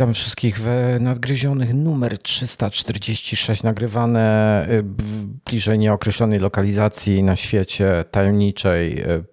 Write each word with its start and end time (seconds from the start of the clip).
witam 0.00 0.14
wszystkich 0.14 0.58
w 0.58 0.96
nadgryzionych 1.00 1.74
numer 1.74 2.18
346, 2.18 3.62
nagrywane 3.62 4.66
y, 4.70 4.82
w 4.82 5.24
bliżej 5.24 5.78
nieokreślonej 5.78 6.38
lokalizacji 6.38 7.22
na 7.22 7.36
świecie 7.36 8.04
tajemniczej. 8.10 9.02
Y, 9.10 9.24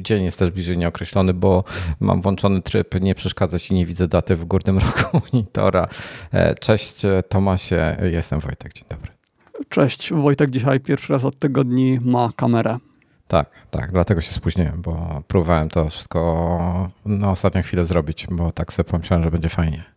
dzień 0.00 0.24
jest 0.24 0.38
też 0.38 0.50
bliżej 0.50 0.78
nieokreślony, 0.78 1.34
bo 1.34 1.64
mam 2.00 2.20
włączony 2.20 2.62
tryb 2.62 3.00
nie 3.00 3.14
przeszkadzać 3.14 3.70
i 3.70 3.74
nie 3.74 3.86
widzę 3.86 4.08
daty 4.08 4.36
w 4.36 4.44
górnym 4.44 4.78
rogu 4.84 5.26
monitora. 5.32 5.88
E, 6.32 6.54
cześć 6.54 7.02
Tomasie, 7.28 7.96
jestem 8.02 8.40
Wojtek, 8.40 8.72
dzień 8.72 8.84
dobry. 8.88 9.12
Cześć, 9.68 10.12
Wojtek 10.12 10.50
dzisiaj 10.50 10.80
pierwszy 10.80 11.12
raz 11.12 11.24
od 11.24 11.38
tygodni 11.38 11.98
ma 12.02 12.30
kamerę. 12.36 12.78
Tak, 13.28 13.50
tak, 13.70 13.92
dlatego 13.92 14.20
się 14.20 14.32
spóźniłem, 14.32 14.82
bo 14.82 15.22
próbowałem 15.28 15.68
to 15.68 15.90
wszystko 15.90 16.90
na 17.04 17.30
ostatnią 17.30 17.62
chwilę 17.62 17.86
zrobić, 17.86 18.26
bo 18.30 18.52
tak 18.52 18.72
sobie 18.72 18.90
pomyślałem, 18.90 19.24
że 19.24 19.30
będzie 19.30 19.48
fajnie. 19.48 19.92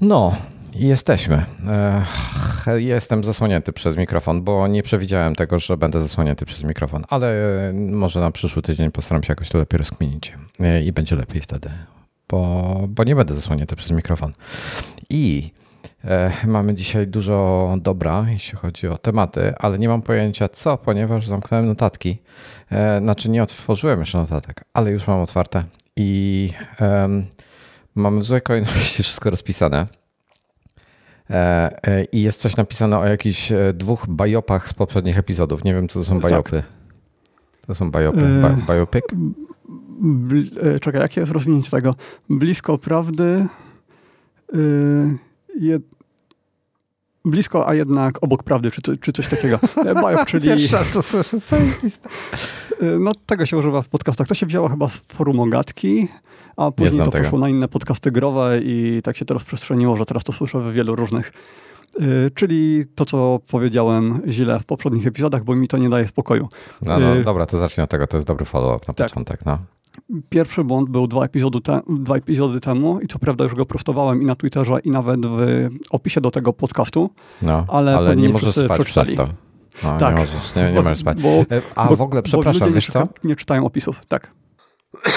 No, 0.00 0.36
jesteśmy. 0.74 1.44
Jestem 2.76 3.24
zasłonięty 3.24 3.72
przez 3.72 3.96
mikrofon, 3.96 4.42
bo 4.42 4.68
nie 4.68 4.82
przewidziałem 4.82 5.34
tego, 5.34 5.58
że 5.58 5.76
będę 5.76 6.00
zasłonięty 6.00 6.46
przez 6.46 6.64
mikrofon, 6.64 7.04
ale 7.08 7.34
może 7.74 8.20
na 8.20 8.30
przyszły 8.30 8.62
tydzień 8.62 8.90
postaram 8.90 9.22
się 9.22 9.32
jakoś 9.32 9.48
to 9.48 9.58
lepiej 9.58 9.78
rozkminić 9.78 10.32
i 10.84 10.92
będzie 10.92 11.16
lepiej 11.16 11.40
wtedy, 11.40 11.70
bo, 12.28 12.80
bo 12.88 13.04
nie 13.04 13.14
będę 13.14 13.34
zasłonięty 13.34 13.76
przez 13.76 13.90
mikrofon. 13.90 14.32
I 15.10 15.50
E, 16.04 16.32
mamy 16.46 16.74
dzisiaj 16.74 17.06
dużo 17.06 17.68
dobra, 17.80 18.26
jeśli 18.28 18.58
chodzi 18.58 18.88
o 18.88 18.98
tematy, 18.98 19.54
ale 19.58 19.78
nie 19.78 19.88
mam 19.88 20.02
pojęcia 20.02 20.48
co, 20.48 20.76
ponieważ 20.76 21.26
zamknąłem 21.26 21.66
notatki. 21.66 22.18
E, 22.72 23.00
znaczy 23.00 23.30
nie 23.30 23.42
otworzyłem 23.42 24.00
jeszcze 24.00 24.18
notatek, 24.18 24.64
ale 24.74 24.90
już 24.90 25.06
mam 25.06 25.20
otwarte 25.20 25.64
i 25.96 26.50
mamy 27.94 28.18
w 28.20 28.22
złej 28.22 28.42
kolejności 28.42 29.02
wszystko 29.02 29.30
rozpisane. 29.30 29.86
E, 31.30 32.04
I 32.12 32.22
jest 32.22 32.40
coś 32.40 32.56
napisane 32.56 32.98
o 32.98 33.06
jakichś 33.06 33.52
dwóch 33.74 34.06
bajopach 34.06 34.68
z 34.68 34.72
poprzednich 34.72 35.18
epizodów. 35.18 35.64
Nie 35.64 35.74
wiem, 35.74 35.88
co 35.88 35.98
to 35.98 36.04
są 36.04 36.20
tak. 36.20 36.30
bajopy. 36.30 36.62
To 37.66 37.74
są 37.74 37.90
bajopy. 37.90 38.40
Ba 38.42 38.74
biopic? 38.74 39.04
Czekaj, 40.80 41.00
jakie 41.00 41.20
jest 41.20 41.32
rozwinięcie 41.32 41.70
tego? 41.70 41.94
Blisko 42.28 42.78
prawdy. 42.78 43.46
Yy 44.52 45.30
je, 45.58 45.80
blisko, 47.24 47.68
a 47.68 47.74
jednak 47.74 48.22
obok 48.22 48.42
prawdy, 48.42 48.70
czy, 48.70 48.98
czy 48.98 49.12
coś 49.12 49.28
takiego. 49.28 49.58
Biop, 49.84 50.26
czyli... 50.30 50.48
Pierwszy 50.48 50.76
raz 50.76 50.90
to 50.90 51.02
słyszę, 51.02 51.38
No 53.00 53.12
tego 53.26 53.46
się 53.46 53.56
używa 53.56 53.82
w 53.82 53.88
podcastach. 53.88 54.28
To 54.28 54.34
się 54.34 54.46
wzięło 54.46 54.68
chyba 54.68 54.88
z 54.88 55.00
forum 55.08 55.40
Ogatki, 55.40 56.08
a 56.56 56.70
później 56.70 57.04
to 57.04 57.10
poszło 57.10 57.38
na 57.38 57.48
inne 57.48 57.68
podcasty 57.68 58.10
growe 58.10 58.60
i 58.62 59.00
tak 59.04 59.16
się 59.16 59.24
to 59.24 59.34
rozprzestrzeniło, 59.34 59.96
że 59.96 60.04
teraz 60.04 60.24
to 60.24 60.32
słyszę 60.32 60.60
w 60.60 60.72
wielu 60.72 60.96
różnych. 60.96 61.32
Yy, 61.98 62.30
czyli 62.34 62.84
to, 62.94 63.04
co 63.04 63.40
powiedziałem 63.50 64.20
źle 64.28 64.60
w 64.60 64.64
poprzednich 64.64 65.06
epizodach, 65.06 65.44
bo 65.44 65.56
mi 65.56 65.68
to 65.68 65.78
nie 65.78 65.88
daje 65.88 66.08
spokoju. 66.08 66.48
No, 66.82 66.98
no 66.98 67.14
yy, 67.14 67.24
dobra, 67.24 67.46
to 67.46 67.58
zacznij 67.58 67.84
od 67.84 67.90
tego, 67.90 68.06
to 68.06 68.16
jest 68.16 68.26
dobry 68.26 68.44
follow-up 68.44 68.84
na 68.88 68.94
tak. 68.94 69.08
początek. 69.08 69.46
No. 69.46 69.58
Pierwszy 70.28 70.64
błąd 70.64 70.90
był 70.90 71.06
dwa 71.06 71.24
epizody, 71.24 71.60
te, 71.60 71.80
dwa 71.88 72.16
epizody 72.16 72.60
temu 72.60 73.00
i 73.00 73.06
co 73.06 73.18
prawda 73.18 73.44
już 73.44 73.54
go 73.54 73.66
prostowałem 73.66 74.22
i 74.22 74.24
na 74.24 74.34
Twitterze 74.34 74.80
i 74.84 74.90
nawet 74.90 75.26
w 75.26 75.68
opisie 75.90 76.20
do 76.20 76.30
tego 76.30 76.52
podcastu, 76.52 77.10
no, 77.42 77.64
ale, 77.68 77.96
ale 77.96 78.16
nie 78.16 78.28
możesz 78.28 78.54
spać 78.54 78.80
przeczytali. 78.80 79.06
przez 79.06 79.16
to. 79.16 79.28
No, 79.82 79.98
tak. 79.98 80.14
Nie 80.14 80.20
możesz, 80.20 80.54
nie, 80.54 80.72
nie 80.72 80.82
możesz 80.82 80.98
spać. 80.98 81.22
Bo, 81.22 81.28
e, 81.28 81.44
A 81.74 81.88
bo, 81.88 81.96
w 81.96 82.02
ogóle, 82.02 82.22
przepraszam, 82.22 82.72
wiesz 82.72 82.86
co? 82.86 83.08
Nie 83.24 83.36
czytają 83.36 83.66
opisów, 83.66 84.06
tak. 84.06 84.30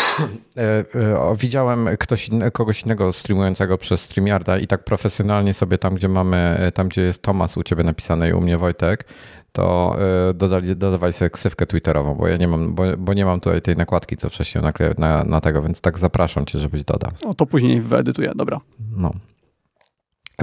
E, 0.58 0.86
e, 0.96 1.36
widziałem 1.40 1.90
ktoś 2.00 2.30
inny, 2.30 2.52
kogoś 2.52 2.84
innego 2.84 3.14
streamującego 3.14 3.78
przez 3.78 4.02
StreamYarda 4.02 4.58
i 4.58 4.68
tak 4.68 4.84
profesjonalnie 4.84 5.54
sobie 5.54 5.78
tam, 5.78 5.96
gdzie 5.96 6.08
mamy, 6.08 6.72
tam 6.74 6.88
gdzie 6.88 7.02
jest 7.02 7.22
Tomas 7.22 7.58
u 7.58 7.64
ciebie 7.64 7.84
napisane 7.84 8.30
i 8.30 8.34
u 8.34 8.42
mnie 8.42 8.58
Wojtek, 8.58 9.06
to 9.52 9.98
dodali, 10.34 10.76
dodawali 10.76 11.14
sobie 11.14 11.30
ksywkę 11.30 11.68
twitterową, 11.68 12.16
bo 12.16 12.28
ja 12.28 12.38
nie 12.38 12.48
mam, 12.48 12.76
bo, 12.76 12.84
bo 12.98 13.14
nie 13.14 13.26
mam 13.26 13.40
tutaj 13.40 13.62
tej 13.62 13.76
nakładki, 13.76 14.18
co 14.18 14.30
wcześniej 14.30 14.64
nakle, 14.64 14.94
na, 14.98 15.24
na 15.24 15.42
tego, 15.42 15.62
więc 15.62 15.82
tak 15.82 16.00
zapraszam 16.00 16.46
cię, 16.46 16.60
żebyś 16.60 16.84
dodał. 16.84 17.12
No 17.26 17.34
to 17.34 17.46
później 17.46 17.82
wyedytuję, 17.82 18.32
dobra. 18.36 18.60
No. 18.96 19.14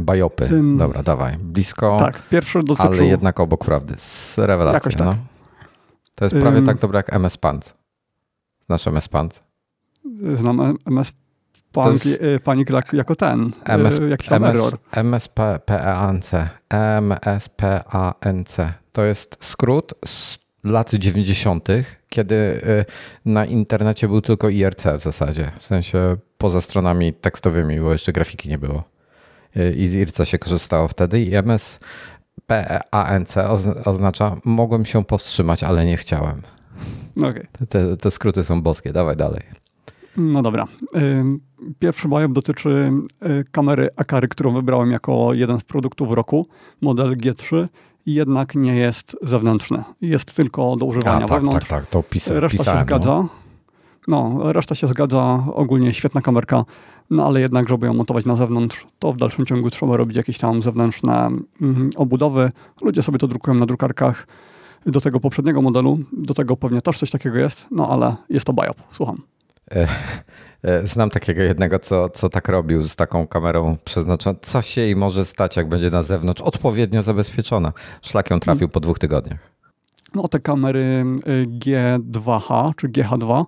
Bajopy, 0.03 0.49
dobra, 0.77 1.03
dawaj. 1.03 1.37
Blisko, 1.39 1.97
tak, 1.99 2.23
pierwszy 2.29 2.62
dotyczył... 2.62 2.93
ale 2.93 3.07
jednak 3.07 3.41
obok 3.41 3.65
prawdy. 3.65 3.95
Z 3.97 4.39
rewelacji, 4.39 4.93
tak. 4.93 5.07
no. 5.07 5.17
To 6.15 6.25
jest 6.25 6.37
prawie 6.37 6.57
um, 6.57 6.67
tak 6.67 6.79
dobre 6.79 6.99
jak 6.99 7.15
MS 7.15 7.37
Pants. 7.37 7.80
Znasz 8.70 8.86
MS 8.86 9.08
Pants? 9.08 9.41
Znam 10.34 10.78
MS 10.86 11.12
Panik, 11.72 12.04
jest... 12.04 12.22
panik 12.44 12.69
jako 12.92 13.16
ten, 13.16 13.50
MS, 13.64 14.00
jakiś 14.10 14.28
tam 14.28 14.44
MS, 14.44 14.56
error. 14.56 14.78
MSPANC. 15.04 16.31
MSPANC. 17.00 18.56
To 18.92 19.04
jest 19.04 19.36
skrót 19.41 19.94
z 20.04 20.38
lat 20.64 20.94
90., 20.94 21.69
kiedy 22.08 22.34
y, 22.34 22.84
na 23.25 23.44
internecie 23.44 24.08
był 24.08 24.20
tylko 24.20 24.48
IRC 24.48 24.87
w 24.87 25.00
zasadzie. 25.00 25.52
W 25.58 25.64
sensie 25.64 26.16
poza 26.38 26.60
stronami 26.60 27.12
tekstowymi, 27.12 27.81
bo 27.81 27.92
jeszcze 27.92 28.12
grafiki 28.12 28.48
nie 28.48 28.58
było. 28.58 28.84
Y, 29.56 29.75
I 29.76 29.87
z 29.87 29.94
IRC 29.94 30.25
się 30.25 30.38
korzystało 30.38 30.88
wtedy. 30.88 31.20
I 31.20 31.37
MSPANC 31.37 33.37
oznacza 33.84 34.37
mogłem 34.44 34.84
się 34.84 35.04
powstrzymać, 35.04 35.62
ale 35.62 35.84
nie 35.84 35.97
chciałem. 35.97 36.42
Okay. 37.16 37.47
Te, 37.69 37.97
te 37.97 38.10
skróty 38.10 38.44
są 38.44 38.62
boskie. 38.62 38.93
Dawaj 38.93 39.16
dalej. 39.16 39.43
No 40.16 40.43
dobra. 40.43 40.66
Pierwszy 41.78 42.09
biop 42.09 42.32
dotyczy 42.32 42.93
kamery 43.50 43.88
Akary, 43.97 44.28
którą 44.28 44.54
wybrałem 44.54 44.91
jako 44.91 45.34
jeden 45.34 45.59
z 45.59 45.65
produktów 45.65 46.12
roku, 46.12 46.47
model 46.81 47.16
G3 47.16 47.69
jednak 48.06 48.54
nie 48.54 48.76
jest 48.76 49.16
zewnętrzny. 49.22 49.84
Jest 50.00 50.34
tylko 50.34 50.76
do 50.76 50.87
używania 50.87 51.25
A, 51.25 51.28
tak, 51.28 51.31
wewnątrz. 51.31 51.69
Tak, 51.69 51.81
tak, 51.81 51.91
to 51.91 52.03
pisa, 52.03 52.41
reszta 52.41 52.59
pisałem, 52.59 52.81
się 52.81 52.84
zgadza. 52.84 53.25
No. 54.09 54.34
no, 54.38 54.53
reszta 54.53 54.75
się 54.75 54.87
zgadza. 54.87 55.44
Ogólnie 55.54 55.94
świetna 55.94 56.20
kamerka, 56.20 56.65
no 57.10 57.26
ale 57.26 57.41
jednak, 57.41 57.69
żeby 57.69 57.87
ją 57.87 57.94
montować 57.94 58.26
na 58.26 58.37
zewnątrz, 58.37 58.87
to 58.99 59.12
w 59.12 59.16
dalszym 59.16 59.47
ciągu 59.47 59.70
trzeba 59.70 59.97
robić 59.97 60.16
jakieś 60.16 60.38
tam 60.38 60.62
zewnętrzne 60.62 61.28
mm, 61.62 61.91
obudowy. 61.97 62.50
Ludzie 62.82 63.03
sobie 63.03 63.19
to 63.19 63.28
drukują 63.28 63.54
na 63.54 63.66
drukarkach 63.66 64.26
do 64.87 65.01
tego 65.01 65.21
poprzedniego 65.21 65.63
modelu. 65.63 65.99
Do 66.13 66.35
tego 66.35 66.57
pewnie 66.57 66.81
też 66.81 66.99
coś 66.99 67.11
takiego 67.11 67.39
jest, 67.39 67.67
no 67.71 67.89
ale 67.89 68.17
jest 68.29 68.47
to 68.47 68.53
biop. 68.53 68.77
Słucham. 68.93 69.23
E, 69.71 69.89
e, 70.63 70.87
znam 70.87 71.11
takiego 71.11 71.43
jednego, 71.43 71.79
co, 71.79 72.09
co 72.09 72.29
tak 72.29 72.49
robił 72.49 72.83
z 72.83 72.97
taką 72.97 73.27
kamerą 73.27 73.77
przeznaczoną. 73.85 74.39
Co 74.43 74.63
się 74.63 74.81
jej 74.81 74.97
może 74.97 75.25
stać, 75.25 75.57
jak 75.57 75.69
będzie 75.69 75.91
na 75.91 76.03
zewnątrz 76.03 76.43
odpowiednio 76.43 77.03
zabezpieczona? 77.03 77.73
Szlak 78.03 78.31
ją 78.31 78.41
trafił 78.41 78.69
po 78.69 78.81
dwóch 78.81 78.99
tygodniach. 78.99 79.51
No 80.15 80.29
te 80.29 80.41
kamery 80.41 81.05
y, 81.29 81.47
G2H 81.47 82.71
czy 82.77 82.89
GH2, 82.89 83.45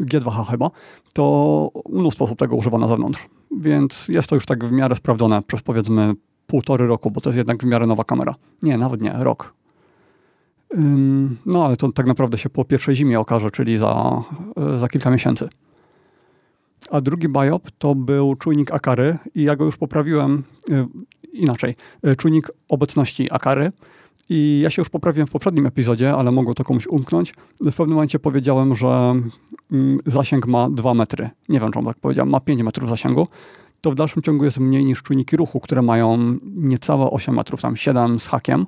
G2H 0.00 0.46
chyba, 0.50 0.70
to 1.14 1.70
mnóstwo 1.88 2.24
osób 2.24 2.38
tego 2.38 2.56
używa 2.56 2.78
na 2.78 2.88
zewnątrz. 2.88 3.28
Więc 3.60 4.08
jest 4.08 4.28
to 4.28 4.34
już 4.34 4.46
tak 4.46 4.64
w 4.64 4.72
miarę 4.72 4.96
sprawdzone 4.96 5.42
przez 5.42 5.62
powiedzmy 5.62 6.14
półtory 6.46 6.86
roku, 6.86 7.10
bo 7.10 7.20
to 7.20 7.30
jest 7.30 7.36
jednak 7.36 7.62
w 7.62 7.66
miarę 7.66 7.86
nowa 7.86 8.04
kamera. 8.04 8.34
Nie, 8.62 8.78
nawet 8.78 9.00
nie, 9.00 9.12
rok. 9.18 9.54
No 11.46 11.64
ale 11.64 11.76
to 11.76 11.92
tak 11.92 12.06
naprawdę 12.06 12.38
się 12.38 12.50
po 12.50 12.64
pierwszej 12.64 12.94
zimie 12.94 13.20
okaże, 13.20 13.50
czyli 13.50 13.78
za, 13.78 14.22
y, 14.76 14.78
za 14.78 14.88
kilka 14.88 15.10
miesięcy. 15.10 15.48
A 16.90 17.00
drugi 17.00 17.28
biop 17.28 17.70
to 17.78 17.94
był 17.94 18.36
czujnik 18.36 18.70
Akary 18.70 19.18
i 19.34 19.42
ja 19.42 19.56
go 19.56 19.64
już 19.64 19.76
poprawiłem 19.76 20.42
y, 20.70 20.86
inaczej. 21.32 21.74
Y, 22.06 22.14
czujnik 22.14 22.50
obecności 22.68 23.32
Akary. 23.32 23.72
I 24.28 24.60
ja 24.64 24.70
się 24.70 24.82
już 24.82 24.88
poprawiłem 24.88 25.26
w 25.26 25.30
poprzednim 25.30 25.66
epizodzie, 25.66 26.14
ale 26.14 26.30
mogło 26.30 26.54
to 26.54 26.64
komuś 26.64 26.86
umknąć. 26.86 27.34
W 27.60 27.76
pewnym 27.76 27.94
momencie 27.94 28.18
powiedziałem, 28.18 28.76
że 28.76 29.14
mm, 29.72 29.98
zasięg 30.06 30.46
ma 30.46 30.70
2 30.70 30.94
metry. 30.94 31.30
Nie 31.48 31.60
wiem, 31.60 31.72
czemu 31.72 31.86
tak 31.86 31.98
powiedziałem. 31.98 32.30
Ma 32.30 32.40
5 32.40 32.62
metrów 32.62 32.90
zasięgu. 32.90 33.28
To 33.80 33.90
w 33.90 33.94
dalszym 33.94 34.22
ciągu 34.22 34.44
jest 34.44 34.58
mniej 34.58 34.84
niż 34.84 35.02
czujniki 35.02 35.36
ruchu, 35.36 35.60
które 35.60 35.82
mają 35.82 36.38
niecałe 36.44 37.10
8 37.10 37.34
metrów, 37.34 37.60
tam 37.62 37.76
7 37.76 38.20
z 38.20 38.26
hakiem. 38.26 38.66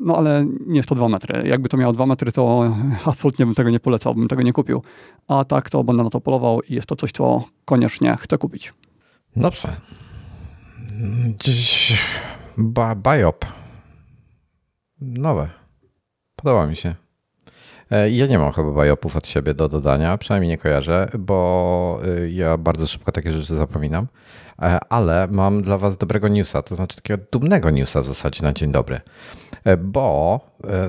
No 0.00 0.16
ale 0.16 0.46
nie 0.66 0.76
jest 0.76 0.88
to 0.88 0.94
2 0.94 1.08
metry. 1.08 1.48
Jakby 1.48 1.68
to 1.68 1.76
miało 1.76 1.92
2 1.92 2.06
metry, 2.06 2.32
to 2.32 2.74
absolutnie 3.06 3.46
bym 3.46 3.54
tego 3.54 3.70
nie 3.70 3.80
polecał, 3.80 4.14
bym 4.14 4.28
tego 4.28 4.42
nie 4.42 4.52
kupił. 4.52 4.82
A 5.28 5.44
tak 5.44 5.70
to 5.70 5.84
będę 5.84 6.04
na 6.04 6.10
to 6.10 6.20
polował 6.20 6.60
i 6.62 6.74
jest 6.74 6.86
to 6.86 6.96
coś, 6.96 7.12
co 7.12 7.44
koniecznie 7.64 8.16
chcę 8.20 8.38
kupić. 8.38 8.74
Dobrze. 9.36 9.76
Dziś 11.44 11.98
ba 12.58 12.94
biop. 12.94 13.44
Nowe. 15.00 15.50
Podoba 16.36 16.66
mi 16.66 16.76
się. 16.76 16.94
E, 17.90 18.10
ja 18.10 18.26
nie 18.26 18.38
mam 18.38 18.52
chyba 18.52 18.84
biopów 18.84 19.16
od 19.16 19.28
siebie 19.28 19.54
do 19.54 19.68
dodania, 19.68 20.18
przynajmniej 20.18 20.50
nie 20.50 20.58
kojarzę, 20.58 21.08
bo 21.18 22.00
y, 22.06 22.30
ja 22.30 22.56
bardzo 22.56 22.86
szybko 22.86 23.12
takie 23.12 23.32
rzeczy 23.32 23.54
zapominam. 23.54 24.06
E, 24.62 24.78
ale 24.88 25.28
mam 25.30 25.62
dla 25.62 25.78
Was 25.78 25.96
dobrego 25.96 26.28
newsa, 26.28 26.62
to 26.62 26.76
znaczy 26.76 26.96
takiego 26.96 27.24
dumnego 27.32 27.70
newsa 27.70 28.02
w 28.02 28.06
zasadzie 28.06 28.42
na 28.42 28.52
dzień 28.52 28.72
dobry. 28.72 29.00
E, 29.64 29.76
bo 29.76 30.40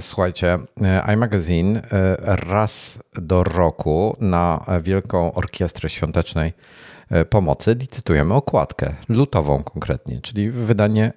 słuchajcie, 0.01 0.59
iMagazine 1.13 1.81
raz 2.21 2.99
do 3.13 3.43
roku 3.43 4.17
na 4.21 4.65
Wielką 4.83 5.33
Orkiestrę 5.33 5.89
Świątecznej 5.89 6.53
pomocy 7.29 7.75
licytujemy 7.79 8.33
okładkę, 8.33 8.93
lutową 9.09 9.63
konkretnie, 9.63 10.21
czyli 10.21 10.51
wydanie 10.51 11.13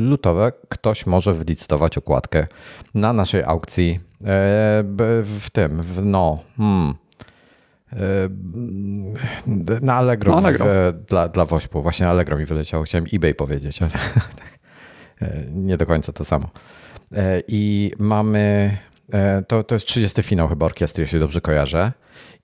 lutowe. 0.00 0.52
Ktoś 0.68 1.06
może 1.06 1.34
wylicytować 1.34 1.98
okładkę 1.98 2.46
na 2.94 3.12
naszej 3.12 3.44
aukcji 3.44 4.00
w 5.24 5.46
tym, 5.52 5.82
w 5.82 6.04
no, 6.04 6.38
hmm, 6.56 6.94
na 9.80 9.94
Allegro, 9.94 10.36
Allegro. 10.36 10.66
W, 10.66 11.04
dla, 11.08 11.28
dla 11.28 11.44
Wośpu. 11.44 11.82
Właśnie 11.82 12.08
Allegro 12.08 12.38
mi 12.38 12.44
wyleciało. 12.44 12.84
Chciałem 12.84 13.06
eBay 13.12 13.34
powiedzieć, 13.34 13.82
ale 13.82 13.90
tak, 14.40 14.58
nie 15.50 15.76
do 15.76 15.86
końca 15.86 16.12
to 16.12 16.24
samo. 16.24 16.48
I 17.48 17.92
mamy, 17.98 18.76
to, 19.48 19.64
to 19.64 19.74
jest 19.74 19.86
30 19.86 20.22
finał 20.22 20.48
chyba 20.48 20.66
orkiestry, 20.66 21.02
jeśli 21.02 21.20
dobrze 21.20 21.40
kojarzę. 21.40 21.92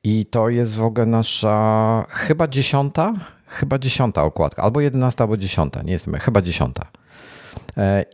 I 0.05 0.27
to 0.27 0.49
jest 0.49 0.77
w 0.77 0.85
ogóle 0.85 1.07
nasza 1.07 2.07
chyba 2.11 2.49
dziesiąta, 2.49 3.15
chyba 3.47 3.79
dziesiąta 3.79 4.25
okładka, 4.25 4.63
albo 4.63 4.81
jedenasta, 4.81 5.25
albo 5.25 5.37
dziesiąta, 5.37 5.83
nie 5.83 5.93
jestem, 5.93 6.15
chyba 6.15 6.43
dziesiąta. 6.43 6.87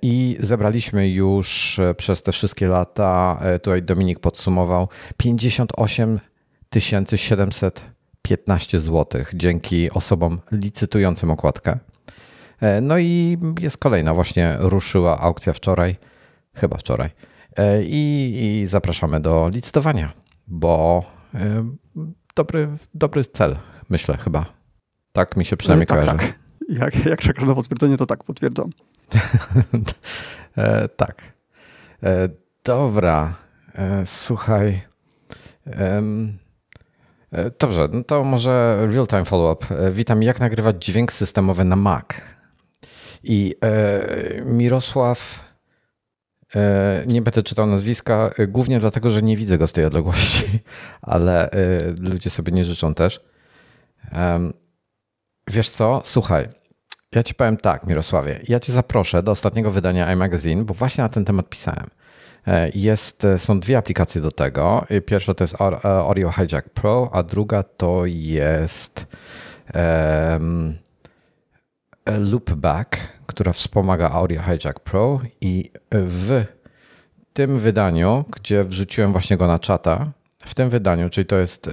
I 0.02 0.36
zebraliśmy 0.40 1.08
już 1.08 1.80
przez 1.96 2.22
te 2.22 2.32
wszystkie 2.32 2.68
lata, 2.68 3.40
tutaj 3.62 3.82
Dominik 3.82 4.20
podsumował, 4.20 4.88
58 5.16 6.20
715 6.80 8.80
zł 8.80 9.24
dzięki 9.34 9.90
osobom 9.90 10.40
licytującym 10.52 11.30
okładkę. 11.30 11.78
No 12.82 12.98
i 12.98 13.38
jest 13.60 13.78
kolejna, 13.78 14.14
właśnie 14.14 14.56
ruszyła 14.58 15.20
aukcja 15.20 15.52
wczoraj, 15.52 15.96
chyba 16.54 16.76
wczoraj. 16.76 17.10
I, 17.82 18.60
i 18.62 18.66
zapraszamy 18.66 19.20
do 19.20 19.48
licytowania, 19.48 20.12
bo 20.46 21.04
dobry, 22.36 22.68
dobry 22.94 23.24
cel, 23.24 23.56
myślę 23.88 24.16
chyba. 24.16 24.46
Tak 25.12 25.36
mi 25.36 25.44
się 25.44 25.56
przynajmniej 25.56 25.86
tak, 25.86 26.00
kojarzy. 26.00 26.18
Tak. 26.18 26.38
Jak, 26.68 27.24
jak 27.26 27.46
na 27.46 27.54
potwierdzenie, 27.54 27.96
to 27.96 28.06
tak 28.06 28.24
potwierdzam. 28.24 28.70
tak. 30.96 31.32
Dobra. 32.64 33.34
Słuchaj. 34.04 34.80
Dobrze, 37.58 37.88
no 37.92 38.04
to 38.04 38.24
może 38.24 38.84
real-time 38.88 39.24
follow-up. 39.24 39.66
Witam, 39.92 40.22
jak 40.22 40.40
nagrywać 40.40 40.84
dźwięk 40.84 41.12
systemowy 41.12 41.64
na 41.64 41.76
Mac? 41.76 42.04
I 43.22 43.54
Mirosław, 44.44 45.44
nie 47.06 47.22
będę 47.22 47.42
czytał 47.42 47.66
nazwiska, 47.66 48.30
głównie 48.48 48.80
dlatego, 48.80 49.10
że 49.10 49.22
nie 49.22 49.36
widzę 49.36 49.58
go 49.58 49.66
z 49.66 49.72
tej 49.72 49.84
odległości, 49.84 50.44
ale 51.02 51.50
ludzie 52.00 52.30
sobie 52.30 52.52
nie 52.52 52.64
życzą 52.64 52.94
też. 52.94 53.20
Wiesz 55.50 55.70
co? 55.70 56.02
Słuchaj, 56.04 56.48
ja 57.12 57.22
ci 57.22 57.34
powiem 57.34 57.56
tak, 57.56 57.86
Mirosławie. 57.86 58.40
Ja 58.48 58.60
cię 58.60 58.72
zaproszę 58.72 59.22
do 59.22 59.32
ostatniego 59.32 59.70
wydania 59.70 60.12
iMagazine, 60.12 60.64
bo 60.64 60.74
właśnie 60.74 61.04
na 61.04 61.08
ten 61.08 61.24
temat 61.24 61.48
pisałem. 61.48 61.86
Jest, 62.74 63.26
są 63.36 63.60
dwie 63.60 63.78
aplikacje 63.78 64.20
do 64.20 64.30
tego. 64.30 64.86
Pierwsza 65.06 65.34
to 65.34 65.44
jest 65.44 65.56
Audio 65.82 66.32
Hijack 66.32 66.68
Pro, 66.68 67.10
a 67.12 67.22
druga 67.22 67.62
to 67.62 68.02
jest 68.06 69.06
um, 69.74 70.78
Loopback, 72.06 72.96
która 73.26 73.52
wspomaga 73.52 74.10
Audio 74.10 74.42
Hijack 74.42 74.80
Pro 74.80 75.20
i 75.40 75.70
w 75.92 76.44
tym 77.32 77.58
wydaniu, 77.58 78.24
gdzie 78.36 78.64
wrzuciłem 78.64 79.12
właśnie 79.12 79.36
go 79.36 79.46
na 79.46 79.58
czata, 79.58 80.12
w 80.44 80.54
tym 80.54 80.70
wydaniu, 80.70 81.10
czyli 81.10 81.26
to 81.26 81.36
jest 81.36 81.70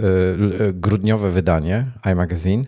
grudniowe 0.74 1.32
wydanie 1.32 1.86
iMagazine, 2.12 2.64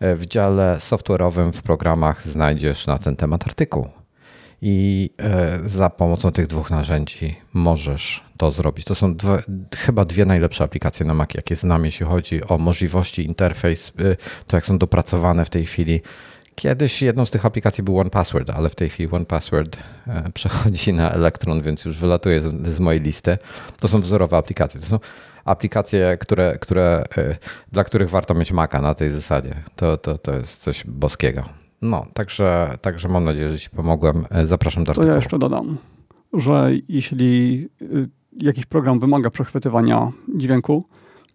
w 0.00 0.26
dziale 0.26 0.76
software'owym 0.78 1.52
w 1.52 1.62
programach 1.62 2.22
znajdziesz 2.22 2.86
na 2.86 2.98
ten 2.98 3.16
temat 3.16 3.46
artykuł. 3.46 3.88
I 4.64 5.10
za 5.64 5.90
pomocą 5.90 6.32
tych 6.32 6.46
dwóch 6.46 6.70
narzędzi 6.70 7.36
możesz 7.52 8.24
to 8.36 8.50
zrobić. 8.50 8.84
To 8.84 8.94
są 8.94 9.16
dwie, 9.16 9.38
chyba 9.76 10.04
dwie 10.04 10.24
najlepsze 10.24 10.64
aplikacje 10.64 11.06
na 11.06 11.14
Mac, 11.14 11.34
jakie 11.34 11.56
znam, 11.56 11.84
jeśli 11.84 12.06
chodzi 12.06 12.44
o 12.48 12.58
możliwości, 12.58 13.24
interfejs, 13.24 13.92
to 14.46 14.56
jak 14.56 14.66
są 14.66 14.78
dopracowane 14.78 15.44
w 15.44 15.50
tej 15.50 15.66
chwili. 15.66 16.00
Kiedyś 16.54 17.02
jedną 17.02 17.26
z 17.26 17.30
tych 17.30 17.46
aplikacji 17.46 17.84
był 17.84 17.98
OnePassword, 17.98 18.50
ale 18.50 18.70
w 18.70 18.74
tej 18.74 18.88
chwili 18.88 19.08
OnePassword 19.12 19.76
przechodzi 20.34 20.92
na 20.92 21.12
Electron, 21.12 21.62
więc 21.62 21.84
już 21.84 21.98
wylatuje 21.98 22.42
z, 22.42 22.68
z 22.68 22.80
mojej 22.80 23.00
listy. 23.00 23.38
To 23.80 23.88
są 23.88 24.00
wzorowe 24.00 24.36
aplikacje. 24.36 24.80
To 24.80 24.86
są 24.86 24.98
aplikacje, 25.44 26.16
które, 26.20 26.58
które, 26.58 27.04
dla 27.72 27.84
których 27.84 28.10
warto 28.10 28.34
mieć 28.34 28.52
Maca 28.52 28.80
na 28.80 28.94
tej 28.94 29.10
zasadzie. 29.10 29.54
To, 29.76 29.96
to, 29.96 30.18
to 30.18 30.32
jest 30.36 30.62
coś 30.62 30.84
boskiego. 30.86 31.61
No, 31.82 32.06
także, 32.12 32.78
także 32.80 33.08
mam 33.08 33.24
nadzieję, 33.24 33.50
że 33.50 33.58
Ci 33.58 33.70
pomogłem. 33.70 34.24
Zapraszam 34.44 34.84
do 34.84 34.90
artykułu. 34.90 35.06
To 35.06 35.10
ja 35.10 35.16
jeszcze 35.16 35.38
dodam, 35.38 35.76
że 36.32 36.70
jeśli 36.88 37.68
jakiś 38.40 38.66
program 38.66 39.00
wymaga 39.00 39.30
przechwytywania 39.30 40.12
dźwięku, 40.36 40.84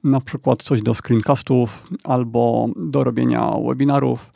na 0.04 0.22
przykład 0.22 0.64
coś 0.64 0.82
do 0.82 0.94
screencastów 0.94 1.88
albo 2.04 2.68
do 2.76 3.04
robienia 3.04 3.52
webinarów, 3.68 4.34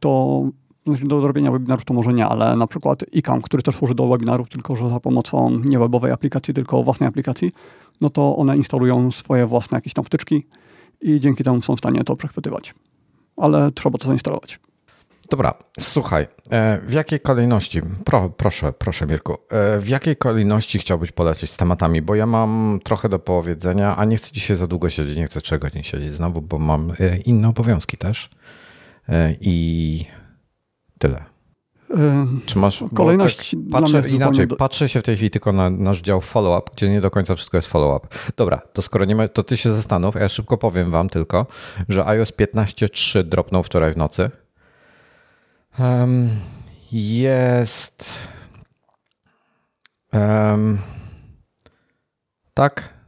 to 0.00 0.42
do 0.86 1.26
robienia 1.26 1.50
webinarów 1.50 1.84
to 1.84 1.94
może 1.94 2.12
nie, 2.12 2.26
ale 2.26 2.56
na 2.56 2.66
przykład 2.66 3.04
ICAM, 3.12 3.42
który 3.42 3.62
też 3.62 3.76
służy 3.76 3.94
do 3.94 4.08
webinarów, 4.08 4.48
tylko 4.48 4.76
że 4.76 4.88
za 4.88 5.00
pomocą 5.00 5.50
nie 5.50 5.78
webowej 5.78 6.12
aplikacji, 6.12 6.54
tylko 6.54 6.82
własnej 6.82 7.08
aplikacji, 7.08 7.50
no 8.00 8.10
to 8.10 8.36
one 8.36 8.56
instalują 8.56 9.10
swoje 9.10 9.46
własne 9.46 9.76
jakieś 9.76 9.94
tam 9.94 10.04
wtyczki 10.04 10.46
i 11.00 11.20
dzięki 11.20 11.44
temu 11.44 11.62
są 11.62 11.76
w 11.76 11.78
stanie 11.78 12.04
to 12.04 12.16
przechwytywać. 12.16 12.74
Ale 13.36 13.70
trzeba 13.70 13.98
to 13.98 14.08
zainstalować. 14.08 14.60
Dobra, 15.30 15.54
słuchaj, 15.80 16.26
w 16.82 16.92
jakiej 16.92 17.20
kolejności, 17.20 17.80
pro, 18.04 18.30
proszę, 18.30 18.72
proszę 18.72 19.06
Mirku, 19.06 19.36
w 19.78 19.88
jakiej 19.88 20.16
kolejności 20.16 20.78
chciałbyś 20.78 21.12
polecieć 21.12 21.50
z 21.50 21.56
tematami, 21.56 22.02
bo 22.02 22.14
ja 22.14 22.26
mam 22.26 22.78
trochę 22.84 23.08
do 23.08 23.18
powiedzenia, 23.18 23.96
a 23.96 24.04
nie 24.04 24.16
chcę 24.16 24.32
dzisiaj 24.32 24.56
za 24.56 24.66
długo 24.66 24.90
siedzieć, 24.90 25.16
nie 25.16 25.26
chcę 25.26 25.40
3 25.40 25.58
godzin 25.58 25.82
siedzieć 25.82 26.14
znowu, 26.14 26.42
bo 26.42 26.58
mam 26.58 26.92
inne 27.24 27.48
obowiązki 27.48 27.96
też 27.96 28.30
i 29.40 30.04
tyle. 30.98 31.24
Czy 32.46 32.58
masz 32.58 32.84
kolejność? 32.94 33.50
Tak, 33.50 33.60
patrzę 33.70 34.02
inaczej, 34.08 34.46
do... 34.46 34.56
patrzę 34.56 34.88
się 34.88 35.00
w 35.00 35.02
tej 35.02 35.16
chwili 35.16 35.30
tylko 35.30 35.52
na 35.52 35.70
nasz 35.70 36.00
dział 36.00 36.20
follow-up, 36.20 36.70
gdzie 36.76 36.90
nie 36.90 37.00
do 37.00 37.10
końca 37.10 37.34
wszystko 37.34 37.56
jest 37.56 37.68
follow-up. 37.68 38.08
Dobra, 38.36 38.62
to 38.72 38.82
skoro 38.82 39.04
nie 39.04 39.14
ma, 39.14 39.28
to 39.28 39.42
ty 39.42 39.56
się 39.56 39.72
zastanów, 39.72 40.16
a 40.16 40.20
ja 40.20 40.28
szybko 40.28 40.56
powiem 40.56 40.90
wam 40.90 41.08
tylko, 41.08 41.46
że 41.88 42.06
iOS 42.06 42.32
15.3 42.32 43.24
dropnął 43.24 43.62
wczoraj 43.62 43.92
w 43.92 43.96
nocy. 43.96 44.30
Um, 45.78 46.40
jest. 46.92 48.28
Um, 50.12 50.82
tak. 52.54 52.99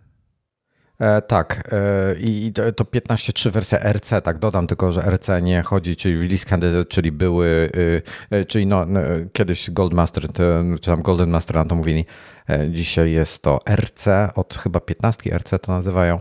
E, 1.03 1.23
tak. 1.23 1.69
E, 1.73 2.15
I 2.21 2.53
to, 2.53 2.73
to 2.73 2.85
15.3 2.85 3.51
wersja 3.51 3.79
RC, 3.93 4.23
tak 4.23 4.39
dodam 4.39 4.67
tylko, 4.67 4.93
że 4.93 5.01
RC 5.01 5.43
nie 5.43 5.63
chodzi, 5.63 5.97
czyli 5.97 6.21
release 6.21 6.45
candidate, 6.45 6.85
czyli 6.85 7.13
były, 7.13 7.47
y, 7.77 8.03
y, 8.37 8.45
czyli 8.45 8.67
no, 8.67 8.87
no, 8.87 9.01
kiedyś 9.33 9.71
Goldmaster, 9.71 10.33
czy 10.81 10.91
tam 10.91 11.03
Golden 11.03 11.31
Master 11.31 11.57
na 11.57 11.65
to 11.65 11.75
mówili. 11.75 12.05
E, 12.51 12.71
dzisiaj 12.71 13.11
jest 13.11 13.43
to 13.43 13.61
RC, 13.71 14.31
od 14.35 14.55
chyba 14.55 14.81
15 14.81 15.39
RC 15.39 15.59
to 15.59 15.73
nazywają. 15.73 16.21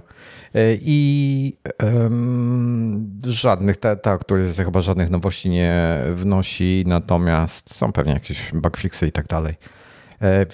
I 0.81 1.57
um, 1.83 3.11
żadnych, 3.27 3.77
ta, 3.77 3.95
ta 3.95 4.11
aktualizacja 4.11 4.65
chyba 4.65 4.81
żadnych 4.81 5.09
nowości 5.09 5.49
nie 5.49 5.97
wnosi, 6.13 6.83
natomiast 6.87 7.75
są 7.75 7.91
pewnie 7.91 8.13
jakieś 8.13 8.51
bugfixy 8.53 9.07
i 9.07 9.11
tak 9.11 9.27
dalej. 9.27 9.55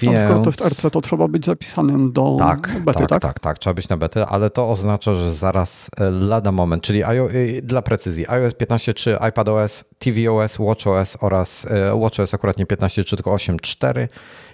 Więc... 0.02 0.22
skoro 0.22 0.40
to 0.40 0.46
jest 0.46 0.62
RC, 0.62 0.92
to 0.92 1.02
trzeba 1.02 1.28
być 1.28 1.46
zapisanym 1.46 2.12
do 2.12 2.36
tak, 2.40 2.80
bety, 2.86 3.00
tak, 3.00 3.10
tak? 3.10 3.22
Tak, 3.22 3.40
tak, 3.40 3.60
trzeba 3.60 3.74
być 3.74 3.90
na 3.90 3.98
betę, 3.98 4.26
ale 4.28 4.50
to 4.50 4.70
oznacza, 4.70 5.16
że 5.16 5.34
zaraz 5.34 5.90
lada 6.12 6.52
moment, 6.52 6.84
czyli 6.84 7.04
IO, 7.04 7.30
dla 7.64 7.82
precyzji, 7.82 8.28
iOS 8.28 8.54
15.3, 8.54 9.30
iPadOS, 9.30 9.84
tvOS, 10.00 10.60
watchOS 10.60 11.18
oraz 11.22 11.68
watchOS 12.02 12.34
akurat 12.34 12.58
nie 12.58 12.66
15.3, 12.66 13.16
tylko 13.16 13.32
8.4 13.32 14.08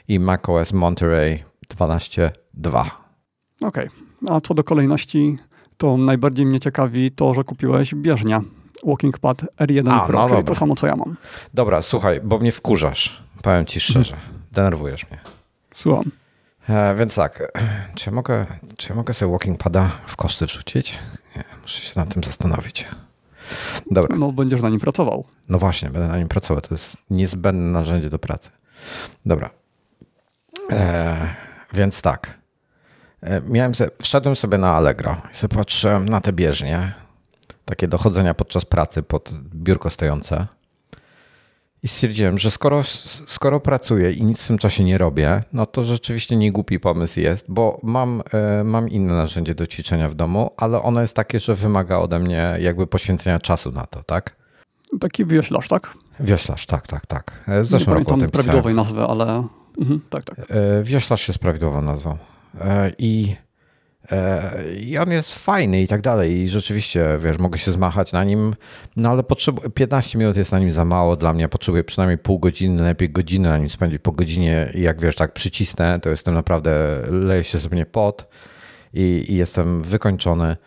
i 0.07 0.19
macOS 0.19 0.73
Monterey 0.73 1.43
12.2. 1.75 2.85
Okej, 3.61 3.87
okay. 3.87 3.89
a 4.29 4.41
co 4.41 4.53
do 4.53 4.63
kolejności, 4.63 5.37
to 5.77 5.97
najbardziej 5.97 6.45
mnie 6.45 6.59
ciekawi 6.59 7.11
to, 7.11 7.33
że 7.33 7.43
kupiłeś 7.43 7.95
bieżnia. 7.95 8.41
Walking 8.85 9.19
Pad 9.19 9.41
R1 9.59 9.91
A, 9.91 10.05
Pro, 10.05 10.19
no 10.19 10.35
czyli 10.35 10.43
to 10.43 10.55
samo, 10.55 10.75
co 10.75 10.87
ja 10.87 10.95
mam. 10.95 11.15
Dobra, 11.53 11.81
słuchaj, 11.81 12.21
bo 12.23 12.39
mnie 12.39 12.51
wkurzasz, 12.51 13.23
powiem 13.43 13.65
ci 13.65 13.79
szczerze. 13.79 14.17
Denerwujesz 14.53 15.09
mnie. 15.09 15.19
Słucham. 15.75 16.11
E, 16.69 16.95
więc 16.95 17.15
tak, 17.15 17.51
czy 17.95 18.09
ja, 18.09 18.15
mogę, 18.15 18.45
czy 18.77 18.89
ja 18.89 18.95
mogę 18.95 19.13
sobie 19.13 19.31
Walking 19.31 19.59
Pada 19.59 19.91
w 20.07 20.15
koszty 20.15 20.45
wrzucić? 20.45 20.99
Nie, 21.35 21.43
muszę 21.61 21.81
się 21.81 21.93
nad 21.95 22.13
tym 22.13 22.23
zastanowić. 22.23 22.85
Dobra. 23.91 24.15
No, 24.17 24.31
będziesz 24.31 24.61
na 24.61 24.69
nim 24.69 24.79
pracował. 24.79 25.25
No 25.49 25.59
właśnie, 25.59 25.89
będę 25.89 26.07
na 26.07 26.17
nim 26.17 26.27
pracował. 26.27 26.61
To 26.61 26.73
jest 26.73 26.97
niezbędne 27.09 27.71
narzędzie 27.71 28.09
do 28.09 28.19
pracy. 28.19 28.49
Dobra. 29.25 29.49
E, 30.69 31.35
więc 31.73 32.01
tak. 32.01 32.37
E, 33.21 33.41
miałem 33.41 33.75
sobie, 33.75 33.91
wszedłem 34.01 34.35
sobie 34.35 34.57
na 34.57 34.75
Allegro 34.75 35.15
i 35.31 35.35
sobie 35.35 35.57
patrzyłem 35.57 36.09
na 36.09 36.21
te 36.21 36.33
bieżnie. 36.33 36.93
takie 37.65 37.87
dochodzenia 37.87 38.33
podczas 38.33 38.65
pracy 38.65 39.03
pod 39.03 39.31
biurko 39.55 39.89
stojące. 39.89 40.47
I 41.83 41.87
stwierdziłem, 41.87 42.37
że 42.37 42.51
skoro, 42.51 42.83
skoro 43.27 43.59
pracuję 43.59 44.11
i 44.11 44.23
nic 44.23 44.43
w 44.43 44.47
tym 44.47 44.57
czasie 44.57 44.83
nie 44.83 44.97
robię, 44.97 45.43
no 45.53 45.65
to 45.65 45.83
rzeczywiście 45.83 46.35
nie 46.35 46.51
głupi 46.51 46.79
pomysł 46.79 47.19
jest, 47.19 47.45
bo 47.47 47.79
mam, 47.83 48.21
e, 48.33 48.63
mam 48.63 48.89
inne 48.89 49.13
narzędzie 49.13 49.55
do 49.55 49.67
ćwiczenia 49.67 50.09
w 50.09 50.13
domu, 50.13 50.51
ale 50.57 50.81
ono 50.81 51.01
jest 51.01 51.15
takie, 51.15 51.39
że 51.39 51.55
wymaga 51.55 51.97
ode 51.97 52.19
mnie 52.19 52.57
jakby 52.59 52.87
poświęcenia 52.87 53.39
czasu 53.39 53.71
na 53.71 53.85
to, 53.85 54.03
tak? 54.03 54.35
Taki 54.99 55.25
wioślarz, 55.25 55.67
tak? 55.67 55.93
Wioślarz, 56.19 56.65
tak, 56.65 56.87
tak, 56.87 57.05
tak. 57.05 57.43
W 57.47 57.65
zeszłym 57.65 57.97
nie 57.99 58.05
tym 58.05 58.31
prawidłowej 58.31 58.73
nazwy, 58.73 59.01
ale 59.01 59.47
mhm, 59.79 60.01
tak, 60.09 60.23
tak. 60.23 60.35
Wioślarz 60.83 61.27
jest 61.27 61.39
prawidłową 61.39 61.81
nazwą. 61.81 62.17
I 62.97 63.35
i 64.85 64.97
on 64.97 65.11
jest 65.11 65.39
fajny 65.39 65.81
i 65.81 65.87
tak 65.87 66.01
dalej. 66.01 66.37
I 66.37 66.49
rzeczywiście, 66.49 67.17
wiesz, 67.19 67.37
mogę 67.39 67.57
się 67.57 67.71
zmachać 67.71 68.11
na 68.11 68.23
nim, 68.23 68.55
no 68.95 69.09
ale 69.09 69.23
potrzebuję, 69.23 69.69
15 69.69 70.17
minut 70.17 70.37
jest 70.37 70.51
na 70.51 70.59
nim 70.59 70.71
za 70.71 70.85
mało 70.85 71.15
dla 71.15 71.33
mnie. 71.33 71.49
Potrzebuję 71.49 71.83
przynajmniej 71.83 72.17
pół 72.17 72.39
godziny, 72.39 72.83
lepiej 72.83 73.09
godzinę 73.09 73.49
na 73.49 73.57
nim 73.57 73.69
spędzić. 73.69 74.01
Po 74.01 74.11
godzinie, 74.11 74.71
jak 74.75 75.01
wiesz, 75.01 75.15
tak 75.15 75.33
przycisnę, 75.33 75.99
to 75.99 76.09
jestem 76.09 76.33
naprawdę, 76.33 77.01
leje 77.11 77.43
się 77.43 77.59
sobie 77.59 77.85
pot 77.85 78.27
i, 78.93 79.25
i 79.29 79.35
jestem 79.35 79.81
wykończony. 79.81 80.57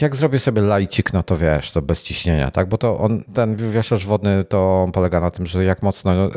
Jak 0.00 0.16
zrobię 0.16 0.38
sobie 0.38 0.62
lajcik, 0.62 1.12
no 1.12 1.22
to 1.22 1.36
wiesz, 1.36 1.70
to 1.70 1.82
bez 1.82 2.02
ciśnienia, 2.02 2.50
tak? 2.50 2.68
Bo 2.68 2.78
to 2.78 2.98
on, 2.98 3.24
ten 3.34 3.56
wieszacz 3.56 4.04
wodny 4.04 4.44
to 4.44 4.86
polega 4.92 5.20
na 5.20 5.30
tym, 5.30 5.46
że 5.46 5.64
jak 5.64 5.82
mocno, 5.82 6.30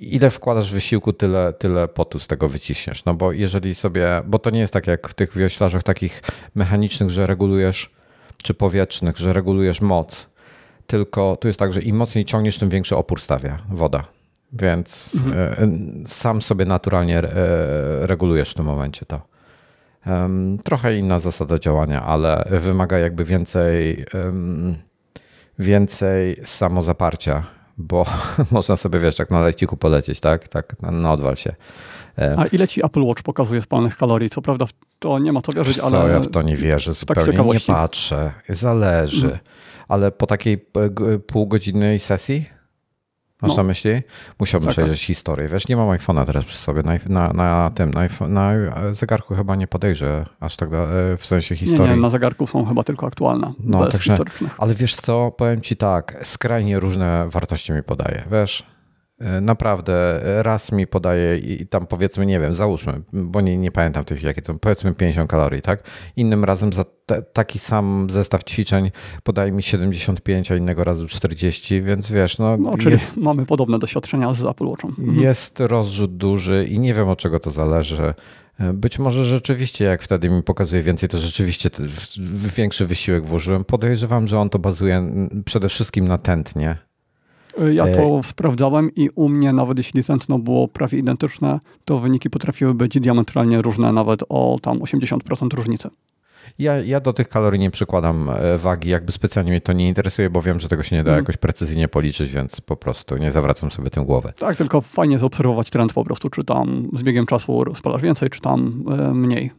ile 0.00 0.30
wkładasz 0.30 0.72
wysiłku, 0.72 1.12
tyle, 1.12 1.52
tyle 1.52 1.88
potu 1.88 2.18
z 2.18 2.26
tego 2.26 2.48
wyciśniesz. 2.48 3.04
No 3.04 3.14
bo 3.14 3.32
jeżeli 3.32 3.74
sobie, 3.74 4.22
bo 4.26 4.38
to 4.38 4.50
nie 4.50 4.60
jest 4.60 4.72
tak 4.72 4.86
jak 4.86 5.08
w 5.08 5.14
tych 5.14 5.36
wioślarzach 5.36 5.82
takich 5.82 6.22
mechanicznych, 6.54 7.10
że 7.10 7.26
regulujesz, 7.26 7.90
czy 8.42 8.54
powietrznych, 8.54 9.18
że 9.18 9.32
regulujesz 9.32 9.80
moc, 9.80 10.26
tylko 10.86 11.36
tu 11.36 11.48
jest 11.48 11.58
tak, 11.58 11.72
że 11.72 11.82
im 11.82 11.96
mocniej 11.96 12.24
ciągniesz, 12.24 12.58
tym 12.58 12.68
większy 12.68 12.96
opór 12.96 13.20
stawia 13.20 13.58
woda. 13.70 14.04
Więc 14.52 15.14
mhm. 15.24 16.04
sam 16.06 16.42
sobie 16.42 16.64
naturalnie 16.64 17.22
regulujesz 18.00 18.50
w 18.50 18.54
tym 18.54 18.64
momencie 18.64 19.06
to. 19.06 19.20
Trochę 20.64 20.96
inna 20.96 21.20
zasada 21.20 21.58
działania, 21.58 22.02
ale 22.02 22.48
wymaga 22.50 22.98
jakby 22.98 23.24
więcej, 23.24 24.04
więcej 25.58 26.40
samozaparcia, 26.44 27.44
bo 27.78 28.06
można 28.50 28.76
sobie, 28.76 29.00
wiesz, 29.00 29.16
tak 29.16 29.30
na 29.30 29.40
leciku 29.40 29.76
polecieć, 29.76 30.20
tak? 30.20 30.48
Tak, 30.48 30.82
na, 30.82 30.90
na 30.90 31.12
odwal 31.12 31.36
się. 31.36 31.54
A 32.36 32.44
ile 32.46 32.68
ci 32.68 32.84
Apple 32.84 33.02
Watch 33.02 33.22
pokazuje 33.22 33.60
spalnych 33.60 33.96
kalorii? 33.96 34.30
Co 34.30 34.42
prawda 34.42 34.66
to 34.98 35.18
nie 35.18 35.32
ma 35.32 35.42
to 35.42 35.52
wierzyć, 35.52 35.78
ale... 35.78 35.90
Co, 35.90 36.08
ja 36.08 36.20
w 36.20 36.26
to 36.26 36.42
nie 36.42 36.56
wierzę 36.56 36.90
tak 37.06 37.22
zupełnie. 37.22 37.52
nie 37.52 37.60
patrzę. 37.60 38.32
Zależy. 38.48 39.20
Hmm. 39.20 39.38
Ale 39.88 40.12
po 40.12 40.26
takiej 40.26 40.66
półgodzinnej 41.26 41.98
sesji 41.98 42.55
Masz 43.42 43.50
no. 43.50 43.56
na 43.56 43.62
myśli? 43.62 44.02
Musiałbym 44.40 44.66
tak, 44.66 44.74
przejrzeć 44.74 45.00
tak. 45.00 45.06
historię. 45.06 45.48
Wiesz, 45.48 45.68
nie 45.68 45.76
mam 45.76 45.88
iPhone'a 45.88 46.26
teraz 46.26 46.44
przy 46.44 46.58
sobie. 46.58 46.82
Na, 46.82 46.98
na, 47.06 47.32
na 47.32 47.70
tym, 47.70 47.90
na, 47.90 48.28
na, 48.28 48.54
zegarku 48.94 49.34
chyba 49.34 49.56
nie 49.56 49.66
podejrzę 49.66 50.26
aż 50.40 50.56
tak 50.56 50.70
da, 50.70 50.78
e, 50.78 51.16
w 51.16 51.26
sensie 51.26 51.56
historii. 51.56 51.90
Nie, 51.90 51.96
nie, 51.96 52.02
na 52.02 52.10
zegarku 52.10 52.46
są 52.46 52.64
chyba 52.64 52.82
tylko 52.82 53.06
aktualne. 53.06 53.52
No, 53.60 53.88
także, 53.88 54.18
ale 54.58 54.74
wiesz 54.74 54.94
co, 54.94 55.30
powiem 55.30 55.60
ci 55.60 55.76
tak, 55.76 56.18
skrajnie 56.22 56.80
różne 56.80 57.28
wartości 57.28 57.72
mi 57.72 57.82
podaje. 57.82 58.24
Wiesz, 58.30 58.75
naprawdę 59.40 60.20
raz 60.42 60.72
mi 60.72 60.86
podaje 60.86 61.38
i 61.38 61.66
tam 61.66 61.86
powiedzmy, 61.86 62.26
nie 62.26 62.40
wiem, 62.40 62.54
załóżmy, 62.54 63.02
bo 63.12 63.40
nie, 63.40 63.58
nie 63.58 63.72
pamiętam 63.72 64.04
tych, 64.04 64.22
jakie 64.22 64.42
to, 64.42 64.54
powiedzmy 64.54 64.94
50 64.94 65.30
kalorii, 65.30 65.62
tak? 65.62 65.82
Innym 66.16 66.44
razem 66.44 66.72
za 66.72 66.84
te, 67.06 67.22
taki 67.22 67.58
sam 67.58 68.06
zestaw 68.10 68.44
ćwiczeń 68.44 68.90
podaje 69.22 69.52
mi 69.52 69.62
75, 69.62 70.50
a 70.50 70.56
innego 70.56 70.84
razu 70.84 71.08
40, 71.08 71.82
więc 71.82 72.10
wiesz, 72.10 72.38
no... 72.38 72.56
no 72.56 72.78
czyli 72.78 72.90
jest, 72.90 73.16
mamy 73.16 73.46
podobne 73.46 73.78
doświadczenia 73.78 74.34
z 74.34 74.44
Apple 74.44 74.66
Watchem. 74.66 74.90
Mhm. 74.98 75.20
Jest 75.20 75.60
rozrzut 75.60 76.16
duży 76.16 76.66
i 76.70 76.78
nie 76.78 76.94
wiem 76.94 77.08
od 77.08 77.18
czego 77.18 77.40
to 77.40 77.50
zależy. 77.50 78.14
E, 78.60 78.72
być 78.72 78.98
może 78.98 79.24
rzeczywiście, 79.24 79.84
jak 79.84 80.02
wtedy 80.02 80.30
mi 80.30 80.42
pokazuje 80.42 80.82
więcej, 80.82 81.08
to 81.08 81.18
rzeczywiście 81.18 81.70
większy 82.56 82.86
wysiłek 82.86 83.26
włożyłem. 83.26 83.64
Podejrzewam, 83.64 84.28
że 84.28 84.38
on 84.38 84.50
to 84.50 84.58
bazuje 84.58 85.10
przede 85.44 85.68
wszystkim 85.68 86.08
na 86.08 86.18
tętnie 86.18 86.85
ja 87.72 87.84
to 87.94 88.18
e... 88.18 88.22
sprawdzałem 88.22 88.94
i 88.94 89.10
u 89.14 89.28
mnie 89.28 89.52
nawet 89.52 89.78
jeśli 89.78 90.04
tętno 90.04 90.38
było 90.38 90.68
prawie 90.68 90.98
identyczne, 90.98 91.60
to 91.84 91.98
wyniki 91.98 92.30
potrafiły 92.30 92.74
być 92.74 93.00
diametralnie 93.00 93.62
różne, 93.62 93.92
nawet 93.92 94.20
o 94.28 94.56
tam 94.62 94.78
80% 94.78 95.54
różnicy. 95.54 95.90
Ja, 96.58 96.76
ja 96.82 97.00
do 97.00 97.12
tych 97.12 97.28
kalorii 97.28 97.60
nie 97.60 97.70
przykładam 97.70 98.30
e, 98.30 98.58
wagi, 98.58 98.88
jakby 98.88 99.12
specjalnie 99.12 99.50
mnie 99.50 99.60
to 99.60 99.72
nie 99.72 99.88
interesuje, 99.88 100.30
bo 100.30 100.42
wiem, 100.42 100.60
że 100.60 100.68
tego 100.68 100.82
się 100.82 100.96
nie 100.96 101.04
da 101.04 101.10
mm. 101.10 101.22
jakoś 101.22 101.36
precyzyjnie 101.36 101.88
policzyć, 101.88 102.30
więc 102.30 102.60
po 102.60 102.76
prostu 102.76 103.16
nie 103.16 103.32
zawracam 103.32 103.70
sobie 103.70 103.90
tym 103.90 104.04
głowy. 104.04 104.32
Tak, 104.38 104.56
tylko 104.56 104.80
fajnie 104.80 105.18
zaobserwować 105.18 105.70
trend 105.70 105.92
po 105.92 106.04
prostu, 106.04 106.30
czy 106.30 106.44
tam 106.44 106.88
z 106.92 107.02
biegiem 107.02 107.26
czasu 107.26 107.64
spalasz 107.74 108.02
więcej, 108.02 108.30
czy 108.30 108.40
tam 108.40 108.84
e, 108.90 109.14
mniej. 109.14 109.50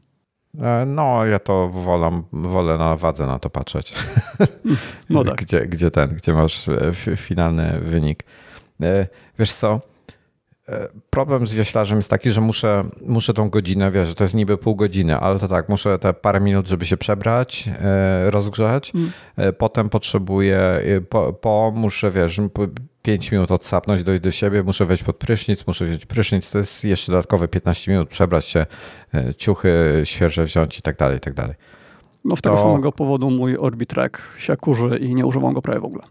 E, 0.61 0.85
no, 0.85 1.25
ja 1.25 1.39
to 1.39 1.69
wolę, 1.69 2.21
wolę 2.33 2.77
na 2.77 2.95
wadze 2.95 3.27
na 3.27 3.39
to 3.39 3.49
patrzeć. 3.49 3.93
No 5.09 5.23
tak. 5.23 5.35
gdzie, 5.35 5.65
gdzie 5.65 5.91
ten, 5.91 6.09
gdzie 6.09 6.33
masz 6.33 6.67
e, 6.67 6.93
finalny 7.15 7.79
wynik. 7.81 8.23
E, 8.81 9.07
wiesz 9.39 9.53
co? 9.53 9.81
Problem 11.09 11.47
z 11.47 11.53
wioślarzem 11.53 11.97
jest 11.97 12.09
taki, 12.09 12.31
że 12.31 12.41
muszę, 12.41 12.83
muszę 13.05 13.33
tą 13.33 13.49
godzinę, 13.49 13.91
wiesz, 13.91 14.15
to 14.15 14.23
jest 14.23 14.33
niby 14.33 14.57
pół 14.57 14.75
godziny, 14.75 15.19
ale 15.19 15.39
to 15.39 15.47
tak, 15.47 15.69
muszę 15.69 15.99
te 15.99 16.13
parę 16.13 16.39
minut, 16.39 16.67
żeby 16.67 16.85
się 16.85 16.97
przebrać, 16.97 17.69
rozgrzać. 18.25 18.93
Mm. 18.95 19.53
Potem 19.57 19.89
potrzebuję, 19.89 20.81
po, 21.09 21.33
po 21.33 21.73
muszę, 21.75 22.11
wiesz, 22.11 22.39
5 23.07 23.31
minut 23.31 23.51
odsapnąć, 23.51 24.03
dojść 24.03 24.21
do 24.21 24.31
siebie, 24.31 24.63
muszę 24.63 24.85
wejść 24.85 25.03
pod 25.03 25.17
prysznic, 25.17 25.67
muszę 25.67 25.85
wziąć 25.85 26.05
prysznic, 26.05 26.51
to 26.51 26.57
jest 26.57 26.85
jeszcze 26.85 27.11
dodatkowe 27.11 27.47
15 27.47 27.91
minut, 27.91 28.09
przebrać 28.09 28.45
się, 28.45 28.65
e, 29.13 29.35
ciuchy 29.35 30.01
świeże 30.03 30.43
wziąć 30.43 30.79
i 30.79 30.81
tak 30.81 30.97
dalej, 30.97 31.17
i 31.17 31.19
tak 31.19 31.33
dalej. 31.33 31.55
No 32.25 32.35
z 32.35 32.41
tego 32.41 32.55
to... 32.55 32.61
samego 32.61 32.91
powodu 32.91 33.29
mój 33.29 33.57
Orbitrek 33.57 34.21
się 34.37 34.57
kurzy 34.57 34.97
i 34.97 35.15
nie 35.15 35.25
używam 35.25 35.53
go 35.53 35.61
prawie 35.61 35.79
w 35.79 35.85
ogóle. 35.85 36.03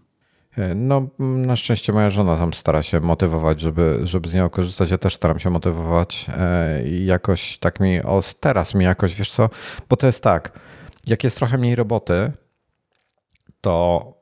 E, 0.58 0.74
no, 0.74 1.06
na 1.18 1.56
szczęście 1.56 1.92
moja 1.92 2.10
żona 2.10 2.36
tam 2.36 2.54
stara 2.54 2.82
się 2.82 3.00
motywować, 3.00 3.60
żeby, 3.60 4.00
żeby 4.02 4.28
z 4.28 4.34
niego 4.34 4.50
korzystać. 4.50 4.90
Ja 4.90 4.98
też 4.98 5.14
staram 5.14 5.38
się 5.38 5.50
motywować 5.50 6.26
e, 6.36 6.88
i 6.88 7.06
jakoś 7.06 7.58
tak 7.58 7.80
mi, 7.80 8.02
o, 8.02 8.22
teraz 8.40 8.74
mi 8.74 8.84
jakoś, 8.84 9.14
wiesz 9.14 9.32
co, 9.32 9.50
bo 9.88 9.96
to 9.96 10.06
jest 10.06 10.22
tak, 10.22 10.60
jak 11.06 11.24
jest 11.24 11.36
trochę 11.36 11.58
mniej 11.58 11.74
roboty, 11.74 12.32
to 13.60 14.15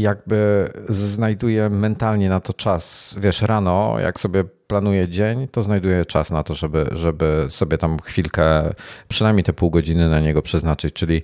jakby 0.00 0.70
znajduję 0.88 1.70
mentalnie 1.70 2.28
na 2.28 2.40
to 2.40 2.52
czas. 2.52 3.14
Wiesz, 3.18 3.42
rano, 3.42 3.96
jak 4.00 4.20
sobie 4.20 4.44
planuję 4.44 5.08
dzień, 5.08 5.48
to 5.48 5.62
znajduję 5.62 6.04
czas 6.04 6.30
na 6.30 6.42
to, 6.42 6.54
żeby, 6.54 6.86
żeby 6.92 7.46
sobie 7.48 7.78
tam 7.78 7.98
chwilkę, 7.98 8.74
przynajmniej 9.08 9.44
te 9.44 9.52
pół 9.52 9.70
godziny 9.70 10.08
na 10.08 10.20
niego 10.20 10.42
przeznaczyć, 10.42 10.94
czyli 10.94 11.22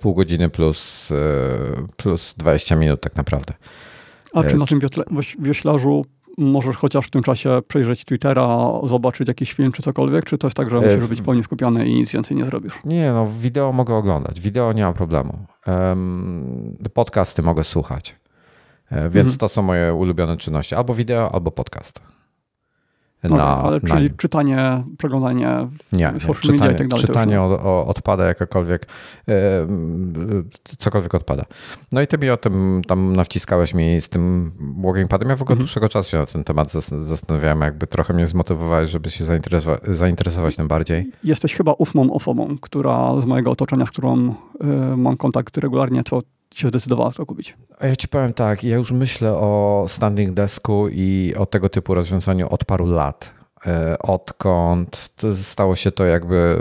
pół 0.00 0.14
godziny 0.14 0.48
plus, 0.48 1.12
e, 1.12 1.16
plus 1.96 2.34
20 2.34 2.76
minut 2.76 3.00
tak 3.00 3.16
naprawdę. 3.16 3.54
A 4.34 4.42
czy 4.42 4.54
e, 4.54 4.58
na 4.58 4.66
tym 4.66 4.80
wioślarzu 5.38 6.04
możesz 6.38 6.76
chociaż 6.76 7.06
w 7.06 7.10
tym 7.10 7.22
czasie 7.22 7.62
przejrzeć 7.68 8.04
Twittera, 8.04 8.70
zobaczyć 8.84 9.28
jakiś 9.28 9.52
film 9.52 9.72
czy 9.72 9.82
cokolwiek, 9.82 10.24
czy 10.24 10.38
to 10.38 10.46
jest 10.46 10.56
tak, 10.56 10.70
że 10.70 10.76
musisz 10.76 11.06
być 11.08 11.22
pełni 11.22 11.44
skupiony 11.44 11.86
i 11.86 11.94
nic 11.94 12.12
więcej 12.12 12.36
nie 12.36 12.44
zrobisz? 12.44 12.80
Nie, 12.84 13.12
no 13.12 13.26
wideo 13.26 13.72
mogę 13.72 13.94
oglądać, 13.94 14.40
wideo 14.40 14.72
nie 14.72 14.82
ma 14.82 14.92
problemu. 14.92 15.38
podcasty 16.94 17.42
mogę 17.42 17.64
słuchać, 17.64 18.16
e, 18.90 19.10
więc 19.10 19.32
mhm. 19.32 19.38
to 19.38 19.48
są 19.48 19.62
moje 19.62 19.94
ulubione 19.94 20.36
czynności, 20.36 20.74
albo 20.74 20.94
wideo, 20.94 21.34
albo 21.34 21.50
podcast 21.50 22.00
na, 23.28 23.58
ale 23.62 23.78
na 23.82 23.88
czyli 23.88 24.02
nim. 24.02 24.16
czytanie, 24.16 24.84
przeglądanie 24.98 25.68
nie, 25.92 26.12
social 26.12 26.34
czytanie, 26.34 26.58
media 26.58 26.72
i 26.72 26.78
tak 26.78 26.88
dalej. 26.88 27.06
Czytanie 27.06 27.40
o, 27.40 27.44
o, 27.44 27.86
odpada 27.86 28.24
jakakolwiek, 28.24 28.86
yy, 29.26 29.34
cokolwiek 30.64 31.14
odpada. 31.14 31.44
No 31.92 32.00
i 32.00 32.06
ty 32.06 32.18
mi 32.18 32.30
o 32.30 32.36
tym 32.36 32.82
tam 32.86 33.16
nawciskałeś 33.16 33.74
mi 33.74 34.00
z 34.00 34.08
tym 34.08 34.52
walking 34.84 35.08
padem. 35.08 35.28
Ja 35.28 35.36
w 35.36 35.42
ogóle 35.42 35.52
mhm. 35.52 35.58
dłuższego 35.58 35.88
czasu 35.88 36.10
się 36.10 36.18
na 36.18 36.26
ten 36.26 36.44
temat 36.44 36.72
zastanawiałem, 36.98 37.60
jakby 37.60 37.86
trochę 37.86 38.14
mnie 38.14 38.26
zmotywowałeś, 38.26 38.90
żeby 38.90 39.10
się 39.10 39.24
zainteresować, 39.24 39.80
zainteresować 39.88 40.56
tym 40.56 40.68
bardziej. 40.68 41.10
Jesteś 41.24 41.54
chyba 41.54 41.72
ósmą 41.72 42.12
osobą, 42.12 42.56
która 42.60 43.20
z 43.20 43.24
mojego 43.24 43.50
otoczenia, 43.50 43.86
z 43.86 43.90
którą 43.90 44.28
y, 44.28 44.34
mam 44.96 45.16
kontakt 45.16 45.56
regularnie, 45.56 46.02
co 46.04 46.20
się 46.54 46.68
zdecydowała 46.68 47.12
to 47.12 47.26
kupić? 47.26 47.56
A 47.78 47.86
ja 47.86 47.96
ci 47.96 48.08
powiem 48.08 48.32
tak, 48.32 48.64
ja 48.64 48.76
już 48.76 48.92
myślę 48.92 49.32
o 49.32 49.84
standing 49.88 50.34
desku 50.34 50.88
i 50.88 51.34
o 51.38 51.46
tego 51.46 51.68
typu 51.68 51.94
rozwiązaniu 51.94 52.48
od 52.48 52.64
paru 52.64 52.86
lat. 52.86 53.34
E, 53.66 53.98
odkąd 53.98 55.14
stało 55.32 55.76
się 55.76 55.90
to 55.90 56.04
jakby 56.04 56.58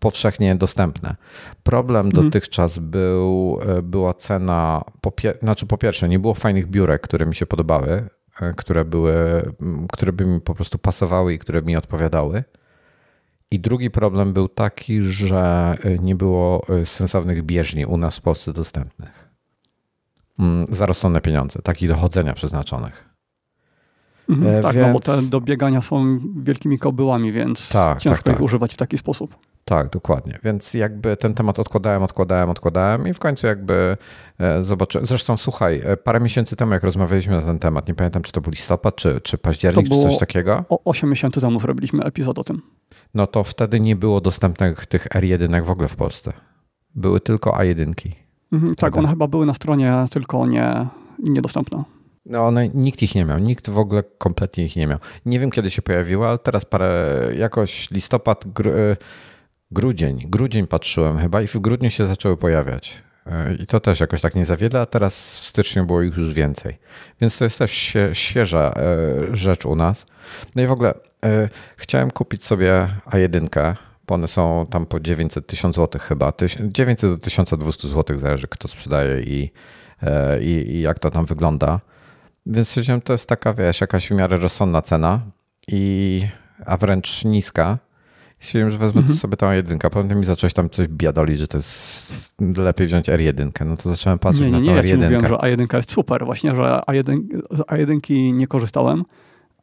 powszechnie 0.00 0.56
dostępne. 0.56 1.16
Problem 1.62 2.06
mhm. 2.06 2.24
dotychczas 2.24 2.78
był, 2.78 3.58
e, 3.66 3.82
była 3.82 4.14
cena, 4.14 4.82
po, 5.00 5.12
znaczy 5.42 5.66
po 5.66 5.78
pierwsze, 5.78 6.08
nie 6.08 6.18
było 6.18 6.34
fajnych 6.34 6.66
biurek, 6.66 7.02
które 7.02 7.26
mi 7.26 7.34
się 7.34 7.46
podobały, 7.46 8.08
e, 8.40 8.54
które 8.56 8.84
były, 8.84 9.14
które 9.92 10.12
by 10.12 10.26
mi 10.26 10.40
po 10.40 10.54
prostu 10.54 10.78
pasowały 10.78 11.34
i 11.34 11.38
które 11.38 11.62
mi 11.62 11.76
odpowiadały. 11.76 12.44
I 13.50 13.60
drugi 13.60 13.90
problem 13.90 14.32
był 14.32 14.48
taki, 14.48 15.02
że 15.02 15.74
nie 16.00 16.14
było 16.14 16.66
sensownych 16.84 17.42
bieżni 17.42 17.86
u 17.86 17.96
nas 17.96 18.18
w 18.18 18.20
Polsce 18.20 18.52
dostępnych. 18.52 19.23
Mm, 20.38 20.66
za 20.70 20.86
rozsądne 20.86 21.20
pieniądze, 21.20 21.62
takich 21.62 21.88
dochodzenia 21.88 22.34
przeznaczonych. 22.34 23.14
Mhm, 24.28 24.62
tak, 24.62 24.74
więc... 24.74 24.86
no 24.86 24.92
bo 24.92 25.00
te 25.00 25.22
do 25.22 25.40
biegania 25.40 25.80
są 25.80 26.18
wielkimi 26.42 26.78
kobyłami, 26.78 27.32
więc 27.32 27.68
tak, 27.68 28.00
ciężko 28.00 28.22
tak, 28.22 28.32
ich 28.32 28.38
tak. 28.38 28.44
używać 28.44 28.74
w 28.74 28.76
taki 28.76 28.98
sposób. 28.98 29.36
Tak, 29.64 29.90
dokładnie. 29.90 30.38
Więc 30.44 30.74
jakby 30.74 31.16
ten 31.16 31.34
temat 31.34 31.58
odkładałem, 31.58 32.02
odkładałem, 32.02 32.50
odkładałem 32.50 33.08
i 33.08 33.12
w 33.12 33.18
końcu 33.18 33.46
jakby 33.46 33.96
e, 34.38 34.62
zobaczyłem. 34.62 35.06
Zresztą 35.06 35.36
słuchaj, 35.36 35.82
e, 35.84 35.96
parę 35.96 36.20
miesięcy 36.20 36.56
temu, 36.56 36.72
jak 36.72 36.82
rozmawialiśmy 36.82 37.36
na 37.36 37.42
ten 37.42 37.58
temat, 37.58 37.88
nie 37.88 37.94
pamiętam, 37.94 38.22
czy 38.22 38.32
to 38.32 38.40
był 38.40 38.50
listopad, 38.50 38.96
czy, 38.96 39.20
czy 39.20 39.38
październik, 39.38 39.88
czy 39.88 40.02
coś 40.02 40.18
takiego. 40.18 40.64
O 40.68 40.84
8 40.84 41.10
miesięcy 41.10 41.40
temu 41.40 41.60
zrobiliśmy 41.60 42.04
epizod 42.04 42.38
o 42.38 42.44
tym. 42.44 42.62
No 43.14 43.26
to 43.26 43.44
wtedy 43.44 43.80
nie 43.80 43.96
było 43.96 44.20
dostępnych 44.20 44.86
tych 44.86 45.08
R1 45.08 45.64
w 45.64 45.70
ogóle 45.70 45.88
w 45.88 45.96
Polsce. 45.96 46.32
Były 46.94 47.20
tylko 47.20 47.50
A1. 47.50 48.10
Mhm, 48.54 48.74
tak, 48.74 48.96
one 48.96 49.08
chyba 49.08 49.26
były 49.28 49.46
na 49.46 49.54
stronie, 49.54 50.06
tylko 50.10 50.46
nie, 50.46 50.86
niedostępne. 51.18 51.84
No 52.26 52.46
one, 52.46 52.68
nikt 52.68 53.02
ich 53.02 53.14
nie 53.14 53.24
miał, 53.24 53.38
nikt 53.38 53.70
w 53.70 53.78
ogóle 53.78 54.02
kompletnie 54.18 54.64
ich 54.64 54.76
nie 54.76 54.86
miał. 54.86 54.98
Nie 55.26 55.38
wiem 55.38 55.50
kiedy 55.50 55.70
się 55.70 55.82
pojawiła, 55.82 56.28
ale 56.28 56.38
teraz 56.38 56.64
parę, 56.64 57.20
jakoś 57.38 57.90
listopad, 57.90 58.44
gr, 58.46 58.68
e, 58.68 58.96
grudzień, 59.70 60.18
grudzień 60.28 60.66
patrzyłem 60.66 61.18
chyba 61.18 61.42
i 61.42 61.46
w 61.46 61.58
grudniu 61.58 61.90
się 61.90 62.06
zaczęły 62.06 62.36
pojawiać. 62.36 63.02
E, 63.26 63.54
I 63.54 63.66
to 63.66 63.80
też 63.80 64.00
jakoś 64.00 64.20
tak 64.20 64.34
nie 64.34 64.44
za 64.44 64.56
wiele, 64.56 64.80
a 64.80 64.86
teraz 64.86 65.40
w 65.40 65.44
styczniu 65.44 65.86
było 65.86 66.02
ich 66.02 66.16
już 66.16 66.34
więcej. 66.34 66.78
Więc 67.20 67.38
to 67.38 67.44
jest 67.44 67.58
też 67.58 67.96
świeża 68.12 68.74
e, 68.76 69.36
rzecz 69.36 69.66
u 69.66 69.76
nas. 69.76 70.06
No 70.54 70.62
i 70.62 70.66
w 70.66 70.72
ogóle 70.72 70.94
chciałem 71.76 72.10
kupić 72.10 72.44
sobie 72.44 72.88
A1, 73.06 73.48
bo 74.06 74.14
one 74.14 74.28
są 74.28 74.66
tam 74.70 74.86
po 74.86 75.00
900 75.00 75.46
1000 75.46 75.76
zł 75.76 76.00
chyba. 76.00 76.32
900 76.60 77.10
do 77.10 77.18
1200 77.18 77.88
zł 77.88 78.18
zależy 78.18 78.48
kto 78.48 78.68
sprzedaje 78.68 79.20
i, 79.20 79.50
i, 80.40 80.50
i 80.50 80.80
jak 80.80 80.98
to 80.98 81.10
tam 81.10 81.26
wygląda. 81.26 81.80
Więc 82.46 82.68
stwierdziłem, 82.68 83.00
to 83.00 83.12
jest 83.12 83.28
taka, 83.28 83.54
wiesz, 83.54 83.80
jakaś 83.80 84.08
w 84.08 84.10
miarę 84.10 84.36
rozsądna 84.36 84.82
cena, 84.82 85.20
i, 85.68 86.22
a 86.66 86.76
wręcz 86.76 87.24
niska. 87.24 87.78
Stwierdziłem, 88.40 88.70
że 88.70 88.78
wezmę 88.78 89.00
mhm. 89.00 89.18
sobie 89.18 89.36
tą 89.36 89.52
jedynkę. 89.52 89.90
Potem 89.90 90.18
mi 90.18 90.24
zacząłeś 90.24 90.54
tam 90.54 90.70
coś 90.70 90.88
biadolić, 90.88 91.38
że 91.38 91.48
to 91.48 91.58
jest 91.58 92.34
lepiej 92.56 92.86
wziąć 92.86 93.08
R1. 93.08 93.66
No 93.66 93.76
to 93.76 93.88
zacząłem 93.90 94.18
patrzeć 94.18 94.46
nie, 94.46 94.50
nie, 94.52 94.60
nie, 94.60 94.74
na 94.74 94.82
tą 94.82 94.88
R1. 94.88 94.88
Ja 94.88 94.96
mówiłem, 94.96 95.26
że 95.26 95.34
A1 95.34 95.76
jest 95.76 95.92
super. 95.92 96.24
Właśnie, 96.24 96.54
że 96.54 96.80
A1, 96.88 97.20
z 97.50 97.60
A1 97.60 98.32
nie 98.32 98.46
korzystałem, 98.46 99.04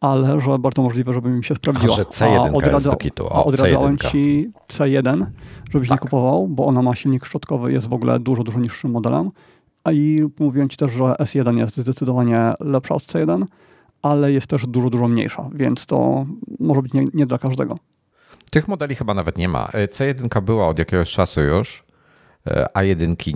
ale 0.01 0.41
że 0.41 0.60
bardzo 0.60 0.81
możliwe, 0.81 1.13
żeby 1.13 1.29
mi 1.29 1.43
się 1.43 1.55
sprawdziła. 1.55 1.93
A 1.93 1.98
że 1.98 2.03
C1 2.03 2.48
a 2.48 2.53
odradza, 2.53 2.75
jest 2.75 2.89
do 2.89 2.96
kitu. 2.96 3.27
O, 3.27 3.46
odradzałem 3.46 3.98
C1. 3.98 4.12
ci 4.12 4.51
C1, 4.70 5.25
żebyś 5.72 5.89
tak. 5.89 5.98
nie 5.98 6.01
kupował, 6.01 6.48
bo 6.48 6.65
ona 6.65 6.81
ma 6.81 6.96
silnik 6.96 7.25
szczotkowy, 7.25 7.72
jest 7.72 7.88
w 7.88 7.93
ogóle 7.93 8.20
dużo, 8.20 8.43
dużo 8.43 8.60
niższym 8.60 8.91
modelem 8.91 9.31
a 9.84 9.91
i 9.91 10.29
mówiłem 10.39 10.70
Ci 10.70 10.77
też, 10.77 10.91
że 10.91 11.03
S1 11.03 11.58
jest 11.58 11.77
zdecydowanie 11.77 12.53
lepsza 12.60 12.96
od 12.96 13.03
C1, 13.03 13.46
ale 14.01 14.31
jest 14.31 14.48
też 14.48 14.67
dużo, 14.67 14.89
dużo 14.89 15.08
mniejsza, 15.08 15.50
więc 15.53 15.86
to 15.86 16.25
może 16.60 16.81
być 16.81 16.93
nie, 16.93 17.05
nie 17.13 17.25
dla 17.25 17.38
każdego. 17.38 17.77
Tych 18.51 18.67
modeli 18.67 18.96
chyba 18.96 19.13
nawet 19.13 19.38
nie 19.38 19.50
ma. 19.50 19.65
C1 19.65 20.41
była 20.41 20.67
od 20.67 20.79
jakiegoś 20.79 21.12
czasu 21.12 21.41
już, 21.41 21.84
A1 22.74 23.36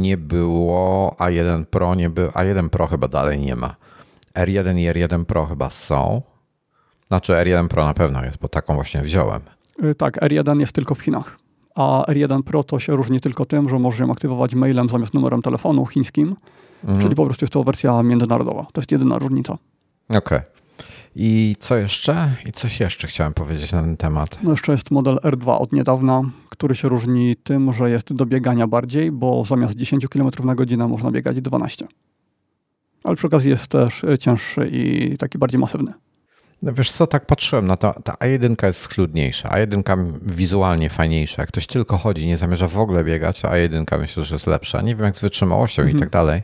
nie 0.00 0.16
było, 0.16 1.16
A1 1.18 1.64
Pro 1.64 1.94
nie 1.94 2.10
było, 2.10 2.30
A1 2.30 2.68
Pro 2.68 2.86
chyba 2.86 3.08
dalej 3.08 3.40
nie 3.40 3.56
ma. 3.56 3.76
R1 4.34 4.78
i 4.78 4.88
R1 4.88 5.24
Pro 5.24 5.46
chyba 5.46 5.70
są. 5.70 6.22
Znaczy 7.08 7.32
R1 7.32 7.68
Pro 7.68 7.84
na 7.84 7.94
pewno 7.94 8.24
jest, 8.24 8.38
bo 8.38 8.48
taką 8.48 8.74
właśnie 8.74 9.02
wziąłem. 9.02 9.40
Y, 9.84 9.94
tak, 9.94 10.22
R1 10.22 10.60
jest 10.60 10.72
tylko 10.72 10.94
w 10.94 11.00
Chinach 11.00 11.42
a 11.74 12.04
R1 12.08 12.42
Pro 12.42 12.64
to 12.64 12.78
się 12.78 12.96
różni 12.96 13.20
tylko 13.20 13.44
tym, 13.44 13.68
że 13.68 13.78
możesz 13.78 14.00
ją 14.00 14.10
aktywować 14.10 14.54
mailem 14.54 14.88
zamiast 14.88 15.14
numerem 15.14 15.42
telefonu 15.42 15.86
chińskim, 15.86 16.36
mhm. 16.84 17.02
czyli 17.02 17.14
po 17.14 17.24
prostu 17.24 17.44
jest 17.44 17.52
to 17.52 17.64
wersja 17.64 18.02
międzynarodowa. 18.02 18.66
To 18.72 18.80
jest 18.80 18.92
jedyna 18.92 19.18
różnica. 19.18 19.58
Okej. 20.08 20.18
Okay. 20.18 20.42
I 21.16 21.56
co 21.58 21.76
jeszcze? 21.76 22.36
I 22.46 22.52
coś 22.52 22.80
jeszcze 22.80 23.06
chciałem 23.06 23.34
powiedzieć 23.34 23.72
na 23.72 23.82
ten 23.82 23.96
temat. 23.96 24.38
No 24.42 24.50
jeszcze 24.50 24.72
jest 24.72 24.90
model 24.90 25.16
R2 25.16 25.58
od 25.58 25.72
niedawna, 25.72 26.22
który 26.48 26.74
się 26.74 26.88
różni 26.88 27.36
tym, 27.36 27.72
że 27.72 27.90
jest 27.90 28.12
do 28.12 28.26
biegania 28.26 28.66
bardziej, 28.66 29.12
bo 29.12 29.44
zamiast 29.44 29.74
10 29.74 30.08
km 30.08 30.30
na 30.44 30.54
godzinę 30.54 30.88
można 30.88 31.10
biegać 31.10 31.40
12. 31.40 31.86
Ale 33.04 33.16
przy 33.16 33.26
okazji 33.26 33.50
jest 33.50 33.66
też 33.66 34.04
cięższy 34.20 34.68
i 34.72 35.16
taki 35.18 35.38
bardziej 35.38 35.60
masywny. 35.60 35.92
No 36.62 36.72
wiesz 36.72 36.90
co, 36.90 37.06
tak 37.06 37.26
patrzyłem 37.26 37.66
na 37.66 37.76
to, 37.76 37.94
ta 38.04 38.12
A1 38.12 38.66
jest 38.66 38.80
schludniejsza, 38.80 39.48
A1 39.48 40.12
wizualnie 40.22 40.90
fajniejsza. 40.90 41.42
Jak 41.42 41.48
ktoś 41.48 41.66
tylko 41.66 41.98
chodzi, 41.98 42.26
nie 42.26 42.36
zamierza 42.36 42.68
w 42.68 42.78
ogóle 42.78 43.04
biegać, 43.04 43.40
to 43.40 43.48
A1 43.48 43.98
myślę, 43.98 44.24
że 44.24 44.34
jest 44.34 44.46
lepsza. 44.46 44.82
Nie 44.82 44.96
wiem 44.96 45.04
jak 45.04 45.16
z 45.16 45.20
wytrzymałością 45.20 45.82
mhm. 45.82 45.96
i 45.96 46.00
tak 46.00 46.10
dalej. 46.10 46.42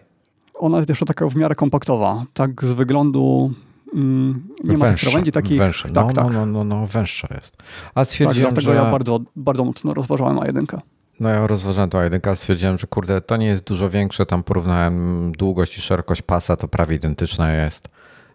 Ona 0.55 0.77
jest 0.77 0.89
jeszcze 0.89 1.07
taka 1.07 1.29
w 1.29 1.37
miarę 1.37 1.55
kompaktowa. 1.55 2.25
Tak 2.35 2.65
z 2.65 2.73
wyglądu 2.73 3.53
mm, 3.95 4.49
nie 4.65 4.77
węższa, 4.77 4.87
ma 4.87 4.93
tych 4.93 5.01
krawędzi 5.01 5.33
takich... 5.33 5.59
Węższa. 5.59 5.89
No, 5.89 5.95
tak, 5.95 6.17
no, 6.17 6.23
tak. 6.23 6.33
no, 6.33 6.47
no, 6.47 6.65
no, 6.65 6.87
węższa 6.87 7.29
jest. 7.35 7.57
A 7.95 8.05
stwierdziłem, 8.05 8.55
tak, 8.55 8.65
dlatego 8.65 8.81
że... 8.81 8.85
ja 8.85 8.91
bardzo, 8.91 9.21
bardzo 9.37 9.65
mocno 9.65 9.95
rozważałem 9.95 10.37
A1. 10.37 10.79
No 11.21 11.29
ja 11.29 11.47
rozważałem 11.47 11.91
tą 11.91 11.99
A1, 11.99 12.37
stwierdziłem, 12.37 12.79
że 12.79 12.87
kurde, 12.87 13.21
to 13.21 13.37
nie 13.37 13.47
jest 13.47 13.65
dużo 13.65 13.89
większe, 13.89 14.27
tam 14.27 14.43
porównałem 14.43 15.33
długość 15.33 15.79
i 15.79 15.81
szerokość 15.81 16.23
pasa, 16.23 16.57
to 16.57 16.69
prawie 16.69 16.97
identyczna 16.97 17.53
jest. 17.53 17.89
E, 17.89 17.91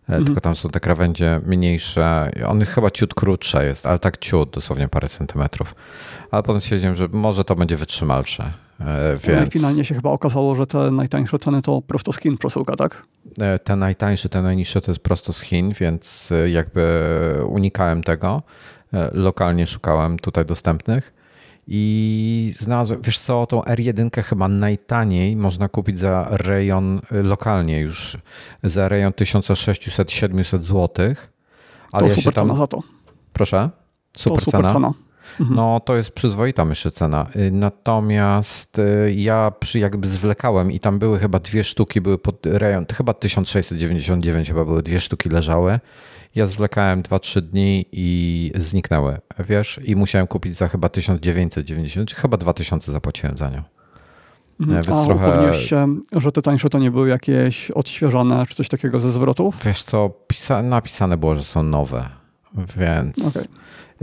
mhm. 0.08 0.26
tylko 0.26 0.42
tam 0.42 0.56
są 0.56 0.70
te 0.70 0.80
krawędzie 0.80 1.42
mniejsze. 1.46 2.32
On 2.48 2.62
chyba 2.62 2.92
ciut 2.92 3.14
krótsze 3.14 3.66
jest, 3.66 3.86
ale 3.86 4.00
tak 4.00 4.18
ciut, 4.18 4.50
dosłownie 4.50 4.88
parę 4.88 5.10
centymetrów. 5.10 5.76
Ale 6.32 6.44
potem 6.44 6.62
stwierdziłem, 6.62 6.96
że 6.96 7.08
może 7.12 7.44
to 7.44 7.56
będzie 7.56 7.76
wytrzymalsze. 7.76 8.54
E, 8.80 9.18
więc... 9.24 9.40
No 9.40 9.46
i 9.46 9.50
finalnie 9.52 9.86
się 9.86 9.96
chyba 9.96 10.10
okazało, 10.10 10.56
że 10.56 10.68
te 10.68 10.92
najtańsze 10.92 11.40
ceny 11.40 11.62
to 11.62 11.82
prosto 11.82 12.12
z 12.12 12.20
Chin 12.20 12.38
przesyłka, 12.38 12.76
tak? 12.76 13.04
E, 13.40 13.60
te 13.60 13.76
najtańsze, 13.76 14.30
te 14.30 14.42
najniższe 14.42 14.82
to 14.82 14.92
jest 14.92 15.04
prosto 15.04 15.34
z 15.34 15.42
Chin, 15.42 15.74
więc 15.80 16.34
jakby 16.48 17.14
unikałem 17.48 18.04
tego. 18.04 18.44
Lokalnie 19.12 19.68
szukałem 19.68 20.20
tutaj 20.20 20.46
dostępnych. 20.46 21.23
I 21.68 22.54
znalazłem, 22.56 23.02
wiesz 23.02 23.20
co, 23.20 23.46
tą 23.46 23.62
R1 23.62 24.24
chyba 24.24 24.48
najtaniej 24.48 25.36
można 25.36 25.70
kupić 25.70 26.00
za 26.00 26.28
rejon 26.32 27.02
y, 27.12 27.24
lokalnie 27.24 27.80
już, 27.80 28.18
za 28.64 28.88
rejon 28.88 29.12
1600-700 29.12 30.62
zł. 30.62 30.90
Ale 31.92 32.04
to 32.04 32.10
ja 32.10 32.16
super 32.16 32.34
tam... 32.34 32.48
cena 32.48 32.60
za 32.60 32.68
to. 32.68 32.84
Proszę? 33.34 33.70
Super, 34.18 34.40
to 34.40 34.46
super 34.46 34.62
cena. 34.62 34.74
cena. 34.74 34.94
Mhm. 35.40 35.56
No 35.56 35.80
to 35.80 35.96
jest 35.96 36.12
przyzwoita 36.12 36.66
myślę 36.66 36.92
cena. 36.92 37.28
Y, 37.36 37.52
natomiast 37.52 38.80
y, 38.80 39.14
ja 39.16 39.52
przy, 39.60 39.80
jakby 39.80 40.10
zwlekałem 40.10 40.72
i 40.72 40.80
tam 40.80 41.00
były 41.00 41.20
chyba 41.20 41.40
dwie 41.40 41.64
sztuki, 41.64 42.02
były 42.02 42.18
pod 42.18 42.46
rejon, 42.46 42.86
chyba 42.98 43.14
1699 43.14 44.48
chyba 44.48 44.66
były 44.66 44.84
dwie 44.84 45.00
sztuki 45.00 45.30
leżały 45.30 45.80
ja 46.36 46.46
zwlekałem 46.46 47.04
2-3 47.04 47.42
dni 47.42 47.86
i 47.92 48.52
zniknęły, 48.56 49.18
wiesz, 49.40 49.80
i 49.84 49.96
musiałem 49.96 50.28
kupić 50.28 50.56
za 50.56 50.68
chyba 50.68 50.90
1990, 50.90 52.12
chyba 52.12 52.38
2000 52.38 52.92
zapłaciłem 52.92 53.38
za 53.38 53.50
nią. 53.50 53.64
Mhm. 54.60 54.84
Więc 54.84 54.98
A 54.98 55.06
trochę... 55.06 55.54
się, 55.54 55.88
że 56.12 56.32
te 56.32 56.42
tańsze 56.42 56.70
to 56.70 56.80
nie 56.80 56.92
były 56.92 57.10
jakieś 57.10 57.72
odświeżone 57.72 58.46
czy 58.50 58.56
coś 58.56 58.70
takiego 58.70 59.00
ze 59.00 59.12
zwrotów? 59.12 59.56
Wiesz 59.66 59.84
co, 59.84 60.10
pisa 60.28 60.62
napisane 60.62 61.18
było, 61.18 61.36
że 61.36 61.44
są 61.44 61.64
nowe, 61.64 62.10
więc... 62.78 63.28
Okay. 63.28 63.44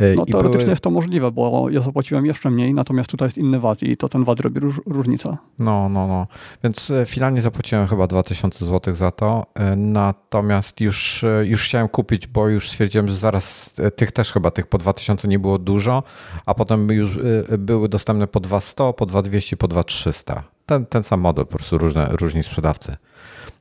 Y, 0.00 0.14
no 0.16 0.26
teoretycznie 0.26 0.58
były... 0.58 0.70
jest 0.70 0.82
to 0.82 0.90
możliwe, 0.90 1.30
bo 1.30 1.70
ja 1.70 1.80
zapłaciłem 1.80 2.26
jeszcze 2.26 2.50
mniej, 2.50 2.74
natomiast 2.74 3.10
tutaj 3.10 3.26
jest 3.26 3.38
inny 3.38 3.60
VAT 3.60 3.82
i 3.82 3.96
to 3.96 4.08
ten 4.08 4.24
VAT 4.24 4.40
robi 4.40 4.60
róż, 4.60 4.80
różnicę. 4.86 5.36
No, 5.58 5.88
no, 5.88 6.06
no. 6.06 6.26
Więc 6.64 6.90
y, 6.90 7.04
finalnie 7.06 7.42
zapłaciłem 7.42 7.88
chyba 7.88 8.06
2000 8.06 8.64
zł 8.64 8.94
za 8.94 9.10
to, 9.10 9.46
y, 9.72 9.76
natomiast 9.76 10.80
już, 10.80 11.24
już 11.42 11.64
chciałem 11.64 11.88
kupić, 11.88 12.26
bo 12.26 12.48
już 12.48 12.68
stwierdziłem, 12.68 13.08
że 13.08 13.14
zaraz 13.14 13.74
tych 13.96 14.12
też 14.12 14.32
chyba, 14.32 14.50
tych 14.50 14.66
po 14.66 14.78
2000 14.78 15.28
nie 15.28 15.38
było 15.38 15.58
dużo, 15.58 16.02
a 16.46 16.54
potem 16.54 16.88
już 16.88 17.18
były 17.58 17.88
dostępne 17.88 18.26
po 18.26 18.40
2100, 18.40 18.92
po 18.92 19.06
2200, 19.06 19.56
po 19.56 19.68
2300. 19.68 20.42
Ten, 20.66 20.86
ten 20.86 21.02
sam 21.02 21.20
model, 21.20 21.46
po 21.46 21.56
prostu 21.56 21.78
różne, 21.78 22.08
różni 22.10 22.42
sprzedawcy. 22.42 22.96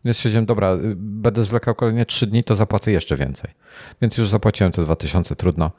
Więc 0.06 0.17
stwierdziłem, 0.17 0.45
dobra, 0.45 0.78
będę 0.95 1.43
zwlekał 1.43 1.75
kolejne 1.75 2.06
3 2.06 2.28
dni, 2.28 2.43
to 2.43 2.56
zapłacę 2.56 2.91
jeszcze 2.91 3.15
więcej. 3.15 3.52
Więc 4.02 4.17
już 4.17 4.30
zapłaciłem 4.30 4.71
te 4.71 4.84
2000, 4.84 5.36
trudno. 5.36 5.71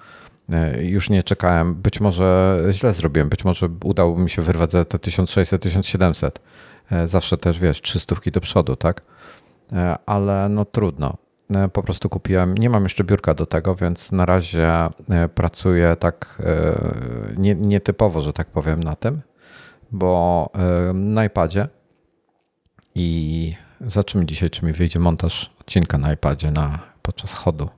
E, 0.53 0.85
już 0.85 1.11
nie 1.11 1.23
czekałem. 1.23 1.75
Być 1.75 2.01
może 2.01 2.59
źle 2.71 2.93
zrobiłem, 2.93 3.29
być 3.29 3.45
może 3.45 3.69
udało 3.85 4.19
mi 4.19 4.31
się 4.31 4.43
wyrwać 4.43 4.73
za 4.73 4.85
te 4.85 4.99
1600-1700. 4.99 6.31
E, 6.91 7.09
zawsze 7.09 7.39
też 7.39 7.59
wiesz, 7.59 7.83
300 7.83 8.17
do 8.33 8.41
przodu, 8.41 8.77
tak? 8.77 9.03
E, 9.73 9.97
ale 10.07 10.49
no 10.49 10.65
trudno. 10.65 11.17
Po 11.73 11.83
prostu 11.83 12.09
kupiłem, 12.09 12.59
nie 12.59 12.71
mam 12.71 12.83
jeszcze 12.83 13.05
biurka 13.05 13.35
do 13.35 13.47
tego, 13.47 13.75
więc 13.75 14.13
na 14.13 14.27
razie 14.27 14.71
pracuję 15.35 15.97
tak 15.97 16.43
nietypowo, 17.57 18.21
że 18.21 18.33
tak 18.33 18.47
powiem, 18.47 18.83
na 18.83 18.97
tym, 18.97 19.21
bo 19.93 20.51
na 20.95 21.25
iPadzie 21.25 21.69
i 22.95 23.55
zobaczymy 23.81 24.27
dzisiaj, 24.27 24.51
czy 24.51 24.67
mi 24.67 24.73
wyjdzie 24.73 24.99
montaż 24.99 25.51
odcinka 25.61 25.99
na 25.99 26.13
iPadzie 26.13 26.51
na, 26.51 26.79
podczas 27.03 27.35
chodu. 27.35 27.69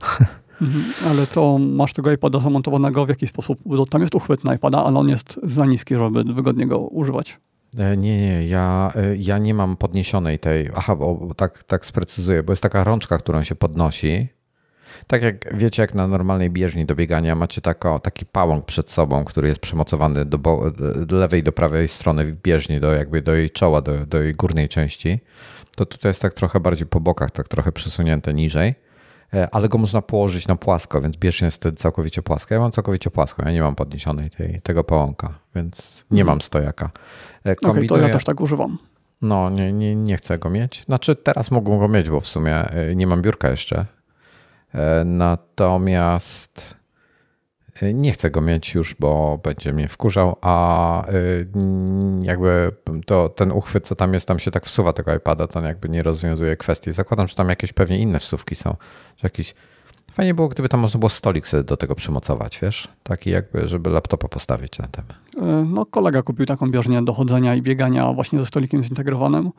Mhm, 0.62 0.92
ale 1.06 1.26
to 1.26 1.58
masz 1.58 1.92
tego 1.92 2.12
iPada 2.12 2.40
zamontowanego 2.40 3.06
w 3.06 3.08
jaki 3.08 3.26
sposób? 3.26 3.58
Bo 3.66 3.86
tam 3.86 4.00
jest 4.00 4.14
uchwyt 4.14 4.44
na 4.44 4.54
iPada, 4.54 4.84
ale 4.84 4.98
on 4.98 5.08
jest 5.08 5.40
za 5.42 5.66
niski, 5.66 5.96
żeby 5.96 6.24
wygodnie 6.24 6.66
go 6.66 6.78
używać. 6.78 7.38
E, 7.78 7.96
nie, 7.96 8.20
nie, 8.20 8.46
ja, 8.46 8.92
e, 8.96 9.16
ja 9.16 9.38
nie 9.38 9.54
mam 9.54 9.76
podniesionej 9.76 10.38
tej. 10.38 10.70
Aha, 10.74 10.96
bo 10.96 11.34
tak, 11.36 11.64
tak 11.64 11.86
sprecyzuję, 11.86 12.42
bo 12.42 12.52
jest 12.52 12.62
taka 12.62 12.84
rączka, 12.84 13.18
którą 13.18 13.42
się 13.42 13.54
podnosi. 13.54 14.28
Tak 15.06 15.22
jak 15.22 15.56
wiecie, 15.56 15.82
jak 15.82 15.94
na 15.94 16.06
normalnej 16.06 16.50
bieżni 16.50 16.86
do 16.86 16.94
biegania 16.94 17.34
macie 17.34 17.60
tako, 17.60 17.98
taki 17.98 18.26
pałąk 18.26 18.64
przed 18.64 18.90
sobą, 18.90 19.24
który 19.24 19.48
jest 19.48 19.60
przymocowany 19.60 20.24
do, 20.24 20.38
bo, 20.38 20.70
do 21.06 21.16
lewej, 21.16 21.42
do 21.42 21.52
prawej 21.52 21.88
strony 21.88 22.36
bieżni, 22.42 22.80
do, 22.80 22.92
jakby 22.92 23.22
do 23.22 23.34
jej 23.34 23.50
czoła, 23.50 23.80
do, 23.80 24.06
do 24.06 24.22
jej 24.22 24.32
górnej 24.32 24.68
części. 24.68 25.20
To 25.76 25.86
tutaj 25.86 26.10
jest 26.10 26.22
tak 26.22 26.34
trochę 26.34 26.60
bardziej 26.60 26.86
po 26.86 27.00
bokach, 27.00 27.30
tak 27.30 27.48
trochę 27.48 27.72
przesunięte 27.72 28.34
niżej 28.34 28.74
ale 29.52 29.68
go 29.68 29.78
można 29.78 30.02
położyć 30.02 30.48
na 30.48 30.56
płasko, 30.56 31.00
więc 31.00 31.16
bieżnia 31.16 31.46
jest 31.46 31.56
wtedy 31.56 31.76
całkowicie 31.76 32.22
płaska. 32.22 32.54
Ja 32.54 32.60
mam 32.60 32.72
całkowicie 32.72 33.10
płaską, 33.10 33.42
ja 33.46 33.52
nie 33.52 33.62
mam 33.62 33.74
podniesionej 33.74 34.30
tej, 34.30 34.60
tego 34.62 34.84
pałąka, 34.84 35.38
więc 35.54 36.04
nie 36.10 36.24
mam 36.24 36.40
stojaka. 36.40 36.90
Kombinuję... 37.44 37.88
Okay, 37.88 37.88
to 37.88 38.06
ja 38.06 38.12
też 38.12 38.24
tak 38.24 38.40
używam. 38.40 38.78
No, 39.22 39.50
nie, 39.50 39.72
nie, 39.72 39.96
nie 39.96 40.16
chcę 40.16 40.38
go 40.38 40.50
mieć. 40.50 40.84
Znaczy 40.84 41.16
teraz 41.16 41.50
mógłbym 41.50 41.78
go 41.78 41.88
mieć, 41.88 42.10
bo 42.10 42.20
w 42.20 42.26
sumie 42.26 42.56
e, 42.56 42.96
nie 42.96 43.06
mam 43.06 43.22
biurka 43.22 43.50
jeszcze. 43.50 43.86
E, 44.74 45.04
natomiast 45.04 46.76
e, 46.78 46.81
nie 47.94 48.12
chcę 48.12 48.30
go 48.30 48.40
mieć 48.40 48.74
już, 48.74 48.94
bo 48.94 49.40
będzie 49.42 49.72
mnie 49.72 49.88
wkurzał, 49.88 50.36
a 50.40 51.06
jakby 52.22 52.72
to, 53.06 53.28
ten 53.28 53.52
uchwyt, 53.52 53.86
co 53.86 53.94
tam 53.94 54.14
jest, 54.14 54.28
tam 54.28 54.38
się 54.38 54.50
tak 54.50 54.66
wsuwa 54.66 54.92
tego 54.92 55.14
iPada, 55.14 55.46
to 55.46 55.60
jakby 55.60 55.88
nie 55.88 56.02
rozwiązuje 56.02 56.56
kwestii. 56.56 56.92
Zakładam, 56.92 57.28
że 57.28 57.34
tam 57.34 57.48
jakieś 57.48 57.72
pewnie 57.72 57.98
inne 57.98 58.18
wsówki 58.18 58.54
są, 58.54 58.76
że 59.16 59.22
jakiś 59.22 59.54
Fajnie 60.12 60.34
było, 60.34 60.48
gdyby 60.48 60.68
tam 60.68 60.80
można 60.80 60.98
było 60.98 61.10
stolik 61.10 61.48
sobie 61.48 61.62
do 61.62 61.76
tego 61.76 61.94
przymocować, 61.94 62.58
wiesz? 62.62 62.88
Taki 63.02 63.30
jakby, 63.30 63.68
żeby 63.68 63.90
laptopa 63.90 64.28
postawić 64.28 64.78
na 64.78 64.86
tym. 64.86 65.04
E, 65.40 65.64
no 65.68 65.86
kolega 65.86 66.22
kupił 66.22 66.46
taką 66.46 66.70
bieżnię 66.70 67.02
do 67.02 67.12
chodzenia 67.12 67.54
i 67.54 67.62
biegania 67.62 68.12
właśnie 68.12 68.40
ze 68.40 68.46
stolikiem 68.46 68.84
zintegrowanym, 68.84 69.50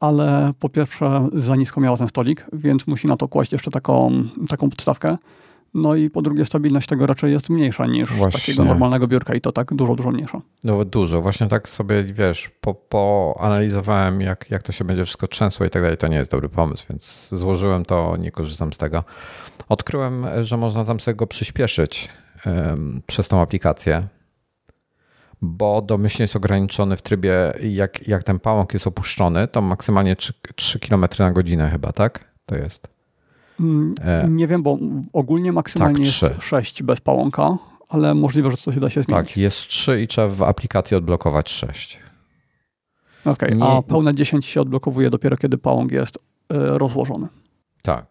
ale 0.00 0.52
po 0.60 0.68
pierwsze 0.68 1.28
za 1.34 1.56
nisko 1.56 1.80
miała 1.80 1.96
ten 1.96 2.08
stolik, 2.08 2.46
więc 2.52 2.86
musi 2.86 3.06
na 3.06 3.16
to 3.16 3.28
kłaść 3.28 3.52
jeszcze 3.52 3.70
taką, 3.70 4.12
taką 4.48 4.70
podstawkę. 4.70 5.16
No 5.76 5.94
i 5.94 6.10
po 6.10 6.22
drugie 6.22 6.44
stabilność 6.44 6.88
tego 6.88 7.06
raczej 7.06 7.32
jest 7.32 7.50
mniejsza 7.50 7.86
niż 7.86 8.12
Właśnie. 8.12 8.40
takiego 8.40 8.64
normalnego 8.64 9.08
biurka 9.08 9.34
i 9.34 9.40
to 9.40 9.52
tak 9.52 9.74
dużo, 9.74 9.94
dużo 9.94 10.10
mniejsza. 10.10 10.40
No 10.64 10.84
dużo. 10.84 11.22
Właśnie 11.22 11.48
tak 11.48 11.68
sobie, 11.68 12.04
wiesz, 12.04 12.50
po, 12.60 12.74
poanalizowałem 12.74 14.20
jak, 14.20 14.50
jak 14.50 14.62
to 14.62 14.72
się 14.72 14.84
będzie 14.84 15.04
wszystko 15.04 15.28
trzęsło 15.28 15.66
i 15.66 15.70
tak 15.70 15.82
dalej. 15.82 15.96
To 15.96 16.08
nie 16.08 16.16
jest 16.16 16.30
dobry 16.30 16.48
pomysł, 16.48 16.86
więc 16.90 17.28
złożyłem 17.32 17.84
to, 17.84 18.16
nie 18.16 18.30
korzystam 18.30 18.72
z 18.72 18.78
tego. 18.78 19.04
Odkryłem, 19.68 20.26
że 20.40 20.56
można 20.56 20.84
tam 20.84 21.00
sobie 21.00 21.14
go 21.14 21.26
przyspieszyć 21.26 22.08
um, 22.46 23.02
przez 23.06 23.28
tą 23.28 23.40
aplikację, 23.40 24.06
bo 25.42 25.82
domyślnie 25.82 26.24
jest 26.24 26.36
ograniczony 26.36 26.96
w 26.96 27.02
trybie, 27.02 27.52
jak, 27.62 28.08
jak 28.08 28.22
ten 28.22 28.38
pałąk 28.38 28.74
jest 28.74 28.86
opuszczony, 28.86 29.48
to 29.48 29.60
maksymalnie 29.60 30.16
3, 30.16 30.32
3 30.54 30.80
km 30.80 31.04
na 31.18 31.32
godzinę 31.32 31.70
chyba, 31.70 31.92
tak? 31.92 32.24
To 32.46 32.56
jest. 32.56 32.95
Mm, 33.60 33.94
e, 34.00 34.28
nie 34.28 34.46
wiem, 34.46 34.62
bo 34.62 34.78
ogólnie 35.12 35.52
maksymalnie 35.52 36.06
tak, 36.06 36.06
jest 36.06 36.42
6 36.42 36.82
bez 36.82 37.00
pałąka, 37.00 37.58
ale 37.88 38.14
możliwe, 38.14 38.50
że 38.50 38.56
coś 38.56 38.78
da 38.78 38.90
się 38.90 39.02
zmienić. 39.02 39.28
Tak, 39.28 39.36
jest 39.36 39.56
3 39.56 40.02
i 40.02 40.06
trzeba 40.06 40.28
w 40.28 40.42
aplikacji 40.42 40.96
odblokować 40.96 41.50
6. 41.50 41.98
Okej, 43.24 43.54
okay, 43.54 43.68
a 43.68 43.82
pełne 43.82 44.14
10 44.14 44.46
się 44.46 44.60
odblokowuje 44.60 45.10
dopiero, 45.10 45.36
kiedy 45.36 45.58
pałąk 45.58 45.92
jest 45.92 46.18
e, 46.18 46.20
rozłożony. 46.78 47.28
Tak. 47.82 48.06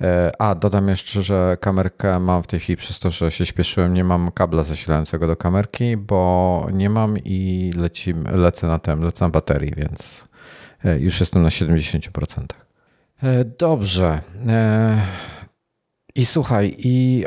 E, 0.00 0.32
a, 0.38 0.54
dodam 0.54 0.88
jeszcze, 0.88 1.22
że 1.22 1.56
kamerkę 1.60 2.20
mam 2.20 2.42
w 2.42 2.46
tej 2.46 2.60
chwili 2.60 2.76
przez 2.76 3.00
to, 3.00 3.10
że 3.10 3.30
się 3.30 3.46
śpieszyłem, 3.46 3.94
nie 3.94 4.04
mam 4.04 4.32
kabla 4.32 4.62
zasilającego 4.62 5.26
do 5.26 5.36
kamerki, 5.36 5.96
bo 5.96 6.66
nie 6.72 6.90
mam 6.90 7.18
i 7.24 7.70
lecim, 7.76 8.24
lecę 8.34 8.66
na 8.66 8.78
tym, 8.78 9.04
lecę 9.04 9.24
na 9.24 9.30
baterii, 9.30 9.72
więc 9.76 10.28
już 10.98 11.20
jestem 11.20 11.42
na 11.42 11.48
70%. 11.48 12.44
E, 13.22 13.44
dobrze. 13.44 14.20
E, 14.46 15.02
I 16.14 16.26
słuchaj, 16.26 16.74
i 16.78 17.24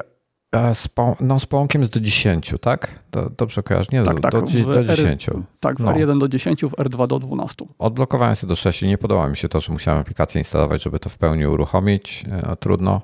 z, 0.74 0.90
no, 1.20 1.40
z 1.40 1.46
połąkiem 1.46 1.82
jest 1.82 1.94
do 1.94 2.00
10, 2.00 2.54
tak? 2.62 3.00
Do, 3.12 3.32
dobrze 3.38 3.64
kojarzę? 3.64 3.90
Nie, 3.92 4.04
tak, 4.04 4.16
do, 4.16 4.22
tak, 4.22 4.32
do, 4.32 4.74
do 4.74 4.84
10. 4.84 5.30
R, 5.30 5.36
tak, 5.60 5.78
w 5.78 5.80
no. 5.80 5.92
R1 5.92 6.20
do 6.20 6.28
10, 6.28 6.62
w 6.62 6.68
R2 6.68 7.08
do 7.08 7.20
12. 7.20 7.66
Odblokowałem 7.80 8.36
się 8.36 8.48
do 8.48 8.56
6 8.56 8.82
nie 8.82 8.98
podoba 8.98 9.28
mi 9.28 9.38
się 9.38 9.50
to, 9.50 9.60
że 9.60 9.74
musiałem 9.74 10.00
aplikację 10.00 10.42
instalować, 10.42 10.84
żeby 10.84 11.00
to 11.00 11.10
w 11.10 11.18
pełni 11.18 11.46
uruchomić. 11.46 12.24
No, 12.48 12.56
trudno. 12.56 13.02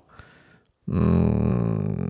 Mm. 0.87 2.09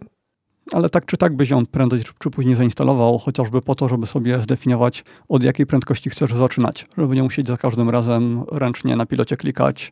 Ale 0.74 0.90
tak 0.90 1.06
czy 1.06 1.18
tak 1.18 1.36
byś 1.36 1.50
ją 1.50 1.66
prędzej 1.66 2.00
czy 2.20 2.30
później 2.30 2.56
zainstalował, 2.56 3.18
chociażby 3.18 3.62
po 3.62 3.76
to, 3.76 3.88
żeby 3.88 4.08
sobie 4.08 4.42
zdefiniować, 4.42 5.04
od 5.30 5.44
jakiej 5.44 5.66
prędkości 5.66 6.10
chcesz 6.10 6.34
zaczynać, 6.34 6.86
żeby 6.98 7.16
nie 7.16 7.24
musieć 7.24 7.48
za 7.48 7.58
każdym 7.58 7.90
razem 7.90 8.44
ręcznie 8.52 8.96
na 8.96 9.06
pilocie 9.06 9.38
klikać, 9.38 9.92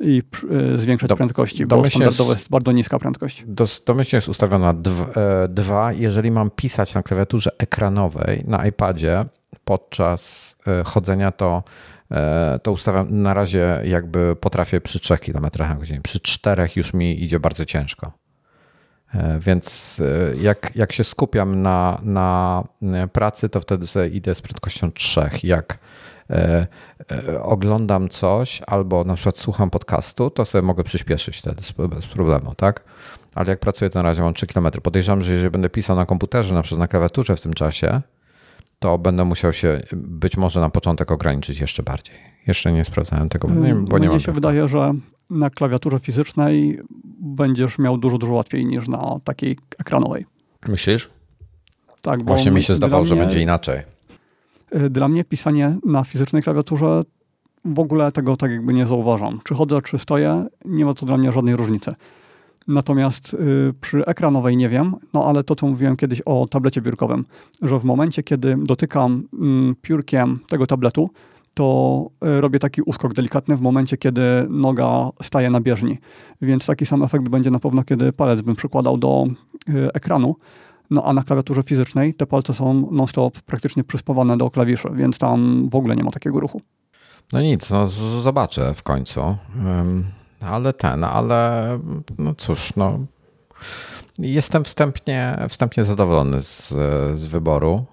i 0.00 0.22
e, 0.74 0.78
zwiększać 0.78 1.08
do, 1.08 1.16
prędkości, 1.16 1.66
bo 1.66 1.90
standardowo 1.90 2.30
jest, 2.30 2.40
jest 2.42 2.50
bardzo 2.50 2.72
niska 2.72 2.98
prędkość. 2.98 3.44
Do, 3.46 3.64
domyślnie 3.86 4.16
jest 4.16 4.28
ustawiona 4.28 4.74
2. 5.48 5.90
E, 5.90 5.94
Jeżeli 5.94 6.30
mam 6.30 6.50
pisać 6.50 6.94
na 6.94 7.02
klawiaturze 7.02 7.50
ekranowej 7.58 8.44
na 8.46 8.66
iPadzie 8.66 9.24
podczas 9.64 10.56
e, 10.66 10.84
chodzenia, 10.84 11.32
to, 11.32 11.62
to 12.62 12.72
ustawiam 12.72 13.22
na 13.22 13.34
razie 13.34 13.80
jakby 13.84 14.36
potrafię 14.36 14.80
przy 14.80 15.00
3 15.00 15.18
km 15.18 15.46
na 15.58 15.74
godzinę. 15.74 16.00
Przy 16.02 16.20
4 16.20 16.68
już 16.76 16.94
mi 16.94 17.24
idzie 17.24 17.40
bardzo 17.40 17.64
ciężko. 17.64 18.12
Więc 19.40 20.00
jak, 20.40 20.72
jak 20.74 20.92
się 20.92 21.04
skupiam 21.04 21.62
na, 21.62 22.00
na 22.02 22.64
pracy, 23.12 23.48
to 23.48 23.60
wtedy 23.60 23.86
sobie 23.86 24.08
idę 24.08 24.34
z 24.34 24.40
prędkością 24.40 24.92
3. 24.92 25.30
Jak 25.42 25.78
E, 26.30 26.66
e, 27.10 27.42
oglądam 27.42 28.08
coś 28.08 28.62
albo 28.66 29.04
na 29.04 29.14
przykład 29.14 29.38
słucham 29.38 29.70
podcastu, 29.70 30.30
to 30.30 30.44
sobie 30.44 30.62
mogę 30.62 30.84
przyspieszyć 30.84 31.38
wtedy 31.38 31.62
bez 31.88 32.06
problemu, 32.06 32.54
tak? 32.54 32.84
Ale 33.34 33.48
jak 33.48 33.60
pracuję, 33.60 33.90
to 33.90 33.98
na 33.98 34.02
razie 34.02 34.22
mam 34.22 34.34
3 34.34 34.46
km. 34.46 34.70
Podejrzewam, 34.82 35.22
że 35.22 35.32
jeżeli 35.32 35.50
będę 35.50 35.70
pisał 35.70 35.96
na 35.96 36.06
komputerze, 36.06 36.54
na 36.54 36.62
przykład 36.62 36.78
na 36.78 36.88
klawiaturze 36.88 37.36
w 37.36 37.40
tym 37.40 37.54
czasie, 37.54 38.00
to 38.78 38.98
będę 38.98 39.24
musiał 39.24 39.52
się 39.52 39.80
być 39.92 40.36
może 40.36 40.60
na 40.60 40.70
początek 40.70 41.10
ograniczyć 41.10 41.60
jeszcze 41.60 41.82
bardziej. 41.82 42.16
Jeszcze 42.46 42.72
nie 42.72 42.84
sprawdzałem 42.84 43.28
tego, 43.28 43.48
bo 43.48 43.54
nie, 43.54 43.74
bo 43.74 43.98
nie 43.98 44.08
Mnie 44.08 44.20
się 44.20 44.32
wydaje, 44.32 44.68
że 44.68 44.94
na 45.30 45.50
klawiaturze 45.50 45.98
fizycznej 45.98 46.80
będziesz 47.20 47.78
miał 47.78 47.98
dużo, 47.98 48.18
dużo 48.18 48.32
łatwiej 48.32 48.66
niż 48.66 48.88
na 48.88 49.16
takiej 49.24 49.58
ekranowej. 49.78 50.26
Myślisz? 50.68 51.08
Tak, 52.00 52.22
bo 52.22 52.24
Właśnie 52.24 52.50
mi 52.50 52.62
się 52.62 52.74
zdawało, 52.74 53.02
mnie... 53.02 53.08
że 53.08 53.16
będzie 53.16 53.42
inaczej. 53.42 53.82
Y, 54.76 54.90
dla 54.90 55.08
mnie 55.08 55.24
pisanie 55.24 55.76
na 55.84 56.04
fizycznej 56.04 56.42
klawiaturze 56.42 57.02
w 57.64 57.78
ogóle 57.78 58.12
tego 58.12 58.36
tak 58.36 58.50
jakby 58.50 58.74
nie 58.74 58.86
zauważam. 58.86 59.40
Czy 59.44 59.54
chodzę, 59.54 59.82
czy 59.82 59.98
stoję, 59.98 60.46
nie 60.64 60.84
ma 60.84 60.94
to 60.94 61.06
dla 61.06 61.16
mnie 61.16 61.32
żadnej 61.32 61.56
różnicy. 61.56 61.94
Natomiast 62.68 63.34
y, 63.34 63.74
przy 63.80 64.04
ekranowej 64.06 64.56
nie 64.56 64.68
wiem, 64.68 64.94
no 65.14 65.24
ale 65.24 65.44
to, 65.44 65.56
co 65.56 65.66
mówiłem 65.66 65.96
kiedyś 65.96 66.20
o 66.20 66.46
tablecie 66.50 66.80
biurkowym, 66.80 67.24
że 67.62 67.78
w 67.78 67.84
momencie, 67.84 68.22
kiedy 68.22 68.56
dotykam 68.62 69.28
y, 69.72 69.74
piórkiem 69.82 70.38
tego 70.48 70.66
tabletu, 70.66 71.10
to 71.58 72.10
y, 72.24 72.40
robię 72.40 72.58
taki 72.58 72.82
uskok 72.82 73.14
delikatny 73.14 73.56
w 73.56 73.60
momencie, 73.60 73.96
kiedy 73.96 74.22
noga 74.48 75.10
staje 75.22 75.50
na 75.50 75.60
bieżni. 75.60 75.98
Więc 76.42 76.66
taki 76.66 76.86
sam 76.86 77.02
efekt 77.02 77.28
będzie 77.28 77.50
na 77.50 77.58
pewno, 77.58 77.84
kiedy 77.84 78.12
palec 78.12 78.40
bym 78.40 78.56
przykładał 78.56 78.98
do 78.98 79.26
y, 79.68 79.92
ekranu. 79.94 80.36
No 80.90 81.04
a 81.04 81.12
na 81.12 81.22
klawiaturze 81.22 81.62
fizycznej 81.62 82.14
te 82.14 82.26
palce 82.26 82.54
są 82.54 82.88
non-stop 82.90 83.40
praktycznie 83.40 83.84
przyspawane 83.84 84.36
do 84.36 84.50
klawiszy, 84.50 84.88
więc 84.94 85.18
tam 85.18 85.68
w 85.70 85.74
ogóle 85.74 85.96
nie 85.96 86.04
ma 86.04 86.10
takiego 86.10 86.40
ruchu. 86.40 86.60
No 87.32 87.40
nic, 87.40 87.70
no 87.70 87.86
zobaczę 87.86 88.74
w 88.74 88.82
końcu. 88.82 89.36
Ale 90.40 90.72
ten, 90.72 91.04
ale 91.04 91.78
no 92.18 92.34
cóż, 92.34 92.76
no 92.76 92.98
jestem 94.18 94.64
wstępnie, 94.64 95.46
wstępnie 95.48 95.84
zadowolony 95.84 96.42
z, 96.42 96.74
z 97.12 97.26
wyboru. 97.26 97.84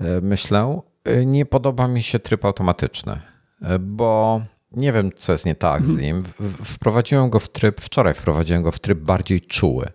E, 0.00 0.20
myślę, 0.20 0.60
e, 0.60 0.89
nie 1.26 1.46
podoba 1.46 1.88
mi 1.88 2.02
się 2.02 2.18
tryb 2.18 2.44
automatyczny, 2.44 3.20
e, 3.62 3.78
bo 3.78 4.42
nie 4.72 4.92
wiem, 4.92 5.10
co 5.16 5.32
jest 5.32 5.46
nie 5.46 5.54
tak 5.54 5.86
z 5.86 5.90
mhm. 5.90 6.06
nim. 6.06 6.22
Wprowadziłem 6.64 7.30
go 7.30 7.40
w 7.40 7.48
tryb, 7.48 7.80
wczoraj 7.80 8.14
wprowadziłem 8.14 8.62
go 8.62 8.72
w 8.72 8.78
tryb 8.78 8.98
bardziej 8.98 9.40
czuły 9.40 9.86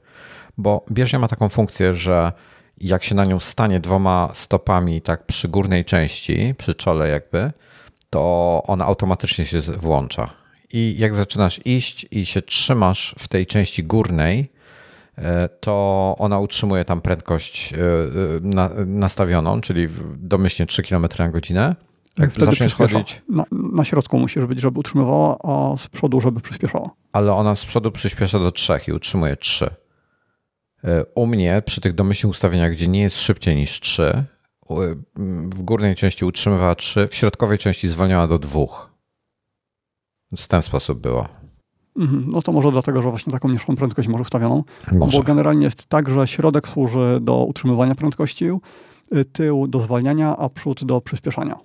bo 0.57 0.85
bieżnia 0.91 1.19
ma 1.19 1.27
taką 1.27 1.49
funkcję, 1.49 1.93
że 1.93 2.31
jak 2.77 3.03
się 3.03 3.15
na 3.15 3.25
nią 3.25 3.39
stanie 3.39 3.79
dwoma 3.79 4.29
stopami 4.33 5.01
tak 5.01 5.25
przy 5.25 5.47
górnej 5.47 5.85
części, 5.85 6.55
przy 6.57 6.73
czole 6.73 7.09
jakby, 7.09 7.51
to 8.09 8.63
ona 8.67 8.85
automatycznie 8.85 9.45
się 9.45 9.61
włącza. 9.61 10.33
I 10.73 10.95
jak 10.97 11.15
zaczynasz 11.15 11.59
iść 11.65 12.05
i 12.11 12.25
się 12.25 12.41
trzymasz 12.41 13.15
w 13.19 13.27
tej 13.27 13.45
części 13.45 13.83
górnej, 13.83 14.51
to 15.59 16.15
ona 16.19 16.39
utrzymuje 16.39 16.85
tam 16.85 17.01
prędkość 17.01 17.73
e, 17.73 17.77
e, 17.77 18.85
nastawioną, 18.85 19.61
czyli 19.61 19.87
domyślnie 20.17 20.67
3 20.67 20.83
km 20.83 21.07
na 21.19 21.29
godzinę. 21.29 21.75
Jak 22.17 22.31
zaczniesz 22.31 22.73
chodzić. 22.73 23.21
Na, 23.29 23.45
na, 23.51 23.83
środku 23.83 24.19
musisz 24.19 24.45
być, 24.45 24.61
żeby 24.61 24.79
utrzymywała, 24.79 25.37
a 25.43 25.77
z 25.77 25.87
przodu, 25.87 26.21
żeby 26.21 26.39
przyspieszała. 26.41 26.89
Ale 27.13 27.33
ona 27.33 27.55
z 27.55 27.65
przodu 27.65 27.91
przyspiesza 27.91 28.39
do 28.39 28.51
3 28.51 28.79
i 28.87 28.91
utrzymuje 28.91 29.35
3. 29.35 29.69
U 31.15 31.27
mnie 31.27 31.61
przy 31.65 31.81
tych 31.81 31.93
domyślnych 31.93 32.31
ustawieniach, 32.31 32.71
gdzie 32.71 32.87
nie 32.87 33.01
jest 33.01 33.19
szybciej 33.19 33.55
niż 33.55 33.79
3, 33.79 34.23
w 35.49 35.63
górnej 35.63 35.95
części 35.95 36.25
utrzymywała 36.25 36.75
3, 36.75 37.07
w 37.07 37.15
środkowej 37.15 37.57
części 37.57 37.87
zwalniała 37.87 38.27
do 38.27 38.39
2. 38.39 38.61
W 40.37 40.47
ten 40.47 40.61
sposób 40.61 40.99
było. 40.99 41.27
Mhm. 41.97 42.25
No 42.27 42.41
to 42.41 42.51
może 42.51 42.71
dlatego, 42.71 43.01
że 43.01 43.09
właśnie 43.09 43.33
taką 43.33 43.49
niższą 43.49 43.75
prędkość 43.75 44.07
może 44.07 44.21
ustawioną. 44.21 44.63
Może. 44.91 45.17
Bo 45.17 45.23
generalnie 45.23 45.65
jest 45.65 45.85
tak, 45.85 46.09
że 46.09 46.27
środek 46.27 46.67
służy 46.67 47.19
do 47.21 47.45
utrzymywania 47.45 47.95
prędkości, 47.95 48.45
y, 49.15 49.25
tył 49.25 49.67
do 49.67 49.79
zwalniania, 49.79 50.37
a 50.37 50.49
przód 50.49 50.83
do 50.83 51.01
przyspieszania. 51.01 51.55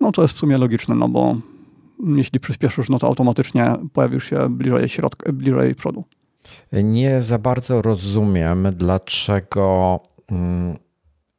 No 0.00 0.12
to 0.12 0.22
jest 0.22 0.34
w 0.34 0.38
sumie 0.38 0.58
logiczne, 0.58 0.94
no 0.94 1.08
bo 1.08 1.36
jeśli 2.16 2.40
przyspieszysz, 2.40 2.88
no 2.88 2.98
to 2.98 3.06
automatycznie 3.06 3.74
pojawisz 3.92 4.30
się 4.30 4.48
bliżej, 4.50 4.88
środka, 4.88 5.32
bliżej 5.32 5.74
przodu. 5.74 6.04
Nie 6.72 7.20
za 7.20 7.38
bardzo 7.38 7.82
rozumiem, 7.82 8.68
dlaczego. 8.72 10.00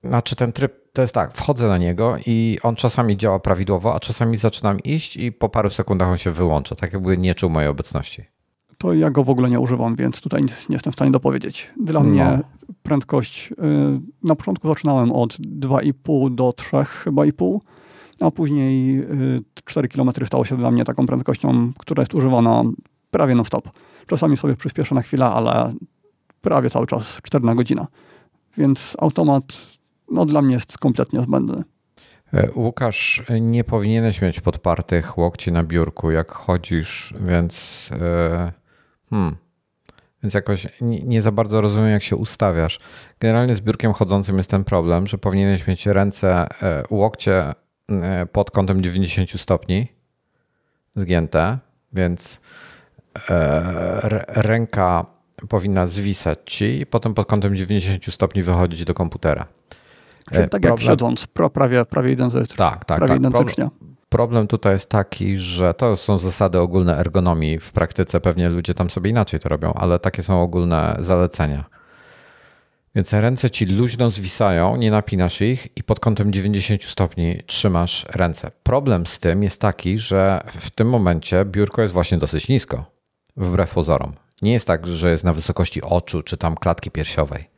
Znaczy, 0.07 0.35
ten 0.35 0.51
tryb 0.51 0.85
to 0.93 1.01
jest 1.01 1.13
tak, 1.13 1.37
wchodzę 1.37 1.67
na 1.67 1.77
niego 1.77 2.15
i 2.25 2.57
on 2.63 2.75
czasami 2.75 3.17
działa 3.17 3.39
prawidłowo, 3.39 3.95
a 3.95 3.99
czasami 3.99 4.37
zaczynam 4.37 4.79
iść 4.79 5.17
i 5.17 5.31
po 5.31 5.49
paru 5.49 5.69
sekundach 5.69 6.09
on 6.09 6.17
się 6.17 6.31
wyłącza, 6.31 6.75
tak 6.75 6.93
jakby 6.93 7.17
nie 7.17 7.35
czuł 7.35 7.49
mojej 7.49 7.69
obecności. 7.69 8.23
To 8.77 8.93
ja 8.93 9.09
go 9.09 9.23
w 9.23 9.29
ogóle 9.29 9.49
nie 9.49 9.59
używam, 9.59 9.95
więc 9.95 10.21
tutaj 10.21 10.41
nic 10.41 10.69
nie 10.69 10.75
jestem 10.75 10.93
w 10.93 10.95
stanie 10.95 11.11
dopowiedzieć. 11.11 11.71
Dla 11.83 11.99
no. 11.99 12.09
mnie 12.09 12.39
prędkość, 12.83 13.51
y, 13.51 13.55
na 14.23 14.35
początku 14.35 14.67
zaczynałem 14.67 15.11
od 15.11 15.37
2,5 15.37 16.35
do 16.35 16.53
3 16.53 16.83
chyba 16.83 17.25
i 17.25 17.33
pół, 17.33 17.61
a 18.21 18.31
później 18.31 19.03
4 19.65 19.85
y, 19.85 19.89
km 19.89 20.11
stało 20.25 20.45
się 20.45 20.57
dla 20.57 20.71
mnie 20.71 20.83
taką 20.83 21.05
prędkością, 21.05 21.71
która 21.77 22.01
jest 22.01 22.15
używana 22.15 22.63
prawie 23.11 23.35
non-stop. 23.35 23.69
Czasami 24.07 24.37
sobie 24.37 24.55
przyspieszę 24.55 24.95
na 24.95 25.01
chwilę, 25.01 25.25
ale 25.25 25.73
prawie 26.41 26.69
cały 26.69 26.87
czas 26.87 27.19
4 27.23 27.45
na 27.45 27.55
godzinę. 27.55 27.85
Więc 28.57 28.97
automat 28.99 29.74
no, 30.11 30.25
dla 30.25 30.41
mnie 30.41 30.53
jest 30.53 30.77
kompletnie 30.77 31.21
zbędny. 31.21 31.63
E, 32.33 32.51
Łukasz, 32.55 33.23
nie 33.41 33.63
powinieneś 33.63 34.21
mieć 34.21 34.41
podpartych 34.41 35.17
łokci 35.17 35.51
na 35.51 35.63
biurku, 35.63 36.11
jak 36.11 36.31
chodzisz, 36.31 37.13
więc. 37.25 37.89
E, 38.01 38.51
hmm. 39.09 39.35
Więc 40.23 40.33
jakoś 40.33 40.67
nie, 40.81 41.21
za 41.21 41.31
bardzo 41.31 41.61
rozumiem, 41.61 41.91
jak 41.91 42.03
się 42.03 42.15
ustawiasz. 42.15 42.79
Generalnie 43.19 43.55
z 43.55 43.61
biurkiem 43.61 43.93
chodzącym 43.93 44.37
jest 44.37 44.49
ten 44.49 44.63
problem, 44.63 45.07
że 45.07 45.17
powinieneś 45.17 45.67
mieć 45.67 45.85
ręce, 45.85 46.47
e, 46.63 46.83
łokcie 46.89 47.53
pod 48.31 48.51
kątem 48.51 48.83
90 48.83 49.41
stopni 49.41 49.87
zgięte, 50.95 51.57
więc 51.93 52.41
ręka 54.27 55.05
powinna 55.49 55.87
zwisać 55.87 56.39
ci 56.45 56.81
i 56.81 56.85
potem 56.85 57.13
pod 57.13 57.27
kątem 57.27 57.55
90 57.55 58.13
stopni 58.13 58.43
wychodzić 58.43 58.85
do 58.85 58.93
komputera. 58.93 59.47
E, 60.31 60.47
tak 60.47 60.49
problem... 60.49 60.71
jak 60.71 60.81
siedząc, 60.81 61.27
prawie, 61.53 61.85
prawie 61.85 62.11
identycznie. 62.11 62.55
Tak, 62.55 62.85
tak, 62.85 62.97
prawie 62.97 63.13
tak. 63.13 63.19
Identycznie. 63.19 63.69
Problem 64.09 64.47
tutaj 64.47 64.73
jest 64.73 64.89
taki, 64.89 65.37
że 65.37 65.73
to 65.73 65.95
są 65.95 66.17
zasady 66.17 66.59
ogólne 66.59 66.97
ergonomii. 66.97 67.59
W 67.59 67.71
praktyce 67.71 68.21
pewnie 68.21 68.49
ludzie 68.49 68.73
tam 68.73 68.89
sobie 68.89 69.09
inaczej 69.09 69.39
to 69.39 69.49
robią, 69.49 69.73
ale 69.73 69.99
takie 69.99 70.21
są 70.21 70.41
ogólne 70.41 70.97
zalecenia. 70.99 71.63
Więc 72.95 73.13
ręce 73.13 73.49
ci 73.49 73.65
luźno 73.65 74.11
zwisają, 74.11 74.75
nie 74.75 74.91
napinasz 74.91 75.41
ich 75.41 75.77
i 75.77 75.83
pod 75.83 75.99
kątem 75.99 76.33
90 76.33 76.83
stopni 76.83 77.43
trzymasz 77.45 78.05
ręce. 78.09 78.51
Problem 78.63 79.07
z 79.07 79.19
tym 79.19 79.43
jest 79.43 79.61
taki, 79.61 79.99
że 79.99 80.41
w 80.59 80.71
tym 80.71 80.89
momencie 80.89 81.45
biurko 81.45 81.81
jest 81.81 81.93
właśnie 81.93 82.17
dosyć 82.17 82.47
nisko, 82.47 82.85
wbrew 83.37 83.73
pozorom. 83.73 84.13
Nie 84.41 84.53
jest 84.53 84.67
tak, 84.67 84.87
że 84.87 85.11
jest 85.11 85.23
na 85.23 85.33
wysokości 85.33 85.81
oczu 85.81 86.23
czy 86.23 86.37
tam 86.37 86.55
klatki 86.55 86.91
piersiowej. 86.91 87.54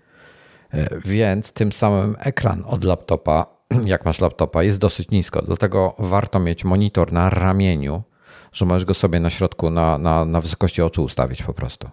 E, 0.71 0.99
więc 1.06 1.51
tym 1.51 1.71
samym 1.71 2.15
ekran 2.19 2.63
od 2.65 2.84
laptopa, 2.84 3.45
jak 3.86 4.06
masz 4.06 4.21
laptopa, 4.21 4.63
jest 4.63 4.80
dosyć 4.80 5.12
nisko. 5.12 5.41
Dlatego 5.41 5.95
warto 5.99 6.39
mieć 6.39 6.65
monitor 6.65 7.13
na 7.13 7.30
ramieniu, 7.30 8.03
że 8.51 8.65
możesz 8.65 8.86
go 8.86 8.93
sobie 8.93 9.19
na 9.19 9.30
środku, 9.30 9.69
na, 9.69 9.97
na, 9.97 10.25
na 10.25 10.41
wysokości 10.41 10.82
oczu 10.82 11.03
ustawić 11.03 11.43
po 11.43 11.53
prostu. 11.53 11.89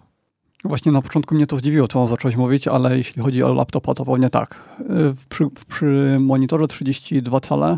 Właśnie 0.63 0.91
na 0.91 1.01
początku 1.01 1.35
mnie 1.35 1.47
to 1.47 1.57
zdziwiło, 1.57 1.87
co 1.87 2.07
zacząłeś 2.07 2.37
mówić, 2.37 2.67
ale 2.67 2.97
jeśli 2.97 3.21
chodzi 3.21 3.43
o 3.43 3.53
laptopa, 3.53 3.93
to 3.93 4.05
pewnie 4.05 4.29
tak. 4.29 4.55
E, 4.79 4.83
przy, 5.29 5.47
przy 5.69 6.17
monitorze 6.19 6.67
32 6.67 7.39
cale 7.39 7.77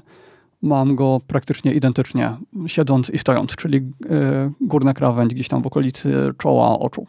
mam 0.62 0.96
go 0.96 1.22
praktycznie 1.28 1.74
identycznie, 1.74 2.38
siedząc 2.68 3.10
i 3.10 3.18
stojąc, 3.18 3.56
czyli 3.56 3.78
e, 4.10 4.52
górna 4.62 4.94
krawędź 4.94 5.34
gdzieś 5.34 5.48
tam 5.48 5.62
w 5.62 5.68
okolicy 5.68 6.34
czoła 6.38 6.80
oczu. 6.80 7.08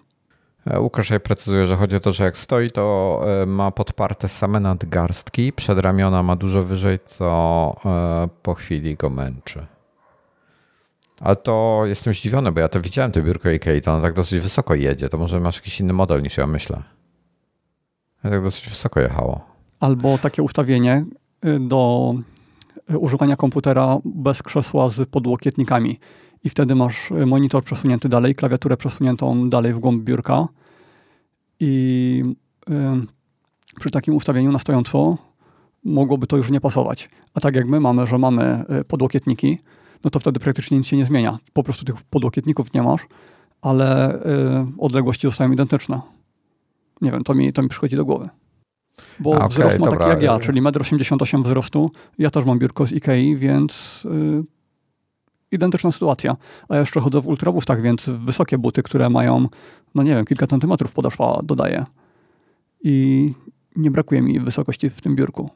E, 0.66 0.81
Łukasz 0.81 1.11
ja 1.11 1.21
precyzuje, 1.21 1.66
że 1.66 1.77
chodzi 1.77 1.97
o 1.97 2.01
to, 2.01 2.12
że 2.12 2.25
jak 2.25 2.37
stoi, 2.37 2.71
to 2.71 3.21
e, 3.42 3.47
ma 3.47 3.71
podparte 3.71 4.29
same 4.29 4.61
nadgarstki, 4.61 5.53
przedramiona 5.53 6.23
ma 6.23 6.37
dużo 6.37 6.62
wyżej, 6.62 6.99
co 7.05 7.77
e, 7.85 8.29
po 8.42 8.55
chwili 8.55 8.94
go 8.94 9.11
męczy. 9.11 9.66
Ale 11.21 11.37
to 11.37 11.83
jestem 11.85 12.12
zdziwiony, 12.12 12.53
bo 12.53 12.61
ja 12.61 12.68
to 12.68 12.81
widziałem, 12.81 13.12
to 13.12 13.23
biurko 13.23 13.51
Ikei, 13.51 13.81
to 13.81 13.92
ono 13.92 14.03
tak 14.03 14.14
dosyć 14.14 14.40
wysoko 14.40 14.75
jedzie. 14.75 15.09
To 15.09 15.18
może 15.18 15.40
masz 15.40 15.57
jakiś 15.57 15.81
inny 15.81 15.92
model 15.92 16.23
niż 16.23 16.37
ja 16.37 16.47
myślę. 16.47 16.83
Tak 18.23 18.44
dosyć 18.44 18.68
wysoko 18.68 19.01
jechało. 19.01 19.40
Albo 19.81 20.18
takie 20.18 20.42
ustawienie 20.42 21.05
y, 21.44 21.59
do 21.61 22.14
y, 22.90 22.99
używania 22.99 23.37
komputera 23.37 23.99
bez 24.05 24.42
krzesła 24.42 24.88
z 24.88 25.09
podłokietnikami 25.09 25.99
i 26.44 26.48
wtedy 26.48 26.74
masz 26.74 27.11
monitor 27.27 27.64
przesunięty 27.64 28.09
dalej, 28.09 28.35
klawiaturę 28.35 28.77
przesuniętą 28.77 29.51
dalej 29.51 29.72
w 29.72 29.79
głąb 29.79 30.03
biurka 30.03 30.48
i 31.61 32.22
y, 32.70 32.72
przy 33.81 33.90
takim 33.90 34.14
ustawieniu 34.14 34.53
na 34.53 34.59
stojąco 34.59 35.18
mogłoby 35.85 36.27
to 36.27 36.37
już 36.37 36.51
nie 36.51 36.61
pasować. 36.61 37.11
A 37.35 37.40
tak 37.40 37.57
jak 37.57 37.66
my 37.66 37.81
mamy, 37.81 38.07
że 38.07 38.18
mamy 38.18 38.64
y, 38.81 38.85
podłokietniki, 38.85 39.59
no 40.05 40.11
to 40.11 40.20
wtedy 40.20 40.40
praktycznie 40.40 40.77
nic 40.77 40.87
się 40.87 40.96
nie 40.96 41.05
zmienia. 41.05 41.38
Po 41.53 41.62
prostu 41.62 41.85
tych 41.85 42.03
podłokietników 42.03 42.74
nie 42.74 42.83
masz, 42.83 43.07
ale 43.62 44.14
y, 44.14 44.20
odległości 44.79 45.27
zostają 45.27 45.53
identyczne. 45.53 46.01
Nie 47.01 47.12
wiem, 47.12 47.24
to 47.24 47.35
mi, 47.35 47.53
to 47.53 47.62
mi 47.62 47.68
przychodzi 47.68 47.96
do 47.96 48.05
głowy. 48.05 48.29
Bo 49.20 49.31
okay, 49.31 49.48
wzrost 49.48 49.79
ma 49.79 49.85
dobra. 49.85 49.98
taki 49.98 50.11
jak 50.11 50.22
ja, 50.22 50.38
czyli 50.38 50.62
1,88 50.62 51.37
m 51.37 51.42
wzrostu. 51.42 51.90
Ja 52.18 52.31
też 52.31 52.44
mam 52.44 52.59
biurko 52.59 52.87
z 52.87 52.92
Ikei, 52.92 53.37
więc 53.37 54.03
identyczna 55.53 55.93
sytuacja. 55.93 56.37
A 56.69 56.75
ja 56.75 56.81
jeszcze 56.81 57.01
chodzę 57.01 57.21
w 57.21 57.27
ultrabustach, 57.27 57.83
więc 57.83 58.11
wysokie 58.25 58.59
buty, 58.59 58.83
które 58.83 59.11
mają, 59.11 59.49
no 59.95 60.03
nie 60.03 60.15
wiem, 60.15 60.25
kilka 60.25 60.47
centymetrów 60.47 60.93
podeszwa 60.93 61.41
dodaję. 61.43 61.85
I 62.85 63.35
nie 63.77 63.91
brakuje 63.91 64.23
mi 64.23 64.41
wysokości 64.41 64.91
w 64.91 65.01
tym 65.01 65.17
biurku. 65.17 65.51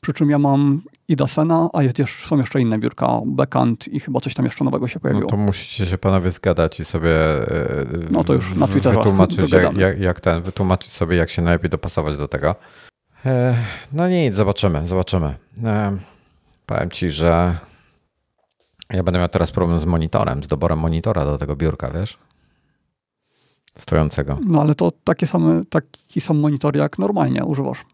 Przy 0.00 0.12
czym 0.12 0.30
ja 0.30 0.38
mam 0.38 0.82
Idasena, 1.08 1.70
a 1.72 1.82
jest 1.82 1.98
jeszcze, 1.98 2.28
są 2.28 2.38
jeszcze 2.38 2.60
inne 2.60 2.78
biurka, 2.78 3.20
Backend 3.26 3.88
i 3.88 4.00
chyba 4.00 4.20
coś 4.20 4.34
tam 4.34 4.44
jeszcze 4.44 4.64
nowego 4.64 4.88
się 4.88 5.00
pojawiło. 5.00 5.22
No 5.22 5.30
to 5.30 5.36
musicie 5.36 5.86
się 5.86 5.98
panowie 5.98 6.30
zgadać 6.30 6.80
i 6.80 6.84
sobie 6.84 7.10
e, 7.10 7.86
no 8.10 8.24
to 8.24 8.32
już 8.32 8.54
na 8.54 8.66
Twitterze 8.66 8.96
wytłumaczyć, 8.96 9.52
jak, 9.52 9.76
jak, 9.76 10.00
jak, 10.00 10.20
ten, 10.20 10.42
wytłumaczyć 10.42 10.92
sobie, 10.92 11.16
jak 11.16 11.30
się 11.30 11.42
najlepiej 11.42 11.70
dopasować 11.70 12.16
do 12.16 12.28
tego. 12.28 12.54
E, 13.26 13.56
no 13.92 14.08
nic, 14.08 14.34
zobaczymy, 14.34 14.86
zobaczymy. 14.86 15.34
E, 15.64 15.96
powiem 16.66 16.90
ci, 16.90 17.10
że 17.10 17.56
ja 18.90 19.02
będę 19.02 19.18
miał 19.18 19.28
teraz 19.28 19.52
problem 19.52 19.80
z 19.80 19.84
monitorem, 19.84 20.44
z 20.44 20.46
doborem 20.46 20.78
monitora 20.78 21.24
do 21.24 21.38
tego 21.38 21.56
biurka, 21.56 21.90
wiesz? 21.90 22.18
Stojącego. 23.78 24.38
No 24.46 24.60
ale 24.60 24.74
to 24.74 24.90
takie 25.04 25.26
same, 25.26 25.64
taki 25.64 26.20
sam 26.20 26.38
monitor 26.38 26.76
jak 26.76 26.98
normalnie 26.98 27.44
używasz. 27.44 27.84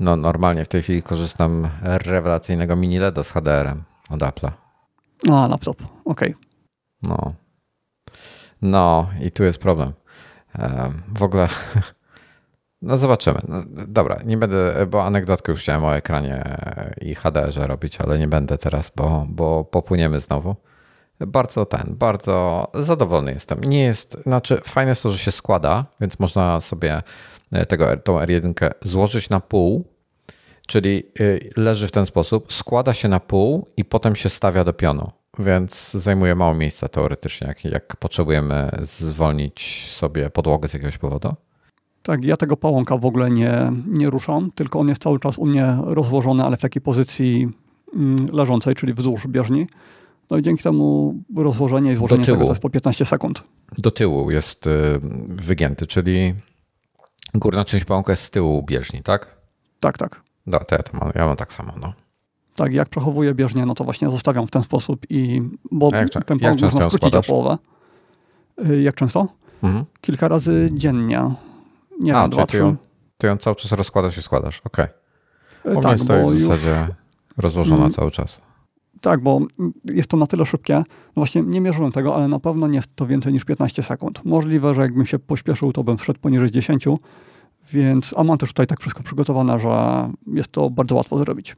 No 0.00 0.16
normalnie 0.16 0.64
w 0.64 0.68
tej 0.68 0.82
chwili 0.82 1.02
korzystam 1.02 1.68
rewelacyjnego 1.82 2.76
mini 2.76 2.98
LEDa 2.98 3.22
z 3.22 3.30
HDR-em 3.30 3.82
od 4.10 4.20
Apple'a. 4.20 4.50
A, 5.30 5.48
laptop, 5.48 5.82
okej. 6.04 6.34
Okay. 6.34 6.34
No. 7.02 7.32
No 8.62 9.06
i 9.20 9.30
tu 9.30 9.44
jest 9.44 9.58
problem. 9.58 9.92
W 11.08 11.22
ogóle 11.22 11.48
No 12.82 12.96
zobaczymy. 12.96 13.40
No, 13.48 13.62
dobra, 13.86 14.20
nie 14.24 14.36
będę, 14.36 14.86
bo 14.86 15.04
anegdotkę 15.04 15.52
już 15.52 15.60
chciałem 15.60 15.84
o 15.84 15.96
ekranie 15.96 16.58
i 17.00 17.14
HDR-ze 17.14 17.66
robić, 17.66 18.00
ale 18.00 18.18
nie 18.18 18.28
będę 18.28 18.58
teraz, 18.58 18.92
bo, 18.96 19.26
bo 19.28 19.64
popłyniemy 19.64 20.20
znowu. 20.20 20.56
Bardzo 21.20 21.66
ten, 21.66 21.94
bardzo 21.98 22.66
zadowolony 22.74 23.32
jestem. 23.32 23.60
Nie 23.60 23.84
jest, 23.84 24.22
znaczy 24.22 24.60
fajne 24.64 24.90
jest 24.90 25.02
to, 25.02 25.10
że 25.10 25.18
się 25.18 25.32
składa, 25.32 25.86
więc 26.00 26.18
można 26.18 26.60
sobie 26.60 27.02
e, 27.52 27.66
tego, 27.66 27.96
tą 27.96 28.18
R1 28.18 28.70
złożyć 28.82 29.30
na 29.30 29.40
pół, 29.40 29.84
czyli 30.66 31.02
e, 31.20 31.60
leży 31.60 31.88
w 31.88 31.92
ten 31.92 32.06
sposób, 32.06 32.52
składa 32.52 32.94
się 32.94 33.08
na 33.08 33.20
pół 33.20 33.68
i 33.76 33.84
potem 33.84 34.16
się 34.16 34.28
stawia 34.28 34.64
do 34.64 34.72
pionu, 34.72 35.10
więc 35.38 35.90
zajmuje 35.90 36.34
mało 36.34 36.54
miejsca 36.54 36.88
teoretycznie, 36.88 37.46
jak, 37.46 37.64
jak 37.64 37.96
potrzebujemy 37.96 38.70
zwolnić 38.80 39.86
sobie 39.90 40.30
podłogę 40.30 40.68
z 40.68 40.74
jakiegoś 40.74 40.98
powodu. 40.98 41.36
Tak, 42.06 42.24
ja 42.24 42.36
tego 42.36 42.56
pałąka 42.56 42.96
w 42.96 43.04
ogóle 43.06 43.30
nie, 43.30 43.72
nie 43.86 44.10
ruszam, 44.10 44.50
tylko 44.54 44.80
on 44.80 44.88
jest 44.88 45.02
cały 45.02 45.20
czas 45.20 45.38
u 45.38 45.46
mnie 45.46 45.78
rozłożony, 45.82 46.44
ale 46.44 46.56
w 46.56 46.60
takiej 46.60 46.82
pozycji 46.82 47.48
mm, 47.94 48.26
leżącej, 48.32 48.74
czyli 48.74 48.94
wzdłuż 48.94 49.26
bieżni. 49.26 49.66
No 50.30 50.36
i 50.36 50.42
dzięki 50.42 50.62
temu 50.62 51.14
rozłożenie 51.36 51.92
i 51.92 51.94
złożenie 51.94 52.24
tego 52.24 52.44
to 52.44 52.48
jest 52.48 52.62
po 52.62 52.70
15 52.70 53.04
sekund. 53.04 53.42
Do 53.78 53.90
tyłu 53.90 54.30
jest 54.30 54.66
y, 54.66 54.70
wygięty, 55.28 55.86
czyli 55.86 56.34
Górna 57.34 57.64
część 57.64 57.84
bałąka 57.84 58.12
jest 58.12 58.22
z 58.22 58.30
tyłu 58.30 58.62
bieżni, 58.62 59.02
tak? 59.02 59.36
Tak, 59.80 59.98
tak. 59.98 60.22
No, 60.46 60.58
to 60.58 60.74
ja, 60.74 60.82
to 60.82 60.98
mam, 60.98 61.12
ja 61.14 61.26
mam 61.26 61.36
tak 61.36 61.52
samo, 61.52 61.72
no. 61.80 61.92
Tak, 62.56 62.72
jak 62.72 62.88
przechowuję 62.88 63.34
bieżnię, 63.34 63.66
no 63.66 63.74
to 63.74 63.84
właśnie 63.84 64.10
zostawiam 64.10 64.46
w 64.46 64.50
ten 64.50 64.62
sposób 64.62 65.06
i 65.10 65.42
bo 65.70 65.90
jak, 65.92 66.24
ten 66.24 66.38
pałąk 66.38 66.60
można 66.62 66.90
skrócić 66.90 67.14
o 67.14 67.22
połowę. 67.22 67.58
Y, 68.68 68.82
Jak 68.82 68.94
często? 68.94 69.28
Mhm. 69.62 69.84
Kilka 70.00 70.28
razy 70.28 70.70
dziennie. 70.72 71.34
Nie 72.00 72.16
A, 72.16 72.28
wiem, 72.28 72.46
trzy. 72.46 72.56
ją, 72.58 72.76
ty 73.18 73.26
ją 73.26 73.36
cały 73.36 73.56
czas 73.56 73.72
rozkładasz 73.72 74.18
i 74.18 74.22
składasz, 74.22 74.60
okej. 74.64 74.84
Y, 75.66 75.68
U 75.68 75.72
mnie 75.72 75.82
Tak, 75.82 76.00
stoi 76.00 76.20
w 76.20 76.24
już, 76.24 76.34
zasadzie 76.42 76.86
rozłożona 77.36 77.80
Mm. 77.80 77.92
cały 77.92 78.10
czas. 78.10 78.40
tak, 79.00 79.20
bo 79.20 79.40
jest 79.84 80.08
to 80.08 80.16
na 80.16 80.26
tyle 80.26 80.46
szybkie. 80.46 80.74
No 80.76 80.84
właśnie 81.14 81.42
nie 81.42 81.60
mierzyłem 81.60 81.92
tego, 81.92 82.16
ale 82.16 82.28
na 82.28 82.40
pewno 82.40 82.66
nie 82.66 82.76
jest 82.76 82.88
to 82.96 83.06
więcej 83.06 83.32
niż 83.32 83.44
15 83.44 83.82
sekund. 83.82 84.24
Możliwe, 84.24 84.74
że 84.74 84.82
jakbym 84.82 85.06
się 85.06 85.18
pośpieszył, 85.18 85.72
to 85.72 85.84
bym 85.84 85.98
wszedł 85.98 86.20
poniżej 86.20 86.50
10, 86.50 86.84
więc 87.72 88.14
a 88.16 88.24
mam 88.24 88.38
też 88.38 88.48
tutaj 88.48 88.66
tak 88.66 88.80
wszystko 88.80 89.02
przygotowane, 89.02 89.58
że 89.58 89.68
jest 90.26 90.48
to 90.52 90.70
bardzo 90.70 90.94
łatwo 90.94 91.18
zrobić. 91.18 91.56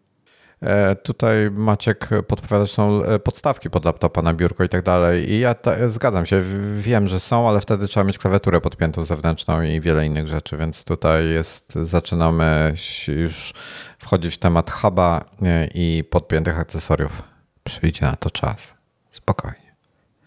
E, 0.62 0.96
Tutaj 0.96 1.50
Maciek 1.50 2.08
podpowiada, 2.26 2.64
że 2.64 2.72
są 2.72 3.04
e, 3.04 3.18
podstawki 3.18 3.70
pod 3.70 3.84
laptopa 3.84 4.22
na 4.22 4.34
biurko 4.34 4.64
i 4.64 4.68
tak 4.68 4.82
dalej. 4.84 5.30
I 5.30 5.40
ja 5.40 5.54
ta, 5.54 5.88
zgadzam 5.88 6.26
się, 6.26 6.42
wiem, 6.76 7.08
że 7.08 7.20
są, 7.20 7.48
ale 7.48 7.60
wtedy 7.60 7.88
trzeba 7.88 8.04
mieć 8.04 8.18
klawiaturę 8.18 8.60
podpiętą 8.60 9.04
zewnętrzną 9.04 9.62
i 9.62 9.80
wiele 9.80 10.06
innych 10.06 10.28
rzeczy, 10.28 10.56
więc 10.56 10.84
tutaj 10.84 11.28
jest, 11.30 11.72
zaczynamy 11.74 12.74
już 13.08 13.52
wchodzić 13.98 14.34
w 14.34 14.38
temat 14.38 14.70
huba 14.70 15.24
e, 15.42 15.66
i 15.74 16.04
podpiętych 16.04 16.58
akcesoriów. 16.58 17.22
Przyjdzie 17.64 18.06
na 18.06 18.16
to 18.16 18.30
czas. 18.30 18.74
Spokojnie. 19.10 19.68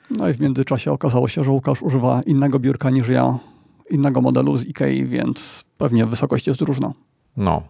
No 0.10 0.30
i 0.30 0.34
w 0.34 0.40
międzyczasie 0.40 0.92
okazało 0.92 1.28
się, 1.28 1.44
że 1.44 1.52
Łukasz 1.52 1.82
używa 1.82 2.22
innego 2.26 2.60
biurka 2.60 2.90
niż 2.90 3.08
ja, 3.08 3.38
innego 3.90 4.22
modelu 4.22 4.58
z 4.58 4.66
Ikei, 4.66 5.06
więc 5.06 5.64
pewnie 5.78 6.06
wysokość 6.06 6.48
jest 6.48 6.62
różna. 6.62 6.92
No. 7.38 7.64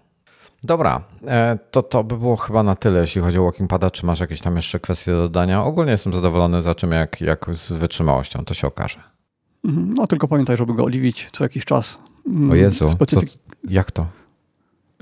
Dobra, 0.63 1.02
e, 1.28 1.58
to 1.71 1.82
to 1.84 2.04
by 2.04 2.17
było 2.17 2.36
chyba 2.36 2.63
na 2.63 2.76
tyle, 2.76 3.00
jeśli 3.00 3.21
chodzi 3.21 3.38
o 3.39 3.43
Walking 3.43 3.69
Pada. 3.69 3.91
Czy 3.91 4.06
masz 4.06 4.19
jakieś 4.19 4.41
tam 4.41 4.56
jeszcze 4.56 4.80
kwestie 4.80 5.12
do 5.12 5.17
dodania? 5.17 5.63
Ogólnie 5.63 5.91
jestem 5.91 6.13
zadowolony, 6.13 6.62
za 6.62 6.76
czym 6.76 6.91
jak, 6.91 7.21
jak 7.21 7.45
z 7.54 7.71
wytrzymałością, 7.71 8.45
to 8.45 8.54
się 8.54 8.67
okaże. 8.67 9.00
Mhm, 9.65 9.93
No 9.93 10.08
tylko 10.08 10.28
pamiętaj, 10.28 10.58
żeby 10.58 10.74
go 10.74 10.84
oliwić 10.84 11.30
co 11.32 11.43
jakiś 11.43 11.65
czas. 11.65 11.97
Mm, 12.28 12.52
O 12.52 12.56
Jezu, 12.56 12.89
co, 12.89 12.95
specyfik- 12.95 13.38
jak 13.69 13.91
to? 13.91 14.06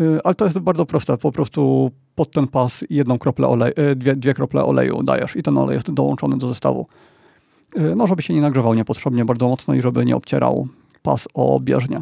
Y, 0.02 0.19
Ale 0.24 0.36
to 0.36 0.45
jest 0.45 0.60
bardzo 0.60 0.86
proste. 0.86 1.17
Po 1.17 1.32
prostu 1.32 1.91
pod 2.15 2.32
ten 2.32 2.48
pas 2.48 2.84
jedną 2.89 3.19
kroplę 3.19 3.48
oleju, 3.48 3.74
dwie, 3.95 4.15
dwie 4.15 4.34
krople 4.34 4.65
oleju 4.65 5.04
dajesz 5.04 5.36
i 5.36 5.43
ten 5.43 5.58
olej 5.58 5.74
jest 5.76 5.91
dołączony 5.91 6.38
do 6.38 6.48
zestawu. 6.48 6.88
Y, 7.78 7.95
No, 7.95 8.08
żeby 8.08 8.22
się 8.22 8.34
nie 8.34 8.41
nagrzewał 8.41 8.74
niepotrzebnie 8.74 9.26
bardzo 9.26 9.48
mocno 9.50 9.74
i 9.74 9.82
żeby 9.82 10.06
nie 10.06 10.15
obcierał 10.15 10.67
pas 11.04 11.28
o 11.34 11.60
bieżnię. 11.60 11.98
Y, 11.98 12.02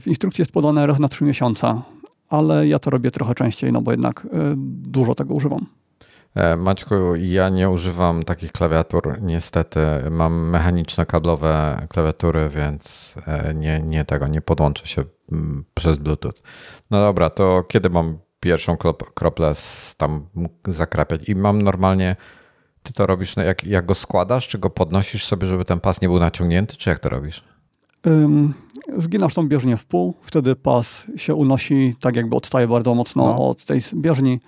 W 0.00 0.02
instrukcji 0.06 0.42
jest 0.42 0.52
podane 0.52 0.86
raz 0.86 0.98
na 0.98 1.08
3 1.08 1.24
miesiące, 1.24 1.80
ale 2.32 2.68
ja 2.68 2.78
to 2.78 2.90
robię 2.90 3.10
trochę 3.10 3.34
częściej, 3.34 3.72
no 3.72 3.82
bo 3.82 3.90
jednak 3.90 4.24
y, 4.24 4.28
dużo 4.56 5.14
tego 5.14 5.34
używam. 5.34 5.66
E, 6.34 6.56
Maćku, 6.56 6.94
ja 7.16 7.48
nie 7.48 7.70
używam 7.70 8.22
takich 8.22 8.52
klawiatur, 8.52 9.18
niestety. 9.20 9.80
Mam 10.10 10.48
mechaniczne, 10.48 11.06
kablowe 11.06 11.86
klawiatury, 11.88 12.48
więc 12.48 13.14
e, 13.26 13.54
nie, 13.54 13.80
nie 13.80 14.04
tego, 14.04 14.26
nie 14.26 14.40
podłączę 14.40 14.86
się 14.86 15.04
mm, 15.32 15.64
przez 15.74 15.98
Bluetooth. 15.98 16.32
No 16.90 17.00
dobra, 17.00 17.30
to 17.30 17.64
kiedy 17.68 17.90
mam 17.90 18.18
pierwszą 18.40 18.76
kroplę 19.14 19.52
tam 19.96 20.26
zakrapiać? 20.68 21.28
I 21.28 21.34
mam 21.34 21.62
normalnie, 21.62 22.16
ty 22.82 22.92
to 22.92 23.06
robisz, 23.06 23.36
no 23.36 23.42
jak, 23.42 23.64
jak 23.64 23.86
go 23.86 23.94
składasz, 23.94 24.48
czy 24.48 24.58
go 24.58 24.70
podnosisz 24.70 25.26
sobie, 25.26 25.46
żeby 25.46 25.64
ten 25.64 25.80
pas 25.80 26.00
nie 26.00 26.08
był 26.08 26.18
naciągnięty, 26.18 26.76
czy 26.76 26.90
jak 26.90 26.98
to 26.98 27.08
robisz? 27.08 27.51
Zginasz 28.98 29.34
tą 29.34 29.48
bieżnię 29.48 29.76
w 29.76 29.84
pół, 29.84 30.14
wtedy 30.22 30.56
pas 30.56 31.06
się 31.16 31.34
unosi, 31.34 31.94
tak 32.00 32.16
jakby 32.16 32.36
odstaje 32.36 32.68
bardzo 32.68 32.94
mocno 32.94 33.24
No. 33.24 33.48
od 33.48 33.64
tej 33.64 33.80
bieżni. 33.94 34.40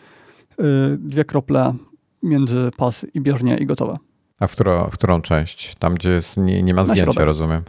Y, 0.61 0.65
Dwie 0.99 1.25
krople 1.25 1.75
między 2.23 2.71
pas 2.77 3.07
i 3.15 3.21
bieżnię 3.21 3.57
i 3.59 3.67
gotowe. 3.67 3.97
A 4.41 4.47
w, 4.47 4.53
którą, 4.53 4.91
w 4.91 4.95
którą 4.95 5.21
część? 5.21 5.75
Tam, 5.75 5.95
gdzie 5.95 6.11
jest, 6.11 6.37
nie, 6.37 6.63
nie 6.63 6.75
ma 6.75 6.85
zdjęcia, 6.85 7.25
rozumiem. 7.25 7.63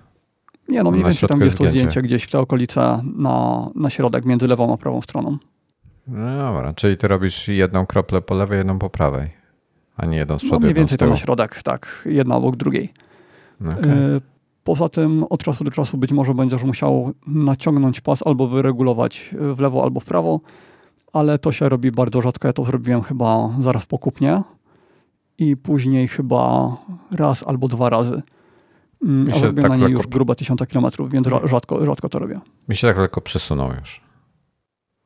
Nie, 0.70 0.84
no 0.84 0.92
mniej 0.92 1.04
Na 1.04 1.10
więcej 1.10 1.30
tam 1.30 1.42
jest 1.42 1.52
jest 1.52 1.58
to 1.58 1.68
zdjęcie. 1.68 2.02
gdzieś 2.02 2.24
w 2.24 2.30
te 2.32 2.40
okolice 2.40 3.02
na, 3.18 3.68
na 3.76 3.90
środek, 3.90 4.26
między 4.26 4.48
lewą 4.48 4.74
a 4.74 4.78
prawą 4.78 5.02
stroną. 5.02 5.38
No 6.08 6.38
dobra, 6.38 6.74
czyli 6.74 6.98
ty 6.98 7.08
robisz 7.08 7.48
jedną 7.48 7.86
kroplę 7.86 8.22
po 8.22 8.36
lewej, 8.36 8.58
jedną 8.58 8.80
po 8.80 8.90
prawej, 8.90 9.30
a 9.98 10.06
nie 10.06 10.18
jedną 10.18 10.40
z 10.40 10.44
No 10.44 10.48
przodu, 10.50 10.60
mniej 10.60 10.70
jedną 10.70 10.80
z 10.80 10.82
więcej 10.82 10.98
tam 10.98 11.10
na 11.10 11.18
środek, 11.18 11.64
tak, 11.64 12.04
jedna 12.06 12.36
obok 12.36 12.56
drugiej. 12.56 12.94
Okej. 13.68 13.92
Y, 13.92 14.22
Poza 14.66 14.90
tym 14.90 15.24
od 15.30 15.44
czasu 15.44 15.64
do 15.64 15.72
czasu 15.72 15.98
być 15.98 16.12
może 16.12 16.34
będziesz 16.34 16.64
musiał 16.64 17.12
naciągnąć 17.28 18.02
pas 18.02 18.28
albo 18.28 18.48
wyregulować 18.48 19.36
y, 19.52 19.54
w 19.56 19.60
lewo 19.60 19.84
albo 19.84 20.00
w 20.00 20.06
prawo, 20.06 20.40
ale 21.14 21.40
to 21.40 21.52
się 21.52 21.70
robi 21.70 21.92
bardzo 21.92 22.22
rzadko. 22.22 22.48
Ja 22.48 22.54
to 22.54 22.64
zrobiłem 22.66 23.02
chyba 23.02 23.50
zaraz 23.60 23.86
po 23.86 23.98
kupnie 24.00 24.42
i 25.38 25.58
później 25.58 26.08
chyba 26.08 26.72
raz 27.12 27.44
albo 27.48 27.68
dwa 27.68 27.90
razy. 27.90 28.22
Mm, 29.04 29.24
Mi 29.26 29.32
A 29.32 29.34
się 29.34 29.40
zrobiłem 29.40 29.62
tak 29.62 29.72
na 29.72 29.78
niej 29.78 29.86
lekko- 29.96 29.98
już 29.98 30.08
grube 30.08 30.36
tysiące 30.36 30.68
kilometrów, 30.68 31.10
więc 31.12 31.28
rzadko, 31.44 31.86
rzadko 31.86 32.10
to 32.10 32.20
robię. 32.20 32.40
Mi 32.70 32.76
się 32.76 32.88
tak 32.88 32.98
lekko 32.98 33.22
przesunął 33.22 33.70
już 33.80 34.02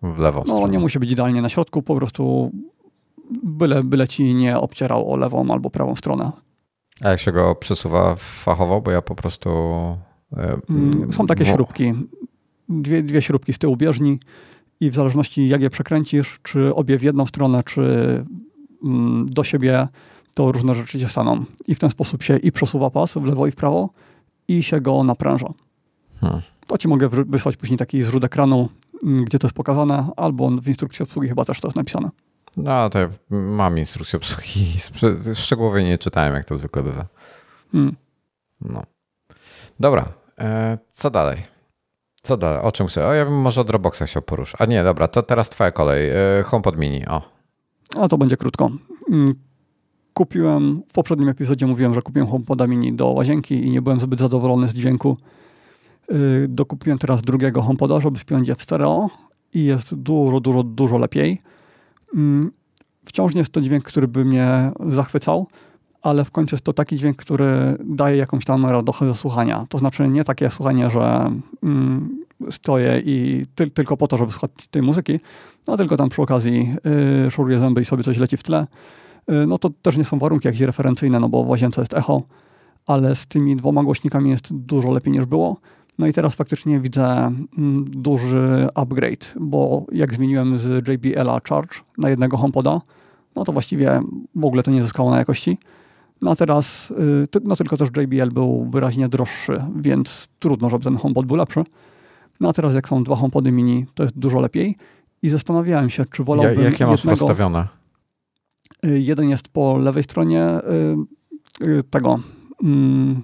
w 0.02 0.18
lewą 0.20 0.44
No 0.48 0.54
stronę. 0.54 0.72
nie 0.74 0.80
musi 0.80 1.00
być 1.00 1.12
idealnie 1.12 1.42
na 1.42 1.50
środku, 1.50 1.82
po 1.82 1.96
prostu 1.96 2.52
byle, 3.44 3.84
byle 3.84 4.08
ci 4.08 4.34
nie 4.36 4.58
obcierał 4.60 5.12
o 5.12 5.18
lewą 5.18 5.52
albo 5.52 5.70
prawą 5.70 5.96
stronę. 5.96 6.32
A 7.04 7.10
jak 7.10 7.20
się 7.20 7.32
go 7.32 7.56
przesuwa 7.56 8.16
fachowo, 8.18 8.82
bo 8.82 8.92
ja 8.92 9.02
po 9.02 9.16
prostu... 9.16 9.50
e, 10.38 10.58
Mm, 10.70 11.14
Są 11.14 11.28
takie 11.28 11.44
wo- 11.44 11.54
śrubki, 11.54 11.94
dwie, 12.70 13.04
dwie 13.04 13.22
śrubki 13.22 13.54
z 13.54 13.58
tyłu 13.58 13.78
bieżni 13.78 14.20
i 14.80 14.90
w 14.92 14.96
zależności 14.96 15.48
jak 15.48 15.62
je 15.62 15.70
przekręcisz, 15.70 16.40
czy 16.44 16.76
obie 16.76 16.98
w 16.98 17.04
jedną 17.04 17.26
stronę, 17.26 17.64
czy 17.64 17.82
mm, 18.84 19.26
do 19.30 19.44
siebie, 19.44 19.88
to 20.34 20.52
różne 20.52 20.76
rzeczy 20.76 21.00
się 21.00 21.08
staną. 21.08 21.46
I 21.68 21.76
w 21.76 21.80
ten 21.80 21.90
sposób 21.90 22.24
się 22.24 22.38
i 22.38 22.52
przesuwa 22.52 22.90
pas 22.90 23.14
w 23.14 23.24
lewo 23.26 23.48
i 23.48 23.52
w 23.52 23.56
prawo 23.56 23.90
i 24.48 24.64
się 24.64 24.82
go 24.82 25.04
napręża. 25.04 25.54
Hmm. 26.22 26.42
To 26.68 26.78
ci 26.78 26.88
mogę 26.88 27.10
wysłać 27.10 27.58
później 27.58 27.78
taki 27.78 28.04
zrzut 28.04 28.24
ekranu, 28.24 28.70
mm, 29.04 29.26
gdzie 29.26 29.40
to 29.40 29.48
jest 29.48 29.56
pokazane, 29.56 30.08
albo 30.18 30.50
w 30.50 30.68
instrukcji 30.68 31.04
obsługi 31.04 31.28
chyba 31.30 31.46
też 31.46 31.62
to 31.62 31.68
jest 31.68 31.78
napisane. 31.78 32.10
No 32.64 32.90
to 32.90 33.00
ja 33.00 33.10
mam 33.30 33.78
instrukcję 33.78 34.18
obsługi. 34.18 34.66
Szczegółowo 35.36 35.80
nie 35.80 35.98
czytałem, 35.98 36.34
jak 36.34 36.46
to 36.46 36.58
zwykle 36.58 36.84
bywa. 36.84 37.06
Mm. 37.74 37.96
No. 38.62 38.84
Dobra, 39.80 40.14
e, 40.40 40.78
co 40.92 41.10
dalej? 41.10 41.38
Co 42.22 42.38
dalej? 42.38 42.62
O 42.62 42.72
czym 42.72 42.88
chcę? 42.88 43.08
O, 43.08 43.14
ja 43.14 43.26
bym 43.26 43.42
może 43.42 43.62
o 43.62 43.64
Dropboxa 43.64 44.02
chciał 44.06 44.22
poruszyć. 44.22 44.56
A 44.62 44.66
nie, 44.66 44.84
dobra, 44.84 45.08
to 45.08 45.24
teraz 45.24 45.50
twoja 45.50 45.72
kolej. 45.72 46.10
E, 46.10 46.44
HomePod 46.44 46.78
Mini, 46.78 47.08
o. 47.08 47.22
A 47.98 48.08
to 48.08 48.18
będzie 48.18 48.38
krótko. 48.38 48.72
Mm, 49.12 49.34
Kupiłem, 50.14 50.82
w 50.90 50.92
poprzednim 50.94 51.30
epizodzie 51.30 51.68
mówiłem, 51.68 51.94
że 51.94 52.02
kupiłem 52.02 52.28
HomePoda 52.28 52.68
mini 52.68 52.94
do 52.94 53.08
łazienki 53.08 53.66
i 53.66 53.72
nie 53.72 53.82
byłem 53.82 54.00
zbyt 54.00 54.20
zadowolony 54.20 54.68
z 54.68 54.74
dźwięku. 54.74 55.18
Yy, 56.10 56.48
Dokupiłem 56.48 57.00
teraz 57.00 57.22
drugiego 57.22 57.62
HomePoda, 57.62 58.00
żeby 58.00 58.20
spiąć 58.20 58.48
je 58.48 58.56
w 58.56 58.62
stereo 58.62 59.10
i 59.54 59.64
jest 59.66 59.96
dużo, 59.96 60.40
dużo, 60.40 60.64
dużo 60.64 60.98
lepiej. 60.98 61.42
Mm, 62.16 62.52
Wciąż 63.10 63.34
nie 63.34 63.40
jest 63.40 63.52
to 63.52 63.62
dźwięk, 63.62 63.84
który 63.84 64.08
by 64.08 64.26
mnie 64.26 64.72
zachwycał, 64.90 65.48
ale 66.02 66.26
w 66.26 66.32
końcu 66.32 66.56
jest 66.56 66.66
to 66.66 66.74
taki 66.74 66.98
dźwięk, 66.98 67.18
który 67.18 67.78
daje 67.84 68.18
jakąś 68.18 68.46
tam 68.46 68.66
radochę 68.66 69.08
ze 69.08 69.16
słuchania. 69.16 69.66
To 69.70 69.78
znaczy 69.78 70.08
nie 70.08 70.24
takie 70.24 70.50
słuchanie, 70.50 70.90
że 70.90 71.30
mm, 71.64 72.26
stoję 72.50 73.02
i 73.06 73.46
ty, 73.56 73.70
tylko 73.72 73.98
po 73.98 74.08
to, 74.08 74.18
żeby 74.18 74.32
słuchać 74.32 74.52
tej 74.72 74.82
muzyki, 74.82 75.20
no 75.68 75.78
tylko 75.78 75.98
tam 75.98 76.10
przy 76.10 76.22
okazji 76.22 76.76
yy, 77.48 77.60
zęby 77.60 77.82
i 77.82 77.86
sobie 77.86 78.04
coś 78.04 78.18
leci 78.18 78.38
w 78.38 78.44
tle. 78.44 78.68
Yy, 79.28 79.48
no 79.48 79.58
to 79.58 79.70
też 79.82 79.98
nie 79.98 80.06
są 80.06 80.20
warunki 80.20 80.48
jakieś 80.48 80.62
referencyjne, 80.62 81.20
no 81.20 81.30
bo 81.30 81.44
w 81.44 81.50
łazience 81.50 81.82
jest 81.82 81.94
echo, 81.94 82.22
ale 82.86 83.16
z 83.16 83.28
tymi 83.28 83.56
dwoma 83.56 83.84
głośnikami 83.84 84.30
jest 84.30 84.54
dużo 84.54 84.92
lepiej 84.92 85.14
niż 85.14 85.26
było. 85.26 85.58
No 86.00 86.08
i 86.08 86.14
teraz 86.14 86.36
faktycznie 86.36 86.80
widzę 86.80 87.06
mm, 87.58 87.86
duży 87.92 88.68
upgrade, 88.76 89.34
bo 89.40 89.86
jak 89.92 90.14
zmieniłem 90.14 90.60
z 90.60 90.88
JBL-a 90.88 91.40
Charge 91.50 91.80
na 91.98 92.10
jednego 92.10 92.38
HomePoda, 92.38 92.82
no 93.36 93.46
to 93.46 93.52
właściwie 93.52 94.02
w 94.36 94.46
ogóle 94.46 94.64
to 94.64 94.72
nie 94.72 94.84
zyskało 94.84 95.12
na 95.12 95.18
jakości. 95.18 95.58
No 96.22 96.32
a 96.32 96.36
teraz, 96.36 96.94
ty- 97.32 97.40
no 97.44 97.56
tylko 97.56 97.78
też 97.78 97.90
JBL 97.98 98.30
był 98.32 98.70
wyraźnie 98.70 99.10
droższy, 99.10 99.64
więc 99.76 100.28
trudno, 100.40 100.70
żeby 100.70 100.84
ten 100.84 100.98
HomePod 100.98 101.26
był 101.26 101.36
lepszy. 101.36 101.64
No 102.40 102.50
a 102.50 102.54
teraz 102.54 102.74
jak 102.74 102.88
są 102.88 103.04
dwa 103.04 103.16
HomePody 103.16 103.52
mini, 103.52 103.86
to 103.94 104.04
jest 104.04 104.18
dużo 104.20 104.40
lepiej. 104.40 104.76
I 105.22 105.30
zastanawiałem 105.30 105.90
się, 105.90 106.06
czy 106.06 106.22
Ja, 106.22 106.26
wolałbym 106.26 106.64
jakie 106.64 106.86
masz 106.88 107.00
jednego... 107.00 107.20
rozstawione? 107.28 107.68
Y, 108.86 109.00
Jeden 109.00 109.30
jest 109.30 109.48
po 109.48 109.78
lewej 109.78 110.04
stronie 110.04 110.46
y, 111.62 111.68
y, 111.68 111.84
tego 111.84 112.20
mm, 112.64 113.22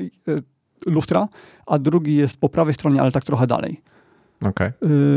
y, 0.00 0.10
y, 0.28 0.42
lustra, 0.86 1.28
a 1.66 1.78
drugi 1.78 2.16
jest 2.16 2.36
po 2.36 2.48
prawej 2.48 2.74
stronie, 2.74 3.00
ale 3.00 3.12
tak 3.12 3.24
trochę 3.24 3.46
dalej. 3.46 3.80
Okej. 4.44 4.70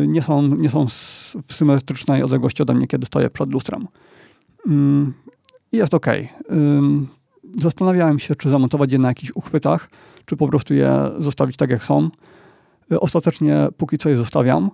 Y, 0.03 0.07
Nie 0.07 0.21
są, 0.21 0.41
nie 0.41 0.69
są 0.69 0.85
w 1.47 1.53
symetrycznej 1.53 2.23
odległości 2.23 2.63
ode 2.63 2.73
mnie, 2.73 2.87
kiedy 2.87 3.05
stoję 3.05 3.29
przed 3.29 3.51
lustrem. 3.51 3.87
I 5.71 5.77
jest 5.77 5.93
ok. 5.93 6.05
Zastanawiałem 7.61 8.19
się, 8.19 8.35
czy 8.35 8.49
zamontować 8.49 8.91
je 8.91 8.99
na 8.99 9.07
jakichś 9.07 9.31
uchwytach, 9.35 9.89
czy 10.25 10.37
po 10.37 10.47
prostu 10.47 10.73
je 10.73 11.11
zostawić 11.19 11.57
tak, 11.57 11.69
jak 11.69 11.83
są. 11.83 12.09
Ostatecznie 12.99 13.67
póki 13.77 13.97
co 13.97 14.09
je 14.09 14.17
zostawiam, 14.17 14.71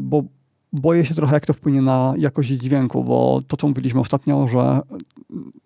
bo 0.00 0.22
boję 0.74 1.06
się 1.06 1.14
trochę, 1.14 1.34
jak 1.34 1.46
to 1.46 1.52
wpłynie 1.52 1.82
na 1.82 2.14
jakość 2.18 2.48
dźwięku, 2.48 3.04
bo 3.04 3.42
to, 3.48 3.56
co 3.56 3.68
mówiliśmy 3.68 4.00
ostatnio, 4.00 4.46
że 4.46 4.80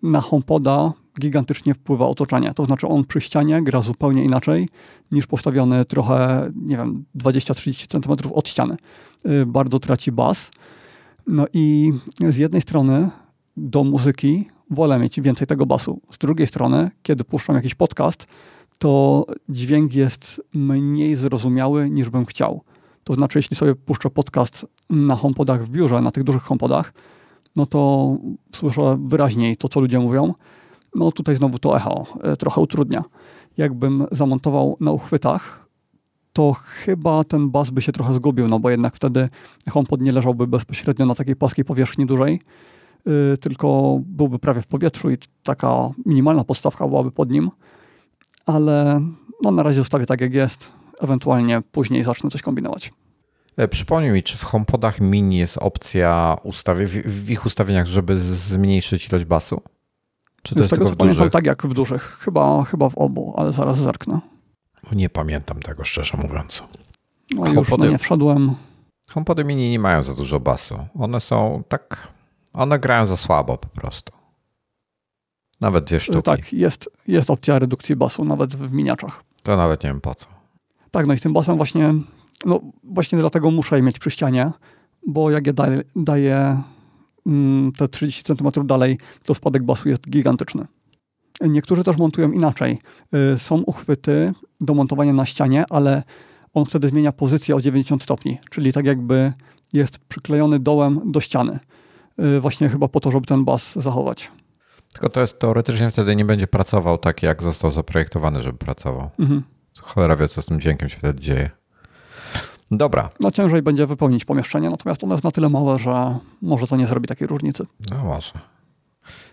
na 0.03 0.21
HomePoda 0.21 0.93
gigantycznie 1.19 1.73
wpływa 1.73 2.07
otoczenie. 2.07 2.53
To 2.53 2.65
znaczy 2.65 2.87
on 2.87 3.05
przy 3.05 3.21
ścianie 3.21 3.61
gra 3.61 3.81
zupełnie 3.81 4.23
inaczej 4.23 4.69
niż 5.11 5.27
postawiony 5.27 5.85
trochę, 5.85 6.49
nie 6.55 6.77
wiem, 6.77 7.05
20-30 7.17 7.87
cm 7.87 8.33
od 8.33 8.47
ściany. 8.47 8.77
Y, 9.25 9.45
bardzo 9.45 9.79
traci 9.79 10.11
bas. 10.11 10.51
No 11.27 11.45
i 11.53 11.93
z 12.29 12.37
jednej 12.37 12.61
strony 12.61 13.09
do 13.57 13.83
muzyki 13.83 14.47
wolę 14.69 14.99
mieć 14.99 15.21
więcej 15.21 15.47
tego 15.47 15.65
basu. 15.65 16.01
Z 16.11 16.17
drugiej 16.17 16.47
strony, 16.47 16.91
kiedy 17.03 17.23
puszczam 17.23 17.55
jakiś 17.55 17.75
podcast, 17.75 18.27
to 18.79 19.25
dźwięk 19.49 19.95
jest 19.95 20.41
mniej 20.53 21.15
zrozumiały 21.15 21.89
niż 21.89 22.09
bym 22.09 22.25
chciał. 22.25 22.61
To 23.09 23.13
znaczy, 23.13 23.39
jeśli 23.39 23.57
sobie 23.57 23.75
puszczę 23.75 24.09
podcast 24.09 24.65
na 24.89 25.15
HomePodach 25.15 25.65
w 25.65 25.69
biurze, 25.69 26.01
na 26.01 26.11
tych 26.11 26.23
dużych 26.23 26.43
HomePodach, 26.43 26.93
no 27.55 27.65
to 27.65 28.15
słyszę 28.55 28.97
wyraźniej 29.05 29.57
to, 29.57 29.69
co 29.69 29.79
ludzie 29.79 29.99
mówią. 29.99 30.33
No 30.95 31.11
tutaj 31.11 31.35
znowu 31.35 31.59
to 31.59 31.77
echo 31.77 32.05
e, 32.23 32.35
trochę 32.35 32.61
utrudnia. 32.61 33.03
Jakbym 33.57 34.05
zamontował 34.11 34.77
na 34.79 34.91
uchwytach, 34.91 35.65
to 36.33 36.53
chyba 36.53 37.23
ten 37.23 37.49
bas 37.49 37.69
by 37.69 37.81
się 37.81 37.91
trochę 37.91 38.13
zgubił, 38.13 38.47
no 38.47 38.59
bo 38.59 38.69
jednak 38.69 38.95
wtedy 38.95 39.29
HomePod 39.69 40.01
nie 40.01 40.11
leżałby 40.11 40.47
bezpośrednio 40.47 41.05
na 41.05 41.15
takiej 41.15 41.35
płaskiej 41.35 41.65
powierzchni 41.65 42.05
dużej, 42.05 42.41
yy, 43.05 43.37
tylko 43.37 43.99
byłby 44.05 44.39
prawie 44.39 44.61
w 44.61 44.67
powietrzu 44.67 45.09
i 45.09 45.17
taka 45.43 45.89
minimalna 46.05 46.43
podstawka 46.43 46.87
byłaby 46.87 47.11
pod 47.11 47.31
nim. 47.31 47.51
Ale 48.45 49.01
no, 49.43 49.51
na 49.51 49.63
razie 49.63 49.77
zostawię 49.77 50.05
tak, 50.05 50.21
jak 50.21 50.33
jest. 50.33 50.78
Ewentualnie 50.99 51.61
później 51.71 52.03
zacznę 52.03 52.29
coś 52.29 52.41
kombinować. 52.41 52.93
E, 53.57 53.67
przypomnij 53.67 54.11
mi, 54.11 54.23
czy 54.23 54.37
w 54.37 54.43
HomePodach 54.43 54.99
mini 54.99 55.37
jest 55.37 55.57
opcja 55.57 56.37
ustawie, 56.43 56.87
w, 56.87 57.29
ich 57.29 57.45
ustawieniach, 57.45 57.85
żeby 57.85 58.17
zmniejszyć 58.17 59.07
ilość 59.07 59.25
basu? 59.25 59.61
Czy 60.43 60.55
to 60.55 60.59
Z 60.59 60.63
jest 60.63 60.69
tego, 60.69 60.85
tylko 60.85 61.03
w 61.03 61.07
dużych? 61.07 61.31
tak 61.31 61.45
jak 61.45 61.67
w 61.67 61.73
dużych. 61.73 62.17
Chyba, 62.21 62.63
chyba 62.63 62.89
w 62.89 62.97
obu, 62.97 63.33
ale 63.37 63.53
zaraz 63.53 63.77
zerknę. 63.77 64.19
Nie 64.91 65.09
pamiętam 65.09 65.59
tego, 65.59 65.83
szczerze 65.83 66.17
mówiąc. 66.17 66.63
No 67.31 67.45
HomePody, 67.45 67.83
już 67.83 67.91
nie 67.91 67.97
wszedłem. 67.97 68.55
HomePody 69.09 69.43
mini 69.43 69.71
nie 69.71 69.79
mają 69.79 70.03
za 70.03 70.13
dużo 70.15 70.39
basu. 70.39 70.77
One 70.99 71.19
są 71.19 71.63
tak... 71.67 72.07
One 72.53 72.79
grają 72.79 73.07
za 73.07 73.17
słabo 73.17 73.57
po 73.57 73.67
prostu. 73.67 74.11
Nawet 75.61 75.83
dwie 75.83 75.99
sztuki. 75.99 76.23
Tak, 76.23 76.53
jest, 76.53 76.89
jest 77.07 77.29
opcja 77.29 77.59
redukcji 77.59 77.95
basu 77.95 78.25
nawet 78.25 78.55
w 78.55 78.71
miniaczach. 78.71 79.23
To 79.43 79.57
nawet 79.57 79.83
nie 79.83 79.89
wiem 79.89 80.01
po 80.01 80.15
co. 80.15 80.38
Tak, 80.91 81.07
no 81.07 81.13
i 81.13 81.19
tym 81.19 81.33
basem 81.33 81.57
właśnie 81.57 81.93
no 82.45 82.61
właśnie 82.83 83.19
dlatego 83.19 83.51
muszę 83.51 83.75
je 83.75 83.81
mieć 83.81 83.99
przy 83.99 84.11
ścianie, 84.11 84.51
bo 85.07 85.31
jak 85.31 85.47
je 85.47 85.53
daję, 85.53 85.83
daję 85.95 86.61
mm, 87.25 87.71
te 87.71 87.87
30 87.87 88.23
cm 88.23 88.67
dalej, 88.67 88.97
to 89.23 89.33
spadek 89.33 89.63
basu 89.63 89.89
jest 89.89 90.09
gigantyczny. 90.09 90.65
Niektórzy 91.41 91.83
też 91.83 91.97
montują 91.97 92.31
inaczej. 92.31 92.79
Y, 93.35 93.39
są 93.39 93.55
uchwyty 93.61 94.33
do 94.61 94.73
montowania 94.73 95.13
na 95.13 95.25
ścianie, 95.25 95.65
ale 95.69 96.03
on 96.53 96.65
wtedy 96.65 96.89
zmienia 96.89 97.11
pozycję 97.11 97.55
o 97.55 97.61
90 97.61 98.03
stopni, 98.03 98.39
czyli 98.49 98.73
tak 98.73 98.85
jakby 98.85 99.33
jest 99.73 99.99
przyklejony 99.99 100.59
dołem 100.59 101.01
do 101.05 101.19
ściany. 101.19 101.59
Y, 102.37 102.39
właśnie 102.39 102.69
chyba 102.69 102.87
po 102.87 102.99
to, 102.99 103.11
żeby 103.11 103.25
ten 103.25 103.45
bas 103.45 103.73
zachować. 103.75 104.31
Tylko 104.93 105.09
to 105.09 105.21
jest 105.21 105.39
teoretycznie 105.39 105.91
wtedy 105.91 106.15
nie 106.15 106.25
będzie 106.25 106.47
pracował 106.47 106.97
tak, 106.97 107.23
jak 107.23 107.43
został 107.43 107.71
zaprojektowany, 107.71 108.41
żeby 108.41 108.57
pracował. 108.57 109.09
Mhm. 109.19 109.43
Cholera 109.93 110.15
wie, 110.15 110.27
co 110.27 110.41
z 110.41 110.45
tym 110.45 110.59
dźwiękiem 110.61 110.89
się 110.89 110.97
wtedy 110.97 111.19
dzieje. 111.19 111.49
Dobra. 112.71 113.09
No 113.19 113.31
ciężej 113.31 113.61
będzie 113.61 113.87
wypełnić 113.87 114.25
pomieszczenie, 114.25 114.69
natomiast 114.69 115.03
ono 115.03 115.13
jest 115.13 115.23
na 115.23 115.31
tyle 115.31 115.49
małe, 115.49 115.79
że 115.79 116.17
może 116.41 116.67
to 116.67 116.75
nie 116.75 116.87
zrobi 116.87 117.07
takiej 117.07 117.27
różnicy. 117.27 117.65
No 117.91 118.03
może. 118.03 118.33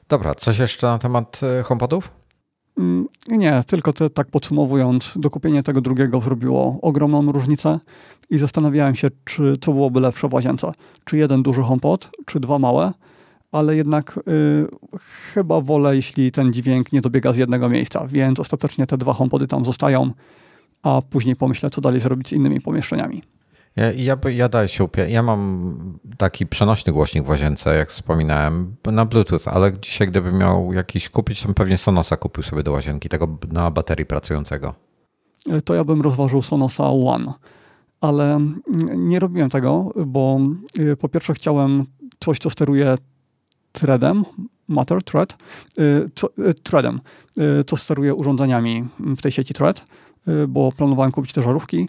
Dobra, 0.08 0.34
coś 0.34 0.58
jeszcze 0.58 0.86
na 0.86 0.98
temat 0.98 1.40
e, 1.42 1.62
HomePodów? 1.62 2.12
Mm, 2.78 3.06
nie, 3.28 3.62
tylko 3.66 3.92
te, 3.92 4.10
tak 4.10 4.26
podsumowując, 4.26 5.12
dokupienie 5.16 5.62
tego 5.62 5.80
drugiego 5.80 6.20
zrobiło 6.20 6.78
ogromną 6.82 7.32
różnicę 7.32 7.78
i 8.30 8.38
zastanawiałem 8.38 8.94
się, 8.94 9.08
czy 9.24 9.56
co 9.60 9.72
byłoby 9.72 10.00
lepsze 10.00 10.28
w 10.28 10.34
łazience. 10.34 10.72
Czy 11.04 11.16
jeden 11.16 11.42
duży 11.42 11.62
HomePod, 11.62 12.10
czy 12.26 12.40
dwa 12.40 12.58
małe, 12.58 12.92
ale 13.52 13.76
jednak 13.76 14.18
y, 14.28 14.66
chyba 15.34 15.60
wolę, 15.60 15.96
jeśli 15.96 16.32
ten 16.32 16.52
dźwięk 16.52 16.92
nie 16.92 17.00
dobiega 17.00 17.32
z 17.32 17.36
jednego 17.36 17.68
miejsca, 17.68 18.06
więc 18.06 18.40
ostatecznie 18.40 18.86
te 18.86 18.98
dwa 18.98 19.12
HomePody 19.12 19.46
tam 19.46 19.64
zostają 19.64 20.10
a 20.86 21.02
później 21.02 21.36
pomyślę, 21.36 21.70
co 21.70 21.80
dalej 21.80 22.00
zrobić 22.00 22.28
z 22.28 22.32
innymi 22.32 22.60
pomieszczeniami. 22.60 23.22
Ja, 23.76 23.92
ja, 23.92 24.18
ja 24.30 24.48
daję 24.48 24.68
się 24.68 24.84
upie... 24.84 25.10
Ja 25.10 25.22
mam 25.22 25.98
taki 26.18 26.46
przenośny 26.46 26.92
głośnik 26.92 27.24
w 27.24 27.28
łazience, 27.28 27.76
jak 27.76 27.90
wspominałem, 27.90 28.76
na 28.84 29.04
Bluetooth, 29.04 29.40
ale 29.46 29.78
dzisiaj 29.78 30.08
gdybym 30.08 30.38
miał 30.38 30.72
jakiś 30.72 31.08
kupić, 31.08 31.42
to 31.42 31.54
pewnie 31.54 31.78
Sonosa 31.78 32.16
kupił 32.16 32.42
sobie 32.42 32.62
do 32.62 32.72
łazienki, 32.72 33.08
tego 33.08 33.38
na 33.52 33.70
baterii 33.70 34.06
pracującego. 34.06 34.74
To 35.64 35.74
ja 35.74 35.84
bym 35.84 36.00
rozważył 36.00 36.42
Sonosa 36.42 36.90
One, 36.90 37.32
ale 38.00 38.40
nie 38.96 39.18
robiłem 39.18 39.50
tego, 39.50 39.92
bo 40.06 40.40
y, 40.78 40.96
po 40.96 41.08
pierwsze 41.08 41.34
chciałem 41.34 41.84
coś, 42.20 42.38
co 42.38 42.50
steruje 42.50 42.98
threadem, 43.72 44.24
Matter, 44.68 45.02
Thread, 45.02 45.36
y, 45.78 46.10
co, 46.14 46.28
y, 46.48 46.54
threadem, 46.54 47.00
co 47.66 47.76
steruje 47.76 48.14
urządzeniami 48.14 48.84
w 48.98 49.22
tej 49.22 49.32
sieci 49.32 49.54
Thread 49.54 49.84
bo 50.48 50.72
planowałem 50.72 51.12
kupić 51.12 51.32
te 51.32 51.42
żarówki. 51.42 51.88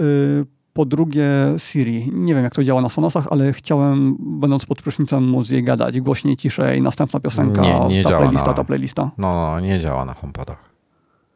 Y, 0.00 0.46
po 0.76 0.84
drugie 0.84 1.28
Siri. 1.58 2.10
Nie 2.12 2.34
wiem, 2.34 2.44
jak 2.44 2.54
to 2.54 2.64
działa 2.64 2.80
na 2.80 2.88
Sonosach, 2.88 3.26
ale 3.30 3.52
chciałem, 3.52 4.16
będąc 4.18 4.66
pod 4.66 4.82
prysznicem, 4.82 5.24
móc 5.24 5.50
jej 5.50 5.64
gadać 5.64 6.00
głośniej, 6.00 6.36
ciszej, 6.36 6.82
następna 6.82 7.20
piosenka, 7.20 7.62
nie, 7.62 7.88
nie 7.88 8.02
ta 8.02 8.08
działa 8.08 8.22
playlista, 8.22 8.46
na, 8.46 8.54
ta 8.54 8.64
playlista. 8.64 9.10
No, 9.18 9.34
no, 9.34 9.60
nie 9.60 9.80
działa 9.80 10.04
na 10.04 10.14
HomePodach. 10.14 10.70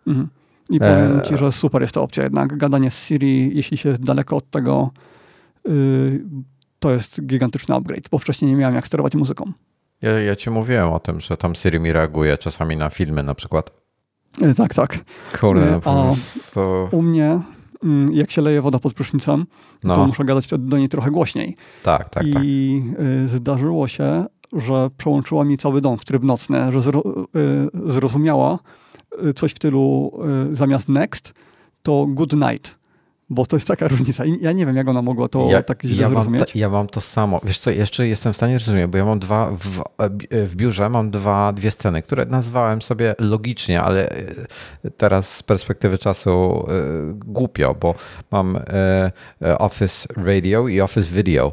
Mhm. 0.07 0.29
I 0.71 0.77
e... 0.77 0.79
powiem 0.79 1.23
ci, 1.23 1.37
że 1.37 1.53
super 1.53 1.83
jest 1.83 1.95
ta 1.95 2.01
opcja 2.01 2.23
jednak. 2.23 2.57
Gadanie 2.57 2.91
z 2.91 2.99
Siri, 3.05 3.57
jeśli 3.57 3.77
się 3.77 3.89
jest 3.89 4.05
daleko 4.05 4.37
od 4.37 4.51
tego, 4.51 4.91
yy, 5.65 6.25
to 6.79 6.91
jest 6.91 7.27
gigantyczny 7.27 7.75
upgrade, 7.75 8.09
bo 8.11 8.19
wcześniej 8.19 8.51
nie 8.51 8.57
miałem 8.57 8.75
jak 8.75 8.87
sterować 8.87 9.15
muzyką. 9.15 9.53
Ja, 10.03 10.11
ja 10.21 10.37
ci 10.37 10.51
mówiłem 10.51 10.89
o 10.93 11.01
tym, 11.01 11.21
że 11.21 11.37
tam 11.37 11.55
Siri 11.55 11.81
mi 11.81 11.93
reaguje 11.93 12.39
czasami 12.39 12.77
na 12.77 12.91
filmy 12.91 13.23
na 13.23 13.35
przykład. 13.35 13.80
E, 14.43 14.55
tak, 14.55 14.75
tak. 14.75 14.99
Kurde, 15.41 15.75
e, 15.75 15.81
A 15.85 16.11
to... 16.55 16.89
u 16.93 17.03
mnie, 17.03 17.41
mm, 17.85 18.13
jak 18.13 18.31
się 18.31 18.43
leje 18.43 18.63
woda 18.63 18.79
pod 18.79 18.95
prysznicem, 18.95 19.47
no. 19.85 19.95
to 19.95 20.07
muszę 20.07 20.25
gadać 20.25 20.49
do 20.59 20.79
niej 20.79 20.89
trochę 20.89 21.11
głośniej. 21.11 21.57
Tak, 21.83 22.09
tak, 22.09 22.27
I 22.27 22.33
tak. 22.33 22.43
E, 22.45 23.29
zdarzyło 23.29 23.89
się, 23.89 24.25
że 24.53 24.91
przełączyła 24.97 25.45
mi 25.45 25.59
cały 25.59 25.81
dom 25.81 25.99
w 25.99 26.05
tryb 26.05 26.23
nocny, 26.23 26.73
że 26.73 26.81
zro, 26.81 27.03
zrozumiała 27.87 28.59
coś 29.37 29.53
w 29.53 29.57
stylu 29.57 30.13
zamiast 30.53 30.89
next, 30.89 31.35
to 31.83 32.07
good 32.09 32.33
night 32.33 32.80
bo 33.31 33.47
to 33.47 33.57
jest 33.57 33.69
taka 33.69 33.89
różnica. 33.89 34.25
I 34.25 34.39
ja 34.41 34.53
nie 34.53 34.67
wiem, 34.67 34.77
jak 34.77 34.89
ona 34.89 35.03
mogła 35.03 35.29
to 35.29 35.47
ja, 35.51 35.63
tak 35.63 35.83
źle 35.83 36.03
ja 36.03 36.09
zrozumieć. 36.09 36.41
Mam 36.41 36.47
ta, 36.47 36.59
ja 36.59 36.69
mam 36.69 36.87
to 36.87 37.01
samo. 37.01 37.41
Wiesz 37.45 37.59
co, 37.59 37.71
jeszcze 37.71 38.09
jestem 38.09 38.33
w 38.33 38.37
stanie 38.37 38.59
zrozumieć, 38.59 38.87
bo 38.87 38.99
ja 38.99 39.05
mam 39.05 39.19
dwa, 39.19 39.51
w, 39.51 39.83
w 40.33 40.57
biurze 40.57 40.89
mam 40.89 41.11
dwa, 41.11 41.53
dwie 41.53 41.71
sceny, 41.71 42.03
które 42.03 42.27
nazwałem 42.27 42.83
sobie 42.83 43.15
logicznie, 43.19 43.83
ale 43.83 44.09
e, 44.11 44.91
teraz 44.97 45.37
z 45.37 45.43
perspektywy 45.43 45.99
czasu 45.99 46.67
głupio, 47.15 47.75
bo 47.81 47.95
mam 48.31 48.59
Office 49.59 50.09
Radio 50.17 50.69
i 50.69 50.81
Office 50.81 51.15
Video. 51.15 51.53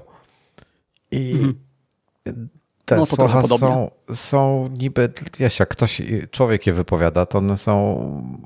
I 1.12 1.32
mhm 1.32 2.57
te 2.88 2.96
no, 2.96 3.06
słowa 3.06 3.44
są, 3.44 3.92
są 4.14 4.70
niby, 4.78 5.10
wiesz, 5.40 5.60
jak 5.60 5.70
ktoś, 5.70 6.02
człowiek 6.32 6.68
je 6.68 6.74
wypowiada, 6.74 7.26
to 7.26 7.38
one 7.38 7.58
są 7.58 7.98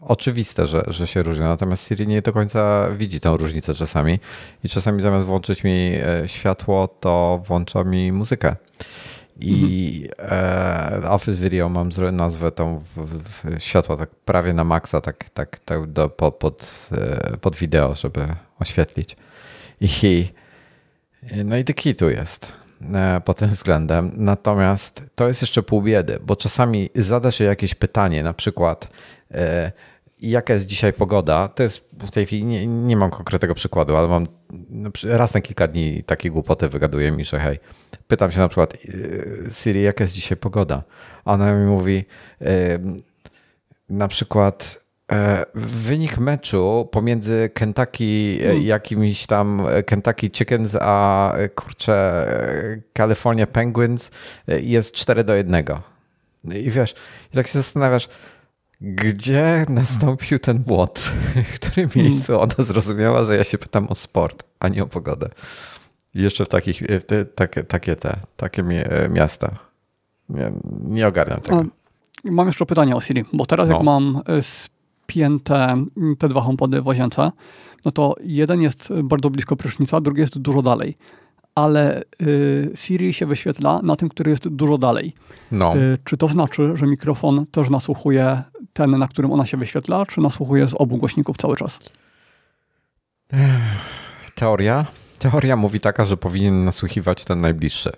oczywiste, 0.02 0.68
że, 0.68 0.84
że 0.88 1.08
się 1.08 1.24
różnią. 1.24 1.46
Natomiast 1.46 1.88
Siri 1.88 2.08
nie 2.08 2.22
do 2.22 2.34
końca 2.34 2.90
widzi 2.98 3.20
tę 3.20 3.38
różnicę 3.38 3.74
czasami. 3.74 4.20
I 4.64 4.70
czasami 4.70 5.02
zamiast 5.02 5.26
włączyć 5.26 5.64
mi 5.64 5.94
e, 5.94 6.28
światło, 6.28 6.88
to 6.88 7.42
włącza 7.46 7.84
mi 7.84 8.12
muzykę. 8.12 8.56
I 9.40 10.08
mhm. 10.20 11.04
e, 11.04 11.10
Office 11.10 11.38
Video 11.44 11.70
mam 11.70 11.90
nazwę 12.12 12.52
tą 12.52 12.84
światła 13.60 13.98
tak 13.98 14.10
prawie 14.10 14.54
na 14.54 14.64
maksa, 14.64 15.02
tak, 15.02 15.30
tak, 15.30 15.60
tak 15.60 15.88
do, 15.88 16.10
pod, 16.10 16.36
pod, 16.36 16.90
e, 16.92 17.38
pod 17.38 17.56
wideo, 17.56 17.96
żeby 17.96 18.28
oświetlić. 18.60 19.18
I 19.82 20.26
no 21.46 21.58
i 21.58 21.64
taki 21.64 21.96
tu 21.96 22.10
jest. 22.10 22.62
E, 22.94 23.22
pod 23.26 23.38
tym 23.38 23.50
względem. 23.50 24.12
Natomiast 24.16 25.04
to 25.16 25.28
jest 25.28 25.42
jeszcze 25.42 25.64
pół 25.64 25.82
biedy, 25.82 26.20
bo 26.24 26.36
czasami 26.36 26.90
zadasz 26.96 27.36
się 27.36 27.44
jakieś 27.44 27.76
pytanie, 27.76 28.24
na 28.24 28.34
przykład 28.34 28.88
e, 29.32 29.72
jaka 30.22 30.54
jest 30.54 30.66
dzisiaj 30.66 30.94
pogoda, 30.94 31.48
to 31.48 31.64
jest 31.64 31.90
w 31.94 32.12
tej 32.12 32.26
chwili, 32.26 32.46
nie, 32.46 32.68
nie 32.68 32.96
mam 32.96 33.10
konkretnego 33.10 33.56
przykładu, 33.56 33.96
ale 33.96 34.08
mam 34.08 34.28
raz 35.04 35.34
na 35.34 35.42
kilka 35.42 35.68
dni 35.68 36.04
takie 36.04 36.32
głupoty 36.32 36.70
wygaduję 36.70 37.12
mi, 37.12 37.26
że 37.26 37.40
hej, 37.40 37.60
pytam 38.08 38.32
się 38.32 38.40
na 38.40 38.48
przykład 38.48 38.74
e, 38.74 39.52
Siri, 39.52 39.82
jaka 39.82 40.04
jest 40.04 40.14
dzisiaj 40.14 40.38
pogoda? 40.38 40.84
Ona 41.26 41.54
mi 41.54 41.66
mówi 41.66 42.06
na 43.90 44.08
przykład 44.08 44.81
wynik 45.56 46.18
meczu 46.18 46.90
pomiędzy 46.92 47.50
Kentucky, 47.54 48.40
e, 48.42 48.46
hmm. 48.46 48.64
jakimiś 48.64 49.26
tam 49.26 49.68
e, 49.68 49.84
Kentucky 49.84 50.30
Chickens, 50.30 50.78
a 50.82 51.34
kurczę 51.56 52.26
California 52.98 53.48
Penguins 53.48 54.12
jest 54.48 54.92
4 54.92 55.24
do 55.24 55.36
1. 55.36 55.66
I 56.44 56.72
wiesz, 56.72 56.96
i 57.34 57.36
tak 57.36 57.48
się 57.48 57.54
zastanawiasz, 57.54 58.10
gdzie 58.82 59.66
nastąpił 59.70 60.40
ten 60.40 60.60
błąd? 60.60 61.12
W 61.54 61.60
którym 61.60 61.90
hmm. 61.90 62.12
miejscu 62.12 62.42
ona 62.42 62.56
zrozumiała, 62.58 63.24
że 63.24 63.38
ja 63.38 63.44
się 63.44 63.58
pytam 63.58 63.88
o 63.88 63.96
sport, 63.96 64.44
a 64.60 64.68
nie 64.68 64.84
o 64.84 64.88
pogodę. 64.88 65.30
I 66.16 66.22
jeszcze 66.22 66.46
w 66.46 66.50
takich, 66.50 66.82
w 66.82 67.04
te, 67.04 67.26
takie, 67.26 67.64
takie 67.64 67.96
te, 67.96 68.20
takie 68.38 68.64
miasta. 69.10 69.56
Nie, 70.30 70.52
nie 70.84 71.08
ogarniam 71.08 71.42
tego. 71.42 71.66
Mam 72.24 72.48
jeszcze 72.48 72.66
pytanie 72.66 72.96
o 72.96 73.02
Siri, 73.02 73.24
bo 73.34 73.46
teraz 73.46 73.68
no. 73.68 73.74
jak 73.74 73.84
mam 73.84 74.22
spięte 75.12 75.86
te 76.20 76.30
dwa 76.30 76.42
HomePody 76.42 76.82
w 76.82 76.88
łazience, 76.88 77.32
no 77.86 77.92
to 77.92 78.16
jeden 78.24 78.62
jest 78.62 78.90
bardzo 79.04 79.30
blisko 79.30 79.56
prysznica, 79.56 80.02
drugi 80.02 80.22
jest 80.22 80.38
dużo 80.38 80.62
dalej. 80.62 80.98
Ale 81.56 82.02
y, 82.22 82.72
Siri 82.76 83.14
się 83.14 83.26
wyświetla 83.26 83.80
na 83.84 83.96
tym, 83.96 84.10
który 84.10 84.32
jest 84.32 84.48
dużo 84.48 84.78
dalej. 84.78 85.14
No. 85.52 85.78
Y, 85.78 85.98
czy 86.04 86.18
to 86.18 86.28
znaczy, 86.28 86.72
że 86.76 86.88
mikrofon 86.88 87.46
też 87.52 87.70
nasłuchuje 87.70 88.44
ten, 88.74 88.98
na 88.98 89.08
którym 89.08 89.32
ona 89.32 89.46
się 89.46 89.58
wyświetla, 89.58 90.06
czy 90.06 90.22
nasłuchuje 90.22 90.68
z 90.68 90.74
obu 90.74 90.98
głośników 90.98 91.38
cały 91.38 91.58
czas? 91.58 91.80
Teoria? 94.36 94.86
Teoria 95.20 95.56
mówi 95.56 95.80
taka, 95.80 96.06
że 96.06 96.18
powinien 96.18 96.66
nasłuchiwać 96.66 97.26
ten 97.26 97.42
najbliższy. 97.42 97.92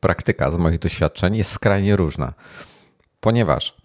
Praktyka 0.00 0.50
z 0.50 0.58
moich 0.58 0.78
doświadczeń 0.78 1.36
jest 1.36 1.52
skrajnie 1.52 1.96
różna, 1.96 2.32
ponieważ 3.20 3.81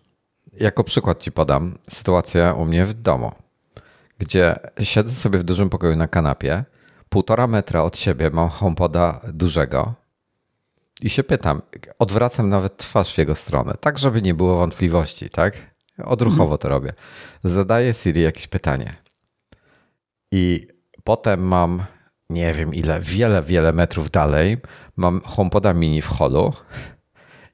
jako 0.59 0.83
przykład 0.83 1.23
ci 1.23 1.31
podam 1.31 1.77
sytuację 1.89 2.53
u 2.57 2.65
mnie 2.65 2.85
w 2.85 2.93
domu, 2.93 3.31
gdzie 4.17 4.55
siedzę 4.81 5.13
sobie 5.13 5.39
w 5.39 5.43
dużym 5.43 5.69
pokoju 5.69 5.95
na 5.95 6.07
kanapie, 6.07 6.63
półtora 7.09 7.47
metra 7.47 7.83
od 7.83 7.97
siebie 7.97 8.29
mam 8.29 8.49
homepoda 8.49 9.21
dużego 9.33 9.93
i 11.01 11.09
się 11.09 11.23
pytam, 11.23 11.61
odwracam 11.99 12.49
nawet 12.49 12.77
twarz 12.77 13.13
w 13.13 13.17
jego 13.17 13.35
stronę, 13.35 13.73
tak 13.79 13.97
żeby 13.97 14.21
nie 14.21 14.33
było 14.33 14.57
wątpliwości, 14.57 15.29
tak? 15.29 15.77
Odruchowo 16.03 16.43
mhm. 16.43 16.57
to 16.57 16.69
robię. 16.69 16.93
Zadaję 17.43 17.93
Siri 17.93 18.21
jakieś 18.21 18.47
pytanie 18.47 18.95
i 20.31 20.67
potem 21.03 21.47
mam 21.47 21.83
nie 22.29 22.53
wiem 22.53 22.73
ile, 22.73 22.99
wiele, 22.99 23.41
wiele 23.43 23.73
metrów 23.73 24.11
dalej 24.11 24.57
mam 24.95 25.21
HomePoda 25.25 25.73
mini 25.73 26.01
w 26.01 26.07
holu 26.07 26.53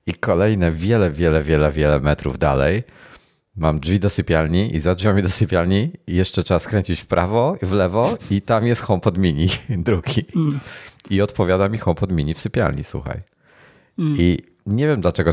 i 0.07 0.13
kolejne 0.13 0.71
wiele, 0.71 1.11
wiele, 1.11 1.43
wiele, 1.43 1.71
wiele 1.71 1.99
metrów 1.99 2.37
dalej 2.37 2.83
mam 3.55 3.79
drzwi 3.79 3.99
do 3.99 4.09
sypialni 4.09 4.75
i 4.75 4.79
za 4.79 4.95
drzwiami 4.95 5.21
do 5.21 5.29
sypialni 5.29 5.91
jeszcze 6.07 6.43
trzeba 6.43 6.59
skręcić 6.59 6.99
w 6.99 7.05
prawo 7.05 7.57
w 7.61 7.71
lewo 7.71 8.17
i 8.31 8.41
tam 8.41 8.67
jest 8.67 8.81
HomePod 8.81 9.17
mini 9.17 9.47
drugi. 9.69 10.25
I 11.09 11.21
odpowiada 11.21 11.69
mi 11.69 11.77
HomePod 11.77 12.11
mini 12.11 12.33
w 12.33 12.39
sypialni, 12.39 12.83
słuchaj. 12.83 13.21
I 14.17 14.37
nie 14.65 14.87
wiem 14.87 15.01
dlaczego, 15.01 15.31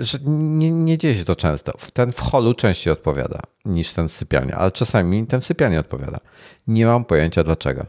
że 0.00 0.18
nie, 0.26 0.70
nie 0.70 0.98
dzieje 0.98 1.16
się 1.16 1.24
to 1.24 1.36
często. 1.36 1.72
Ten 1.92 2.12
w 2.12 2.20
holu 2.20 2.54
częściej 2.54 2.92
odpowiada 2.92 3.40
niż 3.64 3.92
ten 3.92 4.08
w 4.08 4.12
sypialni, 4.12 4.52
ale 4.52 4.70
czasami 4.70 5.26
ten 5.26 5.40
w 5.40 5.46
sypialni 5.46 5.78
odpowiada. 5.78 6.20
Nie 6.66 6.86
mam 6.86 7.04
pojęcia 7.04 7.44
dlaczego. 7.44 7.86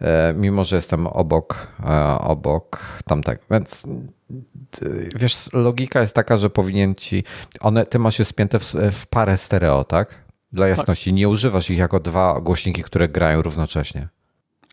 E, 0.00 0.32
mimo 0.36 0.64
że 0.64 0.76
jestem 0.76 1.06
obok, 1.06 1.72
e, 1.84 2.18
obok 2.18 2.98
tamtego. 3.04 3.42
Więc 3.50 3.86
wiesz, 5.16 5.52
logika 5.52 6.00
jest 6.00 6.14
taka, 6.14 6.38
że 6.38 6.50
powinien 6.50 6.94
ci. 6.94 7.24
One, 7.60 7.86
ty 7.86 7.98
masz 7.98 8.18
je 8.18 8.24
spięte 8.24 8.58
w, 8.58 8.74
w 8.92 9.06
parę 9.06 9.36
stereo, 9.36 9.84
tak? 9.84 10.24
Dla 10.52 10.66
tak. 10.66 10.78
jasności. 10.78 11.10
Tak. 11.10 11.16
Nie 11.16 11.28
używasz 11.28 11.70
ich 11.70 11.78
jako 11.78 12.00
dwa 12.00 12.40
głośniki, 12.40 12.82
które 12.82 13.08
grają 13.08 13.42
równocześnie. 13.42 14.08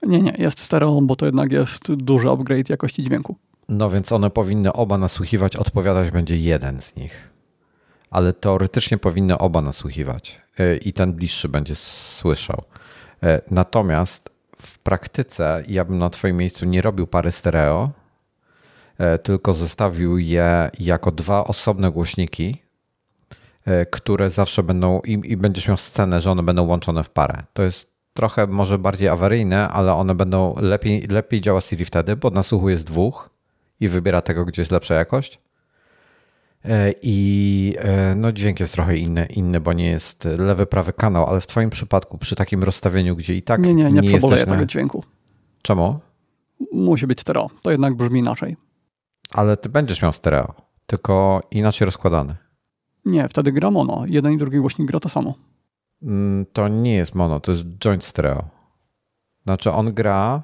Nie, 0.03 0.21
nie, 0.21 0.35
jest 0.37 0.59
stereo, 0.59 1.01
bo 1.01 1.15
to 1.15 1.25
jednak 1.25 1.51
jest 1.51 1.93
duży 1.93 2.29
upgrade 2.29 2.69
jakości 2.69 3.03
dźwięku. 3.03 3.35
No 3.69 3.89
więc 3.89 4.11
one 4.11 4.29
powinny 4.29 4.73
oba 4.73 4.97
nasłuchiwać, 4.97 5.55
odpowiadać 5.55 6.11
będzie 6.11 6.37
jeden 6.37 6.81
z 6.81 6.95
nich. 6.95 7.29
Ale 8.09 8.33
teoretycznie 8.33 8.97
powinny 8.97 9.37
oba 9.37 9.61
nasłuchiwać 9.61 10.41
e, 10.59 10.77
i 10.77 10.93
ten 10.93 11.13
bliższy 11.13 11.49
będzie 11.49 11.75
słyszał. 11.75 12.63
Natomiast 13.51 14.34
w 14.67 14.79
praktyce 14.79 15.63
ja 15.67 15.85
bym 15.85 15.97
na 15.97 16.09
Twoim 16.09 16.37
miejscu 16.37 16.65
nie 16.65 16.81
robił 16.81 17.07
pary 17.07 17.31
stereo, 17.31 17.89
e, 18.97 19.19
tylko 19.19 19.53
zostawił 19.53 20.17
je 20.17 20.69
jako 20.79 21.11
dwa 21.11 21.43
osobne 21.43 21.91
głośniki, 21.91 22.61
e, 23.65 23.85
które 23.85 24.29
zawsze 24.29 24.63
będą 24.63 24.99
i, 24.99 25.31
i 25.31 25.37
będziesz 25.37 25.67
miał 25.67 25.77
scenę, 25.77 26.21
że 26.21 26.31
one 26.31 26.43
będą 26.43 26.67
łączone 26.67 27.03
w 27.03 27.09
parę. 27.09 27.43
To 27.53 27.63
jest 27.63 27.95
trochę 28.13 28.47
może 28.47 28.77
bardziej 28.77 29.07
awaryjne, 29.07 29.69
ale 29.69 29.93
one 29.93 30.15
będą 30.15 30.55
lepiej, 30.57 31.07
lepiej 31.07 31.41
działa 31.41 31.61
Siri 31.61 31.85
wtedy, 31.85 32.15
bo 32.15 32.29
nasłuchuje 32.29 32.77
z 32.77 32.83
dwóch 32.83 33.29
i 33.79 33.87
wybiera 33.87 34.21
tego, 34.21 34.45
gdzie 34.45 34.61
jest 34.61 34.71
lepsza 34.71 34.95
jakość. 34.95 35.39
E, 36.67 36.93
I 37.01 37.75
e, 37.77 38.15
no, 38.15 38.31
dźwięk 38.31 38.59
jest 38.59 38.73
trochę 38.73 38.97
inny, 38.97 39.25
inny, 39.25 39.59
bo 39.59 39.73
nie 39.73 39.89
jest 39.89 40.25
lewy, 40.25 40.65
prawy 40.65 40.93
kanał, 40.93 41.25
ale 41.25 41.41
w 41.41 41.47
Twoim 41.47 41.69
przypadku, 41.69 42.17
przy 42.17 42.35
takim 42.35 42.63
rozstawieniu, 42.63 43.15
gdzie 43.15 43.33
i 43.33 43.41
tak 43.41 43.61
nie, 43.61 43.75
nie, 43.75 43.83
nie, 43.83 44.01
nie 44.01 44.11
jesteś 44.11 44.45
na... 44.45 44.53
tego 44.53 44.65
dźwięku. 44.65 45.03
Czemu? 45.61 45.99
Musi 46.71 47.07
być 47.07 47.21
stereo. 47.21 47.49
To 47.61 47.71
jednak 47.71 47.95
brzmi 47.95 48.19
inaczej. 48.19 48.57
Ale 49.33 49.57
ty 49.57 49.69
będziesz 49.69 50.01
miał 50.01 50.13
stereo, 50.13 50.53
tylko 50.85 51.41
inaczej 51.51 51.85
rozkładany. 51.85 52.35
Nie, 53.05 53.29
wtedy 53.29 53.51
gra 53.51 53.71
mono. 53.71 54.03
Jeden 54.07 54.33
i 54.33 54.37
drugi 54.37 54.57
głośnik 54.57 54.87
gra 54.87 54.99
to 54.99 55.09
samo. 55.09 55.33
Mm, 56.01 56.45
to 56.53 56.67
nie 56.67 56.95
jest 56.95 57.15
mono, 57.15 57.39
to 57.39 57.51
jest 57.51 57.63
joint 57.63 58.03
stereo. 58.03 58.43
Znaczy 59.43 59.71
on 59.71 59.93
gra, 59.93 60.43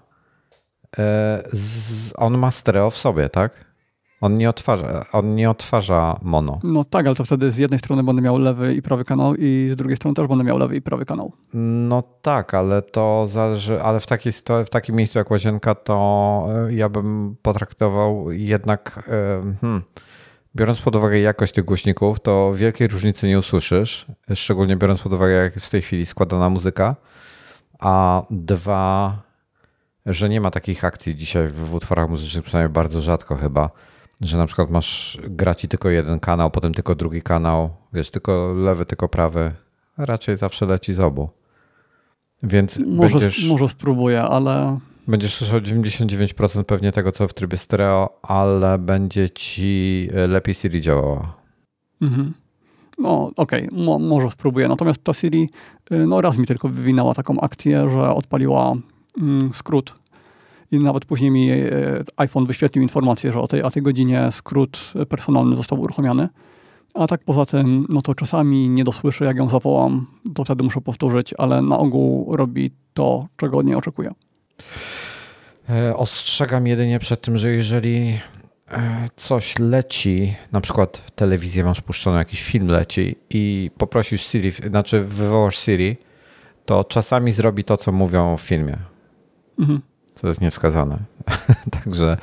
e, 0.97 1.43
on 2.15 2.37
ma 2.37 2.51
stereo 2.51 2.89
w 2.89 2.97
sobie, 2.97 3.29
tak? 3.29 3.70
On 4.21 4.35
nie 4.35 4.49
odtwarza, 4.49 5.05
on 5.11 5.35
nie 5.35 5.49
odtwarza 5.49 6.19
mono. 6.21 6.59
No 6.63 6.83
tak, 6.83 7.07
ale 7.07 7.15
to 7.15 7.25
wtedy 7.25 7.51
z 7.51 7.57
jednej 7.57 7.79
strony 7.79 8.03
będę 8.03 8.21
miał 8.21 8.37
lewy 8.37 8.75
i 8.75 8.81
prawy 8.81 9.05
kanał 9.05 9.35
i 9.35 9.69
z 9.73 9.75
drugiej 9.75 9.97
strony 9.97 10.15
też 10.15 10.27
będę 10.27 10.43
miał 10.43 10.57
lewy 10.57 10.75
i 10.75 10.81
prawy 10.81 11.05
kanał. 11.05 11.31
No 11.53 12.03
tak, 12.21 12.53
ale 12.53 12.81
to 12.81 13.25
zależy, 13.27 13.81
ale 13.83 13.99
w, 13.99 14.07
takiej, 14.07 14.31
w 14.65 14.69
takim 14.69 14.95
miejscu 14.95 15.19
jak 15.19 15.31
łazienka 15.31 15.75
to 15.75 16.47
e, 16.69 16.73
ja 16.73 16.89
bym 16.89 17.35
potraktował 17.41 18.31
jednak, 18.31 19.03
e, 19.07 19.55
hmm, 19.61 19.81
biorąc 20.55 20.81
pod 20.81 20.95
uwagę 20.95 21.19
jakość 21.19 21.53
tych 21.53 21.65
głośników, 21.65 22.19
to 22.19 22.53
wielkiej 22.53 22.87
różnicy 22.87 23.27
nie 23.27 23.39
usłyszysz, 23.39 24.05
szczególnie 24.35 24.75
biorąc 24.75 25.01
pod 25.01 25.13
uwagę 25.13 25.31
jak 25.31 25.55
w 25.55 25.69
tej 25.69 25.81
chwili 25.81 26.05
składana 26.05 26.49
muzyka, 26.49 26.95
a 27.79 28.21
dwa, 28.29 29.17
że 30.05 30.29
nie 30.29 30.41
ma 30.41 30.51
takich 30.51 30.85
akcji 30.85 31.15
dzisiaj 31.15 31.47
w 31.47 31.73
utworach 31.73 32.09
muzycznych, 32.09 32.43
przynajmniej 32.43 32.73
bardzo 32.73 33.01
rzadko 33.01 33.35
chyba, 33.35 33.69
że 34.21 34.37
na 34.37 34.45
przykład 34.45 34.69
masz, 34.69 35.17
gra 35.21 35.55
ci 35.55 35.67
tylko 35.67 35.89
jeden 35.89 36.19
kanał, 36.19 36.51
potem 36.51 36.73
tylko 36.73 36.95
drugi 36.95 37.21
kanał, 37.21 37.69
wiesz, 37.93 38.11
tylko 38.11 38.53
lewy, 38.53 38.85
tylko 38.85 39.09
prawy. 39.09 39.51
Raczej 39.97 40.37
zawsze 40.37 40.65
leci 40.65 40.93
z 40.93 40.99
obu. 40.99 41.29
Więc 42.43 42.79
może, 42.87 43.19
będziesz... 43.19 43.45
Może 43.45 43.69
spróbuję, 43.69 44.21
ale... 44.21 44.79
Będziesz 45.07 45.33
słyszał 45.35 45.59
99% 45.59 46.63
pewnie 46.63 46.91
tego, 46.91 47.11
co 47.11 47.27
w 47.27 47.33
trybie 47.33 47.57
stereo, 47.57 48.19
ale 48.21 48.77
będzie 48.77 49.29
ci 49.29 50.09
e, 50.13 50.27
lepiej 50.27 50.55
Siri 50.55 50.81
działała. 50.81 51.33
Mhm. 52.01 52.33
No 52.97 53.31
okej, 53.35 53.67
okay. 53.67 53.83
Mo 53.83 53.99
może 53.99 54.29
spróbuję. 54.29 54.67
Natomiast 54.67 55.03
ta 55.03 55.13
Siri 55.13 55.49
y, 55.91 56.07
no 56.07 56.21
raz 56.21 56.37
mi 56.37 56.47
tylko 56.47 56.69
wywinęła 56.69 57.13
taką 57.13 57.39
akcję, 57.39 57.89
że 57.89 58.09
odpaliła 58.09 58.73
mm, 59.17 59.53
skrót 59.53 60.00
i 60.71 60.79
nawet 60.79 61.05
później 61.05 61.31
mi 61.31 61.51
e, 61.51 61.69
iPhone 62.17 62.45
wyświetlił 62.45 62.83
informację, 62.83 63.31
że 63.31 63.41
o 63.41 63.47
tej, 63.47 63.61
a 63.61 63.71
tej 63.71 63.83
godzinie 63.83 64.29
skrót 64.31 64.93
personalny 65.09 65.55
został 65.57 65.81
uruchomiony. 65.81 66.29
A 66.93 67.07
tak 67.07 67.23
poza 67.23 67.45
tym, 67.45 67.85
no 67.89 68.01
to 68.01 68.15
czasami 68.15 68.69
nie 68.69 68.83
dosłyszę, 68.83 69.25
jak 69.25 69.37
ją 69.37 69.49
zawołam, 69.49 70.07
to 70.35 70.43
wtedy 70.43 70.63
muszę 70.63 70.81
powtórzyć, 70.81 71.33
ale 71.37 71.61
na 71.61 71.77
ogół 71.79 72.35
robi 72.35 72.71
to, 72.93 73.27
czego 73.37 73.57
od 73.57 73.65
niej 73.65 73.75
oczekuję. 73.75 74.11
E, 75.69 75.97
ostrzegam 75.97 76.67
jedynie 76.67 76.99
przed 76.99 77.21
tym, 77.21 77.37
że 77.37 77.51
jeżeli 77.51 78.19
e, 78.71 79.07
coś 79.15 79.59
leci, 79.59 80.35
na 80.51 80.61
przykład 80.61 80.97
w 80.97 81.11
telewizji 81.11 81.63
masz 81.63 81.81
puszczony 81.81 82.17
jakiś 82.17 82.43
film 82.43 82.67
leci 82.67 83.15
i 83.29 83.71
poprosisz 83.77 84.27
Siri, 84.27 84.51
znaczy 84.51 85.03
wywołasz 85.03 85.57
Siri, 85.57 85.97
to 86.65 86.83
czasami 86.83 87.31
zrobi 87.31 87.63
to, 87.63 87.77
co 87.77 87.91
mówią 87.91 88.37
w 88.37 88.41
filmie. 88.41 88.77
Mhm 89.59 89.90
co 90.15 90.27
jest 90.27 90.41
niewskazane. 90.41 90.97
także, 91.83 92.17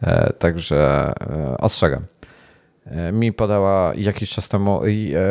e, 0.00 0.32
także 0.32 1.12
e, 1.20 1.56
ostrzegam. 1.58 2.04
E, 2.86 3.12
mi 3.12 3.32
podała 3.32 3.94
jakiś 3.94 4.30
czas 4.30 4.48
temu, 4.48 4.80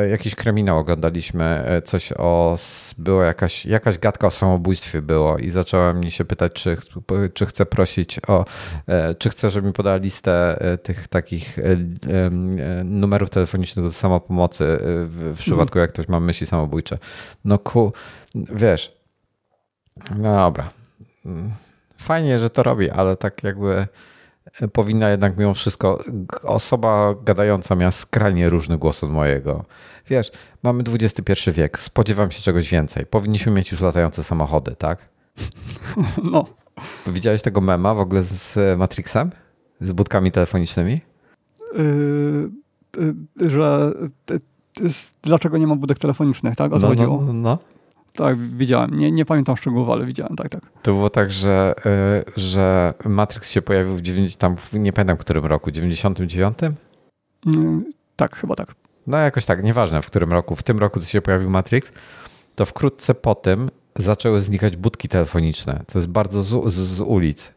jakiś 0.10 0.36
kryminał 0.36 0.78
oglądaliśmy, 0.78 1.64
coś 1.86 2.14
o, 2.18 2.58
było 2.98 3.24
jakaś, 3.24 3.66
jakaś 3.66 3.98
gadka 3.98 4.28
o 4.28 4.32
samobójstwie 4.32 5.02
było 5.02 5.38
i 5.38 5.50
zacząłem 5.50 6.00
mi 6.00 6.12
się 6.12 6.26
pytać, 6.26 6.54
czy, 6.54 6.78
czy 7.34 7.46
chcę 7.46 7.66
prosić 7.66 8.20
o, 8.28 8.46
czy 9.18 9.30
chcę, 9.30 9.50
żeby 9.50 9.68
mi 9.68 9.74
podała 9.74 9.98
listę 9.98 10.60
tych 10.84 11.08
takich 11.08 11.58
numerów 12.84 13.30
telefonicznych 13.30 13.86
do 13.86 13.92
samopomocy 13.92 14.78
w 15.08 15.36
przypadku, 15.40 15.80
jak 15.80 15.90
ktoś 15.90 16.08
ma 16.08 16.20
myśli 16.20 16.48
samobójcze. 16.48 16.98
No 17.46 17.60
ku, 17.60 17.94
wiesz, 18.36 18.98
no 20.16 20.42
dobra. 20.44 20.70
Fajnie, 21.98 22.40
że 22.40 22.50
to 22.50 22.64
robi, 22.64 22.90
ale 22.90 23.16
tak 23.18 23.44
jakby 23.44 23.88
powinna 24.74 25.10
jednak 25.10 25.38
mimo 25.38 25.54
wszystko, 25.54 26.04
osoba 26.44 27.16
gadająca 27.24 27.76
miała 27.76 27.92
skrajnie 27.92 28.50
różny 28.50 28.78
głos 28.78 29.04
od 29.04 29.12
mojego. 29.12 29.66
Wiesz, 30.10 30.32
mamy 30.64 30.84
XXI 30.88 31.52
wiek, 31.52 31.80
spodziewam 31.80 32.32
się 32.32 32.42
czegoś 32.42 32.70
więcej. 32.70 33.06
Powinniśmy 33.06 33.52
mieć 33.52 33.72
już 33.72 33.82
latające 33.82 34.24
samochody, 34.24 34.76
tak? 34.76 35.00
No. 36.32 36.46
Widziałeś 37.08 37.42
tego 37.42 37.62
mema 37.62 37.94
w 37.94 38.00
ogóle 38.00 38.24
z 38.24 38.80
Matrixem? 38.80 39.32
Z 39.80 39.92
budkami 39.92 40.32
telefonicznymi? 40.32 41.02
Yy, 41.74 42.50
yy, 43.42 43.50
że 43.50 43.94
yy, 44.30 44.90
dlaczego 45.22 45.58
nie 45.58 45.68
ma 45.68 45.76
budek 45.76 46.00
telefonicznych, 46.00 46.56
tak? 46.56 46.74
O 46.74 46.80
co 46.80 46.82
no, 46.82 46.88
chodziło? 46.88 47.22
No, 47.22 47.34
no. 47.34 47.60
Tak, 48.16 48.38
widziałem. 48.38 49.00
Nie, 49.00 49.12
nie 49.12 49.26
pamiętam 49.26 49.58
szczegółów, 49.58 49.90
ale 49.90 50.06
widziałem, 50.06 50.36
tak, 50.36 50.50
tak. 50.50 50.62
To 50.82 50.94
było 50.94 51.10
tak, 51.10 51.32
że, 51.32 51.76
y, 52.28 52.42
że 52.42 52.94
Matrix 53.06 53.52
się 53.52 53.62
pojawił 53.62 53.96
w 53.96 54.02
90, 54.02 54.40
tam, 54.40 54.56
nie 54.74 54.94
pamiętam 54.94 55.18
w 55.18 55.20
którym 55.20 55.46
roku, 55.46 55.72
99? 55.72 56.58
Mm, 57.46 57.94
tak, 58.16 58.36
chyba 58.36 58.56
tak. 58.56 58.76
No 59.08 59.18
jakoś 59.18 59.46
tak, 59.46 59.64
nieważne 59.64 60.02
w 60.02 60.08
którym 60.08 60.32
roku. 60.32 60.56
W 60.56 60.64
tym 60.64 60.80
roku, 60.80 61.02
się 61.02 61.22
pojawił 61.22 61.50
Matrix, 61.50 61.92
to 62.56 62.66
wkrótce 62.66 63.16
po 63.16 63.36
tym 63.36 63.70
zaczęły 63.96 64.42
znikać 64.42 64.78
budki 64.78 65.10
telefoniczne, 65.10 65.84
co 65.88 66.00
jest 66.00 66.10
bardzo 66.10 66.44
z, 66.44 66.74
z 66.74 67.02
ulic. 67.02 67.54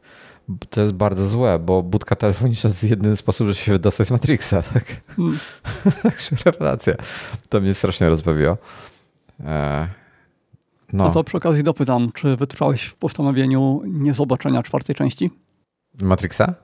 To 0.70 0.80
jest 0.80 0.92
bardzo 0.92 1.24
złe, 1.28 1.58
bo 1.58 1.82
budka 1.82 2.16
telefoniczna 2.16 2.68
jest 2.68 2.84
jedyny 2.84 3.16
sposób, 3.16 3.46
żeby 3.46 3.58
się 3.58 3.72
wydostać 3.72 4.06
z 4.06 4.10
Matrixa. 4.10 4.62
Tak? 4.74 4.84
Hmm. 5.16 5.38
Także 6.02 6.36
rewelacja. 6.44 6.94
To 7.48 7.60
mnie 7.60 7.74
strasznie 7.74 8.08
rozbawiło. 8.08 8.58
E, 9.44 9.88
no. 10.92 11.04
no 11.04 11.10
to 11.10 11.24
przy 11.24 11.36
okazji 11.36 11.62
dopytam, 11.62 12.12
czy 12.12 12.36
wytrwałeś 12.36 12.84
w 12.84 12.96
postanowieniu 12.96 13.82
niezobaczenia 13.86 14.62
czwartej 14.62 14.94
części? 14.94 15.30
Matrixa? 16.00 16.54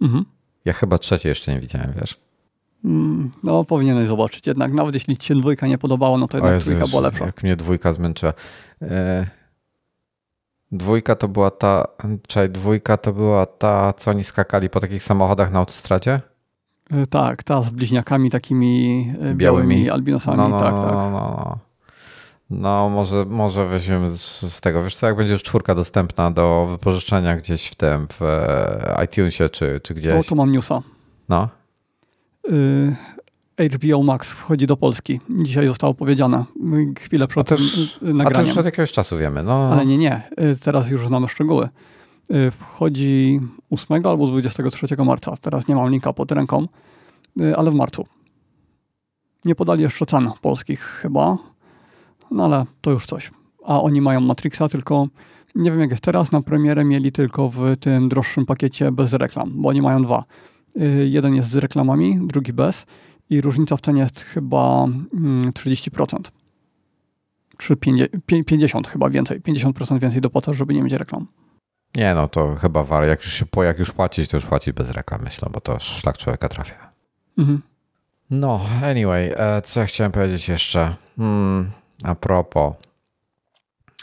Mhm. 0.00 0.24
Ja 0.64 0.72
chyba 0.72 0.98
trzeciej 0.98 1.30
jeszcze 1.30 1.54
nie 1.54 1.60
widziałem, 1.60 1.92
wiesz? 2.00 2.20
Mm, 2.84 3.30
no, 3.42 3.64
powinieneś 3.64 4.08
zobaczyć. 4.08 4.46
Jednak 4.46 4.72
nawet 4.72 4.94
jeśli 4.94 5.16
ci 5.16 5.28
się 5.28 5.34
dwójka 5.34 5.66
nie 5.66 5.78
podobało, 5.78 6.18
no 6.18 6.28
to 6.28 6.36
jednak 6.36 6.52
Jezu, 6.52 6.66
trójka 6.66 6.86
była 6.86 7.02
lepsza. 7.02 7.26
Jak 7.26 7.42
mnie 7.42 7.56
dwójka 7.56 7.92
zmęczyła. 7.92 8.32
E... 8.82 9.26
Dwójka 10.72 11.14
to 11.16 11.28
była 11.28 11.50
ta, 11.50 11.84
czekaj, 12.26 12.50
dwójka 12.50 12.96
to 12.96 13.12
była 13.12 13.46
ta, 13.46 13.92
co 13.92 14.10
oni 14.10 14.24
skakali 14.24 14.70
po 14.70 14.80
takich 14.80 15.02
samochodach 15.02 15.52
na 15.52 15.58
autostradzie? 15.58 16.20
E, 16.90 17.06
tak, 17.06 17.42
ta 17.42 17.62
z 17.62 17.70
bliźniakami 17.70 18.30
takimi 18.30 19.06
białymi, 19.14 19.36
białymi 19.36 19.90
albinosami. 19.90 20.36
No, 20.36 20.48
no, 20.48 20.60
tak, 20.60 20.74
tak. 20.74 20.92
No, 20.92 21.10
no, 21.10 21.10
no. 21.10 21.69
No, 22.50 22.88
może, 22.88 23.24
może 23.24 23.66
weźmiemy 23.66 24.08
z, 24.08 24.40
z, 24.52 24.60
tego. 24.60 24.82
Wiesz 24.82 24.96
co, 24.96 25.06
jak 25.06 25.16
będzie 25.16 25.32
już 25.32 25.42
czwórka 25.42 25.74
dostępna 25.74 26.30
do 26.30 26.66
wypożyczenia 26.70 27.36
gdzieś 27.36 27.66
w 27.66 27.74
tym, 27.74 28.06
w 28.06 28.22
e, 28.22 29.04
iTunesie 29.04 29.48
czy, 29.48 29.80
czy 29.82 29.94
gdzieś. 29.94 30.26
O, 30.26 30.28
tu 30.28 30.36
mam 30.36 30.52
newsa. 30.52 30.82
No. 31.28 31.48
Y 32.50 32.96
HBO 33.68 34.02
Max 34.02 34.28
wchodzi 34.28 34.66
do 34.66 34.76
Polski. 34.76 35.20
Dzisiaj 35.30 35.66
zostało 35.66 35.94
powiedziane. 35.94 36.44
Chwilę 36.98 37.26
przed 37.26 37.52
a 37.52 37.56
też, 37.56 37.98
nagraniem. 38.02 38.26
A 38.26 38.30
to 38.30 38.48
już 38.48 38.58
od 38.58 38.64
jakiegoś 38.64 38.92
czasu 38.92 39.16
wiemy. 39.16 39.42
No. 39.42 39.72
Ale 39.72 39.86
nie, 39.86 39.98
nie. 39.98 40.22
Y, 40.40 40.56
teraz 40.56 40.90
już 40.90 41.06
znamy 41.06 41.28
szczegóły. 41.28 41.68
Y, 42.30 42.50
wchodzi 42.50 43.40
8 43.70 44.06
albo 44.06 44.26
23 44.26 44.86
marca. 45.04 45.36
Teraz 45.40 45.68
nie 45.68 45.74
mam 45.74 45.90
linka 45.90 46.12
pod 46.12 46.32
ręką, 46.32 46.66
y, 47.40 47.56
ale 47.56 47.70
w 47.70 47.74
marcu. 47.74 48.06
Nie 49.44 49.54
podali 49.54 49.82
jeszcze 49.82 50.06
cen 50.06 50.30
polskich 50.40 50.80
chyba 50.80 51.36
no 52.30 52.44
ale 52.44 52.64
to 52.80 52.90
już 52.90 53.06
coś. 53.06 53.30
A 53.64 53.82
oni 53.82 54.00
mają 54.00 54.20
Matrixa, 54.20 54.68
tylko 54.68 55.08
nie 55.54 55.70
wiem 55.70 55.80
jak 55.80 55.90
jest 55.90 56.02
teraz, 56.02 56.32
na 56.32 56.42
premierę 56.42 56.84
mieli 56.84 57.12
tylko 57.12 57.50
w 57.50 57.76
tym 57.80 58.08
droższym 58.08 58.46
pakiecie 58.46 58.92
bez 58.92 59.12
reklam, 59.12 59.52
bo 59.54 59.68
oni 59.68 59.82
mają 59.82 60.02
dwa. 60.02 60.24
Y, 60.76 61.08
jeden 61.08 61.34
jest 61.34 61.50
z 61.50 61.56
reklamami, 61.56 62.18
drugi 62.22 62.52
bez 62.52 62.86
i 63.30 63.40
różnica 63.40 63.76
w 63.76 63.80
cenie 63.80 64.02
jest 64.02 64.20
chyba 64.20 64.86
30%. 65.54 66.14
Mm, 66.14 66.30
Czy 67.58 67.76
50, 68.46 68.88
chyba 68.88 69.10
więcej. 69.10 69.40
50% 69.40 70.00
więcej 70.00 70.20
dopłacasz, 70.20 70.56
żeby 70.56 70.74
nie 70.74 70.82
mieć 70.82 70.92
reklam. 70.92 71.26
Nie, 71.96 72.14
no 72.14 72.28
to 72.28 72.54
chyba 72.54 72.84
war. 72.84 73.06
Jak 73.06 73.24
już, 73.24 73.32
się, 73.32 73.44
jak 73.62 73.78
już 73.78 73.92
płacić, 73.92 74.30
to 74.30 74.36
już 74.36 74.46
płacić 74.46 74.74
bez 74.74 74.90
reklam, 74.90 75.20
myślę, 75.24 75.48
bo 75.52 75.60
to 75.60 75.78
szlak 75.78 76.18
człowieka 76.18 76.48
trafia. 76.48 76.90
Mhm. 77.38 77.62
No, 78.30 78.60
anyway, 78.82 79.32
e, 79.36 79.62
co 79.62 79.80
ja 79.80 79.86
chciałem 79.86 80.12
powiedzieć 80.12 80.48
jeszcze? 80.48 80.94
Hmm, 81.16 81.70
a 82.04 82.14
propos, 82.14 82.74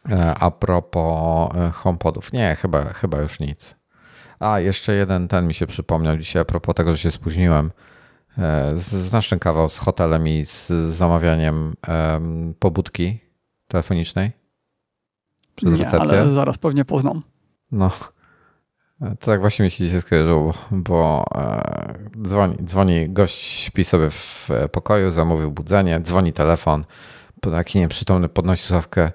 e, 0.10 0.36
a 0.36 0.52
propos 0.52 1.56
e, 1.56 1.72
HomePodów. 1.72 2.34
Nie, 2.34 2.56
chyba, 2.56 2.94
chyba 2.94 3.18
już 3.18 3.40
nic. 3.40 3.76
A, 4.40 4.60
jeszcze 4.60 4.94
jeden 4.94 5.28
ten 5.28 5.48
mi 5.48 5.54
się 5.54 5.68
przypomniał 5.68 6.18
dzisiaj 6.18 6.42
a 6.42 6.46
propos 6.46 6.76
tego, 6.76 6.92
że 6.92 6.98
się 6.98 7.12
spóźniłem. 7.12 7.72
E, 8.38 8.72
znasz 8.78 9.30
ten 9.30 9.40
kawał 9.40 9.70
z 9.70 9.78
hotelem 9.78 10.28
i 10.28 10.46
z 10.46 10.68
zamawianiem 10.96 11.76
pobudki 12.60 13.20
telefonicznej? 13.68 14.32
Przez 15.56 15.72
Nie, 15.72 15.78
recepcję? 15.78 16.22
ale 16.22 16.32
zaraz 16.32 16.58
pewnie 16.58 16.86
poznam. 16.86 17.22
No, 17.72 17.92
to 19.00 19.26
tak 19.26 19.42
właśnie 19.42 19.66
mi 19.66 19.72
się 19.72 19.84
dzisiaj 19.86 20.02
skojarzyło, 20.02 20.54
bo 20.72 21.26
dzwoni, 22.24 22.56
dzwoni 22.64 23.10
gość, 23.10 23.42
śpi 23.42 23.84
sobie 23.84 24.10
w 24.10 24.50
pokoju, 24.72 25.12
zamówił 25.12 25.52
budzenie, 25.52 26.00
dzwoni 26.00 26.34
telefon, 26.34 26.86
taki 27.42 27.80
nieprzytomny 27.80 28.30
podnosi 28.30 28.64
słuchawkę. 28.64 29.12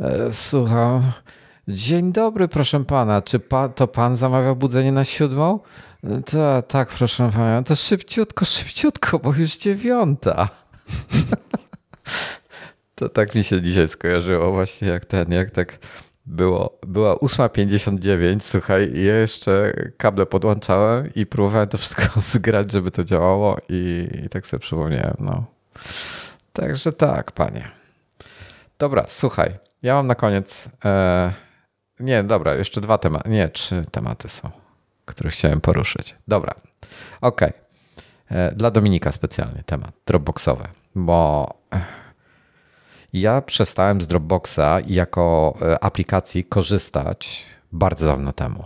E, 0.00 0.32
słucham. 0.32 1.12
Dzień 1.68 2.12
dobry, 2.12 2.48
proszę 2.48 2.84
pana. 2.84 3.22
Czy 3.22 3.38
pan, 3.38 3.72
to 3.72 3.88
pan 3.88 4.16
zamawia 4.16 4.54
budzenie 4.54 4.92
na 4.92 5.04
siódmą? 5.04 5.60
E, 6.04 6.22
to, 6.22 6.62
tak, 6.62 6.88
proszę 6.88 7.30
pana. 7.32 7.62
To 7.62 7.76
szybciutko, 7.76 8.44
szybciutko, 8.44 9.18
bo 9.18 9.34
już 9.34 9.56
dziewiąta. 9.56 10.48
to 12.94 13.08
tak 13.08 13.34
mi 13.34 13.44
się 13.44 13.62
dzisiaj 13.62 13.88
skojarzyło 13.88 14.52
właśnie 14.52 14.88
jak 14.88 15.04
ten, 15.04 15.32
jak 15.32 15.50
tak 15.50 15.78
było, 16.26 16.78
była 16.86 17.14
8.59, 17.14 18.40
słuchaj, 18.40 19.04
ja 19.04 19.18
jeszcze 19.18 19.72
kable 19.96 20.26
podłączałem 20.26 21.14
i 21.14 21.26
próbowałem 21.26 21.68
to 21.68 21.78
wszystko 21.78 22.20
zgrać, 22.32 22.72
żeby 22.72 22.90
to 22.90 23.04
działało 23.04 23.58
i, 23.68 24.08
i 24.24 24.28
tak 24.28 24.46
sobie 24.46 24.60
przypomniałem, 24.60 25.16
no. 25.18 25.44
Także 26.54 26.92
tak, 26.92 27.32
panie. 27.32 27.68
Dobra, 28.78 29.04
słuchaj. 29.08 29.58
Ja 29.82 29.94
mam 29.94 30.06
na 30.06 30.14
koniec. 30.14 30.68
E, 30.84 31.32
nie, 32.00 32.22
dobra, 32.22 32.54
jeszcze 32.54 32.80
dwa 32.80 32.98
tematy. 32.98 33.30
Nie, 33.30 33.48
trzy 33.48 33.84
tematy 33.90 34.28
są, 34.28 34.50
które 35.04 35.30
chciałem 35.30 35.60
poruszyć. 35.60 36.14
Dobra, 36.28 36.54
okej. 37.20 37.48
Okay. 37.48 38.38
E, 38.38 38.52
dla 38.52 38.70
Dominika 38.70 39.12
specjalny 39.12 39.62
temat 39.66 39.92
Dropboxowy, 40.06 40.64
bo 40.94 41.48
ja 43.12 43.42
przestałem 43.42 44.00
z 44.00 44.06
Dropboxa 44.06 44.80
jako 44.86 45.54
e, 45.62 45.84
aplikacji 45.84 46.44
korzystać 46.44 47.46
bardzo 47.72 48.06
dawno 48.06 48.32
temu, 48.32 48.64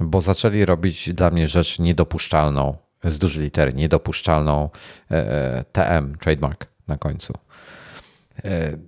bo 0.00 0.20
zaczęli 0.20 0.64
robić 0.64 1.14
dla 1.14 1.30
mnie 1.30 1.48
rzecz 1.48 1.78
niedopuszczalną, 1.78 2.76
z 3.04 3.18
dużej 3.18 3.42
litery, 3.42 3.72
niedopuszczalną 3.72 4.70
e, 5.10 5.64
TM, 5.72 6.18
trademark 6.18 6.75
na 6.88 6.96
końcu. 6.96 7.32
E, 8.44 8.78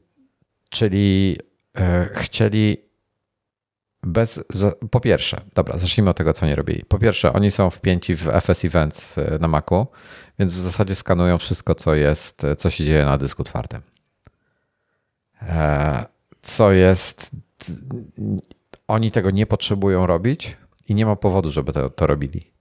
czyli 0.69 1.39
e, 1.77 2.09
chcieli 2.15 2.77
bez. 4.03 4.45
Po 4.91 5.01
pierwsze, 5.01 5.41
dobra, 5.55 5.79
zacznijmy 5.79 6.11
od 6.11 6.17
tego, 6.17 6.33
co 6.33 6.47
nie 6.47 6.55
robili. 6.55 6.85
Po 6.89 6.99
pierwsze, 6.99 7.33
oni 7.33 7.51
są 7.51 7.71
wpięci 7.71 8.15
w 8.15 8.29
FS 8.41 8.65
Events 8.65 9.19
e, 9.19 9.39
na 9.41 9.49
Macu, 9.49 9.87
więc 10.39 10.53
w 10.53 10.61
zasadzie 10.61 10.95
skanują 10.95 11.39
wszystko, 11.39 11.75
co 11.75 11.95
jest, 11.95 12.43
co 12.59 12.71
się 12.71 12.85
dzieje 12.85 13.05
na 13.05 13.19
dysku 13.19 13.45
twardym. 13.45 13.83
Co 16.43 16.73
jest. 16.73 17.31
Oni 18.89 19.11
tego 19.11 19.31
nie 19.31 19.47
potrzebują 19.47 20.07
robić 20.07 20.57
i 20.89 20.95
nie 20.95 21.07
ma 21.07 21.17
powodu, 21.17 21.51
żeby 21.51 21.73
to, 21.73 21.91
to 21.91 22.07
robili. 22.07 22.58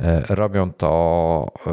E, 0.00 0.34
robią 0.34 0.72
to. 0.72 1.46
E, 1.66 1.70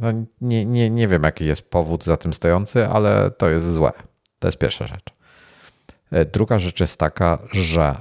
no 0.00 0.26
nie, 0.40 0.66
nie, 0.66 0.90
nie 0.90 1.08
wiem, 1.08 1.22
jaki 1.22 1.44
jest 1.46 1.70
powód 1.70 2.04
za 2.04 2.16
tym 2.16 2.32
stojący, 2.32 2.86
ale 2.88 3.30
to 3.30 3.48
jest 3.48 3.74
złe. 3.74 3.92
To 4.38 4.48
jest 4.48 4.58
pierwsza 4.58 4.86
rzecz. 4.86 5.14
E, 6.10 6.24
druga 6.24 6.58
rzecz 6.58 6.80
jest 6.80 6.98
taka, 6.98 7.38
że 7.52 7.94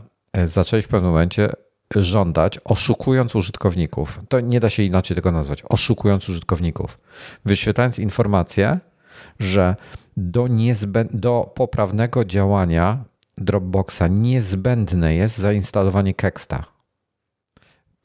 zaczęli 0.46 0.82
w 0.82 0.88
pewnym 0.88 1.12
momencie 1.12 1.50
żądać, 1.96 2.60
oszukując 2.64 3.36
użytkowników. 3.36 4.22
To 4.30 4.40
nie 4.40 4.60
da 4.60 4.70
się 4.70 4.84
inaczej 4.84 5.16
tego 5.16 5.32
nazwać. 5.32 5.64
Oszukując 5.70 6.30
użytkowników. 6.30 7.00
Wyświetlając 7.46 8.00
informację, 8.00 8.80
że 9.40 9.76
do, 10.18 10.48
niezbę- 10.48 11.08
do 11.12 11.52
poprawnego 11.56 12.26
działania 12.26 13.04
Dropboxa 13.38 14.08
niezbędne 14.10 15.16
jest 15.16 15.38
zainstalowanie 15.38 16.14
Kexta. 16.14 16.75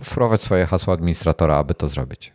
Wprowadź 0.02 0.42
swoje 0.42 0.66
hasło 0.66 0.94
administratora, 0.94 1.56
aby 1.56 1.74
to 1.74 1.88
zrobić. 1.88 2.32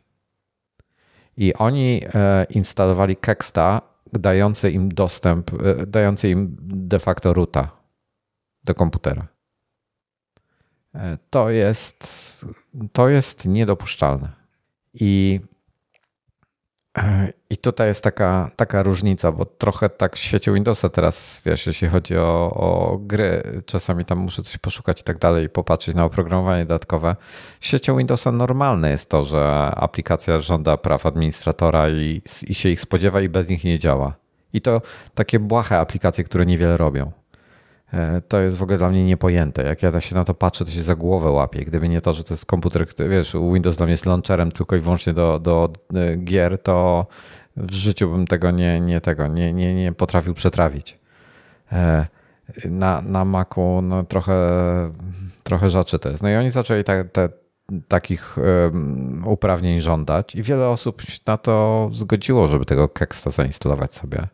I 1.37 1.53
oni 1.53 2.01
e, 2.13 2.45
instalowali 2.49 3.15
Kexta, 3.15 3.81
dający 4.13 4.71
im 4.71 4.89
dostęp, 4.89 5.51
e, 5.53 5.85
dający 5.85 6.29
im 6.29 6.57
de 6.61 6.99
facto 6.99 7.33
roota 7.33 7.71
do 8.63 8.73
komputera. 8.73 9.27
E, 10.95 11.17
to 11.29 11.49
jest, 11.49 12.45
to 12.93 13.09
jest 13.09 13.45
niedopuszczalne. 13.45 14.31
I, 14.93 15.39
I 17.49 17.57
tutaj 17.57 17.87
jest 17.87 18.03
taka, 18.03 18.51
taka 18.55 18.83
różnica, 18.83 19.31
bo 19.31 19.45
trochę 19.45 19.89
tak 19.89 20.15
w 20.15 20.19
świecie 20.19 20.51
Windowsa 20.53 20.89
teraz, 20.89 21.41
wiesz, 21.45 21.67
jeśli 21.67 21.87
chodzi 21.87 22.17
o, 22.17 22.53
o 22.53 22.97
gry, 23.01 23.61
czasami 23.65 24.05
tam 24.05 24.17
muszę 24.17 24.43
coś 24.43 24.57
poszukać 24.57 25.01
i 25.01 25.03
tak 25.03 25.17
dalej, 25.17 25.49
popatrzeć 25.49 25.95
na 25.95 26.05
oprogramowanie 26.05 26.65
dodatkowe. 26.65 27.15
W 27.59 27.65
świecie 27.65 27.97
Windowsa 27.97 28.31
normalne 28.31 28.91
jest 28.91 29.09
to, 29.09 29.23
że 29.23 29.71
aplikacja 29.75 30.39
żąda 30.39 30.77
praw 30.77 31.05
administratora 31.05 31.89
i, 31.89 32.21
i 32.47 32.55
się 32.55 32.69
ich 32.69 32.81
spodziewa 32.81 33.21
i 33.21 33.29
bez 33.29 33.49
nich 33.49 33.63
nie 33.63 33.79
działa. 33.79 34.15
I 34.53 34.61
to 34.61 34.81
takie 35.15 35.39
błahe 35.39 35.79
aplikacje, 35.79 36.23
które 36.23 36.45
niewiele 36.45 36.77
robią. 36.77 37.11
E, 37.95 38.21
to 38.21 38.39
jest 38.39 38.57
w 38.57 38.63
ogóle 38.63 38.77
dla 38.77 38.89
mnie 38.89 39.05
niepojęte. 39.05 39.63
Jak 39.63 39.83
ja 39.83 40.01
się 40.01 40.15
na 40.15 40.23
to 40.23 40.33
patrzę, 40.33 40.65
to 40.65 40.71
się 40.71 40.81
za 40.81 40.95
głowę 40.95 41.29
łapię. 41.29 41.65
Gdyby 41.65 41.89
nie 41.89 42.01
to, 42.01 42.13
że 42.13 42.23
to 42.23 42.33
jest 42.33 42.45
komputer, 42.45 42.87
który, 42.87 43.09
wiesz, 43.09 43.33
Windows 43.53 43.77
dla 43.77 43.85
mnie 43.85 43.93
jest 43.93 44.05
launcherem 44.05 44.51
tylko 44.51 44.75
i 44.75 44.79
wyłącznie 44.79 45.13
do, 45.13 45.39
do 45.39 45.69
e, 45.93 46.17
gier, 46.17 46.61
to 46.61 47.07
w 47.57 47.73
życiu 47.73 48.11
bym 48.11 48.27
tego 48.27 48.51
nie, 48.51 48.81
nie, 48.81 49.01
tego, 49.01 49.27
nie, 49.27 49.53
nie, 49.53 49.75
nie 49.75 49.91
potrafił 49.91 50.33
przetrawić. 50.33 50.99
E, 51.71 52.07
na, 52.65 53.01
na 53.01 53.25
Macu 53.25 53.81
no, 53.81 54.03
trochę, 54.03 54.39
trochę 55.43 55.69
rzeczy 55.69 55.99
to 55.99 56.09
jest. 56.09 56.23
No 56.23 56.29
i 56.29 56.35
oni 56.35 56.49
zaczęli 56.49 56.83
te, 56.83 57.05
te, 57.05 57.29
takich 57.87 58.37
uprawnień 59.25 59.81
żądać 59.81 60.35
i 60.35 60.43
wiele 60.43 60.69
osób 60.69 61.01
na 61.25 61.37
to 61.37 61.89
zgodziło, 61.93 62.47
żeby 62.47 62.65
tego 62.65 62.89
Kexta 62.89 63.29
zainstalować 63.29 63.93
sobie. 63.93 64.27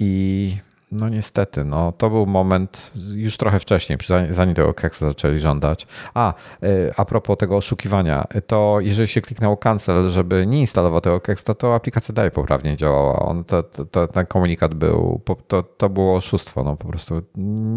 I 0.00 0.56
no 0.92 1.08
niestety, 1.08 1.64
no 1.64 1.92
to 1.92 2.10
był 2.10 2.26
moment 2.26 2.92
już 3.16 3.36
trochę 3.36 3.60
wcześniej, 3.60 3.98
zanim 4.30 4.54
tego 4.54 4.74
Kexa 4.74 4.98
zaczęli 5.00 5.38
żądać. 5.38 5.86
A, 6.14 6.34
y, 6.62 6.92
a 6.96 7.04
propos 7.04 7.38
tego 7.38 7.56
oszukiwania, 7.56 8.24
to 8.46 8.78
jeżeli 8.80 9.08
się 9.08 9.20
kliknęło 9.20 9.56
cancel, 9.56 10.10
żeby 10.10 10.46
nie 10.46 10.60
instalował 10.60 11.00
tego 11.00 11.20
Kexa, 11.20 11.54
to 11.58 11.74
aplikacja 11.74 12.14
dalej 12.14 12.30
poprawnie 12.30 12.76
działała. 12.76 13.18
On, 13.18 13.44
to, 13.44 13.62
to, 13.62 14.08
ten 14.08 14.26
komunikat 14.26 14.74
był, 14.74 15.20
to, 15.48 15.62
to 15.62 15.88
było 15.88 16.16
oszustwo, 16.16 16.64
no 16.64 16.76
po 16.76 16.88
prostu 16.88 17.22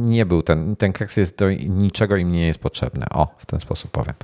nie 0.05 0.26
był 0.26 0.41
ten, 0.41 0.76
ten 0.76 0.93
Kex 0.93 1.18
jest 1.18 1.38
do 1.38 1.51
niczego 1.51 2.18
im 2.18 2.32
nie 2.32 2.47
jest 2.47 2.59
potrzebny. 2.59 3.05
O, 3.09 3.28
w 3.38 3.45
ten 3.45 3.59
sposób 3.59 3.91
powiem. 3.91 4.16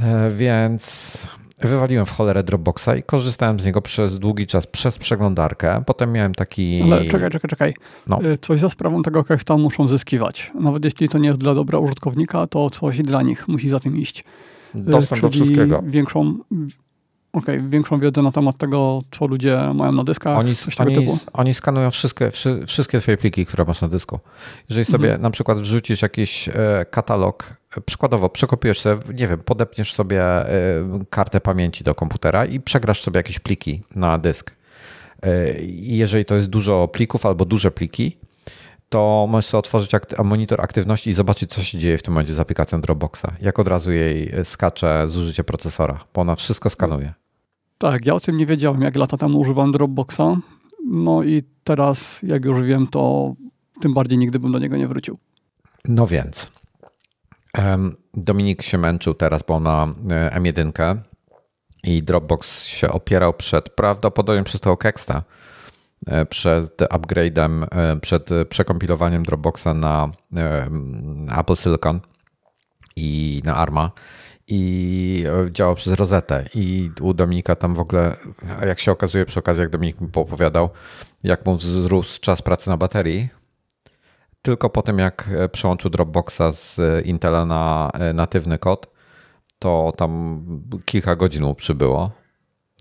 E, 0.00 0.30
więc 0.30 1.28
Wywaliłem 1.60 2.06
w 2.06 2.10
cholerę 2.10 2.42
Dropboxa 2.42 2.88
i 2.98 3.02
korzystałem 3.02 3.60
z 3.60 3.66
niego 3.66 3.82
przez 3.82 4.18
długi 4.18 4.46
czas, 4.46 4.66
przez 4.66 4.98
przeglądarkę. 4.98 5.82
Potem 5.86 6.12
miałem 6.12 6.34
taki. 6.34 6.82
Ale 6.82 7.04
czekaj, 7.04 7.30
czekaj, 7.30 7.50
czekaj. 7.50 7.74
No. 8.06 8.22
Y, 8.24 8.38
coś 8.38 8.60
za 8.60 8.70
sprawą 8.70 9.02
tego 9.02 9.24
Kexta 9.24 9.56
muszą 9.56 9.88
zyskiwać. 9.88 10.50
Nawet 10.60 10.84
jeśli 10.84 11.08
to 11.08 11.18
nie 11.18 11.28
jest 11.28 11.40
dla 11.40 11.54
dobra 11.54 11.78
użytkownika, 11.78 12.46
to 12.46 12.70
coś 12.70 12.98
dla 12.98 13.22
nich 13.22 13.48
musi 13.48 13.68
za 13.68 13.80
tym 13.80 13.96
iść. 13.96 14.24
Dostęp 14.74 15.22
do 15.22 15.28
wszystkiego. 15.28 15.82
Większą, 15.86 16.38
Okej, 17.32 17.58
okay, 17.58 17.68
większą 17.68 18.00
wiedzę 18.00 18.22
na 18.22 18.32
temat 18.32 18.56
tego, 18.56 19.02
co 19.10 19.26
ludzie 19.26 19.72
mają 19.74 19.92
na 19.92 20.04
dyskach. 20.04 20.38
Oni, 20.38 20.52
oni, 20.78 21.06
oni 21.32 21.54
skanują 21.54 21.90
wszystkie, 21.90 22.30
wszystkie 22.66 23.00
twoje 23.00 23.16
pliki, 23.16 23.46
które 23.46 23.64
masz 23.64 23.80
na 23.80 23.88
dysku. 23.88 24.18
Jeżeli 24.68 24.84
sobie 24.84 25.04
mhm. 25.04 25.22
na 25.22 25.30
przykład 25.30 25.58
wrzucisz 25.58 26.02
jakiś 26.02 26.48
e, 26.48 26.86
katalog, 26.90 27.54
przykładowo 27.86 28.28
przekopiujesz 28.28 28.80
sobie, 28.80 29.14
nie 29.14 29.28
wiem, 29.28 29.38
podepniesz 29.38 29.94
sobie 29.94 30.22
e, 30.22 30.48
kartę 31.10 31.40
pamięci 31.40 31.84
do 31.84 31.94
komputera 31.94 32.44
i 32.44 32.60
przegrasz 32.60 33.02
sobie 33.02 33.18
jakieś 33.18 33.38
pliki 33.38 33.82
na 33.94 34.18
dysk. 34.18 34.54
E, 35.22 35.54
jeżeli 35.72 36.24
to 36.24 36.34
jest 36.34 36.46
dużo 36.46 36.88
plików 36.88 37.26
albo 37.26 37.44
duże 37.44 37.70
pliki, 37.70 38.16
to 38.88 39.26
możesz 39.28 39.46
sobie 39.46 39.58
otworzyć 39.58 39.90
monitor 40.24 40.60
aktywności 40.60 41.10
i 41.10 41.12
zobaczyć, 41.12 41.50
co 41.50 41.62
się 41.62 41.78
dzieje 41.78 41.98
w 41.98 42.02
tym 42.02 42.14
momencie 42.14 42.34
z 42.34 42.40
aplikacją 42.40 42.80
Dropboxa. 42.80 43.26
Jak 43.40 43.58
od 43.58 43.68
razu 43.68 43.92
jej 43.92 44.32
skacze 44.44 45.08
zużycie 45.08 45.44
procesora, 45.44 46.00
bo 46.14 46.20
ona 46.20 46.36
wszystko 46.36 46.70
skanuje. 46.70 47.19
Tak, 47.80 48.06
ja 48.06 48.14
o 48.14 48.20
tym 48.20 48.36
nie 48.36 48.46
wiedziałem, 48.46 48.82
jak 48.82 48.96
lata 48.96 49.16
temu 49.16 49.38
używałem 49.38 49.72
Dropboxa. 49.72 50.36
No 50.86 51.22
i 51.22 51.42
teraz, 51.64 52.20
jak 52.22 52.44
już 52.44 52.62
wiem, 52.62 52.86
to 52.86 53.34
tym 53.80 53.94
bardziej 53.94 54.18
nigdy 54.18 54.38
bym 54.38 54.52
do 54.52 54.58
niego 54.58 54.76
nie 54.76 54.88
wrócił. 54.88 55.18
No 55.84 56.06
więc. 56.06 56.50
Dominik 58.14 58.62
się 58.62 58.78
męczył 58.78 59.14
teraz, 59.14 59.42
bo 59.42 59.60
ma 59.60 59.86
e, 60.10 60.40
M1 60.40 60.96
i 61.84 62.02
Dropbox 62.02 62.64
się 62.64 62.88
opierał 62.88 63.34
przed, 63.34 63.70
prawdopodobnie 63.70 64.44
przez 64.44 64.60
tego 64.60 64.76
Kexta, 64.76 65.22
e, 66.06 66.26
przed 66.26 66.76
upgrade'em, 66.76 67.66
e, 67.70 67.96
przed 68.00 68.30
przekompilowaniem 68.48 69.22
Dropboxa 69.22 69.74
na 69.74 70.08
Apple 71.38 71.56
Silicon 71.56 72.00
i 72.96 73.42
na 73.44 73.56
ARMA 73.56 73.90
i 74.50 75.24
działał 75.50 75.74
przez 75.74 75.92
rozetę. 75.92 76.44
I 76.54 76.90
u 77.00 77.14
Dominika 77.14 77.56
tam 77.56 77.74
w 77.74 77.80
ogóle, 77.80 78.16
jak 78.66 78.78
się 78.78 78.92
okazuje 78.92 79.26
przy 79.26 79.38
okazji, 79.38 79.60
jak 79.60 79.70
Dominik 79.70 80.00
mi 80.00 80.08
opowiadał, 80.14 80.70
jak 81.24 81.46
mu 81.46 81.56
wzrósł 81.56 82.20
czas 82.20 82.42
pracy 82.42 82.70
na 82.70 82.76
baterii, 82.76 83.28
tylko 84.42 84.70
po 84.70 84.82
tym 84.82 84.98
jak 84.98 85.30
przełączył 85.52 85.90
Dropboxa 85.90 86.52
z 86.52 86.80
Intela 87.06 87.46
na 87.46 87.90
natywny 88.14 88.58
kod, 88.58 88.90
to 89.58 89.92
tam 89.96 90.42
kilka 90.84 91.16
godzin 91.16 91.42
mu 91.42 91.54
przybyło 91.54 92.10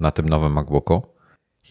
na 0.02 0.12
tym 0.12 0.30
nowym 0.30 0.54
MacBooku. 0.54 1.02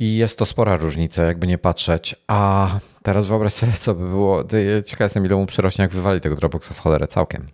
I 0.01 0.17
jest 0.17 0.39
to 0.39 0.47
spora 0.47 0.77
różnica, 0.77 1.23
jakby 1.23 1.47
nie 1.47 1.59
patrzeć. 1.59 2.17
A 2.27 2.69
teraz 3.03 3.27
wyobraź 3.27 3.53
sobie, 3.53 3.73
co 3.73 3.95
by 3.95 4.09
było. 4.09 4.45
Ciekaw 4.87 5.01
jestem, 5.01 5.27
ile 5.27 5.37
mu 5.37 5.47
przyrośnie, 5.47 5.83
jak 5.83 5.93
wywali 5.93 6.21
tego 6.21 6.37
Dropboxa 6.37 6.75
w 6.75 6.79
cholerę 6.79 7.07
całkiem. 7.07 7.49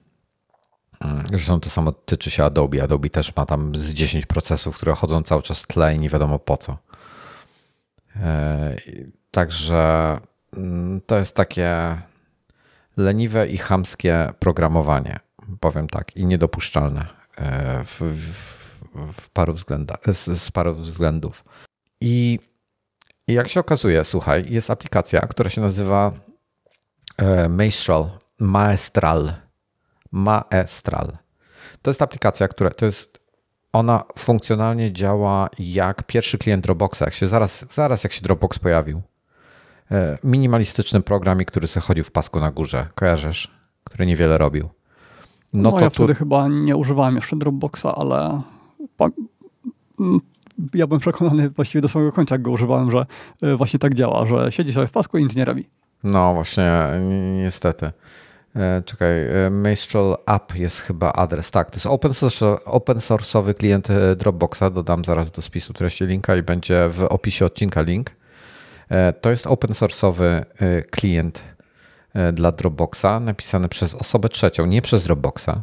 Zresztą 1.31 1.61
to 1.61 1.71
samo 1.71 1.93
tyczy 1.93 2.31
się 2.31 2.45
Adobe. 2.45 2.83
Adobe 2.83 3.11
też 3.11 3.37
ma 3.37 3.47
tam 3.47 3.77
z 3.77 3.93
10 3.93 4.27
procesów, 4.27 4.77
które 4.77 4.95
chodzą 4.95 5.23
cały 5.23 5.43
czas 5.43 5.63
w 5.63 5.67
tle 5.67 5.95
i 5.95 5.99
nie 5.99 6.09
wiadomo 6.09 6.39
po 6.39 6.57
co. 6.57 6.79
E, 8.17 8.77
także 9.31 10.21
mm, 10.57 11.01
to 11.07 11.19
jest 11.19 11.37
takie 11.37 11.99
leniwe 12.97 13.49
i 13.49 13.59
chamskie 13.59 14.33
programowanie, 14.39 15.21
powiem 15.61 15.87
tak, 15.87 16.17
i 16.17 16.27
niedopuszczalne 16.27 17.07
e, 17.37 17.85
w, 17.85 18.01
w, 18.01 18.65
w 19.23 19.31
paru 19.31 19.57
z, 19.57 20.25
z 20.41 20.51
paru 20.51 20.75
względów. 20.75 21.45
I, 22.01 22.39
I 23.29 23.33
jak 23.33 23.49
się 23.49 23.61
okazuje, 23.61 24.05
słuchaj, 24.05 24.45
jest 24.49 24.71
aplikacja, 24.71 25.21
która 25.21 25.51
się 25.51 25.61
nazywa 25.61 26.13
e, 27.17 27.49
Maestral, 27.49 28.11
Maestral 28.39 29.43
Maestral. 30.15 31.12
To 31.83 31.91
jest 31.91 32.03
aplikacja, 32.03 32.49
która 32.49 32.71
to 32.71 32.85
jest 32.85 33.21
ona 33.73 34.05
funkcjonalnie 34.19 34.93
działa 34.93 35.51
jak 35.59 36.03
pierwszy 36.03 36.39
klient 36.39 36.65
Dropboxa, 36.65 37.01
jak 37.01 37.15
się 37.15 37.27
zaraz, 37.27 37.75
zaraz 37.75 38.05
jak 38.05 38.12
się 38.12 38.23
Dropbox 38.23 38.59
pojawił. 38.59 39.03
E, 39.91 40.19
minimalistyczny 40.25 41.01
program, 41.01 41.39
który 41.39 41.67
sobie 41.67 41.87
chodził 41.87 42.05
w 42.05 42.11
pasku 42.11 42.41
na 42.41 42.51
górze, 42.51 42.87
kojarzysz? 42.95 43.51
Który 43.85 44.07
niewiele 44.07 44.39
robił. 44.39 44.69
No, 45.53 45.71
no 45.71 45.73
to 45.73 45.85
ja 45.85 45.91
tu... 45.91 45.95
wtedy 45.95 46.15
chyba 46.15 46.49
nie 46.49 46.77
używałem 46.77 47.15
jeszcze 47.15 47.37
Dropboxa, 47.37 47.87
ale 47.97 48.43
mm, 50.01 50.21
ja 50.75 50.87
byłem 50.87 51.01
przekonany 51.01 51.51
właściwie 51.51 51.83
do 51.83 51.89
samego 51.89 52.12
końca, 52.12 52.35
jak 52.35 52.43
go 52.43 52.51
używałem, 52.51 52.91
że 52.91 53.07
e, 53.43 53.57
właśnie 53.57 53.79
tak 53.79 53.95
działa, 53.95 54.27
że 54.27 54.53
siedzi 54.53 54.73
sobie 54.73 54.87
w 54.87 54.93
pasku 54.93 55.19
i 55.19 55.23
nic 55.23 55.37
nie 55.37 55.45
robi. 55.45 55.69
No 56.05 56.35
właśnie, 56.35 56.73
niestety. 57.37 57.93
E, 58.57 58.83
czekaj, 58.83 59.47
e, 59.47 59.51
Maestral 59.51 60.17
App 60.27 60.57
jest 60.57 60.81
chyba 60.81 61.13
adres. 61.13 61.51
Tak, 61.51 61.71
to 61.71 61.77
jest 61.77 61.87
open, 61.87 62.15
source, 62.15 62.65
open 62.65 62.97
source'owy 62.97 63.55
klient 63.55 63.91
e, 63.91 64.17
Dropboxa. 64.17 64.71
Dodam 64.75 65.05
zaraz 65.05 65.31
do 65.31 65.43
spisu 65.43 65.73
treści 65.73 66.05
linka 66.05 66.37
i 66.37 66.43
będzie 66.43 66.89
w 66.89 67.03
opisie 67.03 67.45
odcinka 67.45 67.83
link. 67.83 68.11
To 69.21 69.31
jest 69.31 69.47
open 69.47 69.71
source'owy 69.71 70.45
klient 70.91 71.43
dla 72.33 72.53
Dropboxa, 72.53 73.21
napisany 73.21 73.69
przez 73.69 73.95
osobę 73.95 74.29
trzecią, 74.29 74.67
nie 74.67 74.83
przez 74.83 75.05
Dropboxa. 75.05 75.63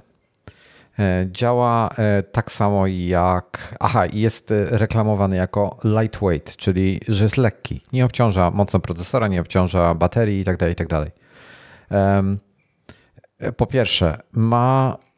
Działa 1.26 1.90
tak 2.32 2.52
samo 2.52 2.88
jak. 2.88 3.76
Aha, 3.80 4.04
jest 4.14 4.54
reklamowany 4.70 5.36
jako 5.36 5.78
lightweight, 5.84 6.56
czyli 6.56 7.02
że 7.08 7.26
jest 7.26 7.38
lekki. 7.38 7.82
Nie 7.94 8.06
obciąża 8.06 8.52
mocno 8.52 8.80
procesora, 8.80 9.28
nie 9.28 9.42
obciąża 9.42 9.96
baterii 9.96 10.40
itd. 10.40 10.70
Itd. 10.70 11.06
Tak 11.06 11.12
Po 13.58 13.66
pierwsze, 13.66 14.18
ma 14.32 14.98
E, 14.98 15.11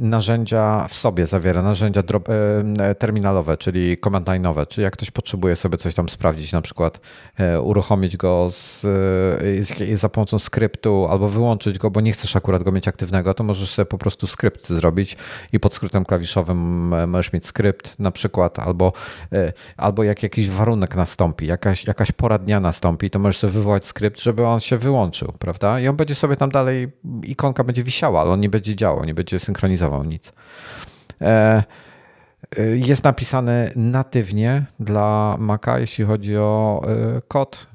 narzędzia 0.00 0.86
w 0.88 0.94
sobie 0.94 1.26
zawiera, 1.26 1.62
narzędzia 1.62 2.02
e, 2.80 2.94
terminalowe, 2.94 3.56
czyli 3.56 3.98
command 3.98 4.28
czyli 4.68 4.84
jak 4.84 4.92
ktoś 4.92 5.10
potrzebuje 5.10 5.56
sobie 5.56 5.78
coś 5.78 5.94
tam 5.94 6.08
sprawdzić, 6.08 6.52
na 6.52 6.62
przykład 6.62 7.00
e, 7.36 7.60
uruchomić 7.60 8.16
go 8.16 8.48
z, 8.50 8.80
z, 9.60 9.98
za 10.00 10.08
pomocą 10.08 10.38
skryptu 10.38 11.06
albo 11.10 11.28
wyłączyć 11.28 11.78
go, 11.78 11.90
bo 11.90 12.00
nie 12.00 12.12
chcesz 12.12 12.36
akurat 12.36 12.62
go 12.62 12.72
mieć 12.72 12.88
aktywnego, 12.88 13.34
to 13.34 13.44
możesz 13.44 13.70
sobie 13.70 13.86
po 13.86 13.98
prostu 13.98 14.26
skrypt 14.26 14.68
zrobić 14.68 15.16
i 15.52 15.60
pod 15.60 15.74
skrótem 15.74 16.04
klawiszowym 16.04 16.58
możesz 17.10 17.32
mieć 17.32 17.46
skrypt 17.46 17.98
na 17.98 18.10
przykład, 18.10 18.58
albo, 18.58 18.92
albo 19.76 20.04
jak 20.04 20.22
jakiś 20.22 20.50
warunek 20.50 20.96
nastąpi, 20.96 21.46
jakaś, 21.46 21.84
jakaś 21.84 22.12
pora 22.12 22.38
dnia 22.38 22.60
nastąpi, 22.60 23.10
to 23.10 23.18
możesz 23.18 23.38
sobie 23.38 23.52
wywołać 23.52 23.86
skrypt, 23.86 24.20
żeby 24.20 24.46
on 24.46 24.60
się 24.60 24.76
wyłączył, 24.76 25.32
prawda? 25.38 25.80
I 25.80 25.88
on 25.88 25.96
będzie 25.96 26.14
sobie 26.14 26.36
tam 26.36 26.50
dalej, 26.50 26.88
ikonka 27.22 27.64
będzie 27.64 27.82
wisiała, 27.82 28.20
ale 28.20 28.30
on 28.30 28.40
nie 28.40 28.48
będzie 28.48 28.76
działał, 28.76 29.04
nie 29.04 29.14
będzie 29.14 29.39
synchronizował 29.40 30.04
nic. 30.04 30.32
E, 31.20 31.62
e, 32.58 32.62
jest 32.76 33.04
napisany 33.04 33.72
natywnie 33.76 34.66
dla 34.80 35.36
Maca, 35.38 35.78
jeśli 35.78 36.04
chodzi 36.04 36.36
o 36.36 36.82
e, 36.86 37.20
kod. 37.28 37.70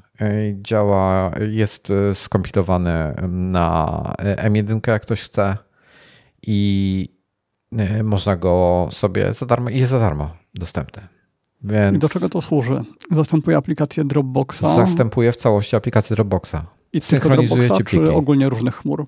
Działa, 0.61 1.32
jest 1.49 1.88
skompilowany 2.13 3.16
na 3.28 4.01
M1, 4.36 4.88
jak 4.88 5.01
ktoś 5.01 5.22
chce 5.22 5.57
i 6.47 7.09
można 8.03 8.36
go 8.36 8.88
sobie 8.91 9.34
za 9.34 9.45
darmo, 9.45 9.70
jest 9.70 9.91
za 9.91 9.99
darmo 9.99 10.30
dostępny. 10.53 11.07
Więc 11.63 11.95
I 11.95 11.99
do 11.99 12.09
czego 12.09 12.30
to 12.30 12.41
służy? 12.41 12.82
Zastępuje 13.11 13.57
aplikację 13.57 14.05
Dropboxa? 14.05 14.61
Zastępuje 14.76 15.32
w 15.32 15.36
całości 15.36 15.76
aplikację 15.76 16.16
Dropboxa. 16.16 16.55
I 16.93 17.01
synchronizuje 17.01 17.72
ci 17.72 17.84
pliki. 17.84 18.09
ogólnie 18.09 18.49
różnych 18.49 18.76
chmur? 18.76 19.07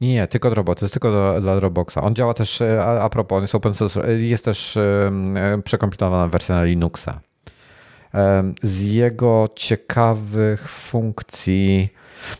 Nie, 0.00 0.14
nie, 0.14 0.26
tylko 0.26 0.50
Dropbox, 0.50 0.80
to 0.80 0.84
jest 0.84 0.94
tylko 0.94 1.10
do, 1.10 1.40
dla 1.40 1.56
Dropboxa. 1.56 1.96
On 2.02 2.14
działa 2.14 2.34
też, 2.34 2.60
e, 2.60 2.84
a, 2.84 3.00
a 3.00 3.08
propos, 3.08 3.36
on 3.36 3.42
jest 3.42 3.54
open 3.54 3.74
source, 3.74 4.08
e, 4.08 4.12
jest 4.12 4.44
też 4.44 4.78
um, 5.04 5.62
przekompilowana 5.64 6.28
wersja 6.28 6.54
na 6.54 6.64
Linuxa. 6.64 7.20
Um, 8.14 8.54
z 8.62 8.82
jego 8.82 9.48
ciekawych 9.56 10.68
funkcji, 10.68 11.88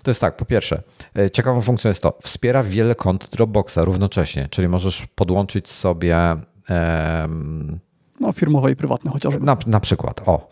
to 0.03 0.11
jest 0.11 0.21
tak, 0.21 0.37
po 0.37 0.45
pierwsze, 0.45 0.83
ciekawą 1.33 1.61
funkcją 1.61 1.89
jest 1.89 2.03
to, 2.03 2.19
wspiera 2.23 2.63
wiele 2.63 2.95
kont 2.95 3.31
Dropboxa 3.31 3.79
równocześnie, 3.79 4.49
czyli 4.51 4.69
możesz 4.69 5.07
podłączyć 5.15 5.71
sobie 5.71 6.37
um, 6.71 7.79
no, 8.21 8.33
firmowe 8.33 8.73
i 8.73 8.77
prywatne 8.77 9.11
chociażby. 9.11 9.47
Na, 9.47 9.57
na 9.67 9.81
przykład, 9.81 10.29
o. 10.29 10.49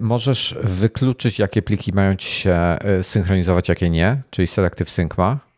Możesz 0.00 0.56
wykluczyć, 0.62 1.38
jakie 1.38 1.62
pliki 1.62 1.92
mają 1.92 2.16
ci 2.16 2.28
się 2.30 2.76
synchronizować, 3.02 3.68
jakie 3.68 3.90
nie, 3.90 4.22
czyli 4.30 4.48
Selective 4.48 4.90
Sync 4.90 5.18
ma. 5.18 5.51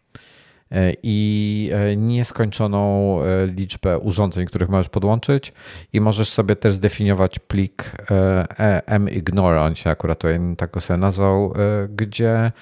E, 0.74 0.92
i 1.02 1.70
e, 1.72 1.96
nieskończoną 1.96 3.18
e, 3.22 3.46
liczbę 3.46 3.98
urządzeń, 3.98 4.46
których 4.46 4.68
możesz 4.68 4.88
podłączyć 4.88 5.52
i 5.92 6.00
możesz 6.00 6.30
sobie 6.30 6.56
też 6.56 6.74
zdefiniować 6.74 7.38
plik 7.38 7.92
mignore, 9.00 9.62
on 9.62 9.74
się 9.74 9.90
akurat 9.90 10.22
tak 10.56 10.82
sobie 10.82 10.98
nazwał, 10.98 11.54
gdzie 11.88 12.52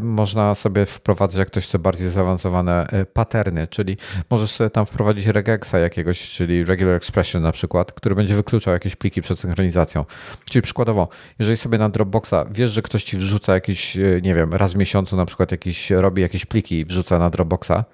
można 0.00 0.54
sobie 0.54 0.86
wprowadzać, 0.86 1.38
jak 1.38 1.48
ktoś 1.48 1.66
chce 1.66 1.78
bardziej 1.78 2.08
zaawansowane 2.08 2.86
paterny, 3.12 3.66
czyli 3.66 3.96
możesz 4.30 4.50
sobie 4.50 4.70
tam 4.70 4.86
wprowadzić 4.86 5.26
regexa 5.26 5.74
jakiegoś, 5.74 6.30
czyli 6.30 6.64
regular 6.64 6.94
expression 6.94 7.42
na 7.42 7.52
przykład, 7.52 7.92
który 7.92 8.14
będzie 8.14 8.34
wykluczał 8.34 8.74
jakieś 8.74 8.96
pliki 8.96 9.22
przed 9.22 9.38
synchronizacją. 9.38 10.04
Czyli 10.50 10.62
przykładowo, 10.62 11.08
jeżeli 11.38 11.56
sobie 11.56 11.78
na 11.78 11.88
Dropboxa 11.88 12.34
wiesz, 12.50 12.70
że 12.70 12.82
ktoś 12.82 13.04
ci 13.04 13.16
wrzuca 13.16 13.54
jakiś, 13.54 13.98
nie 14.22 14.34
wiem, 14.34 14.52
raz 14.52 14.72
w 14.72 14.76
miesiącu 14.76 15.16
na 15.16 15.26
przykład 15.26 15.52
jakiś, 15.52 15.90
robi 15.90 16.22
jakieś 16.22 16.46
pliki 16.46 16.78
i 16.78 16.84
wrzuca 16.84 17.18
na 17.18 17.30
Dropboxa, 17.30 17.41
Dropboxa, 17.42 17.84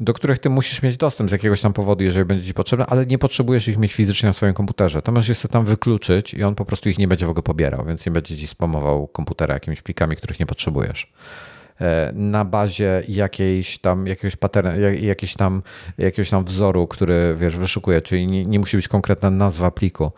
do 0.00 0.12
których 0.12 0.38
ty 0.38 0.50
musisz 0.50 0.82
mieć 0.82 0.96
dostęp 0.96 1.30
z 1.30 1.32
jakiegoś 1.32 1.60
tam 1.60 1.72
powodu, 1.72 2.04
jeżeli 2.04 2.24
będzie 2.24 2.46
ci 2.46 2.54
potrzebne, 2.54 2.86
ale 2.86 3.06
nie 3.06 3.18
potrzebujesz 3.18 3.68
ich 3.68 3.78
mieć 3.78 3.94
fizycznie 3.94 4.26
na 4.26 4.32
swoim 4.32 4.54
komputerze. 4.54 5.02
To 5.02 5.12
możesz 5.12 5.28
je 5.28 5.34
sobie 5.34 5.52
tam 5.52 5.64
wykluczyć 5.64 6.34
i 6.34 6.42
on 6.44 6.54
po 6.54 6.64
prostu 6.64 6.88
ich 6.88 6.98
nie 6.98 7.08
będzie 7.08 7.26
w 7.26 7.30
ogóle 7.30 7.42
pobierał, 7.42 7.84
więc 7.84 8.06
nie 8.06 8.12
będzie 8.12 8.36
ci 8.36 8.46
spamował 8.46 9.06
komputera 9.06 9.54
jakimiś 9.54 9.82
plikami, 9.82 10.16
których 10.16 10.40
nie 10.40 10.46
potrzebujesz 10.46 11.12
e, 11.80 12.12
na 12.14 12.44
bazie 12.44 13.02
jakiejś 13.08 13.78
tam, 13.78 14.06
jakiegoś 14.06 14.36
paternu, 14.36 14.70
jakiejś 15.00 15.34
tam, 15.34 15.62
jakiegoś 15.98 16.30
tam 16.30 16.44
wzoru, 16.44 16.86
który 16.86 17.34
wiesz, 17.38 17.56
wyszukuje, 17.56 18.02
czyli 18.02 18.26
nie, 18.26 18.46
nie, 18.46 18.58
musi 18.58 18.76
być 18.76 18.88
konkretna 18.88 19.30
nazwa 19.30 19.70
pliku. 19.70 20.12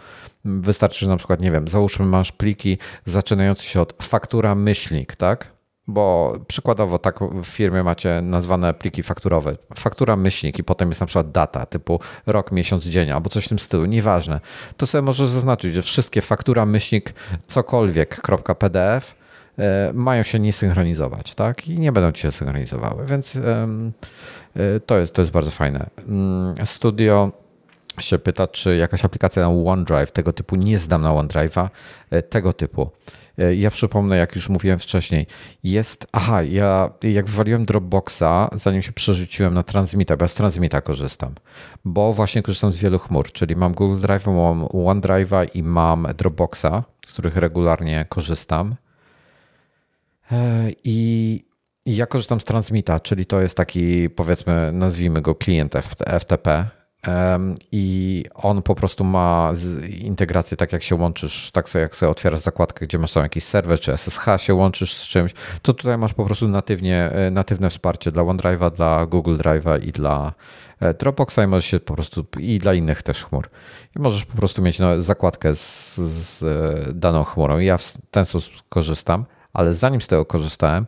Wystarczy, 0.44 1.04
że 1.04 1.10
na 1.10 1.16
przykład, 1.16 1.40
nie 1.40 1.50
wiem, 1.50 1.68
załóżmy 1.68 2.06
masz 2.06 2.32
pliki 2.32 2.78
zaczynające 3.04 3.64
się 3.64 3.80
od 3.80 4.02
faktura 4.02 4.54
myślnik, 4.54 5.16
tak? 5.16 5.51
Bo 5.86 6.32
przykładowo 6.46 6.98
tak 6.98 7.20
w 7.20 7.46
firmie 7.46 7.82
macie 7.82 8.22
nazwane 8.22 8.74
pliki 8.74 9.02
fakturowe. 9.02 9.56
Faktura 9.74 10.16
myślnik 10.16 10.58
i 10.58 10.64
potem 10.64 10.88
jest 10.88 11.00
na 11.00 11.06
przykład 11.06 11.30
data 11.30 11.66
typu 11.66 12.00
rok, 12.26 12.52
miesiąc, 12.52 12.84
dzień 12.84 13.10
albo 13.10 13.30
coś 13.30 13.44
w 13.44 13.48
tym 13.48 13.58
stylu, 13.58 13.84
nieważne. 13.84 14.40
To 14.76 14.86
sobie 14.86 15.02
możesz 15.02 15.28
zaznaczyć, 15.28 15.74
że 15.74 15.82
wszystkie 15.82 16.22
faktura 16.22 16.66
myślnik 16.66 17.14
cokolwiek.pdf 17.46 19.14
e, 19.58 19.92
mają 19.94 20.22
się 20.22 20.38
nie 20.38 20.52
synchronizować, 20.52 21.34
tak? 21.34 21.68
I 21.68 21.78
nie 21.78 21.92
będą 21.92 22.12
ci 22.12 22.22
się 22.22 22.32
synchronizowały, 22.32 23.06
więc 23.06 23.36
e, 23.36 23.68
to 24.86 24.98
jest, 24.98 25.14
to 25.14 25.22
jest 25.22 25.32
bardzo 25.32 25.50
fajne. 25.50 25.86
Mm, 26.08 26.66
studio 26.66 27.32
się 28.00 28.18
pyta, 28.18 28.46
czy 28.46 28.76
jakaś 28.76 29.04
aplikacja 29.04 29.42
na 29.42 29.48
OneDrive 29.48 30.10
tego 30.10 30.32
typu, 30.32 30.56
nie 30.56 30.78
zdam 30.78 31.02
na 31.02 31.10
OneDrive'a, 31.10 31.68
e, 32.10 32.22
tego 32.22 32.52
typu. 32.52 32.90
E, 33.38 33.54
ja 33.54 33.70
przypomnę, 33.70 34.16
jak 34.16 34.34
już 34.36 34.48
mówiłem 34.48 34.78
wcześniej, 34.78 35.26
jest, 35.64 36.06
aha, 36.12 36.42
ja 36.42 36.90
jak 37.02 37.26
wywaliłem 37.26 37.64
Dropboxa, 37.64 38.48
zanim 38.52 38.82
się 38.82 38.92
przerzuciłem 38.92 39.54
na 39.54 39.62
Transmita, 39.62 40.16
bo 40.16 40.24
ja 40.24 40.28
z 40.28 40.34
Transmita 40.34 40.80
korzystam, 40.80 41.34
bo 41.84 42.12
właśnie 42.12 42.42
korzystam 42.42 42.72
z 42.72 42.78
wielu 42.78 42.98
chmur, 42.98 43.32
czyli 43.32 43.56
mam 43.56 43.72
Google 43.74 44.00
Drive, 44.00 44.26
mam 44.26 44.64
OneDrive'a 44.64 45.46
i 45.54 45.62
mam 45.62 46.08
Dropboxa, 46.16 46.84
z 47.06 47.12
których 47.12 47.36
regularnie 47.36 48.06
korzystam. 48.08 48.74
E, 50.32 50.70
I 50.84 51.40
i 51.86 51.96
ja 51.96 52.06
korzystam 52.06 52.40
z 52.40 52.44
Transmita, 52.44 53.00
czyli 53.00 53.26
to 53.26 53.40
jest 53.40 53.56
taki, 53.56 54.10
powiedzmy, 54.10 54.72
nazwijmy 54.72 55.22
go 55.22 55.34
klient 55.34 55.74
FTP, 56.20 56.68
i 57.72 58.24
on 58.34 58.62
po 58.62 58.74
prostu 58.74 59.04
ma 59.04 59.52
integrację 60.00 60.56
tak 60.56 60.72
jak 60.72 60.82
się 60.82 60.94
łączysz, 60.94 61.50
tak 61.52 61.68
sobie 61.68 61.82
jak 61.82 61.96
sobie 61.96 62.10
otwierasz 62.10 62.40
zakładkę, 62.40 62.86
gdzie 62.86 62.98
masz 62.98 63.12
tam 63.12 63.22
jakiś 63.22 63.44
serwer 63.44 63.80
czy 63.80 63.92
SSH 63.92 64.26
się 64.36 64.54
łączysz 64.54 64.94
z 64.94 65.02
czymś, 65.02 65.32
to 65.62 65.74
tutaj 65.74 65.98
masz 65.98 66.14
po 66.14 66.24
prostu 66.24 66.48
natywnie, 66.48 67.10
e, 67.10 67.30
natywne 67.30 67.70
wsparcie 67.70 68.12
dla 68.12 68.22
OneDrive'a, 68.22 68.74
dla 68.74 69.06
Google 69.06 69.36
Drive'a 69.36 69.86
i 69.86 69.92
dla 69.92 70.32
e, 70.80 70.94
Dropboxa 70.94 71.38
i 71.44 71.46
możesz 71.46 71.66
się 71.66 71.80
po 71.80 71.94
prostu 71.94 72.24
i 72.38 72.58
dla 72.58 72.74
innych 72.74 73.02
też 73.02 73.24
chmur. 73.24 73.50
I 73.96 74.00
możesz 74.00 74.24
po 74.24 74.36
prostu 74.36 74.62
mieć 74.62 74.78
no, 74.78 75.00
zakładkę 75.00 75.54
z, 75.54 75.96
z 75.96 76.42
e, 76.42 76.92
daną 76.92 77.24
chmurą. 77.24 77.58
Ja 77.58 77.78
w 77.78 77.94
ten 78.10 78.24
sposób 78.24 78.54
korzystam 78.68 79.24
ale 79.52 79.74
zanim 79.74 80.00
z 80.00 80.06
tego 80.06 80.24
korzystałem, 80.24 80.86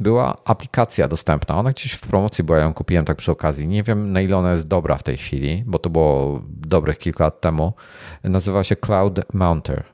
była 0.00 0.36
aplikacja 0.44 1.08
dostępna. 1.08 1.56
Ona 1.56 1.70
gdzieś 1.70 1.92
w 1.92 2.00
promocji 2.00 2.44
była, 2.44 2.58
ja 2.58 2.64
ją 2.64 2.74
kupiłem 2.74 3.04
tak 3.04 3.16
przy 3.16 3.32
okazji. 3.32 3.68
Nie 3.68 3.82
wiem 3.82 4.12
na 4.12 4.20
ile 4.20 4.36
ona 4.36 4.50
jest 4.50 4.68
dobra 4.68 4.96
w 4.96 5.02
tej 5.02 5.16
chwili, 5.16 5.62
bo 5.66 5.78
to 5.78 5.90
było 5.90 6.42
dobrych 6.48 6.98
kilka 6.98 7.24
lat 7.24 7.40
temu. 7.40 7.72
Nazywa 8.24 8.64
się 8.64 8.76
Cloud 8.76 9.34
Mounter. 9.34 9.91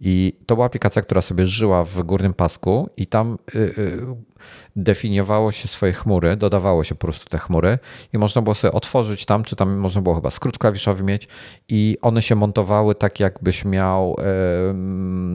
I 0.00 0.32
to 0.46 0.54
była 0.54 0.66
aplikacja, 0.66 1.02
która 1.02 1.22
sobie 1.22 1.46
żyła 1.46 1.84
w 1.84 2.02
górnym 2.02 2.34
pasku 2.34 2.90
i 2.96 3.06
tam 3.06 3.38
y, 3.54 3.58
y, 3.58 4.00
definiowało 4.76 5.52
się 5.52 5.68
swoje 5.68 5.92
chmury, 5.92 6.36
dodawało 6.36 6.84
się 6.84 6.94
po 6.94 7.00
prostu 7.00 7.26
te 7.28 7.38
chmury 7.38 7.78
i 8.12 8.18
można 8.18 8.42
było 8.42 8.54
sobie 8.54 8.72
otworzyć 8.72 9.24
tam, 9.24 9.44
czy 9.44 9.56
tam 9.56 9.76
można 9.76 10.02
było 10.02 10.14
chyba 10.14 10.30
skrót 10.30 10.58
klawiszowy 10.58 11.04
mieć 11.04 11.28
i 11.68 11.96
one 12.02 12.22
się 12.22 12.34
montowały 12.34 12.94
tak, 12.94 13.20
jakbyś 13.20 13.64
miał 13.64 14.16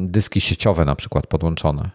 dyski 0.06 0.42
sieciowe 0.42 0.86
na 0.86 0.96
przykład 0.96 1.28
podłączone. 1.28 1.90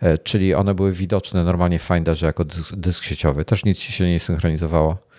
E, 0.00 0.18
czyli 0.18 0.54
one 0.54 0.74
były 0.74 0.92
widoczne 0.92 1.44
normalnie 1.44 1.78
w 1.78 1.82
Finderze 1.82 2.26
jako 2.26 2.44
dysk 2.72 3.04
sieciowy. 3.04 3.44
Też 3.44 3.64
nic 3.64 3.78
się 3.78 4.08
nie 4.08 4.20
synchronizowało. 4.20 5.09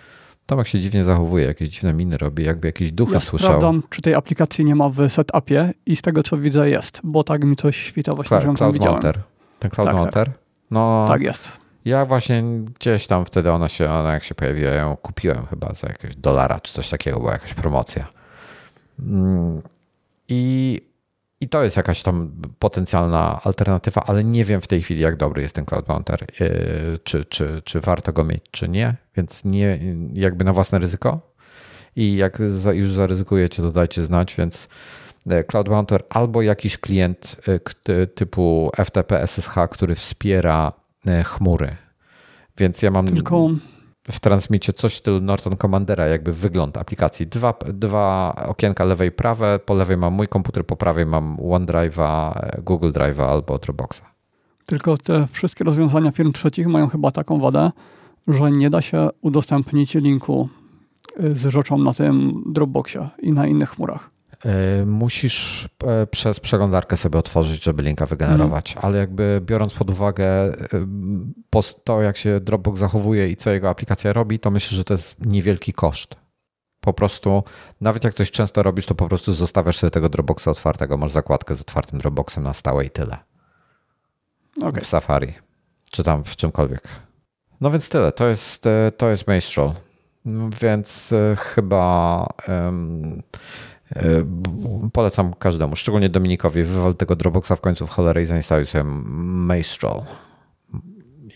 Tomek 0.46 0.66
się 0.66 0.80
dziwnie 0.80 1.04
zachowuje, 1.04 1.46
jakieś 1.46 1.68
dziwne 1.68 1.92
miny 1.92 2.18
robi, 2.18 2.44
jakby 2.44 2.68
jakieś 2.68 2.92
duchy 2.92 3.12
ja 3.12 3.20
słyszał. 3.20 3.48
sprawdzam, 3.48 3.82
czy 3.90 4.02
tej 4.02 4.14
aplikacji 4.14 4.64
nie 4.64 4.74
ma 4.74 4.88
w 4.88 5.08
setupie 5.08 5.74
i 5.86 5.96
z 5.96 6.02
tego 6.02 6.22
co 6.22 6.38
widzę 6.38 6.70
jest, 6.70 7.00
bo 7.04 7.24
tak 7.24 7.44
mi 7.44 7.56
coś 7.56 7.76
świta 7.76 8.12
właśnie, 8.12 8.36
Cla- 8.36 8.52
że 8.52 8.54
tam 8.58 8.72
widziałem. 8.72 9.02
Ten 9.58 9.70
Cloud 9.70 9.90
tak? 9.90 10.12
Tak. 10.14 10.28
No, 10.70 11.04
tak 11.08 11.22
jest. 11.22 11.62
Ja 11.84 12.06
właśnie 12.06 12.42
gdzieś 12.78 13.06
tam 13.06 13.24
wtedy 13.24 13.52
ona 13.52 13.68
się, 13.68 13.90
ona 13.90 14.12
jak 14.12 14.24
się 14.24 14.34
pojawiła, 14.34 14.70
ja 14.70 14.80
ją 14.80 14.96
kupiłem 14.96 15.46
chyba 15.46 15.74
za 15.74 15.88
jakiegoś 15.88 16.16
dolara 16.16 16.60
czy 16.60 16.72
coś 16.72 16.88
takiego, 16.88 17.18
była 17.18 17.32
jakaś 17.32 17.54
promocja. 17.54 18.08
Mm, 19.00 19.62
I 20.28 20.80
i 21.42 21.48
to 21.48 21.64
jest 21.64 21.76
jakaś 21.76 22.02
tam 22.02 22.32
potencjalna 22.58 23.40
alternatywa, 23.44 24.04
ale 24.06 24.24
nie 24.24 24.44
wiem 24.44 24.60
w 24.60 24.66
tej 24.66 24.82
chwili, 24.82 25.00
jak 25.00 25.16
dobry 25.16 25.42
jest 25.42 25.54
ten 25.54 25.64
Cloud 25.64 25.88
Mounter, 25.88 26.24
e, 26.24 26.48
czy, 27.04 27.24
czy, 27.24 27.62
czy 27.64 27.80
warto 27.80 28.12
go 28.12 28.24
mieć, 28.24 28.42
czy 28.50 28.68
nie, 28.68 28.94
więc 29.16 29.44
nie, 29.44 29.78
jakby 30.12 30.44
na 30.44 30.52
własne 30.52 30.78
ryzyko. 30.78 31.32
I 31.96 32.16
jak 32.16 32.38
już 32.72 32.92
zaryzykujecie, 32.92 33.62
to 33.62 33.70
dajcie 33.72 34.02
znać, 34.02 34.34
więc 34.34 34.68
e, 35.26 35.44
Cloud 35.44 35.68
Mounter 35.68 36.04
albo 36.08 36.42
jakiś 36.42 36.78
klient 36.78 37.36
e, 37.88 38.06
typu 38.06 38.70
FTP 38.84 39.26
SSH, 39.26 39.54
który 39.70 39.94
wspiera 39.94 40.72
chmury. 41.24 41.76
Więc 42.58 42.82
ja 42.82 42.90
mam 42.90 43.06
Tylko 43.06 43.50
w 44.10 44.20
transmicie 44.20 44.72
coś 44.72 44.94
w 44.94 44.96
stylu 44.96 45.20
Norton 45.20 45.56
Commandera, 45.56 46.06
jakby 46.06 46.32
wygląd 46.32 46.76
aplikacji. 46.76 47.26
Dwa, 47.26 47.54
dwa 47.72 48.34
okienka 48.48 48.84
lewe 48.84 49.06
i 49.06 49.10
prawe. 49.10 49.58
Po 49.58 49.74
lewej 49.74 49.96
mam 49.96 50.14
mój 50.14 50.28
komputer, 50.28 50.66
po 50.66 50.76
prawej 50.76 51.06
mam 51.06 51.36
OneDrive'a, 51.36 52.32
Google 52.62 52.90
Drive'a 52.90 53.22
albo 53.22 53.58
Dropboxa. 53.58 54.02
Tylko 54.66 54.96
te 54.96 55.26
wszystkie 55.32 55.64
rozwiązania 55.64 56.10
firm 56.10 56.32
trzecich 56.32 56.66
mają 56.66 56.88
chyba 56.88 57.10
taką 57.10 57.40
wadę, 57.40 57.70
że 58.28 58.50
nie 58.50 58.70
da 58.70 58.82
się 58.82 59.08
udostępnić 59.20 59.94
linku 59.94 60.48
z 61.18 61.46
rzeczą 61.46 61.78
na 61.78 61.94
tym 61.94 62.42
Dropboxie 62.46 63.08
i 63.18 63.32
na 63.32 63.46
innych 63.46 63.70
chmurach. 63.70 64.11
Y, 64.46 64.86
musisz 64.86 65.64
y, 66.02 66.06
przez 66.06 66.40
przeglądarkę 66.40 66.96
sobie 66.96 67.18
otworzyć, 67.18 67.64
żeby 67.64 67.82
linka 67.82 68.06
wygenerować, 68.06 68.74
ale 68.80 68.98
jakby 68.98 69.40
biorąc 69.44 69.74
pod 69.74 69.90
uwagę 69.90 70.26
to, 71.84 72.02
jak 72.02 72.16
się 72.16 72.40
Dropbox 72.40 72.80
zachowuje 72.80 73.28
i 73.28 73.36
co 73.36 73.50
jego 73.50 73.70
aplikacja 73.70 74.12
robi, 74.12 74.38
to 74.38 74.50
myślę, 74.50 74.76
że 74.76 74.84
to 74.84 74.94
jest 74.94 75.26
niewielki 75.26 75.72
koszt. 75.72 76.16
Po 76.80 76.92
prostu, 76.92 77.44
nawet 77.80 78.04
jak 78.04 78.14
coś 78.14 78.30
często 78.30 78.62
robisz, 78.62 78.86
to 78.86 78.94
po 78.94 79.08
prostu 79.08 79.32
zostawiasz 79.32 79.78
sobie 79.78 79.90
tego 79.90 80.08
Dropboxa 80.08 80.48
otwartego, 80.48 80.96
masz 80.96 81.12
zakładkę 81.12 81.54
z 81.54 81.60
otwartym 81.60 81.98
Dropboxem 81.98 82.44
na 82.44 82.54
stałe 82.54 82.84
i 82.84 82.90
tyle. 82.90 83.18
Okay. 84.62 84.80
W 84.80 84.86
Safari, 84.86 85.34
czy 85.90 86.02
tam 86.02 86.24
w 86.24 86.36
czymkolwiek. 86.36 86.82
No 87.60 87.70
więc 87.70 87.88
tyle, 87.88 88.12
to 88.12 88.28
jest, 88.28 88.66
e, 88.66 88.92
to 88.96 89.10
jest 89.10 89.26
Maestral. 89.26 89.72
No 90.24 90.50
więc 90.60 91.12
e, 91.12 91.36
chyba 91.36 92.26
um, 92.48 93.22
polecam 94.92 95.34
każdemu, 95.34 95.76
szczególnie 95.76 96.08
Dominikowi, 96.08 96.62
wywal 96.62 96.94
tego 96.94 97.16
Dropboxa 97.16 97.52
w 97.56 97.60
końcu 97.60 97.86
w 97.86 97.90
cholerę 97.90 98.22
i 98.22 98.26
zainstaluj 98.26 98.66
sobie 98.66 98.84
Maestral. 98.84 100.02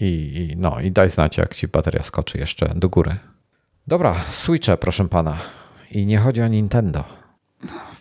I, 0.00 0.54
no, 0.56 0.80
i 0.80 0.92
daj 0.92 1.10
znać, 1.10 1.36
jak 1.36 1.54
ci 1.54 1.68
bateria 1.68 2.02
skoczy 2.02 2.38
jeszcze 2.38 2.72
do 2.76 2.88
góry. 2.88 3.16
Dobra, 3.86 4.14
Switche, 4.30 4.76
proszę 4.76 5.08
pana. 5.08 5.36
I 5.90 6.06
nie 6.06 6.18
chodzi 6.18 6.42
o 6.42 6.48
Nintendo. 6.48 7.04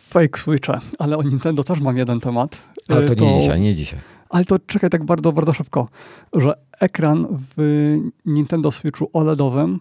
Fake 0.09 0.39
Switche, 0.39 0.79
ale 0.99 1.17
o 1.17 1.23
Nintendo 1.23 1.63
też 1.63 1.79
mam 1.79 1.97
jeden 1.97 2.19
temat. 2.19 2.61
Ale 2.87 3.05
to, 3.05 3.15
to... 3.15 3.25
nie 3.25 3.41
dzisiaj, 3.41 3.61
nie 3.61 3.75
dzisiaj. 3.75 3.99
Ale 4.29 4.45
to 4.45 4.59
czekaj 4.59 4.89
tak 4.89 5.03
bardzo, 5.03 5.31
bardzo 5.31 5.53
szybko, 5.53 5.87
że 6.33 6.53
ekran 6.79 7.27
w 7.57 7.97
Nintendo 8.25 8.71
Switchu 8.71 9.09
OLEDowym 9.13 9.79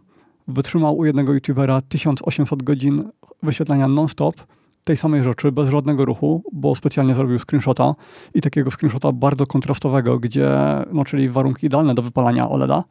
wytrzymał 0.48 0.98
u 0.98 1.04
jednego 1.04 1.34
youtubera 1.34 1.80
1800 1.80 2.62
godzin 2.62 3.10
wyświetlania 3.42 3.88
non-stop 3.88 4.36
tej 4.84 4.96
samej 4.96 5.24
rzeczy, 5.24 5.52
bez 5.52 5.68
żadnego 5.68 6.04
ruchu, 6.04 6.42
bo 6.52 6.74
specjalnie 6.74 7.14
zrobił 7.14 7.38
screenshota 7.38 7.94
i 8.34 8.40
takiego 8.40 8.70
screenshota 8.70 9.12
bardzo 9.12 9.46
kontrastowego, 9.46 10.18
gdzie, 10.18 10.50
no 10.92 11.04
czyli 11.04 11.28
warunki 11.28 11.66
idealne 11.66 11.94
do 11.94 12.02
wypalania 12.02 12.50
OLEDa 12.50 12.84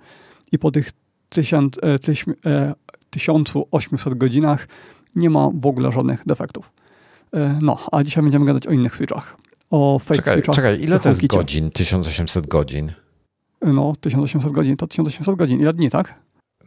i 0.51 0.59
po 0.59 0.71
tych 0.71 0.91
1000, 1.29 1.77
e, 1.81 1.99
tyś, 1.99 2.25
e, 2.45 2.73
1800 3.09 4.13
godzinach 4.13 4.67
nie 5.15 5.29
ma 5.29 5.49
w 5.53 5.65
ogóle 5.65 5.91
żadnych 5.91 6.23
defektów. 6.25 6.71
E, 7.33 7.59
no, 7.61 7.79
a 7.91 8.03
dzisiaj 8.03 8.23
będziemy 8.23 8.45
gadać 8.45 8.67
o 8.67 8.71
innych 8.71 8.95
switchach 8.95 9.37
o 9.73 9.99
fake 9.99 10.15
czekaj, 10.15 10.33
switchach. 10.33 10.55
Czekaj, 10.55 10.81
ile 10.81 10.99
to 10.99 11.09
jest 11.09 11.27
godzin? 11.27 11.71
1800 11.71 12.47
godzin? 12.47 12.91
No, 13.61 13.93
1800 14.01 14.51
godzin 14.51 14.77
to 14.77 14.87
1800 14.87 15.35
godzin. 15.35 15.59
Ile 15.59 15.73
dni, 15.73 15.89
tak? 15.89 16.13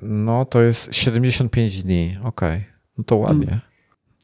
No, 0.03 0.45
to 0.45 0.62
jest 0.62 0.95
75 0.95 1.83
dni. 1.83 2.16
Okej, 2.22 2.57
okay. 2.57 2.64
no 2.99 3.05
to 3.05 3.16
ładnie. 3.16 3.61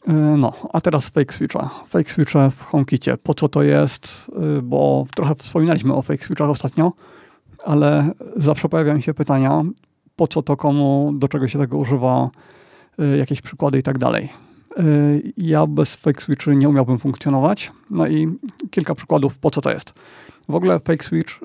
Mm. 0.07 0.40
No, 0.40 0.53
a 0.72 0.80
teraz 0.80 1.09
fake 1.09 1.34
switcha. 1.34 1.70
Fake 1.88 2.11
switche 2.11 2.50
w 2.50 2.62
HomeKicie. 2.62 3.16
Po 3.16 3.34
co 3.34 3.48
to 3.48 3.62
jest? 3.62 4.30
Y, 4.59 4.62
bo 4.62 5.07
trochę 5.16 5.34
wspominaliśmy 5.34 5.94
o 5.94 6.03
fake 6.03 6.24
switchach 6.24 6.50
ostatnio, 6.50 6.92
ale 7.64 8.11
zawsze 8.36 8.68
pojawiają 8.68 9.00
się 9.00 9.14
pytania, 9.14 9.62
po 10.16 10.26
co 10.26 10.42
to 10.42 10.57
komu, 10.57 11.12
do 11.14 11.28
czego 11.28 11.48
się 11.48 11.59
tego 11.59 11.78
używa, 11.78 12.30
y, 13.00 13.16
jakieś 13.16 13.40
przykłady 13.40 13.78
i 13.78 13.82
tak 13.82 13.98
dalej. 13.98 14.28
Ja 15.36 15.66
bez 15.66 15.96
fake 15.96 16.22
switchy 16.22 16.57
nie 16.57 16.68
umiałbym 16.68 16.98
funkcjonować. 16.98 17.72
No 17.90 18.07
i 18.07 18.38
kilka 18.70 18.94
przykładów, 18.94 19.38
po 19.38 19.50
co 19.50 19.61
to 19.61 19.70
jest. 19.70 19.92
W 20.48 20.55
ogóle 20.55 20.80
fake 20.80 21.05
switch 21.05 21.40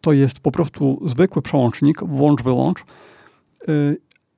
to 0.00 0.12
jest 0.12 0.40
po 0.40 0.50
prostu 0.50 1.02
zwykły 1.04 1.42
przełącznik, 1.42 2.04
włącz-wyłącz, 2.04 2.84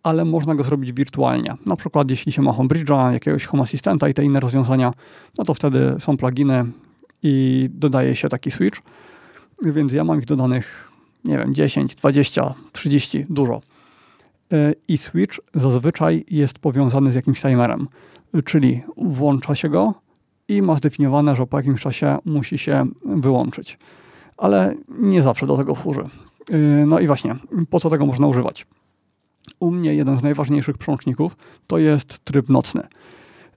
ale 0.03 0.25
można 0.25 0.55
go 0.55 0.65
zrobić 0.65 0.93
wirtualnie. 0.93 1.55
Na 1.67 1.77
przykład 1.77 2.11
jeśli 2.11 2.33
się 2.33 2.43
ma 2.43 2.53
HomeBridge'a, 2.53 3.13
jakiegoś 3.13 3.47
Home 3.47 3.63
Assistanta 3.63 4.09
i 4.09 4.15
te 4.15 4.25
inne 4.25 4.41
rozwiązania, 4.41 4.93
no 5.39 5.45
to 5.45 5.55
wtedy 5.55 5.97
są 5.99 6.17
pluginy 6.17 6.65
i 7.23 7.69
dodaje 7.73 8.17
się 8.17 8.29
taki 8.29 8.51
switch. 8.51 8.81
Więc 9.63 9.93
ja 9.93 10.05
mam 10.05 10.19
ich 10.19 10.25
dodanych, 10.25 10.91
nie 11.25 11.39
wiem, 11.39 11.55
10, 11.55 11.95
20, 11.95 12.55
30, 12.73 13.27
dużo. 13.31 13.61
I 14.89 14.99
switch 14.99 15.39
zazwyczaj 15.55 16.25
jest 16.31 16.59
powiązany 16.59 17.13
z 17.13 17.15
jakimś 17.15 17.41
timerem 17.41 17.89
czyli 18.45 18.83
włącza 18.97 19.55
się 19.55 19.69
go 19.69 19.95
i 20.49 20.63
ma 20.63 20.77
zdefiniowane, 20.77 21.37
że 21.37 21.47
po 21.47 21.57
jakimś 21.57 21.81
czasie 21.81 22.19
musi 22.25 22.59
się 22.59 22.87
wyłączyć. 23.05 23.79
Ale 24.37 24.75
nie 24.89 25.23
zawsze 25.23 25.47
do 25.47 25.57
tego 25.57 25.75
służy. 25.75 26.05
Yy, 26.51 26.87
no 26.87 27.01
i 27.01 27.07
właśnie, 27.07 27.37
po 27.71 27.81
co 27.81 27.91
tego 27.91 28.07
można 28.07 28.27
używać? 28.27 28.67
U 29.61 29.71
mnie 29.71 29.95
jeden 29.95 30.19
z 30.19 30.23
najważniejszych 30.23 30.79
przełączników 30.79 31.37
to 31.67 31.79
jest 31.79 32.25
tryb 32.25 32.49
nocny. 32.49 32.83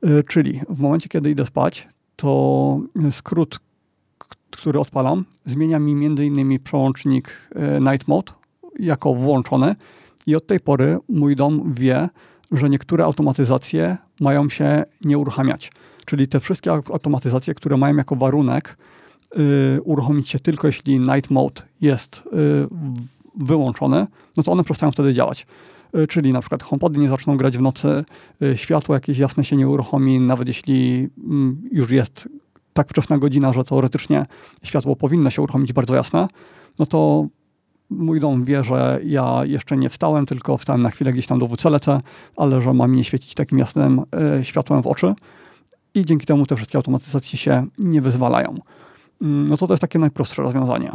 Yy, 0.04 0.24
czyli 0.24 0.62
w 0.70 0.80
momencie, 0.80 1.10
kiedy 1.10 1.32
idę 1.32 1.46
spać, 1.46 1.88
to 2.16 2.80
skrót, 3.12 3.60
który 4.52 4.80
odpalam, 4.80 5.26
zmienia 5.46 5.80
mi 5.80 5.92
innymi 5.92 6.60
przełącznik 6.60 7.50
yy, 7.56 7.92
Night 7.92 8.08
Mode 8.08 8.34
jako 8.80 9.14
włączony 9.14 9.76
i 10.28 10.36
od 10.36 10.48
tej 10.48 10.60
pory 10.60 10.98
mój 11.10 11.36
dom 11.36 11.74
wie, 11.74 12.10
że 12.52 12.70
niektóre 12.70 13.04
automatyzacje 13.04 13.98
mają 14.20 14.50
się 14.50 14.84
nie 15.06 15.18
uruchamiać. 15.18 15.72
Czyli 16.06 16.28
te 16.28 16.40
wszystkie 16.40 16.72
automatyzacje, 16.72 17.54
które 17.54 17.78
mają 17.78 17.96
jako 17.96 18.16
warunek 18.16 18.78
y, 19.78 19.82
uruchomić 19.82 20.30
się 20.30 20.40
tylko 20.40 20.68
jeśli 20.68 21.00
night 21.00 21.32
mode 21.32 21.62
jest 21.82 22.18
y, 22.18 22.22
wyłączony, 23.36 24.08
no 24.38 24.44
to 24.44 24.52
one 24.52 24.64
przestają 24.64 24.92
wtedy 24.92 25.14
działać. 25.14 25.48
Y, 25.98 26.08
czyli 26.08 26.34
na 26.34 26.40
przykład 26.40 26.64
HomePody 26.64 27.00
nie 27.00 27.10
zaczną 27.10 27.38
grać 27.38 27.58
w 27.58 27.62
nocy, 27.62 28.04
y, 28.42 28.58
światło 28.58 28.96
jakieś 28.96 29.18
jasne 29.18 29.44
się 29.44 29.56
nie 29.56 29.68
uruchomi, 29.68 30.20
nawet 30.20 30.48
jeśli 30.48 31.10
mm, 31.24 31.62
już 31.72 31.92
jest 31.92 32.30
tak 32.74 32.90
wczesna 32.90 33.18
godzina, 33.18 33.54
że 33.54 33.64
teoretycznie 33.64 34.26
światło 34.64 34.96
powinno 34.96 35.30
się 35.30 35.42
uruchomić 35.42 35.74
bardzo 35.74 35.96
jasne, 35.96 36.28
no 36.80 36.86
to 36.86 37.28
mój 37.90 38.20
dom 38.20 38.46
wie, 38.46 38.64
że 38.64 39.00
ja 39.04 39.42
jeszcze 39.46 39.78
nie 39.78 39.90
wstałem, 39.90 40.26
tylko 40.26 40.58
wstałem 40.58 40.82
na 40.82 40.90
chwilę 40.90 41.14
gdzieś 41.14 41.28
tam 41.28 41.40
do 41.40 41.48
WC 41.48 41.70
lecę, 41.70 42.02
ale 42.38 42.62
że 42.62 42.74
ma 42.74 42.88
mi 42.88 42.98
nie 42.98 43.04
świecić 43.04 43.34
takim 43.34 43.60
jasnym 43.60 44.02
y, 44.40 44.46
światłem 44.46 44.82
w 44.82 44.88
oczy 44.88 45.14
i 45.94 46.06
dzięki 46.06 46.26
temu 46.26 46.46
te 46.46 46.56
wszystkie 46.56 46.78
automatyzacje 46.78 47.40
się 47.40 47.66
nie 47.78 48.02
wyzwalają. 48.02 48.56
Y, 48.56 48.56
no 49.22 49.58
to 49.58 49.68
to 49.68 49.74
jest 49.74 49.82
takie 49.82 50.00
najprostsze 50.00 50.42
rozwiązanie. 50.42 50.92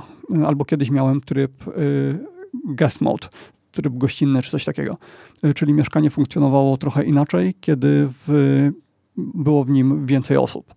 Albo 0.47 0.65
kiedyś 0.65 0.91
miałem 0.91 1.21
tryb 1.21 1.69
y, 1.69 2.19
guest 2.65 3.01
mode, 3.01 3.29
tryb 3.77 3.95
gościnny 3.97 4.43
czy 4.43 4.51
coś 4.51 4.65
takiego. 4.65 4.97
Y, 5.45 5.55
czyli 5.55 5.73
mieszkanie 5.73 6.11
funkcjonowało 6.11 6.77
trochę 6.77 7.05
inaczej, 7.05 7.55
kiedy 7.61 8.09
w, 8.27 8.71
było 9.17 9.65
w 9.65 9.71
nim 9.71 10.07
więcej 10.07 10.37
osób. 10.37 10.75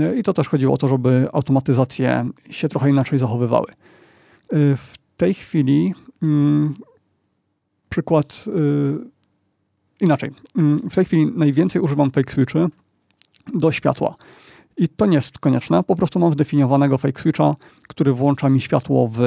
Y, 0.00 0.16
I 0.16 0.22
to 0.22 0.32
też 0.32 0.48
chodziło 0.48 0.74
o 0.74 0.76
to, 0.76 0.88
żeby 0.88 1.28
automatyzacje 1.32 2.28
się 2.50 2.68
trochę 2.68 2.90
inaczej 2.90 3.18
zachowywały. 3.18 3.72
W 4.76 4.94
tej 5.16 5.34
chwili 5.34 5.94
mm, 6.22 6.74
przykład 7.88 8.44
y, 8.46 9.14
inaczej. 10.00 10.30
Mm, 10.56 10.90
w 10.90 10.94
tej 10.94 11.04
chwili 11.04 11.26
najwięcej 11.26 11.82
używam 11.82 12.10
fake 12.10 12.32
switchy 12.32 12.66
do 13.54 13.72
światła. 13.72 14.14
I 14.76 14.88
to 14.88 15.06
nie 15.06 15.16
jest 15.16 15.38
konieczne. 15.38 15.82
Po 15.82 15.96
prostu 15.96 16.18
mam 16.18 16.32
zdefiniowanego 16.32 16.98
fake 16.98 17.20
switcha, 17.20 17.54
który 17.88 18.12
włącza 18.12 18.48
mi 18.48 18.60
światło 18.60 19.08
w, 19.08 19.20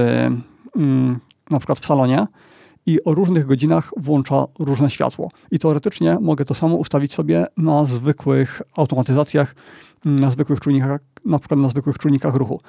mm, 0.76 1.20
na 1.50 1.60
przykład 1.60 1.80
w 1.80 1.86
salonie 1.86 2.28
i 2.88 3.04
o 3.04 3.14
różnych 3.14 3.46
godzinach 3.46 3.92
włącza 3.98 4.46
różne 4.60 4.90
światło. 4.90 5.32
I 5.52 5.60
teoretycznie 5.60 6.18
mogę 6.22 6.46
to 6.46 6.54
samo 6.54 6.76
ustawić 6.76 7.14
sobie 7.14 7.46
na 7.58 7.86
zwykłych 7.86 8.62
automatyzacjach, 8.76 9.56
na 10.06 10.30
zwykłych 10.30 10.60
czujnikach, 10.60 11.02
na 11.26 11.40
przykład 11.40 11.60
na 11.60 11.70
zwykłych 11.70 11.98
czujnikach 11.98 12.36
ruchu. 12.36 12.62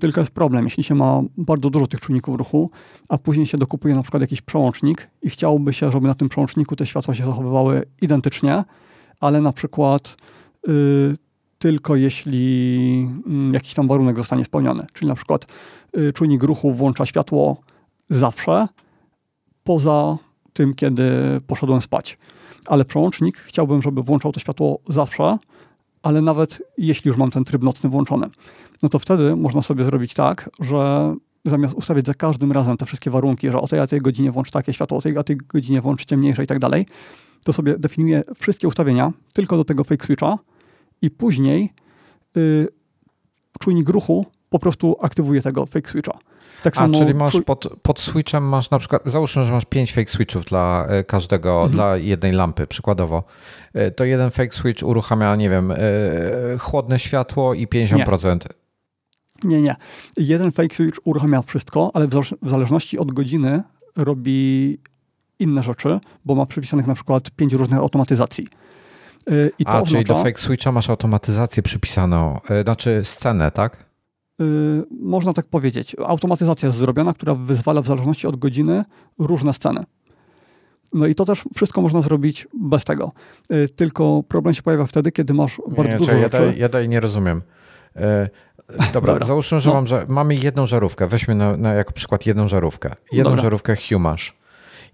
Tylko 0.00 0.20
jest 0.20 0.32
problem, 0.32 0.64
jeśli 0.64 0.84
się 0.84 0.94
ma 0.94 1.22
bardzo 1.36 1.70
dużo 1.70 1.86
tych 1.86 2.00
czujników 2.00 2.38
ruchu, 2.38 2.70
a 3.08 3.18
później 3.18 3.46
się 3.46 3.58
dokupuje 3.58 3.94
na 3.94 4.02
przykład 4.02 4.20
jakiś 4.20 4.42
przełącznik 4.42 5.10
i 5.22 5.30
chciałoby 5.30 5.72
się, 5.72 5.90
żeby 5.90 6.08
na 6.08 6.14
tym 6.14 6.28
przełączniku 6.28 6.76
te 6.76 6.86
światła 6.86 7.14
się 7.14 7.24
zachowywały 7.24 7.82
identycznie, 8.02 8.64
ale 9.20 9.40
na 9.40 9.52
przykład 9.52 10.16
y, 10.68 11.16
tylko 11.58 11.96
jeśli 11.96 13.08
y, 13.50 13.52
jakiś 13.52 13.74
tam 13.74 13.88
warunek 13.88 14.16
zostanie 14.16 14.44
spełniony. 14.44 14.86
Czyli 14.92 15.08
na 15.08 15.14
przykład 15.14 15.46
y, 15.96 16.12
czujnik 16.12 16.42
ruchu 16.42 16.72
włącza 16.72 17.06
światło 17.06 17.56
zawsze, 18.10 18.68
poza 19.64 20.18
tym, 20.52 20.74
kiedy 20.74 21.40
poszedłem 21.46 21.82
spać. 21.82 22.18
Ale 22.66 22.84
przełącznik 22.84 23.36
chciałbym, 23.38 23.82
żeby 23.82 24.02
włączał 24.02 24.32
to 24.32 24.40
światło 24.40 24.78
zawsze, 24.88 25.38
ale 26.02 26.22
nawet 26.22 26.62
jeśli 26.78 27.08
już 27.08 27.16
mam 27.16 27.30
ten 27.30 27.44
tryb 27.44 27.62
nocny 27.62 27.90
włączony, 27.90 28.26
no 28.82 28.88
to 28.88 28.98
wtedy 28.98 29.36
można 29.36 29.62
sobie 29.62 29.84
zrobić 29.84 30.14
tak, 30.14 30.50
że 30.60 31.14
zamiast 31.44 31.74
ustawiać 31.74 32.06
za 32.06 32.14
każdym 32.14 32.52
razem 32.52 32.76
te 32.76 32.86
wszystkie 32.86 33.10
warunki, 33.10 33.48
że 33.48 33.60
o 33.60 33.68
tej 33.68 33.80
a 33.80 33.86
tej 33.86 34.00
godzinie 34.00 34.32
włącz 34.32 34.50
takie 34.50 34.72
światło, 34.72 34.98
o 34.98 35.02
tej 35.02 35.18
a 35.18 35.22
tej 35.22 35.36
godzinie 35.36 35.80
włącz 35.80 36.04
ciemniejsze 36.04 36.44
i 36.44 36.46
tak 36.46 36.58
dalej, 36.58 36.86
to 37.44 37.52
sobie 37.52 37.78
definiuję 37.78 38.22
wszystkie 38.40 38.68
ustawienia 38.68 39.12
tylko 39.34 39.56
do 39.56 39.64
tego 39.64 39.84
fake 39.84 40.04
switcha 40.04 40.38
i 41.02 41.10
później 41.10 41.72
y, 42.36 42.68
czujnik 43.60 43.88
ruchu 43.88 44.26
po 44.52 44.58
prostu 44.58 44.96
aktywuje 45.00 45.42
tego 45.42 45.66
fake 45.66 45.90
switcha. 45.90 46.18
Tak 46.62 46.74
A, 46.76 46.88
czyli 46.88 47.14
masz 47.14 47.40
pod, 47.46 47.68
pod 47.82 48.00
switchem 48.00 48.48
masz 48.48 48.70
na 48.70 48.78
przykład, 48.78 49.02
załóżmy, 49.04 49.44
że 49.44 49.52
masz 49.52 49.64
pięć 49.64 49.92
fake 49.92 50.10
switchów 50.10 50.44
dla 50.44 50.86
e, 50.88 51.04
każdego, 51.04 51.52
mhm. 51.54 51.72
dla 51.72 51.96
jednej 51.96 52.32
lampy 52.32 52.66
przykładowo. 52.66 53.24
E, 53.74 53.90
to 53.90 54.04
jeden 54.04 54.30
fake 54.30 54.52
switch 54.52 54.82
uruchamia, 54.82 55.36
nie 55.36 55.50
wiem, 55.50 55.70
e, 55.70 55.78
chłodne 56.58 56.98
światło 56.98 57.54
i 57.54 57.66
50%. 57.66 58.38
Nie. 59.44 59.56
nie, 59.56 59.62
nie. 59.62 59.76
Jeden 60.16 60.52
fake 60.52 60.74
switch 60.74 60.98
uruchamia 61.04 61.42
wszystko, 61.42 61.90
ale 61.94 62.08
w 62.42 62.50
zależności 62.50 62.98
od 62.98 63.12
godziny 63.12 63.62
robi 63.96 64.78
inne 65.38 65.62
rzeczy, 65.62 66.00
bo 66.24 66.34
ma 66.34 66.46
przypisanych 66.46 66.86
na 66.86 66.94
przykład 66.94 67.30
pięć 67.30 67.52
różnych 67.52 67.78
automatyzacji. 67.78 68.46
I 69.58 69.64
to 69.64 69.70
A, 69.70 69.76
oznacza... 69.76 69.90
czyli 69.90 70.04
do 70.04 70.14
fake 70.14 70.40
switcha 70.40 70.72
masz 70.72 70.90
automatyzację 70.90 71.62
przypisaną, 71.62 72.40
znaczy 72.64 73.00
scenę, 73.04 73.50
tak? 73.50 73.91
Yy, 74.42 74.86
można 75.00 75.32
tak 75.32 75.46
powiedzieć, 75.46 75.96
automatyzacja 76.06 76.66
jest 76.66 76.78
zrobiona, 76.78 77.14
która 77.14 77.34
wyzwala 77.34 77.82
w 77.82 77.86
zależności 77.86 78.26
od 78.26 78.36
godziny 78.36 78.84
różne 79.18 79.54
sceny. 79.54 79.84
No 80.92 81.06
i 81.06 81.14
to 81.14 81.24
też 81.24 81.44
wszystko 81.54 81.82
można 81.82 82.02
zrobić 82.02 82.48
bez 82.54 82.84
tego. 82.84 83.12
Yy, 83.50 83.68
tylko 83.68 84.22
problem 84.28 84.54
się 84.54 84.62
pojawia 84.62 84.86
wtedy, 84.86 85.12
kiedy 85.12 85.34
masz 85.34 85.60
bardzo 85.68 85.92
nie, 85.92 85.98
dużo 85.98 86.12
ja 86.12 86.18
rzeczy. 86.18 86.54
Ja 86.56 86.68
dalej 86.68 86.88
nie 86.88 87.00
rozumiem. 87.00 87.42
Yy, 87.96 88.02
dobra, 88.92 89.12
dobra, 89.12 89.26
załóżmy, 89.26 89.60
że, 89.60 89.70
no. 89.70 89.74
mam, 89.74 89.86
mamy 90.08 90.34
jedną 90.34 90.66
żarówkę. 90.66 91.06
Weźmy 91.06 91.34
na, 91.34 91.56
na 91.56 91.72
jako 91.72 91.92
przykład 91.92 92.26
jedną 92.26 92.48
żarówkę. 92.48 92.90
Jedną 93.12 93.30
dobra. 93.30 93.42
żarówkę 93.42 93.76
Humash 93.76 94.41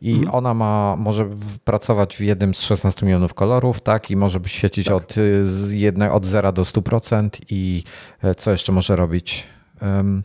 i 0.01 0.13
mhm. 0.13 0.35
ona 0.35 0.55
ma, 0.55 0.97
może 0.97 1.29
pracować 1.65 2.17
w 2.17 2.21
jednym 2.21 2.55
z 2.55 2.61
16 2.61 3.07
milionów 3.07 3.35
kolorów, 3.35 3.81
tak? 3.81 4.11
I 4.11 4.17
może 4.17 4.41
świecić 4.47 4.87
tak. 4.87 4.97
od, 4.97 5.15
z 5.43 5.73
jedne, 5.73 6.13
od 6.13 6.27
0 6.27 6.53
do 6.53 6.63
100% 6.63 7.29
i 7.51 7.83
e, 8.23 8.35
co 8.35 8.51
jeszcze 8.51 8.73
może 8.73 8.97
robić? 8.97 9.47
Um, 9.83 10.23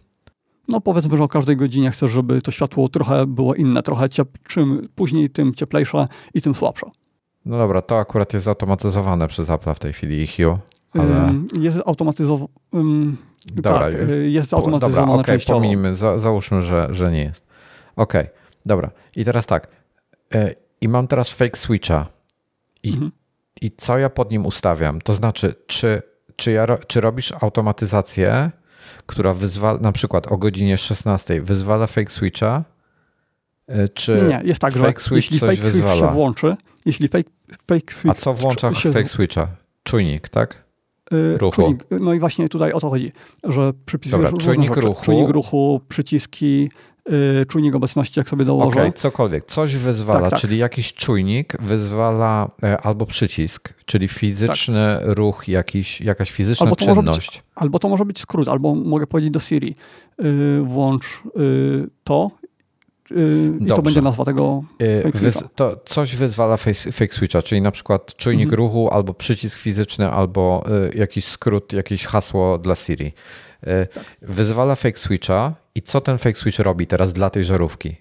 no 0.67 0.82
powiedzmy, 0.82 1.17
że 1.17 1.24
o 1.24 1.28
każdej 1.28 1.57
godzinie 1.57 1.91
chcesz, 1.91 2.11
żeby 2.11 2.41
to 2.41 2.51
światło 2.51 2.89
trochę 2.89 3.28
było 3.28 3.55
inne, 3.55 3.84
trochę 3.84 4.05
ciep- 4.05 4.38
czym 4.47 4.89
później, 4.95 5.30
tym 5.30 5.53
cieplejsze 5.53 6.07
i 6.34 6.41
tym 6.41 6.55
słabsze. 6.55 6.86
No 7.45 7.57
dobra, 7.57 7.82
to 7.82 7.99
akurat 7.99 8.34
jest 8.34 8.45
zautomatyzowane 8.45 9.28
przez 9.28 9.49
Apple 9.49 9.74
w 9.74 9.80
tej 9.80 9.93
chwili 9.93 10.21
i 10.21 10.28
Hue, 10.28 10.57
ale... 10.93 11.34
Jest 11.59 11.82
automatyzowane... 11.86 12.47
Dobra, 13.53 13.80
tak, 13.80 13.93
jest 14.30 14.49
zautomatyzowane 14.49 15.07
dobra, 15.07 15.21
okay, 15.21 15.34
częściowo. 15.36 15.59
Pomijmy, 15.59 15.95
za, 15.95 16.19
załóżmy, 16.19 16.61
że, 16.61 16.88
że 16.91 17.11
nie 17.11 17.24
jest. 17.24 17.47
Okej. 17.95 18.21
Okay. 18.21 18.43
Dobra, 18.66 18.91
i 19.16 19.26
teraz 19.26 19.45
tak. 19.45 19.68
E, 20.34 20.55
I 20.82 20.88
mam 20.88 21.07
teraz 21.07 21.32
fake 21.32 21.57
switcha. 21.57 22.09
I, 22.84 22.89
mhm. 22.89 23.11
I 23.61 23.72
co 23.72 23.97
ja 23.97 24.09
pod 24.09 24.32
nim 24.32 24.45
ustawiam? 24.45 25.01
To 25.01 25.14
znaczy, 25.14 25.55
czy, 25.68 26.01
czy, 26.36 26.51
ja, 26.51 26.78
czy 26.88 27.01
robisz 27.01 27.34
automatyzację, 27.41 28.51
która 29.05 29.34
wyzwala, 29.34 29.80
na 29.80 29.91
przykład 29.91 30.32
o 30.32 30.38
godzinie 30.38 30.78
16 30.78 31.41
wyzwala 31.41 31.88
fake 31.88 32.11
switcha, 32.11 32.64
e, 33.68 33.89
czy 33.89 34.26
nie, 34.30 34.41
jest 34.45 34.61
tak, 34.61 34.74
fake 34.74 34.99
że 34.99 35.05
switch 35.05 35.16
jeśli 35.16 35.39
coś 35.39 35.59
fake 35.59 35.70
wyzwala? 35.70 35.95
switch 35.95 36.07
się 36.09 36.14
włączy, 36.14 36.55
jeśli 36.86 37.07
fake, 37.07 37.30
fake 37.68 37.93
switch... 37.93 38.18
A 38.18 38.22
co 38.22 38.34
włącza 38.34 38.74
się... 38.74 38.91
fake 38.91 39.07
switcha? 39.07 39.47
Czujnik, 39.84 40.30
tak? 40.30 40.64
E, 41.11 41.38
ruchu. 41.38 41.61
Czujnik, 41.61 41.86
no 41.91 42.14
i 42.14 42.20
właśnie 42.20 42.49
tutaj 42.49 42.72
o 42.72 42.80
to 42.80 42.89
chodzi, 42.89 43.11
że 43.43 43.74
przypisujesz 43.86 44.32
Dobra, 44.32 44.45
czujnik 44.45 44.76
ruchu. 44.76 45.05
czujnik 45.05 45.30
ruchu, 45.30 45.82
przyciski, 45.89 46.70
czujnik 47.47 47.76
obecności, 47.76 48.20
jak 48.20 48.30
sobie 48.30 48.45
dołożę. 48.45 48.70
Okej, 48.70 48.82
okay, 48.82 48.91
cokolwiek. 48.91 49.45
Coś 49.45 49.76
wyzwala, 49.76 50.22
tak, 50.22 50.30
tak. 50.30 50.39
czyli 50.39 50.58
jakiś 50.58 50.93
czujnik 50.93 51.62
wyzwala 51.62 52.49
e, 52.64 52.78
albo 52.82 53.06
przycisk, 53.06 53.74
czyli 53.86 54.08
fizyczny 54.08 54.99
tak. 54.99 55.18
ruch, 55.18 55.47
jakiś, 55.47 56.01
jakaś 56.01 56.32
fizyczna 56.32 56.64
albo 56.64 56.76
czynność. 56.76 57.38
Być, 57.38 57.43
albo 57.56 57.80
to 57.80 57.89
może 57.89 58.06
być 58.06 58.20
skrót, 58.20 58.47
albo 58.47 58.76
mogę 58.76 59.08
powiedzieć 59.08 59.32
do 59.32 59.39
Siri, 59.39 59.76
yy, 60.20 60.62
włącz 60.62 61.24
yy, 61.36 61.89
to 62.04 62.32
i 63.60 63.66
to 63.66 63.82
będzie 63.82 64.01
nazwa 64.01 64.26
tego 64.26 64.64
Wyz, 65.14 65.43
to 65.56 65.78
coś 65.86 66.16
wyzwala 66.16 66.58
face, 66.58 66.91
fake 66.91 67.14
switcha, 67.14 67.41
czyli 67.41 67.62
na 67.62 67.72
przykład 67.72 68.16
czujnik 68.16 68.43
mhm. 68.43 68.58
ruchu, 68.58 68.89
albo 68.91 69.14
przycisk 69.14 69.58
fizyczny, 69.58 70.10
albo 70.10 70.64
jakiś 70.95 71.26
skrót, 71.26 71.74
jakieś 71.74 72.06
hasło 72.06 72.58
dla 72.58 72.76
Siri. 72.76 73.14
Tak. 73.93 74.06
Wyzwala 74.22 74.76
fake 74.76 74.97
switcha 74.97 75.62
i 75.76 75.82
co 75.82 76.01
ten 76.01 76.17
fake 76.17 76.38
switch 76.38 76.59
robi 76.59 76.88
teraz 76.88 77.13
dla 77.13 77.30
tej 77.30 77.43
żarówki? 77.43 77.95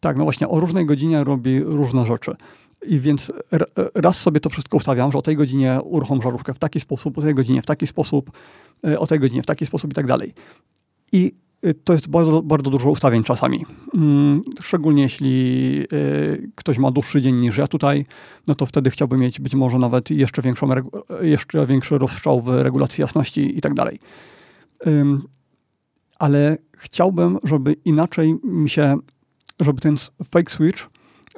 Tak, 0.00 0.16
no 0.16 0.24
właśnie 0.24 0.48
o 0.48 0.60
różnej 0.60 0.86
godzinie 0.86 1.24
robi 1.24 1.60
różne 1.60 2.06
rzeczy. 2.06 2.36
I 2.86 2.98
więc 3.00 3.32
raz 3.94 4.20
sobie 4.20 4.40
to 4.40 4.50
wszystko 4.50 4.76
ustawiam, 4.76 5.12
że 5.12 5.18
o 5.18 5.22
tej 5.22 5.36
godzinie 5.36 5.78
uruchom 5.82 6.22
żarówkę 6.22 6.54
w 6.54 6.58
taki 6.58 6.80
sposób, 6.80 7.18
o 7.18 7.22
tej 7.22 7.34
godzinie 7.34 7.62
w 7.62 7.66
taki 7.66 7.86
sposób, 7.86 8.30
e, 8.86 8.98
o 8.98 9.06
tej 9.06 9.20
godzinie 9.20 9.42
w 9.42 9.46
taki 9.46 9.66
sposób 9.66 9.90
i 9.90 9.94
tak 9.94 10.06
dalej. 10.06 10.32
I 11.12 11.34
e, 11.62 11.74
to 11.74 11.92
jest 11.92 12.08
bardzo, 12.08 12.42
bardzo 12.42 12.70
dużo 12.70 12.90
ustawień 12.90 13.24
czasami. 13.24 13.64
Mm, 13.96 14.42
szczególnie 14.60 15.02
jeśli 15.02 15.78
e, 15.82 15.86
ktoś 16.54 16.78
ma 16.78 16.90
dłuższy 16.90 17.22
dzień 17.22 17.36
niż 17.36 17.56
ja 17.56 17.66
tutaj, 17.66 18.06
no 18.46 18.54
to 18.54 18.66
wtedy 18.66 18.90
chciałbym 18.90 19.20
mieć 19.20 19.40
być 19.40 19.54
może 19.54 19.78
nawet 19.78 20.10
jeszcze, 20.10 20.42
większą, 20.42 20.68
jeszcze 21.20 21.66
większy 21.66 21.98
rozstrzał 21.98 22.42
w 22.42 22.48
regulacji 22.48 23.02
jasności 23.02 23.58
i 23.58 23.60
tak 23.60 23.74
dalej 23.74 23.98
ale 26.18 26.56
chciałbym, 26.76 27.38
żeby 27.44 27.72
inaczej 27.72 28.38
mi 28.44 28.70
się, 28.70 28.96
żeby 29.60 29.80
ten 29.80 29.96
fake 30.30 30.52
switch 30.52 30.86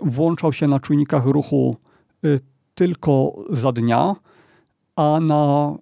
włączał 0.02 0.52
się 0.52 0.66
na 0.66 0.80
czujnikach 0.80 1.24
ruchu 1.24 1.76
y, 2.24 2.40
tylko 2.74 3.44
za 3.50 3.72
dnia, 3.72 4.14
a 4.96 5.18
na 5.20 5.74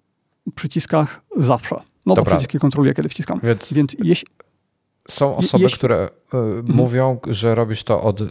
przyciskach 0.54 1.20
zawsze. 1.36 1.74
No 2.06 2.14
Dobra. 2.14 2.24
bo 2.24 2.36
przyciski 2.36 2.58
kontroluję, 2.58 2.94
kiedy 2.94 3.08
wciskam. 3.08 3.40
Więc, 3.42 3.72
Więc 3.72 3.96
jeśli, 3.98 4.28
są 5.08 5.36
osoby, 5.36 5.64
jeśli... 5.64 5.78
które 5.78 6.08
y, 6.34 6.36
mhm. 6.36 6.64
mówią, 6.68 7.18
że 7.26 7.54
robisz 7.54 7.84
to 7.84 8.02
od. 8.02 8.20
Y, 8.20 8.26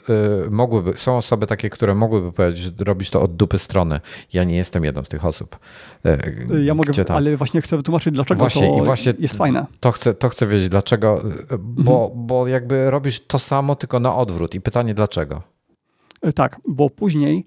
mogłyby, 0.50 0.94
są 0.96 1.18
osoby 1.18 1.48
takie, 1.48 1.70
które 1.70 1.96
mogłyby 1.96 2.32
powiedzieć, 2.32 2.64
że 2.64 2.72
robisz 2.80 3.10
to 3.10 3.22
od 3.22 3.36
dupy 3.36 3.60
strony. 3.60 4.00
Ja 4.34 4.44
nie 4.44 4.56
jestem 4.56 4.84
jedną 4.84 5.04
z 5.04 5.10
tych 5.10 5.26
osób. 5.26 5.60
Y, 6.06 6.64
ja 6.64 6.74
mogę, 6.74 7.06
tam... 7.06 7.18
ale 7.18 7.38
właśnie 7.38 7.62
chcę 7.62 7.78
wytłumaczyć, 7.78 8.14
dlaczego 8.14 8.40
właśnie, 8.40 8.70
to 8.70 8.78
i 8.78 8.82
właśnie 8.82 9.14
jest 9.20 9.38
fajne. 9.38 9.66
To 9.80 9.92
chcę, 9.92 10.14
to 10.14 10.30
chcę 10.30 10.48
wiedzieć, 10.48 10.70
dlaczego, 10.70 11.22
bo, 11.60 12.06
mhm. 12.06 12.28
bo 12.28 12.48
jakby 12.48 12.92
robisz 12.92 13.28
to 13.28 13.40
samo, 13.40 13.76
tylko 13.76 14.00
na 14.00 14.16
odwrót. 14.16 14.56
I 14.56 14.62
pytanie, 14.62 14.94
dlaczego? 14.94 15.42
Tak, 16.36 16.60
bo 16.68 16.90
później 16.90 17.46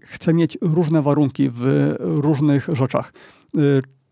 chcę 0.00 0.34
mieć 0.34 0.58
różne 0.60 1.02
warunki 1.02 1.50
w 1.50 1.94
różnych 2.00 2.68
rzeczach 2.72 3.12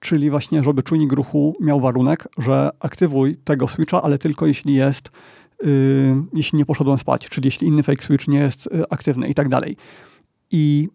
czyli 0.04 0.30
właśnie, 0.30 0.64
żeby 0.64 0.82
czujnik 0.82 1.12
ruchu 1.12 1.56
miał 1.60 1.80
warunek, 1.80 2.28
że 2.38 2.70
aktywuj 2.80 3.36
tego 3.36 3.68
switcha, 3.68 4.02
ale 4.02 4.18
tylko 4.18 4.46
jeśli 4.46 4.74
jest, 4.74 5.10
yy, 5.62 5.68
jeśli 6.32 6.58
nie 6.58 6.66
poszedłem 6.66 6.98
spać, 6.98 7.28
czyli 7.28 7.46
jeśli 7.46 7.68
inny 7.68 7.82
fake 7.82 8.02
switch 8.02 8.28
nie 8.28 8.38
jest 8.38 8.68
yy, 8.72 8.84
aktywny 8.90 9.28
i 9.28 9.34
tak 9.34 9.48
dalej. 9.48 9.76
I 10.50 10.88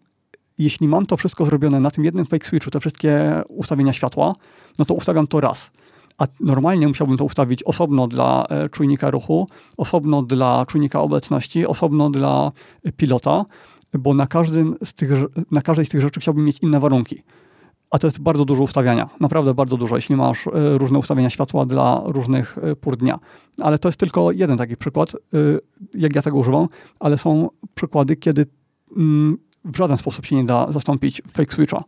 jeśli 0.58 0.88
mam 0.88 1.06
to 1.06 1.16
wszystko 1.16 1.44
zrobione 1.44 1.80
na 1.80 1.90
tym 1.90 2.04
jednym 2.04 2.26
fake 2.26 2.46
switchu, 2.46 2.70
te 2.70 2.80
wszystkie 2.80 3.42
ustawienia 3.48 3.92
światła, 3.92 4.32
no 4.78 4.84
to 4.84 4.94
ustawiam 4.94 5.26
to 5.26 5.40
raz. 5.40 5.70
A 6.18 6.26
normalnie 6.40 6.88
musiałbym 6.88 7.16
to 7.16 7.24
ustawić 7.24 7.62
osobno 7.62 8.08
dla 8.08 8.46
e, 8.50 8.68
czujnika 8.68 9.10
ruchu, 9.10 9.46
osobno 9.76 10.22
dla 10.22 10.66
czujnika 10.66 11.00
obecności, 11.00 11.66
osobno 11.66 12.10
dla 12.10 12.52
pilota, 12.96 13.44
bo 13.98 14.14
na, 14.14 14.26
każdym 14.26 14.76
z 14.84 14.94
tych, 14.94 15.10
na 15.50 15.62
każdej 15.62 15.86
z 15.86 15.88
tych 15.88 16.00
rzeczy 16.00 16.20
chciałbym 16.20 16.44
mieć 16.44 16.58
inne 16.58 16.80
warunki. 16.80 17.22
A 17.90 17.98
to 17.98 18.06
jest 18.06 18.20
bardzo 18.20 18.44
dużo 18.44 18.62
ustawiania, 18.62 19.08
naprawdę 19.20 19.54
bardzo 19.54 19.76
dużo, 19.76 19.96
jeśli 19.96 20.16
masz 20.16 20.46
e, 20.46 20.50
różne 20.78 20.98
ustawienia 20.98 21.30
światła 21.30 21.66
dla 21.66 22.02
różnych 22.04 22.58
e, 22.58 22.76
pór 22.76 22.96
dnia. 22.96 23.18
Ale 23.60 23.78
to 23.78 23.88
jest 23.88 23.98
tylko 23.98 24.32
jeden 24.32 24.58
taki 24.58 24.76
przykład, 24.76 25.14
e, 25.14 25.18
jak 25.94 26.16
ja 26.16 26.22
tego 26.22 26.36
używam, 26.36 26.68
ale 27.00 27.18
są 27.18 27.48
przykłady, 27.74 28.16
kiedy 28.16 28.46
mm, 28.96 29.38
w 29.64 29.76
żaden 29.76 29.98
sposób 29.98 30.26
się 30.26 30.36
nie 30.36 30.44
da 30.44 30.72
zastąpić 30.72 31.22
fake 31.32 31.54
switcha. 31.54 31.84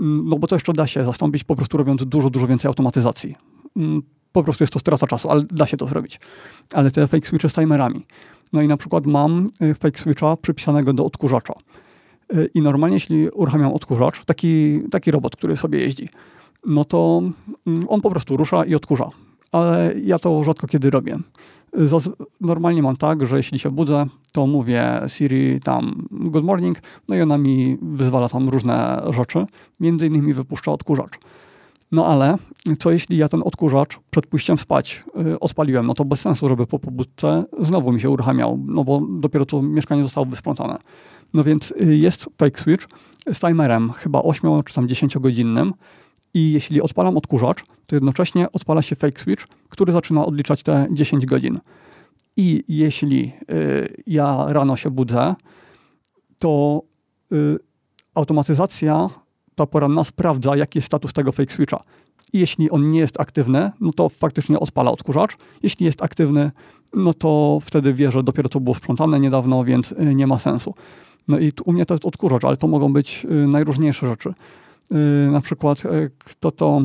Mm, 0.00 0.28
no 0.28 0.38
bo 0.38 0.46
to 0.46 0.56
jeszcze 0.56 0.72
da 0.72 0.86
się 0.86 1.04
zastąpić 1.04 1.44
po 1.44 1.56
prostu 1.56 1.76
robiąc 1.76 2.04
dużo, 2.04 2.30
dużo 2.30 2.46
więcej 2.46 2.68
automatyzacji. 2.68 3.36
Mm, 3.76 4.02
po 4.32 4.42
prostu 4.42 4.64
jest 4.64 4.72
to 4.72 4.78
strata 4.78 5.06
czasu, 5.06 5.30
ale 5.30 5.42
da 5.50 5.66
się 5.66 5.76
to 5.76 5.86
zrobić. 5.86 6.20
Ale 6.72 6.90
te 6.90 7.06
fake 7.06 7.26
switche 7.26 7.48
z 7.48 7.52
timerami. 7.52 8.06
No 8.52 8.62
i 8.62 8.68
na 8.68 8.76
przykład 8.76 9.06
mam 9.06 9.48
fake 9.78 9.98
switcha 9.98 10.36
przypisanego 10.36 10.92
do 10.92 11.04
odkurzacza. 11.04 11.54
Y, 12.34 12.50
I 12.54 12.62
normalnie, 12.62 12.96
jeśli 12.96 13.30
uruchamiam 13.30 13.72
odkurzacz, 13.72 14.24
taki, 14.24 14.80
taki 14.90 15.10
robot, 15.10 15.36
który 15.36 15.56
sobie 15.56 15.78
jeździ, 15.78 16.08
no 16.66 16.84
to 16.84 17.22
mm, 17.66 17.86
on 17.88 18.00
po 18.00 18.10
prostu 18.10 18.36
rusza 18.36 18.64
i 18.64 18.74
odkurza. 18.74 19.10
Ale 19.52 19.94
ja 20.04 20.18
to 20.18 20.44
rzadko 20.44 20.66
kiedy 20.66 20.90
robię. 20.90 21.18
Normalnie 22.40 22.82
mam 22.82 22.96
tak, 22.96 23.26
że 23.26 23.36
jeśli 23.36 23.58
się 23.58 23.70
budzę, 23.70 24.06
to 24.32 24.46
mówię 24.46 25.00
Siri 25.06 25.60
tam 25.60 26.06
good 26.10 26.44
morning, 26.44 26.78
no 27.08 27.16
i 27.16 27.20
ona 27.20 27.38
mi 27.38 27.78
wyzwala 27.82 28.28
tam 28.28 28.48
różne 28.48 29.02
rzeczy, 29.10 29.46
między 29.80 30.06
innymi 30.06 30.34
wypuszcza 30.34 30.72
odkurzacz. 30.72 31.18
No 31.92 32.06
ale 32.06 32.36
co 32.78 32.90
jeśli 32.90 33.16
ja 33.16 33.28
ten 33.28 33.42
odkurzacz 33.44 33.98
przed 34.10 34.26
pójściem 34.26 34.58
spać 34.58 35.04
y, 35.32 35.40
odpaliłem? 35.40 35.86
No 35.86 35.94
to 35.94 36.04
bez 36.04 36.20
sensu, 36.20 36.48
żeby 36.48 36.66
po 36.66 36.78
pobudce 36.78 37.40
znowu 37.60 37.92
mi 37.92 38.00
się 38.00 38.10
uruchamiał, 38.10 38.58
no 38.66 38.84
bo 38.84 39.02
dopiero 39.10 39.46
co 39.46 39.62
mieszkanie 39.62 40.02
zostało 40.02 40.26
wysprzątane. 40.26 40.78
No 41.34 41.44
więc 41.44 41.74
y, 41.82 41.96
jest 41.96 42.26
fake 42.38 42.60
switch 42.60 42.88
z 43.32 43.38
timerem 43.38 43.92
chyba 43.92 44.22
8 44.22 44.62
czy 44.62 44.74
tam 44.74 44.88
10 44.88 45.18
godzinnym 45.18 45.72
i 46.34 46.52
jeśli 46.52 46.82
odpalam 46.82 47.16
odkurzacz, 47.16 47.64
to 47.86 47.96
jednocześnie 47.96 48.52
odpala 48.52 48.82
się 48.82 48.96
fake 48.96 49.20
switch, 49.20 49.46
który 49.68 49.92
zaczyna 49.92 50.26
odliczać 50.26 50.62
te 50.62 50.86
10 50.90 51.26
godzin. 51.26 51.58
I 52.36 52.64
jeśli 52.68 53.32
y, 53.50 54.02
ja 54.06 54.44
rano 54.48 54.76
się 54.76 54.90
budzę, 54.90 55.34
to 56.38 56.82
y, 57.32 57.58
automatyzacja 58.14 59.10
ta 59.54 59.66
poranna 59.66 60.04
sprawdza, 60.04 60.56
jaki 60.56 60.78
jest 60.78 60.86
status 60.86 61.12
tego 61.12 61.32
fake 61.32 61.54
switcha. 61.54 61.80
I 62.32 62.38
jeśli 62.38 62.70
on 62.70 62.90
nie 62.90 62.98
jest 62.98 63.20
aktywny, 63.20 63.70
no 63.80 63.92
to 63.92 64.08
faktycznie 64.08 64.60
odpala 64.60 64.90
odkurzacz. 64.90 65.36
Jeśli 65.62 65.86
jest 65.86 66.02
aktywny, 66.02 66.50
no 66.94 67.14
to 67.14 67.58
wtedy 67.62 67.94
wie, 67.94 68.12
że 68.12 68.22
dopiero 68.22 68.48
co 68.48 68.60
było 68.60 68.74
sprzątane 68.74 69.20
niedawno, 69.20 69.64
więc 69.64 69.92
y, 69.92 70.14
nie 70.14 70.26
ma 70.26 70.38
sensu. 70.38 70.74
No 71.28 71.38
i 71.38 71.52
u 71.64 71.72
mnie 71.72 71.86
to 71.86 71.94
jest 71.94 72.06
odkurzacz, 72.06 72.44
ale 72.44 72.56
to 72.56 72.68
mogą 72.68 72.92
być 72.92 73.26
najróżniejsze 73.46 74.06
rzeczy. 74.08 74.34
Na 75.30 75.40
przykład, 75.40 75.82
kto 76.18 76.50
to 76.50 76.82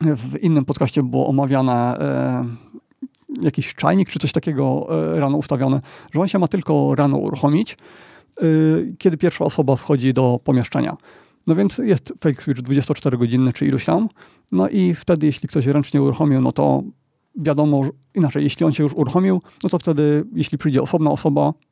w 0.00 0.38
innym 0.42 0.64
podcaście 0.64 1.02
było 1.02 1.26
omawiane, 1.28 1.98
jakiś 3.42 3.74
czajnik 3.74 4.10
czy 4.10 4.18
coś 4.18 4.32
takiego 4.32 4.86
rano 5.14 5.36
ustawione, 5.36 5.80
że 6.14 6.20
on 6.20 6.28
się 6.28 6.38
ma 6.38 6.48
tylko 6.48 6.94
rano 6.94 7.16
uruchomić, 7.16 7.76
kiedy 8.98 9.16
pierwsza 9.16 9.44
osoba 9.44 9.76
wchodzi 9.76 10.14
do 10.14 10.40
pomieszczenia. 10.44 10.96
No 11.46 11.54
więc 11.54 11.78
jest 11.78 12.12
fake 12.20 12.42
switch 12.42 12.60
24 12.60 13.18
godziny 13.18 13.52
czy 13.52 13.66
iluś 13.66 13.84
tam. 13.84 14.08
No 14.52 14.68
i 14.68 14.94
wtedy, 14.94 15.26
jeśli 15.26 15.48
ktoś 15.48 15.66
ręcznie 15.66 16.02
uruchomił, 16.02 16.40
no 16.40 16.52
to 16.52 16.82
wiadomo, 17.36 17.82
inaczej, 18.14 18.44
jeśli 18.44 18.66
on 18.66 18.72
się 18.72 18.82
już 18.82 18.94
uruchomił, 18.94 19.42
no 19.62 19.68
to 19.68 19.78
wtedy, 19.78 20.24
jeśli 20.34 20.58
przyjdzie 20.58 20.82
osobna 20.82 21.10
osoba, 21.10 21.50
y, 21.50 21.71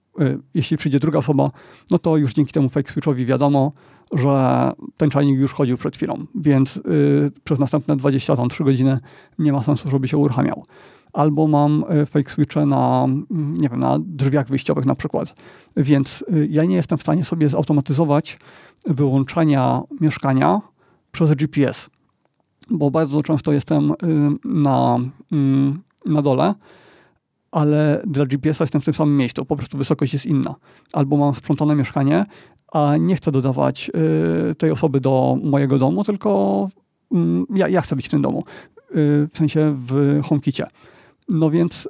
jeśli 0.54 0.76
przyjdzie 0.76 0.98
druga 0.98 1.18
osoba, 1.18 1.50
no 1.90 1.98
to 1.98 2.16
już 2.16 2.32
dzięki 2.32 2.52
temu 2.52 2.68
fake 2.68 2.90
switchowi 2.90 3.26
wiadomo, 3.26 3.72
że 4.12 4.72
ten 4.96 5.10
czajnik 5.10 5.38
już 5.38 5.52
chodził 5.52 5.76
przed 5.76 5.96
chwilą, 5.96 6.14
więc 6.34 6.76
y, 6.76 6.80
przez 7.44 7.58
następne 7.58 7.96
23 7.96 8.64
godziny 8.64 8.98
nie 9.38 9.52
ma 9.52 9.62
sensu, 9.62 9.90
żeby 9.90 10.08
się 10.08 10.16
uruchamiał. 10.16 10.64
Albo 11.12 11.46
mam 11.46 11.84
y, 12.02 12.06
fake 12.06 12.30
switche 12.30 12.66
na, 12.66 13.04
mm, 13.04 13.56
nie 13.56 13.68
wiem, 13.68 13.80
na 13.80 13.98
drzwiach 13.98 14.48
wyjściowych 14.48 14.86
na 14.86 14.94
przykład. 14.94 15.34
Więc 15.76 16.24
ja 16.48 16.64
nie 16.64 16.76
jestem 16.76 16.98
w 16.98 17.02
stanie 17.02 17.24
sobie 17.24 17.48
zautomatyzować 17.48 18.38
wyłączania 18.86 19.82
mieszkania 20.00 20.60
przez 21.12 21.34
GPS, 21.34 21.90
bo 22.70 22.90
bardzo 22.90 23.22
często 23.22 23.52
jestem 23.52 23.90
y, 23.90 23.94
na, 24.44 24.98
mm, 25.32 25.80
na 26.06 26.22
dole, 26.22 26.54
ale 27.50 28.02
dla 28.06 28.26
GPS-a 28.26 28.64
jestem 28.64 28.80
w 28.80 28.84
tym 28.84 28.94
samym 28.94 29.16
miejscu, 29.16 29.44
po 29.44 29.56
prostu 29.56 29.78
wysokość 29.78 30.12
jest 30.12 30.26
inna. 30.26 30.54
Albo 30.92 31.16
mam 31.16 31.34
sprzątane 31.34 31.74
mieszkanie, 31.74 32.26
a 32.72 32.96
nie 32.96 33.16
chcę 33.16 33.32
dodawać 33.32 33.90
y, 34.50 34.54
tej 34.54 34.70
osoby 34.70 35.00
do 35.00 35.38
mojego 35.42 35.78
domu, 35.78 36.04
tylko 36.04 36.68
mm, 37.12 37.46
ja, 37.54 37.68
ja 37.68 37.80
chcę 37.80 37.96
być 37.96 38.06
w 38.06 38.10
tym 38.10 38.22
domu, 38.22 38.44
y, 38.90 39.28
w 39.32 39.38
sensie 39.38 39.76
w 39.78 40.20
HomeKicie. 40.24 40.66
No 41.28 41.50
więc 41.50 41.88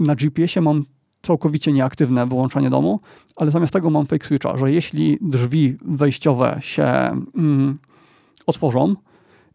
na 0.00 0.14
GPS-ie 0.14 0.62
mam 0.62 0.82
całkowicie 1.22 1.72
nieaktywne 1.72 2.26
wyłączanie 2.26 2.70
domu, 2.70 3.00
ale 3.36 3.50
zamiast 3.50 3.72
tego 3.72 3.90
mam 3.90 4.06
fake 4.06 4.26
switcha, 4.26 4.56
że 4.56 4.72
jeśli 4.72 5.18
drzwi 5.20 5.76
wejściowe 5.82 6.58
się 6.60 6.84
mm, 6.84 7.78
otworzą 8.46 8.94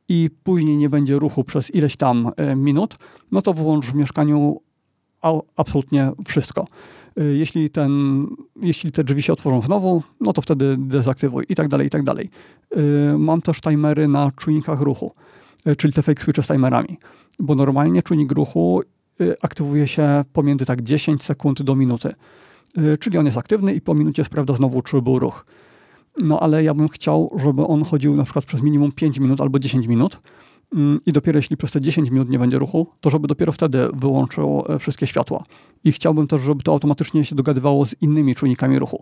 i 0.10 0.30
później 0.44 0.78
nie 0.78 0.90
będzie 0.90 1.20
ruchu 1.20 1.44
przez 1.44 1.76
ileś 1.76 1.96
tam 1.96 2.32
y, 2.52 2.56
minut, 2.56 2.96
no 3.32 3.42
to 3.42 3.54
wyłącz 3.54 3.86
w 3.86 3.96
mieszkaniu 3.96 4.62
absolutnie 5.56 6.12
wszystko. 6.28 6.68
Y, 7.20 7.38
jeśli, 7.38 7.70
ten, 7.70 8.26
jeśli 8.62 8.92
te 8.92 9.04
drzwi 9.04 9.22
się 9.22 9.34
otworzą 9.34 9.62
znowu, 9.62 10.04
no 10.22 10.34
to 10.34 10.42
wtedy 10.42 10.76
dezaktywuj 10.80 11.46
i 11.50 11.56
tak 11.56 11.68
dalej, 11.68 11.88
i 11.88 11.90
tak 11.90 12.04
dalej. 12.04 12.30
Y, 12.78 13.18
mam 13.18 13.42
też 13.42 13.62
timery 13.62 14.08
na 14.08 14.32
czujnikach 14.32 14.82
ruchu, 14.82 15.12
czyli 15.78 15.94
te 15.94 16.02
fake 16.02 16.24
switche 16.24 16.44
z 16.44 16.48
timerami, 16.48 16.98
bo 17.40 17.56
normalnie 17.56 18.02
czujnik 18.04 18.32
ruchu 18.32 18.82
aktywuje 19.42 19.88
się 19.88 20.26
pomiędzy 20.34 20.66
tak 20.66 20.82
10 20.82 21.24
sekund 21.24 21.62
do 21.62 21.76
minuty. 21.76 22.14
Czyli 23.00 23.18
on 23.18 23.26
jest 23.26 23.38
aktywny 23.38 23.74
i 23.74 23.82
po 23.82 23.94
minucie 23.94 24.24
sprawdza 24.24 24.56
znowu, 24.56 24.82
czy 24.82 25.02
był 25.02 25.20
ruch. 25.20 25.46
No 26.22 26.40
ale 26.40 26.64
ja 26.64 26.73
bym 26.73 26.90
chciał, 26.90 27.31
żeby 27.44 27.68
on 27.68 27.84
chodził 27.84 28.15
na 28.15 28.23
przykład 28.23 28.45
przez 28.45 28.61
minimum 28.61 28.91
5 28.91 29.19
minut 29.19 29.41
albo 29.41 29.60
10 29.60 29.88
minut 29.88 30.22
mm, 30.76 30.99
i 31.06 31.11
dopiero 31.11 31.40
jeśli 31.40 31.57
przez 31.57 31.72
te 31.72 31.81
10 31.81 32.10
minut 32.10 32.30
nie 32.30 32.40
będzie 32.40 32.60
ruchu, 32.60 32.88
to 33.02 33.10
żeby 33.10 33.27
dopiero 33.27 33.52
wtedy 33.52 33.88
wyłączył 33.94 34.64
e, 34.69 34.80
wszystkie 34.80 35.07
światła. 35.07 35.44
I 35.84 35.91
chciałbym 35.91 36.27
też, 36.27 36.41
żeby 36.41 36.64
to 36.64 36.72
automatycznie 36.72 37.26
się 37.26 37.35
dogadywało 37.35 37.85
z 37.85 37.95
innymi 38.02 38.35
czujnikami 38.35 38.80
ruchu. 38.80 39.02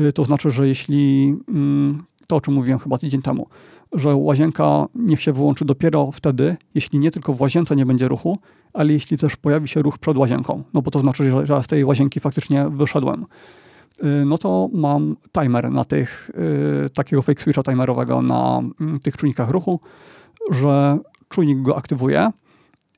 Y, 0.00 0.12
to 0.12 0.24
znaczy, 0.24 0.50
że 0.50 0.68
jeśli 0.68 1.34
mm, 1.48 2.02
to, 2.26 2.36
o 2.36 2.40
czym 2.40 2.54
mówiłem 2.54 2.78
chyba 2.78 2.98
tydzień 2.98 3.22
temu, 3.22 3.46
że 3.92 4.14
łazienka 4.14 4.86
niech 4.94 5.22
się 5.22 5.32
wyłączy 5.32 5.64
dopiero 5.64 6.10
wtedy, 6.12 6.56
jeśli 6.74 6.98
nie 6.98 7.10
tylko 7.10 7.32
w 7.32 7.40
łazience 7.40 7.76
nie 7.76 7.86
będzie 7.86 8.08
ruchu, 8.08 8.38
ale 8.72 8.92
jeśli 8.92 9.18
też 9.18 9.36
pojawi 9.36 9.68
się 9.68 9.82
ruch 9.82 9.98
przed 9.98 10.16
łazienką, 10.16 10.62
no 10.74 10.82
bo 10.82 10.90
to 10.90 11.00
znaczy, 11.00 11.30
że 11.44 11.62
z 11.62 11.66
tej 11.66 11.84
łazienki 11.84 12.20
faktycznie 12.20 12.68
wyszedłem, 12.70 13.26
no 14.26 14.38
to 14.38 14.68
mam 14.72 15.16
timer 15.32 15.72
na 15.72 15.84
tych, 15.84 16.30
y, 16.86 16.90
takiego 16.90 17.22
fake 17.22 17.42
switcha 17.42 17.62
timerowego 17.62 18.22
na 18.22 18.62
mm, 18.80 18.98
tych 19.00 19.16
czujnikach 19.16 19.50
ruchu, 19.50 19.80
że 20.50 20.98
czujnik 21.28 21.62
go 21.62 21.76
aktywuje 21.76 22.30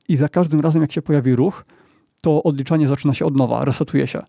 i 0.09 0.17
za 0.17 0.29
każdym 0.29 0.59
razem 0.59 0.81
jak 0.81 0.91
się 0.91 1.01
pojawi 1.01 1.35
ruch, 1.35 1.65
to 2.21 2.43
odliczanie 2.43 2.87
zaczyna 2.87 3.13
się 3.13 3.25
od 3.25 3.35
nowa, 3.35 3.65
resetuje 3.65 4.07
się. 4.07 4.19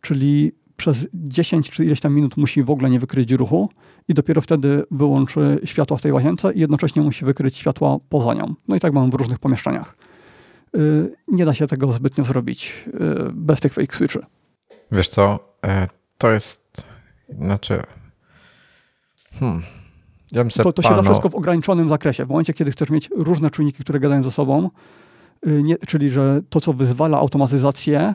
Czyli 0.00 0.52
przez 0.76 1.06
10 1.14 1.70
czy 1.70 1.84
ileś 1.84 2.00
tam 2.00 2.14
minut 2.14 2.36
musi 2.36 2.62
w 2.62 2.70
ogóle 2.70 2.90
nie 2.90 2.98
wykryć 2.98 3.32
ruchu 3.32 3.68
i 4.08 4.14
dopiero 4.14 4.40
wtedy 4.40 4.82
wyłączy 4.90 5.60
światła 5.64 5.96
w 5.96 6.00
tej 6.00 6.12
łazience 6.12 6.52
i 6.52 6.60
jednocześnie 6.60 7.02
musi 7.02 7.24
wykryć 7.24 7.56
światła 7.56 7.96
poza 8.08 8.34
nią. 8.34 8.54
No 8.68 8.76
i 8.76 8.80
tak 8.80 8.92
mam 8.92 9.10
w 9.10 9.14
różnych 9.14 9.38
pomieszczeniach. 9.38 9.96
Y, 10.76 11.12
nie 11.28 11.44
da 11.44 11.54
się 11.54 11.66
tego 11.66 11.92
zbytnio 11.92 12.24
zrobić 12.24 12.84
y, 12.88 12.90
bez 13.32 13.60
tych 13.60 13.72
fake 13.72 13.96
switchy. 13.96 14.20
Wiesz 14.92 15.08
co, 15.08 15.38
e, 15.66 15.88
to 16.24 16.30
jest, 16.30 16.86
znaczy, 17.38 17.82
hmm. 19.32 19.62
Ja 20.32 20.44
to, 20.44 20.72
to 20.72 20.82
się 20.82 20.88
da 20.88 21.02
wszystko 21.02 21.28
w 21.28 21.34
ograniczonym 21.34 21.88
zakresie. 21.88 22.24
W 22.24 22.28
momencie, 22.28 22.54
kiedy 22.54 22.70
chcesz 22.70 22.90
mieć 22.90 23.10
różne 23.16 23.50
czujniki, 23.50 23.82
które 23.82 24.00
gadają 24.00 24.22
ze 24.22 24.30
sobą, 24.30 24.70
y, 25.46 25.62
nie, 25.62 25.76
czyli 25.76 26.10
że 26.10 26.42
to, 26.50 26.60
co 26.60 26.72
wyzwala 26.72 27.18
automatyzację, 27.18 28.14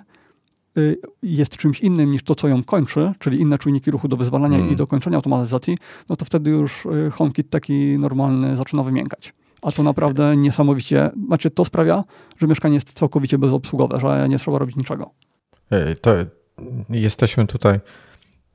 jest 1.23 1.57
czymś 1.57 1.79
innym 1.79 2.11
niż 2.11 2.23
to, 2.23 2.35
co 2.35 2.47
ją 2.47 2.63
kończy, 2.63 3.13
czyli 3.19 3.41
inne 3.41 3.57
czujniki 3.57 3.91
ruchu 3.91 4.07
do 4.07 4.17
wyzwalania 4.17 4.57
hmm. 4.57 4.73
i 4.73 4.75
do 4.75 4.87
kończenia 4.87 5.15
automatyzacji, 5.15 5.77
no 6.09 6.15
to 6.15 6.25
wtedy 6.25 6.49
już 6.49 6.87
HomeKit 7.11 7.49
taki 7.49 7.97
normalny 7.99 8.55
zaczyna 8.55 8.83
wymiękać 8.83 9.33
a 9.61 9.71
to 9.71 9.83
naprawdę 9.83 10.37
niesamowicie, 10.37 11.11
znaczy 11.27 11.49
to 11.49 11.65
sprawia, 11.65 12.03
że 12.37 12.47
mieszkanie 12.47 12.75
jest 12.75 12.93
całkowicie 12.93 13.37
bezobsługowe, 13.37 13.99
że 13.99 14.29
nie 14.29 14.39
trzeba 14.39 14.59
robić 14.59 14.75
niczego. 14.75 15.11
Ej, 15.71 15.95
to 16.01 16.11
jesteśmy 16.89 17.47
tutaj 17.47 17.79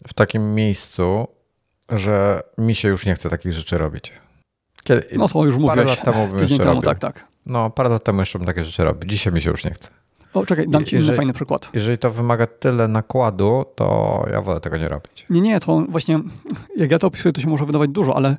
w 0.08 0.14
takim 0.14 0.54
miejscu, 0.54 1.26
że 1.88 2.42
mi 2.58 2.74
się 2.74 2.88
już 2.88 3.06
nie 3.06 3.14
chce 3.14 3.30
takich 3.30 3.52
rzeczy 3.52 3.78
robić. 3.78 4.12
Kiedy, 4.84 5.06
no 5.16 5.28
to 5.28 5.44
już 5.44 5.54
mówiłeś. 5.54 5.76
Parę 5.76 5.88
lat 5.88 6.04
temu 6.04 6.28
bym 6.28 6.38
tydzień 6.38 6.58
temu, 6.58 6.70
robił. 6.70 6.82
tak, 6.82 6.98
tak. 6.98 7.24
No, 7.46 7.70
parę 7.70 7.88
lat 7.88 8.04
temu 8.04 8.20
jeszcze 8.20 8.38
bym 8.38 8.46
takie 8.46 8.64
rzeczy 8.64 8.84
robił. 8.84 9.10
Dzisiaj 9.10 9.32
mi 9.32 9.40
się 9.40 9.50
już 9.50 9.64
nie 9.64 9.70
chce. 9.70 9.88
O, 10.34 10.46
czekaj, 10.46 10.68
dam 10.68 10.84
ci 10.84 10.94
jeżeli, 10.94 11.08
inny 11.08 11.16
fajny 11.16 11.32
przykład. 11.32 11.70
Jeżeli 11.72 11.98
to 11.98 12.10
wymaga 12.10 12.46
tyle 12.46 12.88
nakładu, 12.88 13.64
to 13.74 14.26
ja 14.32 14.40
wolę 14.40 14.60
tego 14.60 14.76
nie 14.76 14.88
robić. 14.88 15.26
Nie, 15.30 15.40
nie, 15.40 15.60
to 15.60 15.84
właśnie, 15.88 16.20
jak 16.76 16.90
ja 16.90 16.98
to 16.98 17.06
opisuję, 17.06 17.32
to 17.32 17.40
się 17.40 17.48
może 17.48 17.66
wydawać 17.66 17.90
dużo, 17.90 18.16
ale 18.16 18.36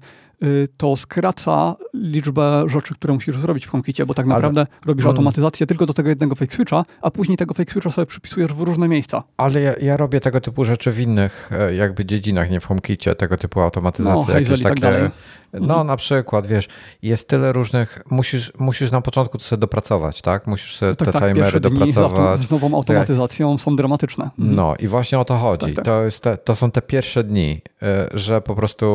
to 0.78 0.98
skraca 0.98 1.76
liczbę 1.94 2.64
rzeczy, 2.68 2.96
które 2.96 3.14
musisz 3.14 3.38
zrobić 3.38 3.66
w 3.66 3.70
HomeKicie, 3.70 4.06
bo 4.06 4.14
tak 4.14 4.26
naprawdę 4.26 4.62
ale, 4.62 4.68
robisz 4.86 5.06
automatyzację 5.06 5.68
tylko 5.68 5.86
do 5.86 5.94
tego 5.94 6.10
jednego 6.10 6.36
fake 6.36 6.54
switcha, 6.54 6.86
a 7.02 7.12
później 7.12 7.38
tego 7.38 7.54
fake 7.54 7.72
switcha 7.72 7.90
sobie 7.90 8.06
przypisujesz 8.06 8.54
w 8.54 8.62
różne 8.62 8.88
miejsca. 8.88 9.24
Ale 9.38 9.62
ja, 9.62 9.74
ja 9.82 9.98
robię 9.98 10.22
tego 10.22 10.42
typu 10.42 10.66
rzeczy 10.66 10.92
w 10.92 11.00
innych 11.00 11.50
e, 11.52 11.76
jakby 11.76 12.06
dziedzinach, 12.06 12.50
nie 12.50 12.60
w 12.60 12.66
HomeKicie, 12.66 13.16
tego 13.16 13.38
typu 13.38 13.62
automatyzacje. 13.62 14.34
No, 14.34 14.40
jakieś 14.40 14.64
tak 14.64 14.80
takie, 14.80 14.82
tak 14.82 15.12
no 15.60 15.74
mhm. 15.74 15.88
na 15.88 15.98
przykład, 15.98 16.48
wiesz, 16.48 16.68
jest 17.02 17.30
tyle 17.30 17.54
różnych, 17.54 18.02
musisz, 18.10 18.54
musisz 18.60 18.92
na 18.92 19.02
początku 19.02 19.38
to 19.38 19.44
sobie 19.44 19.60
dopracować, 19.60 20.22
tak? 20.22 20.48
Musisz 20.48 20.76
sobie 20.76 20.96
tak, 20.96 21.06
te 21.06 21.20
tak, 21.20 21.34
timery 21.34 21.60
dopracować. 21.60 22.42
z 22.42 22.52
nową 22.52 22.76
automatyzacją 22.76 23.58
są 23.58 23.76
dramatyczne. 23.76 24.24
Mhm. 24.24 24.56
No 24.56 24.76
i 24.80 24.88
właśnie 24.88 25.20
o 25.20 25.26
to 25.26 25.38
chodzi. 25.38 25.66
Tak, 25.66 25.76
tak. 25.76 25.86
To, 25.86 26.04
jest 26.04 26.24
te, 26.24 26.38
to 26.38 26.56
są 26.56 26.72
te 26.72 26.82
pierwsze 26.82 27.24
dni, 27.24 27.62
e, 27.82 28.10
że 28.14 28.42
po 28.42 28.56
prostu 28.56 28.86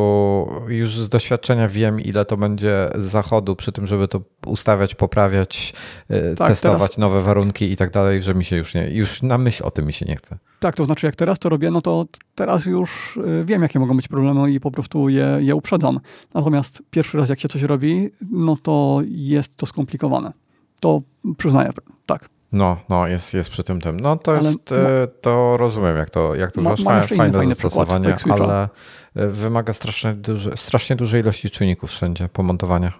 już 0.67 0.99
z 0.99 1.09
doświadczenia 1.09 1.67
wiem, 1.67 1.99
ile 1.99 2.25
to 2.25 2.37
będzie 2.37 2.89
zachodu 2.95 3.55
przy 3.55 3.71
tym, 3.71 3.87
żeby 3.87 4.07
to 4.07 4.21
ustawiać, 4.45 4.95
poprawiać, 4.95 5.73
y, 6.11 6.35
tak, 6.37 6.47
testować 6.47 6.79
teraz... 6.79 6.97
nowe 6.97 7.21
warunki 7.21 7.71
i 7.71 7.77
tak 7.77 7.91
dalej, 7.91 8.23
że 8.23 8.35
mi 8.35 8.45
się 8.45 8.57
już 8.57 8.73
nie, 8.73 8.89
już 8.89 9.21
na 9.21 9.37
myśl 9.37 9.63
o 9.65 9.71
tym 9.71 9.85
mi 9.85 9.93
się 9.93 10.05
nie 10.05 10.15
chce. 10.15 10.37
Tak, 10.59 10.75
to 10.75 10.85
znaczy 10.85 11.05
jak 11.05 11.15
teraz 11.15 11.39
to 11.39 11.49
robię, 11.49 11.71
no 11.71 11.81
to 11.81 12.05
teraz 12.35 12.65
już 12.65 13.17
y, 13.17 13.45
wiem, 13.45 13.61
jakie 13.61 13.79
mogą 13.79 13.95
być 13.95 14.07
problemy 14.07 14.51
i 14.51 14.59
po 14.59 14.71
prostu 14.71 15.09
je, 15.09 15.37
je 15.41 15.55
uprzedzam. 15.55 15.99
Natomiast 16.33 16.50
pierwszy 16.91 17.17
raz, 17.17 17.29
jak 17.29 17.39
się 17.39 17.49
coś 17.49 17.61
robi, 17.61 18.09
no 18.31 18.57
to 18.63 19.01
jest 19.05 19.57
to 19.57 19.65
skomplikowane. 19.65 20.31
To 20.79 21.01
przyznaję, 21.37 21.69
tak. 22.05 22.29
No, 22.51 22.77
no, 22.89 23.07
jest, 23.07 23.33
jest 23.33 23.49
przy 23.49 23.63
tym 23.63 23.81
tym. 23.81 23.99
No 23.99 24.15
to 24.15 24.31
ale 24.31 24.43
jest, 24.43 24.71
e, 24.71 25.07
to 25.21 25.57
rozumiem, 25.57 25.97
jak 25.97 26.09
to, 26.09 26.35
jak 26.35 26.51
to 26.51 26.61
ma, 26.61 26.75
fajne, 26.75 27.07
fajne 27.07 27.47
zastosowanie, 27.47 28.15
ale 28.29 28.69
e, 29.15 29.27
wymaga 29.27 29.73
strasznie, 29.73 30.13
duży, 30.13 30.51
strasznie 30.55 30.95
dużej 30.95 31.21
ilości 31.21 31.49
czujników 31.49 31.89
wszędzie 31.89 32.29
po 32.33 32.43
montowaniach. 32.43 32.93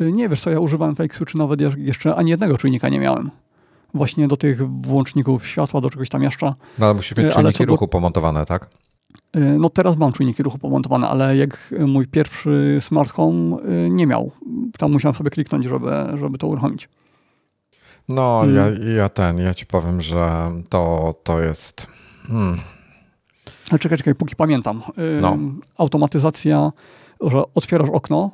Y, 0.00 0.12
nie, 0.12 0.28
wiesz 0.28 0.40
co, 0.40 0.50
ja 0.50 0.60
używałem 0.60 0.96
fake 0.96 1.14
switch 1.14 1.34
nawet 1.34 1.60
jeszcze 1.78 2.14
ani 2.14 2.30
jednego 2.30 2.58
czujnika 2.58 2.88
nie 2.88 3.00
miałem. 3.00 3.30
Właśnie 3.94 4.28
do 4.28 4.36
tych 4.36 4.70
włączników 4.70 5.46
światła, 5.46 5.80
do 5.80 5.90
czegoś 5.90 6.08
tam 6.08 6.22
jeszcze. 6.22 6.54
No 6.78 6.86
ale 6.86 6.94
musi 6.94 7.14
mieć 7.18 7.34
czujniki 7.34 7.64
ruchu 7.64 7.84
do... 7.84 7.88
pomontowane, 7.88 8.46
tak? 8.46 8.70
Y, 9.36 9.40
no 9.58 9.70
teraz 9.70 9.96
mam 9.96 10.12
czujniki 10.12 10.42
ruchu 10.42 10.58
pomontowane, 10.58 11.08
ale 11.08 11.36
jak 11.36 11.74
mój 11.86 12.06
pierwszy 12.06 12.78
smart 12.80 13.10
home 13.10 13.56
nie 13.90 14.06
miał. 14.06 14.30
Tam 14.78 14.92
musiałem 14.92 15.14
sobie 15.14 15.30
kliknąć, 15.30 15.64
żeby, 15.64 15.90
żeby 16.14 16.38
to 16.38 16.46
uruchomić. 16.46 16.88
No, 18.08 18.40
hmm. 18.40 18.56
ja, 18.56 18.92
ja 18.92 19.08
ten, 19.08 19.38
ja 19.38 19.54
ci 19.54 19.66
powiem, 19.66 20.00
że 20.00 20.50
to, 20.68 21.14
to 21.22 21.40
jest. 21.42 21.86
Hmm. 22.26 22.58
Ale 23.70 23.78
czekaj, 23.78 23.98
czekaj, 23.98 24.14
póki 24.14 24.36
pamiętam. 24.36 24.82
No. 25.20 25.38
Automatyzacja, 25.78 26.72
że 27.20 27.42
otwierasz 27.54 27.90
okno 27.90 28.30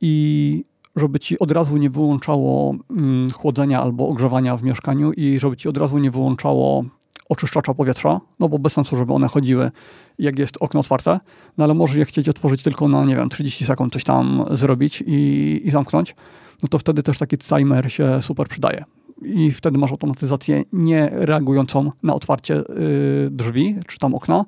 i 0.00 0.64
żeby 0.96 1.20
ci 1.20 1.38
od 1.38 1.52
razu 1.52 1.76
nie 1.76 1.90
wyłączało 1.90 2.74
mm, 2.90 3.30
chłodzenia 3.30 3.82
albo 3.82 4.08
ogrzewania 4.08 4.56
w 4.56 4.62
mieszkaniu 4.62 5.12
i 5.12 5.38
żeby 5.38 5.56
ci 5.56 5.68
od 5.68 5.76
razu 5.76 5.98
nie 5.98 6.10
wyłączało 6.10 6.84
oczyszczacza 7.28 7.74
powietrza, 7.74 8.20
no 8.38 8.48
bo 8.48 8.58
bez 8.58 8.72
sensu, 8.72 8.96
żeby 8.96 9.12
one 9.12 9.28
chodziły, 9.28 9.70
jak 10.18 10.38
jest 10.38 10.56
okno 10.60 10.80
otwarte, 10.80 11.18
no 11.58 11.64
ale 11.64 11.74
może 11.74 11.98
je 11.98 12.04
chcieć 12.04 12.28
otworzyć 12.28 12.62
tylko 12.62 12.88
na, 12.88 13.04
nie 13.04 13.16
wiem, 13.16 13.28
30 13.28 13.64
sekund 13.64 13.92
coś 13.92 14.04
tam 14.04 14.44
zrobić 14.50 15.04
i, 15.06 15.60
i 15.64 15.70
zamknąć 15.70 16.14
no 16.62 16.68
to 16.68 16.78
wtedy 16.78 17.02
też 17.02 17.18
taki 17.18 17.38
timer 17.38 17.92
się 17.92 18.22
super 18.22 18.48
przydaje. 18.48 18.84
I 19.22 19.52
wtedy 19.52 19.78
masz 19.78 19.90
automatyzację 19.90 20.64
nie 20.72 21.10
reagującą 21.12 21.92
na 22.02 22.14
otwarcie 22.14 22.54
yy, 22.54 23.28
drzwi 23.30 23.76
czy 23.86 23.98
tam 23.98 24.14
okna, 24.14 24.44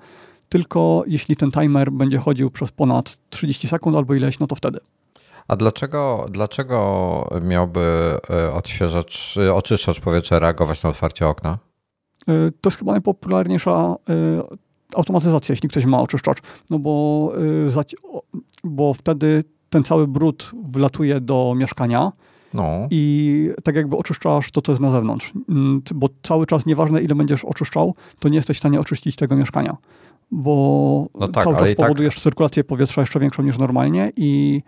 tylko 0.48 1.05
jeśli 1.06 1.36
ten 1.36 1.51
timer 1.51 1.92
będzie 1.92 2.18
chodził 2.18 2.51
przez 2.51 2.70
ponad 2.70 3.16
30 3.30 3.68
sekund 3.68 3.97
albo 3.97 4.14
ileś, 4.14 4.38
no 4.38 4.47
to 4.47 4.55
wtedy. 4.55 4.78
A 5.48 5.56
dlaczego, 5.56 6.26
dlaczego 6.30 7.28
miałby 7.42 8.16
y, 8.48 8.52
odświeżacz, 8.52 9.36
y, 9.36 9.55
oczyszczacz 9.55 10.01
powietrza 10.01 10.38
reagować 10.38 10.82
na 10.82 10.90
otwarcie 10.90 11.26
okna? 11.26 11.59
Yy, 12.26 12.52
to 12.60 12.70
jest 12.70 12.78
chyba 12.78 12.92
najpopularniejsza 12.92 13.97
yy, 14.09 14.42
automatyzacja, 14.97 15.52
jeśli 15.52 15.68
ktoś 15.68 15.84
ma 15.84 16.01
oczyszczacz. 16.01 16.38
No 16.70 16.78
bo, 16.78 17.32
bo 18.64 18.94
wtedy 18.94 19.44
ten 19.70 19.84
cały 19.84 20.06
brud 20.06 20.51
wlatuje 20.62 21.20
do 21.20 21.55
mieszkania 21.56 22.12
no. 22.55 22.88
i 22.90 23.51
tak 23.64 23.76
jakby 23.76 23.97
oczyszczasz 23.97 24.51
to, 24.51 24.62
co 24.62 24.72
jest 24.72 24.82
na 24.82 24.90
zewnątrz. 24.90 25.32
Mm, 25.48 25.82
bo 25.94 26.09
cały 26.22 26.47
czas, 26.47 26.66
nieważne 26.66 27.02
ile 27.02 27.14
będziesz 27.14 27.44
oczyszczał, 27.44 27.94
to 28.18 28.28
nie 28.28 28.36
jesteś 28.36 28.56
w 28.56 28.60
stanie 28.60 28.80
oczyścić 28.80 29.16
tego 29.16 29.36
mieszkania. 29.36 29.76
Bo 30.30 31.06
no 31.14 31.28
tak, 31.28 31.44
cały 31.44 31.56
czas 31.56 31.68
tak- 31.68 31.76
powodujesz 31.76 32.14
tak... 32.14 32.22
cyrkulację 32.22 32.64
powietrza 32.64 33.01
jeszcze 33.01 33.20
większą 33.20 33.42
niż 33.42 33.59
normalnie 33.59 34.12
i 34.16 34.62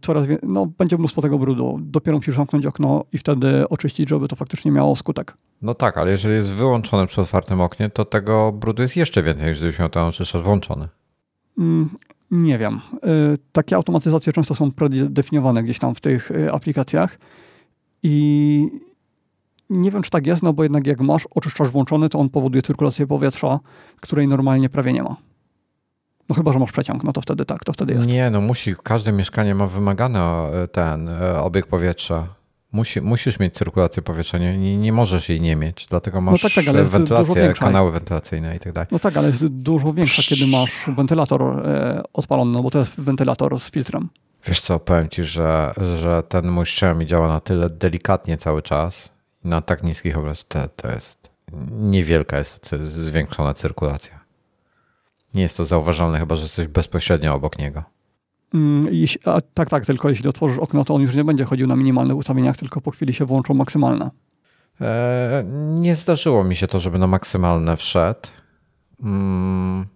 coraz 0.00 0.26
więcej, 0.26 0.48
no 0.48 0.66
będzie 0.66 0.98
mnóstwo 0.98 1.22
tego 1.22 1.38
brudu. 1.38 1.78
Dopiero 1.82 2.16
musisz 2.16 2.36
zamknąć 2.36 2.66
okno 2.66 3.04
i 3.12 3.18
wtedy 3.18 3.68
oczyścić, 3.68 4.08
żeby 4.08 4.28
to 4.28 4.36
faktycznie 4.36 4.70
miało 4.70 4.96
skutek. 4.96 5.36
No 5.62 5.74
tak, 5.74 5.98
ale 5.98 6.10
jeżeli 6.10 6.34
jest 6.34 6.48
wyłączone 6.48 7.06
przy 7.06 7.20
otwartym 7.20 7.60
oknie, 7.60 7.90
to 7.90 8.04
tego 8.04 8.52
brudu 8.52 8.82
jest 8.82 8.96
jeszcze 8.96 9.22
więcej 9.22 9.48
niż 9.48 9.58
gdybyś 9.58 9.78
miał 9.78 9.88
ten 9.88 10.02
oczyszczacz 10.02 10.42
włączony. 10.42 10.88
Mm, 11.58 11.90
nie 12.30 12.58
wiem. 12.58 12.80
Y, 12.94 13.38
takie 13.52 13.76
automatyzacje 13.76 14.32
często 14.32 14.54
są 14.54 14.72
predefiniowane 14.72 15.62
gdzieś 15.62 15.78
tam 15.78 15.94
w 15.94 16.00
tych 16.00 16.30
y, 16.30 16.52
aplikacjach 16.52 17.18
i 18.02 18.68
nie 19.70 19.90
wiem, 19.90 20.02
czy 20.02 20.10
tak 20.10 20.26
jest, 20.26 20.42
no 20.42 20.52
bo 20.52 20.62
jednak 20.62 20.86
jak 20.86 21.00
masz 21.00 21.28
oczyszczacz 21.30 21.68
włączony, 21.68 22.08
to 22.08 22.18
on 22.18 22.28
powoduje 22.28 22.62
cyrkulację 22.62 23.06
powietrza, 23.06 23.60
której 24.00 24.28
normalnie 24.28 24.68
prawie 24.68 24.92
nie 24.92 25.02
ma. 25.02 25.16
No 26.30 26.36
chyba, 26.36 26.52
że 26.52 26.58
masz 26.58 26.72
przeciąg, 26.72 27.04
no 27.04 27.12
to 27.12 27.20
wtedy 27.20 27.44
tak, 27.44 27.64
to 27.64 27.72
wtedy 27.72 27.94
jest. 27.94 28.08
Nie, 28.08 28.30
no 28.30 28.40
musi, 28.40 28.74
każde 28.82 29.12
mieszkanie 29.12 29.54
ma 29.54 29.66
wymagany 29.66 30.18
e, 30.18 30.68
ten 30.68 31.08
e, 31.08 31.42
obieg 31.42 31.66
powietrza. 31.66 32.26
Musi, 32.72 33.00
musisz 33.00 33.38
mieć 33.38 33.54
cyrkulację 33.54 34.02
powietrza, 34.02 34.38
nie, 34.38 34.78
nie, 34.78 34.92
możesz 34.92 35.28
jej 35.28 35.40
nie 35.40 35.56
mieć, 35.56 35.86
dlatego 35.90 36.20
masz 36.20 36.42
no 36.42 36.48
tak, 36.48 36.64
tak, 36.64 36.84
wentylację, 36.84 37.54
kanały 37.58 37.92
wentylacyjne 37.92 38.56
i 38.56 38.58
tak 38.58 38.72
dalej. 38.72 38.88
No 38.90 38.98
tak, 38.98 39.16
ale 39.16 39.26
jest 39.26 39.46
dużo 39.46 39.92
większa, 39.92 40.22
kiedy 40.22 40.46
masz 40.46 40.90
wentylator 40.96 41.42
e, 41.42 42.02
odpalony, 42.12 42.52
no 42.52 42.62
bo 42.62 42.70
to 42.70 42.78
jest 42.78 43.00
wentylator 43.00 43.60
z 43.60 43.70
filtrem. 43.70 44.08
Wiesz 44.46 44.60
co, 44.60 44.78
powiem 44.78 45.08
ci, 45.08 45.24
że, 45.24 45.74
że 46.00 46.22
ten 46.28 46.48
mój 46.48 46.62
Xiaomi 46.62 47.06
działa 47.06 47.28
na 47.28 47.40
tyle 47.40 47.70
delikatnie 47.70 48.36
cały 48.36 48.62
czas 48.62 49.12
na 49.44 49.60
tak 49.60 49.82
niskich 49.82 50.18
obrazach, 50.18 50.44
to, 50.48 50.68
to 50.76 50.88
jest 50.88 51.30
niewielka 51.70 52.38
jest 52.38 52.70
zwiększona 52.82 53.54
cyrkulacja. 53.54 54.19
Nie 55.34 55.42
jest 55.42 55.56
to 55.56 55.64
zauważalne, 55.64 56.18
chyba 56.18 56.36
że 56.36 56.42
jesteś 56.42 56.66
bezpośrednio 56.66 57.34
obok 57.34 57.58
niego. 57.58 57.82
Mm, 58.54 58.88
a, 59.24 59.40
tak, 59.54 59.70
tak, 59.70 59.86
tylko 59.86 60.08
jeśli 60.08 60.28
otworzysz 60.28 60.58
okno, 60.58 60.84
to 60.84 60.94
on 60.94 61.02
już 61.02 61.14
nie 61.14 61.24
będzie 61.24 61.44
chodził 61.44 61.66
na 61.66 61.76
minimalnych 61.76 62.16
ustawieniach, 62.16 62.56
tylko 62.56 62.80
po 62.80 62.90
chwili 62.90 63.14
się 63.14 63.24
włączą 63.24 63.54
maksymalne. 63.54 64.10
E, 64.80 65.44
nie 65.74 65.96
zdarzyło 65.96 66.44
mi 66.44 66.56
się 66.56 66.66
to, 66.66 66.80
żeby 66.80 66.98
na 66.98 67.06
maksymalne 67.06 67.76
wszedł. 67.76 68.28
Mm, 69.02 69.86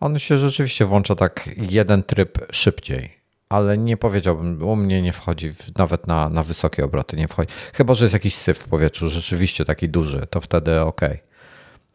on 0.00 0.18
się 0.18 0.38
rzeczywiście 0.38 0.84
włącza 0.84 1.14
tak 1.14 1.50
jeden 1.56 2.02
tryb 2.02 2.38
szybciej, 2.52 3.10
ale 3.48 3.78
nie 3.78 3.96
powiedziałbym, 3.96 4.62
u 4.62 4.76
mnie 4.76 5.02
nie 5.02 5.12
wchodzi 5.12 5.52
w, 5.52 5.78
nawet 5.78 6.06
na, 6.06 6.28
na 6.28 6.42
wysokie 6.42 6.84
obroty, 6.84 7.16
nie 7.16 7.28
wchodzi. 7.28 7.52
Chyba, 7.74 7.94
że 7.94 8.04
jest 8.04 8.12
jakiś 8.12 8.34
syf 8.34 8.58
w 8.58 8.68
powietrzu, 8.68 9.10
rzeczywiście 9.10 9.64
taki 9.64 9.88
duży, 9.88 10.26
to 10.30 10.40
wtedy 10.40 10.80
ok. 10.80 11.00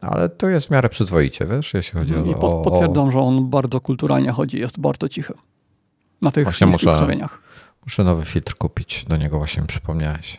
Ale 0.02 0.28
to 0.28 0.48
jest 0.48 0.66
w 0.66 0.70
miarę 0.70 0.88
przyzwoicie, 0.88 1.46
wiesz, 1.46 1.74
jeśli 1.74 1.98
chodzi 1.98 2.12
I 2.12 2.16
o... 2.16 2.60
I 2.60 2.64
potwierdzam, 2.64 3.10
że 3.10 3.18
on 3.20 3.50
bardzo 3.50 3.80
kulturalnie 3.80 4.30
chodzi, 4.30 4.58
jest 4.58 4.80
bardzo 4.80 5.08
cichy 5.08 5.34
na 6.22 6.30
tych 6.30 6.44
właśnie 6.44 6.66
muszę, 6.66 6.90
ustawieniach. 6.90 7.42
Muszę 7.86 8.04
nowy 8.04 8.24
filtr 8.24 8.54
kupić, 8.54 9.04
do 9.08 9.16
niego 9.16 9.38
właśnie 9.38 9.62
przypomniałeś. 9.62 10.38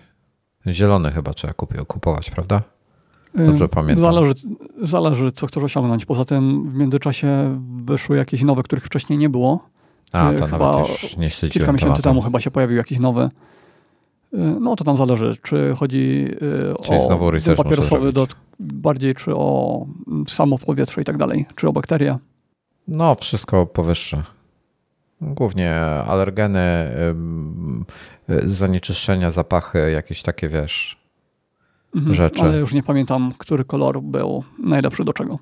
Zielony 0.68 1.12
chyba 1.12 1.34
trzeba 1.34 1.54
kupił, 1.54 1.86
kupować, 1.86 2.30
prawda? 2.30 2.62
Dobrze 3.36 3.70
pamiętam. 3.70 4.14
Zależy, 4.14 4.34
zależy, 4.82 5.32
co 5.32 5.48
chcesz 5.48 5.64
osiągnąć. 5.64 6.06
Poza 6.06 6.26
tym 6.26 6.70
w 6.70 6.76
międzyczasie 6.76 7.60
wyszły 7.76 8.18
jakieś 8.18 8.42
nowe, 8.42 8.64
których 8.64 8.86
wcześniej 8.86 9.20
nie 9.20 9.30
było. 9.30 9.70
A, 10.12 10.34
to 10.34 10.46
chyba 10.46 10.72
nawet 10.72 10.90
już 10.90 11.18
nie 11.18 11.30
śledziłem 11.30 11.52
Kilka 11.52 11.72
miesięcy 11.72 12.02
temu 12.02 12.22
chyba 12.22 12.40
się 12.40 12.52
pojawił 12.52 12.78
jakiś 12.78 13.00
nowy. 13.00 13.30
No 14.34 14.76
to 14.76 14.84
tam 14.84 14.98
zależy, 14.98 15.38
czy 15.44 15.74
chodzi 15.76 16.28
Czyli 16.84 17.00
o 17.00 17.06
znowu 17.06 17.32
papierosowy 17.58 18.14
dot, 18.14 18.36
bardziej, 18.60 19.16
czy 19.16 19.36
o 19.36 19.86
samo 20.28 20.58
powietrze 20.58 21.02
i 21.02 21.06
tak 21.06 21.18
dalej, 21.18 21.46
czy 21.56 21.68
o 21.68 21.74
bakterie. 21.74 22.18
No, 22.88 23.16
wszystko 23.16 23.66
powyższe. 23.66 24.24
Głównie 25.22 25.76
alergeny, 26.08 26.90
zanieczyszczenia, 28.44 29.32
zapachy, 29.32 29.92
jakieś 29.92 30.22
takie, 30.22 30.50
wiesz, 30.50 30.98
mhm, 31.96 32.14
rzeczy. 32.14 32.42
Ale 32.42 32.58
już 32.58 32.74
nie 32.74 32.84
pamiętam, 32.84 33.34
który 33.38 33.66
kolor 33.66 34.02
był 34.02 34.44
najlepszy 34.64 35.04
do 35.04 35.14
czego. 35.14 35.40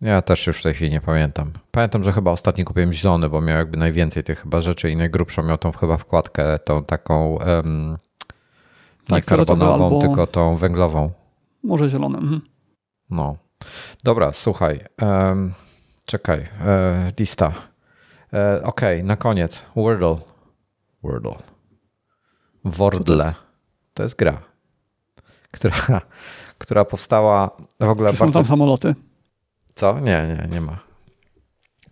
Ja 0.00 0.22
też 0.22 0.46
już 0.46 0.58
w 0.58 0.62
tej 0.62 0.74
chwili 0.74 0.90
nie 0.90 1.00
pamiętam. 1.00 1.50
Pamiętam, 1.70 2.04
że 2.04 2.12
chyba 2.12 2.30
ostatni 2.30 2.64
kupiłem 2.64 2.92
zielony, 2.92 3.28
bo 3.28 3.40
miał 3.40 3.58
jakby 3.58 3.76
najwięcej 3.76 4.24
tych 4.24 4.42
chyba 4.42 4.60
rzeczy 4.60 4.90
i 4.90 4.96
najgrubszą 4.96 5.42
miał 5.42 5.58
tą 5.58 5.72
chyba 5.72 5.96
wkładkę, 5.96 6.58
tą 6.58 6.84
taką 6.84 7.38
um, 7.46 7.98
nie 9.02 9.16
tak, 9.16 9.24
karbonową, 9.24 9.84
albo... 9.84 10.00
tylko 10.00 10.26
tą 10.26 10.56
węglową. 10.56 11.10
Może 11.62 11.90
zielony. 11.90 12.18
Mhm. 12.18 12.40
No. 13.10 13.36
Dobra, 14.04 14.32
słuchaj. 14.32 14.80
Um, 15.02 15.52
czekaj. 16.04 16.48
E, 16.60 17.10
lista. 17.20 17.52
E, 18.32 18.62
Okej, 18.62 18.96
okay, 18.96 19.02
na 19.02 19.16
koniec. 19.16 19.64
Wordle. 19.76 20.16
Wordle. 21.02 21.36
Wordle. 22.64 23.34
To 23.94 24.02
jest 24.02 24.16
gra, 24.16 24.40
która, 25.50 26.00
która 26.58 26.84
powstała 26.84 27.50
w 27.80 27.88
ogóle 27.88 28.12
Czy 28.12 28.18
bardzo... 28.18 28.32
są 28.32 28.40
tam 28.40 28.46
samoloty? 28.46 28.94
Co? 29.74 30.00
Nie, 30.00 30.26
nie, 30.28 30.48
nie 30.50 30.60
ma. 30.60 30.76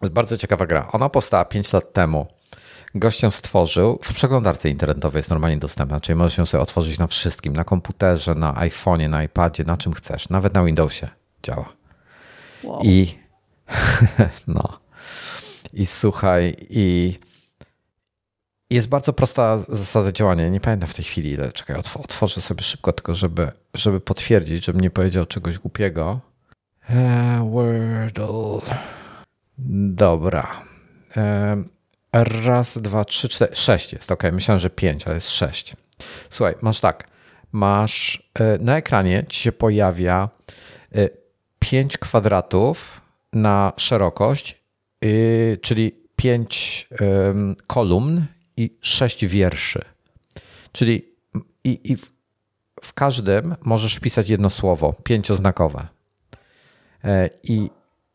To 0.01 0.07
jest 0.07 0.13
bardzo 0.13 0.37
ciekawa 0.37 0.67
gra. 0.67 0.89
Ona 0.93 1.09
powstała 1.09 1.45
5 1.45 1.73
lat 1.73 1.93
temu. 1.93 2.27
Ją 3.23 3.31
stworzył 3.31 3.99
w 4.03 4.13
przeglądarce 4.13 4.71
internetowej, 4.71 5.19
jest 5.19 5.31
normalnie 5.31 5.59
dostępna, 5.59 6.01
czyli 6.01 6.17
możesz 6.17 6.39
ją 6.39 6.47
sobie 6.47 6.63
otworzyć 6.63 6.99
na 6.99 7.07
wszystkim, 7.07 7.53
na 7.53 7.65
komputerze, 7.65 8.35
na 8.35 8.53
iPhone'ie, 8.53 9.09
na 9.09 9.23
iPadzie, 9.23 9.65
na 9.65 9.77
czym 9.77 9.93
chcesz, 9.93 10.29
nawet 10.29 10.55
na 10.55 10.65
Windowsie 10.65 11.09
działa. 11.43 11.73
Wow. 12.65 12.81
I 12.85 13.15
no. 14.47 14.81
I 15.73 15.87
słuchaj, 15.87 16.57
i 16.71 17.19
jest 18.71 18.89
bardzo 18.89 19.13
prosta 19.13 19.59
zasada 19.59 20.13
działania. 20.13 20.49
Nie 20.49 20.61
pamiętam 20.61 20.89
w 20.89 20.95
tej 20.95 21.05
chwili 21.05 21.31
ile. 21.31 21.53
Czekaj, 21.53 21.77
otworzę 21.77 22.41
sobie 22.41 22.63
szybko, 22.63 22.93
tylko 22.93 23.15
żeby, 23.15 23.53
żeby 23.75 24.01
potwierdzić, 24.01 24.65
żebym 24.65 24.81
nie 24.81 24.91
powiedział 24.91 25.27
czegoś 25.27 25.59
głupiego. 25.59 26.21
E, 26.91 27.51
Wordle. 27.53 28.77
Dobra. 29.89 30.47
E, 32.13 32.25
raz, 32.25 32.79
dwa, 32.79 33.05
trzy, 33.05 33.29
cztery, 33.29 33.57
sześć 33.57 33.93
jest. 33.93 34.13
Ok, 34.13 34.23
myślałem, 34.33 34.61
że 34.61 34.71
pięć, 34.71 35.07
ale 35.07 35.15
jest 35.15 35.31
sześć. 35.31 35.77
Słuchaj, 36.31 36.55
masz 36.61 36.81
tak. 36.81 37.09
Masz 37.53 38.23
e, 38.35 38.59
na 38.59 38.77
ekranie 38.77 39.25
ci 39.29 39.41
się 39.41 39.53
pojawia 39.53 40.29
pięć 41.59 41.99
kwadratów 41.99 43.01
na 43.33 43.73
szerokość, 43.77 44.63
czyli 45.61 45.93
pięć 46.17 46.89
kolumn 47.67 48.27
i 48.57 48.79
sześć 48.81 49.27
wierszy. 49.27 49.85
Czyli 50.73 51.11
i, 51.65 51.93
i 51.93 51.97
w, 51.97 52.11
w 52.83 52.93
każdym 52.93 53.57
możesz 53.63 53.95
wpisać 53.95 54.29
jedno 54.29 54.51
słowo, 54.51 54.95
pięcioznakowe. 55.05 55.89
E, 57.05 57.31
I 57.43 57.71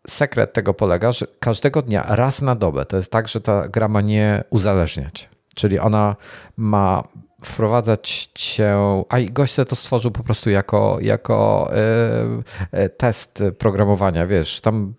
sekret 0.07 0.53
tego 0.53 0.73
polega, 0.73 1.11
że 1.11 1.25
każdego 1.39 1.81
dnia, 1.81 2.05
raz 2.07 2.41
na 2.41 2.55
dobę, 2.55 2.85
to 2.85 2.97
jest 2.97 3.11
tak, 3.11 3.27
że 3.27 3.41
ta 3.41 3.67
gra 3.67 3.87
ma 3.87 4.01
nie 4.01 4.43
uzależniać. 4.49 5.29
Czyli 5.55 5.79
ona 5.79 6.15
ma 6.57 7.03
wprowadzać 7.45 8.29
cię, 8.33 8.75
a 9.09 9.19
i 9.19 9.25
gość 9.25 9.55
to 9.67 9.75
stworzył 9.75 10.11
po 10.11 10.23
prostu 10.23 10.49
jako, 10.49 10.97
jako 11.01 11.69
e, 11.71 12.41
e, 12.71 12.89
test 12.89 13.43
programowania, 13.57 14.27
wiesz, 14.27 14.61
tam 14.61 14.93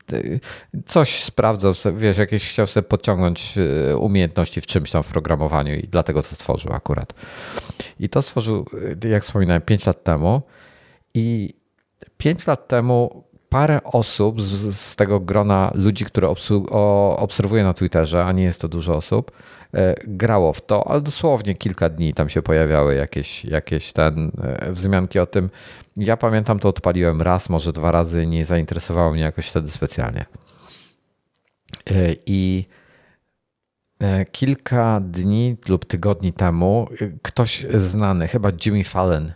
coś 0.86 1.22
sprawdzał, 1.22 1.72
wiesz, 1.96 2.18
jakieś 2.18 2.50
chciał 2.50 2.66
sobie 2.66 2.88
podciągnąć 2.88 3.54
umiejętności 3.98 4.60
w 4.60 4.66
czymś 4.66 4.90
tam 4.90 5.02
w 5.02 5.08
programowaniu 5.08 5.74
i 5.74 5.88
dlatego 5.88 6.22
to 6.22 6.28
stworzył 6.28 6.72
akurat. 6.72 7.14
I 8.00 8.08
to 8.08 8.22
stworzył, 8.22 8.66
jak 9.08 9.22
wspominałem, 9.22 9.62
5 9.62 9.86
lat 9.86 10.04
temu 10.04 10.42
i 11.14 11.54
5 12.18 12.46
lat 12.46 12.68
temu 12.68 13.24
parę 13.48 13.82
osób 13.84 14.42
z, 14.42 14.76
z 14.76 14.96
tego 14.96 15.20
grona 15.20 15.70
ludzi, 15.74 16.04
które 16.04 16.28
obserwuję 17.16 17.64
na 17.64 17.74
Twitterze, 17.74 18.24
a 18.24 18.32
nie 18.32 18.42
jest 18.42 18.60
to 18.60 18.68
dużo 18.68 18.94
osób, 18.94 19.32
e, 19.74 19.94
grało 20.06 20.52
w 20.52 20.60
to, 20.60 20.88
ale 20.88 21.00
dosłownie 21.00 21.54
kilka 21.54 21.88
dni 21.88 22.14
tam 22.14 22.28
się 22.28 22.42
pojawiały 22.42 22.94
jakieś, 22.94 23.44
jakieś 23.44 23.92
ten 23.92 24.32
e, 24.42 24.72
wzmianki 24.72 25.18
o 25.18 25.26
tym. 25.26 25.50
Ja 25.96 26.16
pamiętam, 26.16 26.58
to 26.58 26.68
odpaliłem 26.68 27.22
raz, 27.22 27.48
może 27.48 27.72
dwa 27.72 27.90
razy, 27.90 28.26
nie 28.26 28.44
zainteresowało 28.44 29.12
mnie 29.12 29.22
jakoś 29.22 29.48
wtedy 29.48 29.68
specjalnie. 29.68 30.24
E, 31.90 32.14
I 32.26 32.64
kilka 34.32 35.00
dni 35.00 35.56
lub 35.68 35.84
tygodni 35.84 36.32
temu 36.32 36.88
ktoś 37.22 37.66
znany, 37.74 38.28
chyba 38.28 38.50
Jimmy 38.66 38.84
Fallon, 38.84 39.32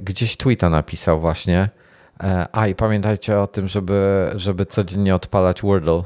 gdzieś 0.00 0.36
tweeta 0.36 0.70
napisał 0.70 1.20
właśnie, 1.20 1.68
a 2.52 2.66
i 2.66 2.74
pamiętajcie 2.74 3.38
o 3.38 3.46
tym, 3.46 3.68
żeby, 3.68 4.30
żeby 4.34 4.66
codziennie 4.66 5.14
odpalać 5.14 5.62
Wordle. 5.62 6.02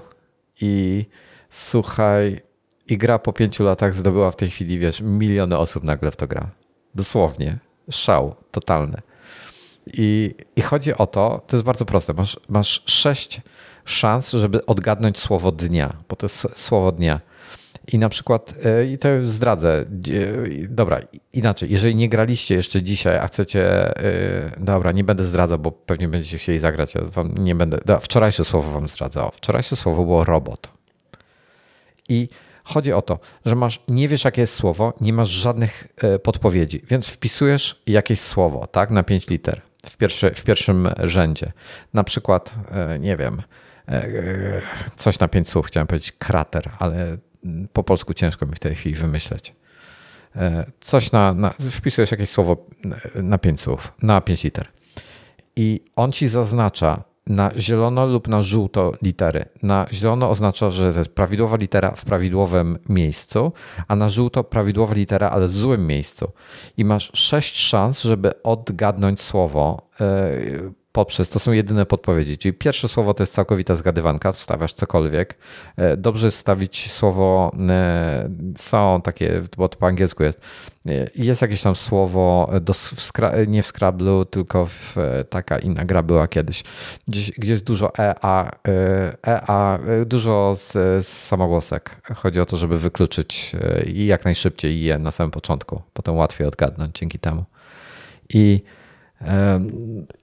I 0.60 1.04
słuchaj, 1.50 2.42
i 2.86 2.98
gra 2.98 3.18
po 3.18 3.32
pięciu 3.32 3.64
latach 3.64 3.94
zdobyła 3.94 4.30
w 4.30 4.36
tej 4.36 4.50
chwili, 4.50 4.78
wiesz, 4.78 5.00
miliony 5.00 5.58
osób 5.58 5.84
nagle 5.84 6.10
w 6.10 6.16
to 6.16 6.26
gra. 6.26 6.50
Dosłownie. 6.94 7.58
Szał 7.90 8.34
totalny. 8.50 9.00
I, 9.86 10.34
I 10.56 10.60
chodzi 10.60 10.94
o 10.94 11.06
to, 11.06 11.42
to 11.46 11.56
jest 11.56 11.64
bardzo 11.64 11.84
proste. 11.84 12.12
Masz, 12.14 12.40
masz 12.48 12.82
sześć 12.86 13.40
szans, 13.84 14.30
żeby 14.30 14.66
odgadnąć 14.66 15.18
słowo 15.18 15.52
dnia, 15.52 15.96
bo 16.08 16.16
to 16.16 16.24
jest 16.24 16.46
słowo 16.54 16.92
dnia. 16.92 17.20
I 17.92 17.98
na 17.98 18.08
przykład, 18.08 18.54
e, 18.64 18.84
i 18.84 18.98
to 18.98 19.08
zdradzę, 19.22 19.84
dobra, 20.68 21.00
inaczej, 21.32 21.70
jeżeli 21.70 21.96
nie 21.96 22.08
graliście 22.08 22.54
jeszcze 22.54 22.82
dzisiaj, 22.82 23.18
a 23.18 23.26
chcecie, 23.26 23.96
e, 23.96 24.50
dobra, 24.58 24.92
nie 24.92 25.04
będę 25.04 25.24
zdradzał, 25.24 25.58
bo 25.58 25.72
pewnie 25.72 26.08
będziecie 26.08 26.38
chcieli 26.38 26.58
zagrać, 26.58 26.94
ja 26.94 27.00
wam 27.00 27.34
nie 27.38 27.54
będę, 27.54 27.78
wczorajsze 28.00 28.44
słowo 28.44 28.72
wam 28.72 28.88
zdradzał. 28.88 29.30
Wczorajsze 29.34 29.76
słowo 29.76 30.04
było 30.04 30.24
robot. 30.24 30.68
I 32.08 32.28
chodzi 32.64 32.92
o 32.92 33.02
to, 33.02 33.18
że 33.46 33.56
masz, 33.56 33.82
nie 33.88 34.08
wiesz 34.08 34.24
jakie 34.24 34.40
jest 34.40 34.54
słowo, 34.54 34.94
nie 35.00 35.12
masz 35.12 35.28
żadnych 35.28 35.88
e, 35.96 36.18
podpowiedzi, 36.18 36.82
więc 36.88 37.08
wpisujesz 37.08 37.82
jakieś 37.86 38.20
słowo, 38.20 38.66
tak, 38.66 38.90
na 38.90 39.02
5 39.02 39.28
liter 39.28 39.60
w, 39.86 39.96
pierwszy, 39.96 40.30
w 40.30 40.42
pierwszym 40.42 40.88
rzędzie. 41.04 41.52
Na 41.94 42.04
przykład, 42.04 42.54
nie 43.00 43.16
wiem, 43.16 43.42
coś 44.96 45.18
na 45.18 45.28
pięć 45.28 45.48
słów 45.48 45.66
chciałem 45.66 45.86
powiedzieć, 45.86 46.12
krater, 46.12 46.70
ale 46.78 47.16
po 47.72 47.84
polsku 47.84 48.14
ciężko 48.14 48.46
mi 48.46 48.54
w 48.54 48.58
tej 48.58 48.74
chwili 48.74 48.94
wymyśleć. 48.94 49.54
E, 50.36 50.66
coś 50.80 51.12
na, 51.12 51.34
na 51.34 51.50
wpisujesz 51.50 52.10
jakieś 52.10 52.30
słowo 52.30 52.56
na 53.14 53.38
pięć 53.38 53.60
słów, 53.60 53.92
na 54.02 54.20
pięć 54.20 54.44
liter. 54.44 54.68
I 55.56 55.80
on 55.96 56.12
ci 56.12 56.28
zaznacza 56.28 57.02
na 57.26 57.50
zielono 57.56 58.06
lub 58.06 58.28
na 58.28 58.42
żółto 58.42 58.92
litery. 59.02 59.44
Na 59.62 59.86
zielono 59.92 60.30
oznacza, 60.30 60.70
że 60.70 60.92
to 60.92 60.98
jest 60.98 61.10
prawidłowa 61.10 61.56
litera 61.56 61.90
w 61.90 62.04
prawidłowym 62.04 62.78
miejscu, 62.88 63.52
a 63.88 63.96
na 63.96 64.08
żółto 64.08 64.44
prawidłowa 64.44 64.94
litera, 64.94 65.30
ale 65.30 65.48
w 65.48 65.52
złym 65.52 65.86
miejscu. 65.86 66.32
I 66.76 66.84
masz 66.84 67.10
sześć 67.14 67.56
szans, 67.56 68.02
żeby 68.02 68.42
odgadnąć 68.42 69.20
słowo 69.20 69.88
e, 70.00 70.30
poprzez, 70.92 71.30
to 71.30 71.38
są 71.38 71.52
jedyne 71.52 71.86
podpowiedzi. 71.86 72.38
Czyli 72.38 72.52
pierwsze 72.52 72.88
słowo 72.88 73.14
to 73.14 73.22
jest 73.22 73.34
całkowita 73.34 73.74
zgadywanka, 73.74 74.32
wstawiasz 74.32 74.72
cokolwiek. 74.72 75.38
E, 75.76 75.96
dobrze 75.96 76.30
stawić 76.30 76.92
słowo, 76.92 77.52
e, 77.68 78.30
są 78.56 79.00
takie, 79.04 79.42
bo 79.56 79.68
to 79.68 79.78
po 79.78 79.86
angielsku 79.86 80.22
jest, 80.22 80.40
e, 80.86 81.10
jest 81.14 81.42
jakieś 81.42 81.62
tam 81.62 81.76
słowo, 81.76 82.50
do, 82.60 82.72
w 82.72 83.12
nie 83.46 83.62
w 83.62 83.66
Scrabble, 83.66 84.24
tylko 84.30 84.66
w, 84.66 84.96
taka 85.30 85.58
inna 85.58 85.84
gra 85.84 86.02
była 86.02 86.28
kiedyś, 86.28 86.62
gdzieś, 87.08 87.32
gdzie 87.32 87.52
jest 87.52 87.64
dużo 87.64 87.98
e, 87.98 88.14
a, 88.22 88.50
e, 89.26 89.40
a 89.46 89.78
dużo 90.06 90.54
z, 90.54 90.72
z 91.06 91.08
samogłosek. 91.08 92.00
Chodzi 92.14 92.40
o 92.40 92.46
to, 92.46 92.56
żeby 92.56 92.78
wykluczyć 92.78 93.56
i 93.86 94.06
jak 94.06 94.24
najszybciej 94.24 94.80
je 94.82 94.98
na 94.98 95.10
samym 95.10 95.30
początku. 95.30 95.82
Potem 95.92 96.16
łatwiej 96.16 96.46
odgadnąć 96.46 96.98
dzięki 96.98 97.18
temu. 97.18 97.44
I 98.28 98.62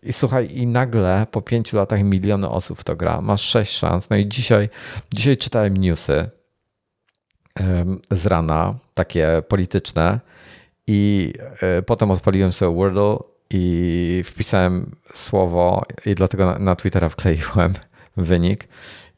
i 0.03 0.14
słuchaj, 0.14 0.57
i 0.57 0.68
nagle 0.68 1.28
po 1.32 1.41
pięciu 1.41 1.78
latach 1.78 2.03
miliony 2.03 2.49
osób 2.49 2.84
to 2.84 2.95
gra. 2.95 3.22
Masz 3.22 3.41
sześć 3.41 3.78
szans. 3.78 4.10
No 4.10 4.18
i 4.18 4.28
dzisiaj, 4.28 4.69
dzisiaj 5.14 5.38
czytałem 5.38 5.78
newsy 5.78 6.30
z 8.11 8.26
rana, 8.26 8.76
takie 8.94 9.41
polityczne, 9.48 10.19
i 10.88 11.34
e, 11.61 11.82
potem 11.82 12.11
odpaliłem 12.11 12.53
sobie 12.53 12.76
Wordle 12.76 13.18
i 13.49 14.22
wpisałem 14.26 14.95
słowo, 15.14 15.84
i 16.06 16.15
dlatego 16.15 16.60
na, 16.60 16.76
Twittera 16.76 17.10
wkleiłem 17.10 17.74
wynik. 18.18 18.68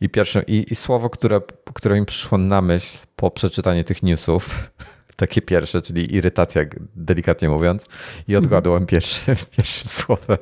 I, 0.02 0.10
pierwsze, 0.10 0.44
i, 0.44 0.72
i 0.72 0.76
słowo, 0.76 1.10
które, 1.10 1.42
które 1.74 2.00
mi 2.00 2.06
przyszło 2.06 2.38
na 2.38 2.62
myśl 2.62 2.98
po 3.16 3.32
przeczytaniu 3.32 3.84
tych 3.84 4.04
newsów, 4.04 4.72
pierwsze, 5.28 5.82
czyli 5.82 6.16
irytacja, 6.16 6.62
delikatnie 6.96 7.50
mówiąc, 7.50 7.86
i 8.28 8.36
mhm. 8.36 8.44
odgadłem 8.44 8.86
pierwszy, 8.86 9.22
pierwszym 9.58 9.88
słowem. 9.88 10.38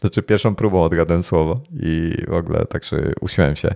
Znaczy 0.00 0.22
pierwszą 0.22 0.54
próbą 0.54 0.82
odgadłem 0.82 1.22
słowo 1.22 1.60
i 1.80 2.14
w 2.28 2.32
ogóle 2.32 2.66
także 2.66 3.12
uśmiałem 3.20 3.56
się. 3.56 3.74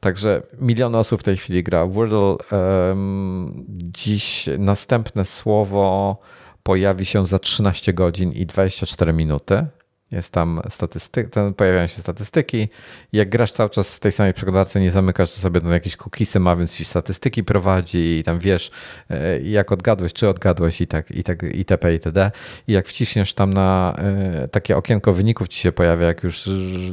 Także 0.00 0.42
miliony 0.60 0.98
osób 0.98 1.20
w 1.20 1.22
tej 1.22 1.36
chwili 1.36 1.62
gra. 1.62 1.86
Wordle 1.86 2.36
um, 2.52 3.64
dziś 3.68 4.48
następne 4.58 5.24
słowo 5.24 6.18
pojawi 6.62 7.04
się 7.06 7.26
za 7.26 7.38
13 7.38 7.92
godzin 7.92 8.32
i 8.32 8.46
24 8.46 9.12
minuty. 9.12 9.66
Jest 10.12 10.32
tam 10.32 10.60
statystyk, 10.68 11.30
tam 11.30 11.54
pojawiają 11.54 11.86
się 11.86 12.00
statystyki. 12.00 12.68
Jak 13.12 13.28
grasz 13.28 13.52
cały 13.52 13.70
czas 13.70 13.88
z 13.94 14.00
tej 14.00 14.12
samej 14.12 14.34
przeglądarce, 14.34 14.80
nie 14.80 14.90
zamykasz, 14.90 15.30
sobie 15.30 15.60
na 15.60 15.72
jakieś 15.74 15.96
cookiesy 15.96 16.40
ma, 16.40 16.56
więc 16.56 16.76
ci 16.76 16.84
statystyki 16.84 17.44
prowadzi 17.44 18.18
i 18.18 18.22
tam 18.22 18.38
wiesz, 18.38 18.70
e, 19.10 19.40
jak 19.40 19.72
odgadłeś, 19.72 20.12
czy 20.12 20.28
odgadłeś 20.28 20.80
i 20.80 20.86
tak, 20.86 21.10
i 21.10 21.24
tak, 21.24 21.42
itp. 21.42 21.92
itd. 21.92 22.30
I 22.68 22.72
jak 22.72 22.86
wciśniesz 22.86 23.34
tam 23.34 23.52
na 23.52 23.96
e, 23.98 24.48
takie 24.48 24.76
okienko 24.76 25.12
wyników 25.12 25.48
ci 25.48 25.60
się 25.60 25.72
pojawia, 25.72 26.06
jak 26.06 26.22
już 26.22 26.48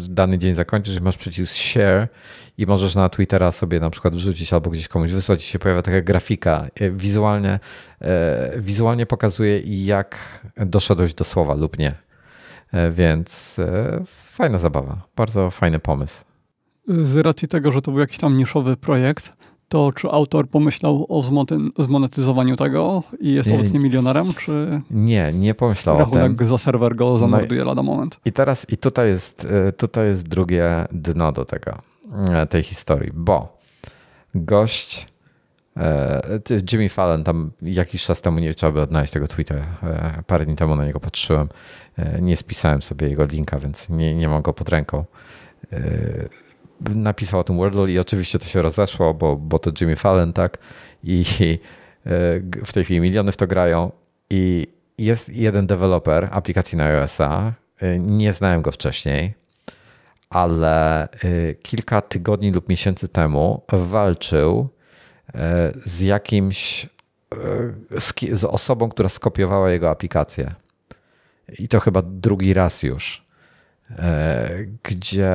dany 0.10 0.38
dzień 0.38 0.54
zakończysz, 0.54 1.00
masz 1.00 1.18
przycisk 1.18 1.56
share 1.56 2.08
i 2.58 2.66
możesz 2.66 2.96
na 2.96 3.10
Twittera 3.10 3.52
sobie 3.52 3.80
na 3.80 3.90
przykład 3.90 4.16
wrzucić 4.16 4.54
albo 4.54 4.70
gdzieś 4.70 4.88
komuś 4.88 5.12
wysłać 5.12 5.44
i 5.44 5.48
się 5.48 5.60
pojawia 5.60 5.82
taka 5.82 6.02
grafika. 6.02 6.68
E, 6.80 6.92
wizualnie, 6.92 7.60
wizualnie 8.58 9.06
pokazuje, 9.06 9.60
jak 9.66 10.18
doszedłeś 10.58 11.14
do 11.14 11.24
słowa 11.24 11.54
lub 11.54 11.80
nie. 11.80 12.05
E, 12.72 12.92
więc 12.92 13.60
e, 13.60 14.02
fajna 14.06 14.60
zabawa, 14.60 15.02
bardzo 15.16 15.52
fajny 15.52 15.80
pomysł. 15.80 16.24
Z 16.88 17.16
racji 17.16 17.48
tego, 17.48 17.72
że 17.72 17.82
to 17.82 17.92
był 17.92 18.00
jakiś 18.00 18.18
tam 18.18 18.38
niszowy 18.38 18.78
projekt, 18.78 19.34
to 19.70 19.92
czy 19.96 20.10
autor 20.10 20.50
pomyślał 20.50 21.06
o 21.10 21.24
zmonetyzowaniu 21.78 22.56
tego 22.56 23.04
i 23.20 23.34
jest 23.34 23.50
nie, 23.50 23.56
obecnie 23.56 23.80
milionerem, 23.80 24.34
czy... 24.34 24.82
Nie, 24.92 25.34
nie 25.34 25.54
pomyślał 25.54 25.98
o 25.98 26.06
tym. 26.06 26.48
za 26.48 26.58
serwer 26.58 26.96
go 26.96 27.18
zamorduje 27.18 27.62
no 27.62 27.68
lada 27.68 27.84
moment. 27.84 28.20
I 28.26 28.32
teraz, 28.32 28.70
i 28.70 28.78
tutaj 28.78 29.08
jest, 29.08 29.48
e, 29.68 29.72
tutaj 29.72 30.08
jest 30.08 30.28
drugie 30.28 30.86
dno 30.92 31.32
do 31.32 31.46
tego, 31.46 31.78
tej 32.50 32.64
historii, 32.64 33.12
bo 33.14 33.58
gość 34.36 35.08
Jimmy 36.72 36.90
Fallon, 36.90 37.24
tam 37.24 37.52
jakiś 37.62 38.04
czas 38.04 38.22
temu 38.22 38.40
nie 38.40 38.54
trzeba 38.54 38.72
by 38.72 38.82
odnaleźć 38.82 39.14
tego 39.14 39.28
tweeta. 39.28 39.56
E, 39.56 40.24
parę 40.28 40.46
dni 40.46 40.56
temu 40.56 40.76
na 40.76 40.86
niego 40.86 41.00
patrzyłem. 41.00 41.50
E, 41.98 42.22
nie 42.22 42.38
spisałem 42.38 42.82
sobie 42.82 43.10
jego 43.10 43.26
linka, 43.26 43.60
więc 43.60 43.90
nie, 43.90 44.16
nie 44.16 44.28
mam 44.28 44.42
go 44.42 44.54
pod 44.54 44.70
ręką. 44.70 45.06
Napisał 46.82 47.40
o 47.40 47.44
tym 47.44 47.58
Wordle 47.58 47.92
i 47.92 48.00
oczywiście 48.00 48.40
to 48.40 48.46
się 48.46 48.62
rozeszło, 48.62 49.14
bo, 49.14 49.36
bo 49.36 49.60
to 49.60 49.72
Jimmy 49.82 49.96
Fallon, 49.96 50.34
tak? 50.34 50.58
I 51.04 51.26
w 52.66 52.74
tej 52.74 52.84
chwili 52.84 53.00
miliony 53.00 53.32
w 53.32 53.38
to 53.38 53.48
grają. 53.48 53.92
I 54.30 54.68
jest 54.98 55.30
jeden 55.30 55.68
deweloper 55.68 56.30
aplikacji 56.32 56.78
na 56.78 56.86
iOS-a. 56.86 57.54
Nie 58.00 58.34
znałem 58.34 58.62
go 58.62 58.72
wcześniej, 58.72 59.34
ale 60.30 61.08
kilka 61.64 62.02
tygodni 62.02 62.52
lub 62.52 62.70
miesięcy 62.70 63.08
temu 63.08 63.62
walczył 63.72 64.70
E, 64.70 64.75
z 65.86 66.02
jakimś, 66.02 66.90
e, 67.96 68.36
z 68.36 68.44
osobą, 68.46 68.90
która 68.90 69.10
skopiowała 69.10 69.72
jego 69.72 69.90
aplikację. 69.90 70.56
I 71.60 71.68
to 71.68 71.80
chyba 71.80 72.02
drugi 72.02 72.54
raz 72.54 72.84
już. 72.84 73.25
E, 73.92 74.50
gdzie 74.84 75.28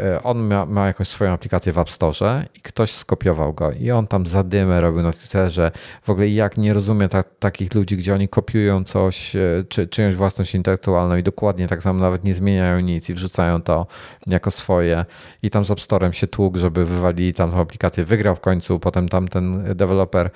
e, 0.00 0.22
on 0.22 0.66
ma, 0.68 0.86
jakąś 0.86 1.08
swoją 1.08 1.32
aplikację 1.32 1.72
w 1.72 1.78
App 1.78 1.90
Store 1.90 2.44
i 2.54 2.60
ktoś 2.60 2.92
skopiował 2.92 3.54
go 3.54 3.72
i 3.72 3.90
on 3.90 4.06
tam 4.06 4.26
zadymę 4.26 4.80
robił 4.80 5.02
na 5.02 5.12
Twitterze. 5.12 5.70
W 6.02 6.10
ogóle 6.10 6.28
jak 6.28 6.58
nie 6.58 6.74
rozumie 6.74 7.08
ta, 7.08 7.22
takich 7.22 7.74
ludzi, 7.74 7.96
gdzie 7.96 8.14
oni 8.14 8.28
kopiują 8.28 8.84
coś, 8.84 9.36
e, 9.36 9.40
czy 9.68 9.86
czyjąś 9.86 10.14
własność 10.14 10.54
intelektualną 10.54 11.16
i 11.16 11.22
dokładnie 11.22 11.68
tak 11.68 11.82
samo 11.82 12.00
nawet 12.00 12.24
nie 12.24 12.34
zmieniają 12.34 12.80
nic 12.80 13.08
i 13.08 13.14
wrzucają 13.14 13.62
to 13.62 13.86
jako 14.26 14.50
swoje 14.50 15.04
i 15.42 15.50
tam 15.50 15.64
z 15.64 15.70
App 15.70 15.80
Storem 15.80 16.12
się 16.12 16.26
tłukł, 16.26 16.58
żeby 16.58 16.84
wywalili 16.84 17.34
tam 17.34 17.50
tą 17.50 17.60
aplikację. 17.60 18.04
Wygrał 18.04 18.36
w 18.36 18.40
końcu, 18.40 18.78
potem 18.78 19.08
tam 19.08 19.28
ten 19.28 19.74
deweloper 19.74 20.30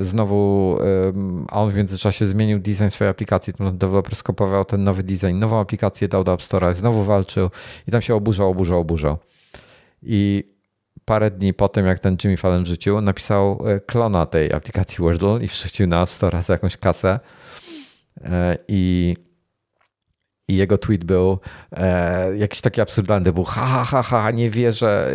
znowu, 0.00 0.78
a 1.48 1.60
on 1.60 1.70
w 1.70 1.74
międzyczasie 1.74 2.26
zmienił 2.26 2.58
design 2.58 2.88
swojej 2.88 3.10
aplikacji, 3.10 3.52
ten 3.52 3.78
deweloper 3.78 4.16
skopował 4.16 4.64
ten 4.64 4.84
nowy 4.84 5.02
design, 5.02 5.38
nową 5.38 5.60
aplikację 5.60 6.08
dał 6.08 6.24
do 6.24 6.32
App 6.32 6.40
Store'a, 6.40 6.74
znowu 6.88 7.04
walczył 7.04 7.50
i 7.88 7.90
tam 7.90 8.02
się 8.02 8.14
oburzał, 8.14 8.50
oburzał, 8.50 8.80
oburzał. 8.80 9.18
I 10.02 10.44
parę 11.04 11.30
dni 11.30 11.54
po 11.54 11.68
tym, 11.68 11.86
jak 11.86 11.98
ten 11.98 12.16
Jimmy 12.24 12.36
Fallon 12.36 12.64
wrzucił, 12.64 13.00
napisał 13.00 13.60
e, 13.66 13.80
klona 13.80 14.26
tej 14.26 14.52
aplikacji 14.52 14.98
Wordle 14.98 15.38
i 15.42 15.48
wrzucił 15.48 15.86
na 15.86 16.02
App 16.02 16.10
Store 16.10 16.42
za 16.42 16.52
jakąś 16.52 16.76
kasę. 16.76 17.20
E, 18.24 18.58
I 18.68 19.16
i 20.48 20.56
jego 20.56 20.78
tweet 20.78 21.04
był 21.04 21.38
e, 21.72 22.36
jakiś 22.36 22.60
taki 22.60 22.80
absurdalny, 22.80 23.32
był 23.32 23.44
ha, 23.44 23.66
ha, 23.66 23.84
ha, 23.84 24.02
ha, 24.02 24.30
nie 24.30 24.50
wierzę, 24.50 25.12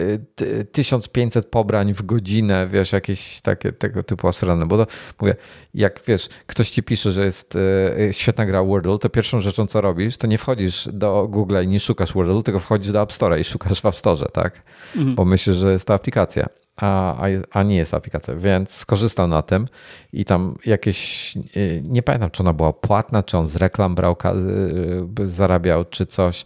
1500 0.72 1.46
pobrań 1.46 1.94
w 1.94 2.06
godzinę, 2.06 2.68
wiesz, 2.68 2.92
jakieś 2.92 3.42
takie 3.42 3.72
tego 3.72 4.04
typu 4.04 4.28
absurdalne, 4.28 4.66
bo 4.66 4.86
to, 4.86 4.92
mówię, 5.22 5.36
jak 5.74 6.02
wiesz, 6.08 6.30
ktoś 6.48 6.70
ci 6.70 6.84
pisze, 6.84 7.12
że 7.12 7.26
jest 7.26 7.56
e, 8.10 8.14
świetna 8.14 8.46
gra 8.46 8.64
Wordle, 8.64 8.98
to 9.00 9.10
pierwszą 9.10 9.40
rzeczą, 9.40 9.68
co 9.68 9.82
robisz, 9.82 10.18
to 10.18 10.28
nie 10.28 10.38
wchodzisz 10.38 10.90
do 10.94 11.28
Google 11.28 11.58
i 11.64 11.68
nie 11.68 11.80
szukasz 11.80 12.14
Wordle, 12.14 12.44
tylko 12.44 12.60
wchodzisz 12.60 12.92
do 12.92 13.02
App 13.02 13.14
Store 13.14 13.40
i 13.40 13.44
szukasz 13.44 13.82
w 13.82 13.86
App 13.86 13.96
Store, 13.96 14.26
tak? 14.34 14.62
Mhm. 14.96 15.16
Bo 15.16 15.26
myślisz, 15.26 15.56
że 15.56 15.72
jest 15.72 15.88
to 15.88 15.94
aplikacja 15.94 16.63
a, 16.76 17.18
a, 17.52 17.64
nie 17.64 17.76
jest 17.76 17.94
aplikacja, 17.94 18.36
więc 18.36 18.72
skorzystał 18.76 19.28
na 19.28 19.42
tym 19.42 19.66
i 20.14 20.26
tam 20.26 20.58
jakieś, 20.66 21.34
nie 21.84 22.04
pamiętam 22.04 22.32
czy 22.32 22.44
ona 22.44 22.54
była 22.54 22.74
płatna, 22.74 23.24
czy 23.24 23.38
on 23.38 23.48
z 23.48 23.56
reklam 23.56 23.96
brał, 23.96 24.16
y, 25.20 25.28
zarabiał, 25.28 25.86
czy 25.86 26.06
coś, 26.06 26.46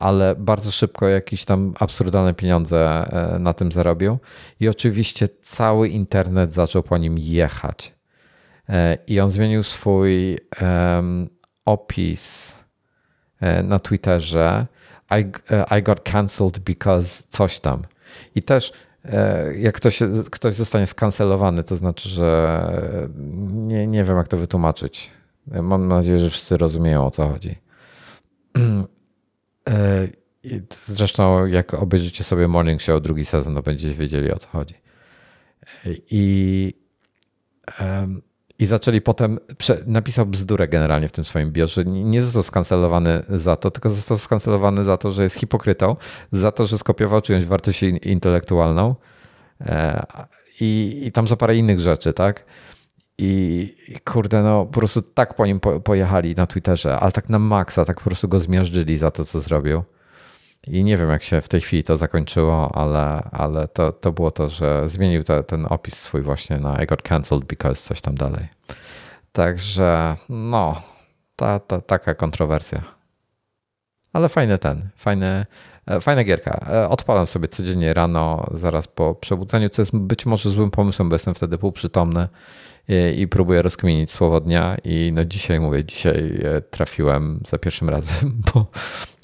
ale 0.00 0.34
bardzo 0.36 0.70
szybko 0.70 1.08
jakieś 1.08 1.44
tam 1.44 1.74
absurdalne 1.78 2.34
pieniądze 2.34 3.06
e, 3.34 3.38
na 3.38 3.52
tym 3.52 3.72
zarobił. 3.72 4.18
I 4.60 4.68
oczywiście 4.68 5.28
cały 5.42 5.88
internet 5.88 6.54
zaczął 6.54 6.82
po 6.82 6.98
nim 6.98 7.18
jechać. 7.18 7.94
E, 8.68 8.98
i 9.06 9.20
on 9.20 9.30
zmienił 9.30 9.62
swój 9.62 10.38
um, 10.62 11.28
opis 11.64 12.58
e, 13.40 13.62
na 13.62 13.78
Twitterze. 13.78 14.66
I, 15.10 15.24
I 15.78 15.82
got 15.82 16.00
cancelled 16.10 16.58
because 16.58 17.24
coś 17.28 17.60
tam. 17.60 17.82
I 18.34 18.42
też 18.42 18.72
jak 19.58 19.74
ktoś, 19.74 19.98
ktoś 20.30 20.54
zostanie 20.54 20.86
skancelowany, 20.86 21.62
to 21.62 21.76
znaczy, 21.76 22.08
że 22.08 22.82
nie, 23.52 23.86
nie 23.86 24.04
wiem, 24.04 24.16
jak 24.16 24.28
to 24.28 24.36
wytłumaczyć. 24.36 25.10
Mam 25.46 25.88
nadzieję, 25.88 26.18
że 26.18 26.30
wszyscy 26.30 26.56
rozumieją 26.56 27.06
o 27.06 27.10
co 27.10 27.28
chodzi. 27.28 27.58
E, 29.68 30.08
zresztą, 30.86 31.46
jak 31.46 31.74
obejrzycie 31.74 32.24
sobie 32.24 32.48
Morning 32.48 32.82
Show 32.82 33.02
drugi 33.02 33.24
sezon, 33.24 33.54
to 33.54 33.62
będziecie 33.62 33.94
wiedzieli 33.94 34.32
o 34.32 34.38
co 34.38 34.48
chodzi. 34.48 34.74
I 36.10 36.74
um, 37.80 38.22
i 38.60 38.66
zaczęli 38.66 39.00
potem, 39.00 39.38
napisał 39.86 40.26
bzdurę 40.26 40.68
generalnie 40.68 41.08
w 41.08 41.12
tym 41.12 41.24
swoim 41.24 41.52
biurze. 41.52 41.84
Nie 41.84 42.22
został 42.22 42.42
skancelowany 42.42 43.22
za 43.28 43.56
to, 43.56 43.70
tylko 43.70 43.88
został 43.88 44.18
skancelowany 44.18 44.84
za 44.84 44.96
to, 44.96 45.10
że 45.10 45.22
jest 45.22 45.36
hipokrytą, 45.36 45.96
za 46.32 46.52
to, 46.52 46.66
że 46.66 46.78
skopiował 46.78 47.20
czyjąś 47.20 47.44
wartość 47.44 47.82
intelektualną 47.82 48.94
e, 49.60 50.06
i, 50.60 51.00
i 51.04 51.12
tam 51.12 51.26
za 51.26 51.36
parę 51.36 51.56
innych 51.56 51.80
rzeczy, 51.80 52.12
tak? 52.12 52.44
I, 53.18 53.74
kurde, 54.04 54.42
no 54.42 54.66
po 54.66 54.72
prostu 54.72 55.02
tak 55.02 55.34
po 55.34 55.46
nim 55.46 55.60
pojechali 55.84 56.34
na 56.34 56.46
Twitterze, 56.46 56.98
ale 56.98 57.12
tak 57.12 57.28
na 57.28 57.38
maksa, 57.38 57.84
tak 57.84 57.96
po 57.96 58.04
prostu 58.04 58.28
go 58.28 58.40
zmiażdżyli 58.40 58.98
za 58.98 59.10
to, 59.10 59.24
co 59.24 59.40
zrobił. 59.40 59.82
I 60.66 60.84
nie 60.84 60.96
wiem, 60.96 61.10
jak 61.10 61.22
się 61.22 61.40
w 61.40 61.48
tej 61.48 61.60
chwili 61.60 61.84
to 61.84 61.96
zakończyło, 61.96 62.76
ale, 62.76 63.22
ale 63.32 63.68
to, 63.68 63.92
to 63.92 64.12
było 64.12 64.30
to, 64.30 64.48
że 64.48 64.88
zmienił 64.88 65.22
te, 65.22 65.42
ten 65.42 65.66
opis 65.70 65.94
swój 65.94 66.22
właśnie 66.22 66.58
na 66.58 66.82
I 66.82 66.86
got 66.86 67.02
cancelled 67.02 67.44
because 67.44 67.82
coś 67.82 68.00
tam 68.00 68.14
dalej. 68.14 68.48
Także 69.32 70.16
no, 70.28 70.82
ta, 71.36 71.58
ta, 71.58 71.80
taka 71.80 72.14
kontrowersja. 72.14 72.82
Ale 74.12 74.28
fajny 74.28 74.58
ten, 74.58 74.88
fajny, 74.96 75.46
e, 75.86 76.00
fajna 76.00 76.24
gierka. 76.24 76.66
E, 76.72 76.88
odpalam 76.88 77.26
sobie 77.26 77.48
codziennie 77.48 77.94
rano, 77.94 78.46
zaraz 78.54 78.88
po 78.88 79.14
przebudzeniu, 79.14 79.68
co 79.68 79.82
jest 79.82 79.96
być 79.96 80.26
może 80.26 80.50
złym 80.50 80.70
pomysłem, 80.70 81.08
bo 81.08 81.14
jestem 81.14 81.34
wtedy 81.34 81.58
półprzytomny 81.58 82.28
i, 82.88 83.20
i 83.20 83.28
próbuję 83.28 83.62
rozkminić 83.62 84.10
słowo 84.10 84.40
dnia. 84.40 84.76
I 84.84 85.10
no 85.14 85.24
dzisiaj 85.24 85.60
mówię, 85.60 85.84
dzisiaj 85.84 86.40
e, 86.44 86.60
trafiłem 86.60 87.40
za 87.46 87.58
pierwszym 87.58 87.88
razem, 87.88 88.40
bo 88.54 88.66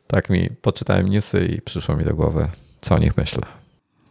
tak 0.07 0.31
mi 0.31 0.51
poczytałem 0.63 1.09
newsy 1.09 1.47
i 1.57 1.61
przyszło 1.61 1.97
mi 1.97 2.05
do 2.05 2.15
głowy, 2.15 2.49
co 2.81 2.95
o 2.95 2.99
nich 2.99 3.17
myślę. 3.17 3.43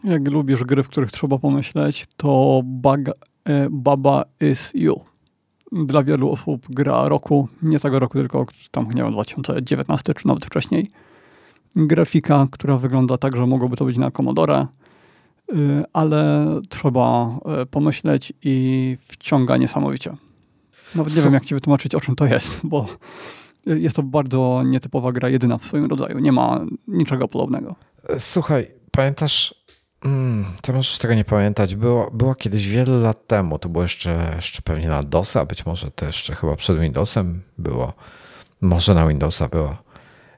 Jak 0.03 0.27
lubisz 0.27 0.63
gry, 0.63 0.83
w 0.83 0.89
których 0.89 1.11
trzeba 1.11 1.37
pomyśleć, 1.37 2.05
to 2.17 2.61
Bug, 2.63 2.99
e, 3.09 3.67
Baba 3.71 4.25
is 4.41 4.71
You. 4.73 5.01
Dla 5.71 6.03
wielu 6.03 6.31
osób 6.31 6.65
gra 6.69 7.07
roku, 7.07 7.47
nie 7.61 7.79
tego 7.79 7.99
roku, 7.99 8.17
tylko 8.17 8.45
tam, 8.71 8.91
nie 8.91 9.03
wiem, 9.03 9.11
2019 9.11 10.13
czy 10.13 10.27
nawet 10.27 10.45
wcześniej. 10.45 10.91
Grafika, 11.75 12.47
która 12.51 12.77
wygląda 12.77 13.17
tak, 13.17 13.37
że 13.37 13.47
mogłoby 13.47 13.77
to 13.77 13.85
być 13.85 13.97
na 13.97 14.11
Commodore, 14.11 14.67
y, 15.53 15.83
ale 15.93 16.47
trzeba 16.69 17.37
e, 17.45 17.65
pomyśleć 17.65 18.33
i 18.43 18.97
wciąga 19.07 19.57
niesamowicie. 19.57 20.15
Nawet 20.95 21.15
nie 21.15 21.21
wiem, 21.21 21.33
jak 21.33 21.45
ci 21.45 21.55
wytłumaczyć, 21.55 21.95
o 21.95 22.01
czym 22.01 22.15
to 22.15 22.25
jest, 22.25 22.59
bo 22.63 22.87
jest 23.65 23.95
to 23.95 24.03
bardzo 24.03 24.63
nietypowa 24.65 25.11
gra, 25.11 25.29
jedyna 25.29 25.57
w 25.57 25.65
swoim 25.65 25.85
rodzaju. 25.85 26.19
Nie 26.19 26.31
ma 26.31 26.65
niczego 26.87 27.27
podobnego. 27.27 27.75
Słuchaj, 28.19 28.71
pamiętasz, 28.91 29.55
mm, 30.05 30.45
ty 30.61 30.73
możesz 30.73 30.97
tego 30.97 31.13
nie 31.13 31.25
pamiętać, 31.25 31.75
było, 31.75 32.11
było 32.11 32.35
kiedyś 32.35 32.67
wiele 32.67 32.97
lat 32.97 33.27
temu, 33.27 33.59
to 33.59 33.69
było 33.69 33.81
jeszcze, 33.81 34.33
jeszcze 34.35 34.61
pewnie 34.61 34.87
na 34.87 35.03
DOSa, 35.03 35.45
być 35.45 35.65
może 35.65 35.91
to 35.91 36.05
jeszcze 36.05 36.35
chyba 36.35 36.55
przed 36.55 36.79
Windowsem 36.79 37.41
było, 37.57 37.93
może 38.61 38.93
na 38.93 39.07
Windowsa 39.07 39.49
było. 39.49 39.77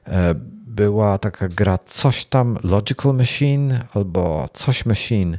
E, 0.06 0.34
była 0.66 1.18
taka 1.18 1.48
gra 1.48 1.78
coś 1.78 2.24
tam 2.24 2.58
Logical 2.62 3.14
Machine 3.14 3.84
albo 3.94 4.48
coś 4.52 4.86
Machine 4.86 5.38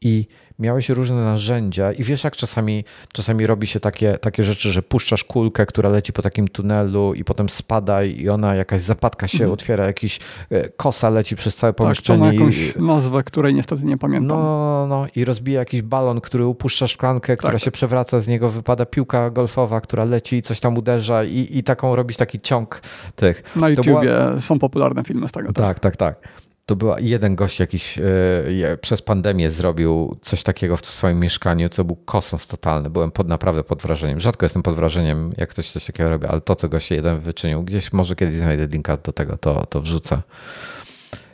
i 0.00 0.26
miałeś 0.62 0.88
różne 0.88 1.16
narzędzia 1.16 1.92
i 1.92 2.02
wiesz, 2.02 2.24
jak 2.24 2.36
czasami, 2.36 2.84
czasami 3.12 3.46
robi 3.46 3.66
się 3.66 3.80
takie, 3.80 4.18
takie 4.18 4.42
rzeczy, 4.42 4.72
że 4.72 4.82
puszczasz 4.82 5.24
kulkę, 5.24 5.66
która 5.66 5.88
leci 5.88 6.12
po 6.12 6.22
takim 6.22 6.48
tunelu 6.48 7.14
i 7.14 7.24
potem 7.24 7.48
spada 7.48 8.04
i 8.04 8.28
ona 8.28 8.54
jakaś 8.54 8.80
zapadka 8.80 9.28
się 9.28 9.38
mhm. 9.38 9.52
otwiera, 9.52 9.86
jakiś 9.86 10.20
e, 10.50 10.68
kosa 10.68 11.10
leci 11.10 11.36
przez 11.36 11.56
całe 11.56 11.72
pomieszczenie. 11.72 12.24
Tak, 12.24 12.34
to 12.34 12.40
ma 12.40 12.46
jakąś 12.50 12.76
nazwę, 12.76 13.22
której 13.22 13.54
niestety 13.54 13.84
nie 13.84 13.98
pamiętam. 13.98 14.38
No, 14.38 14.86
no 14.88 15.06
i 15.16 15.24
rozbija 15.24 15.58
jakiś 15.58 15.82
balon, 15.82 16.20
który 16.20 16.46
upuszcza 16.46 16.86
szklankę, 16.86 17.36
która 17.36 17.52
tak. 17.52 17.62
się 17.62 17.70
przewraca, 17.70 18.20
z 18.20 18.28
niego 18.28 18.48
wypada 18.48 18.86
piłka 18.86 19.30
golfowa, 19.30 19.80
która 19.80 20.04
leci 20.04 20.36
i 20.36 20.42
coś 20.42 20.60
tam 20.60 20.78
uderza 20.78 21.24
i, 21.24 21.48
i 21.50 21.62
taką 21.62 21.96
robić 21.96 22.16
taki 22.16 22.40
ciąg 22.40 22.82
tych. 23.16 23.42
Na 23.56 23.68
YouTubie 23.68 24.00
była... 24.00 24.40
są 24.40 24.58
popularne 24.58 25.04
filmy 25.04 25.28
z 25.28 25.32
tego. 25.32 25.52
Tak, 25.52 25.80
tak, 25.80 25.96
tak. 25.96 26.20
tak 26.20 26.41
to 26.66 26.76
był 26.76 26.94
jeden 27.00 27.36
gość 27.36 27.60
jakiś 27.60 27.98
e, 27.98 28.76
przez 28.80 29.02
pandemię 29.02 29.50
zrobił 29.50 30.18
coś 30.22 30.42
takiego 30.42 30.76
w 30.76 30.86
swoim 30.86 31.20
mieszkaniu, 31.20 31.68
co 31.68 31.84
był 31.84 31.96
kosmos 31.96 32.48
totalny. 32.48 32.90
Byłem 32.90 33.10
pod, 33.10 33.28
naprawdę 33.28 33.64
pod 33.64 33.82
wrażeniem. 33.82 34.20
Rzadko 34.20 34.46
jestem 34.46 34.62
pod 34.62 34.76
wrażeniem, 34.76 35.32
jak 35.36 35.48
ktoś 35.48 35.70
coś 35.70 35.86
takiego 35.86 36.10
robi, 36.10 36.26
ale 36.26 36.40
to, 36.40 36.56
co 36.56 36.68
gość 36.68 36.90
jeden 36.90 37.18
wyczynił, 37.18 37.62
gdzieś 37.62 37.92
może 37.92 38.16
kiedyś 38.16 38.34
znajdę 38.34 38.66
linka 38.66 38.96
do 38.96 39.12
tego, 39.12 39.36
to, 39.36 39.66
to 39.66 39.80
wrzucę. 39.80 40.22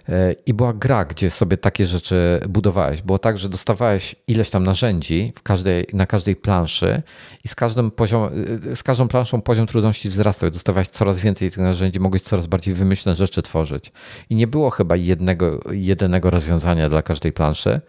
E, 0.09 0.35
I 0.47 0.55
była 0.55 0.73
gra, 0.73 1.05
gdzie 1.05 1.31
sobie 1.31 1.57
takie 1.57 1.87
rzeczy 1.87 2.41
budowałeś. 2.49 3.03
Było 3.03 3.19
tak, 3.19 3.39
że 3.39 3.49
dostawałeś 3.49 4.15
ileś 4.27 4.51
tam 4.51 4.65
narzędzi 4.65 5.33
w 5.37 5.43
każdej, 5.43 5.87
na 5.93 6.07
każdej 6.07 6.37
planszy 6.37 7.03
i 7.45 7.49
z, 7.49 7.55
każdym 7.55 7.91
poziom, 7.91 8.31
e, 8.73 8.77
z 8.77 8.83
każdą 8.83 9.09
planszą 9.09 9.41
poziom 9.43 9.67
trudności 9.67 10.09
wzrastał. 10.09 10.51
Dostawałeś 10.51 10.89
coraz 10.89 11.21
więcej 11.21 11.51
tych 11.51 11.59
narzędzi, 11.59 12.01
mogłeś 12.01 12.23
coraz 12.23 12.47
bardziej 12.47 12.75
wymyślne 12.75 13.15
rzeczy 13.15 13.43
tworzyć. 13.43 13.93
I 14.31 14.35
nie 14.35 14.47
było 14.47 14.71
chyba 14.71 14.97
jednego, 14.97 15.61
jedynego 15.71 16.31
rozwiązania 16.31 16.89
dla 16.89 17.03
każdej 17.03 17.33
planszy, 17.33 17.81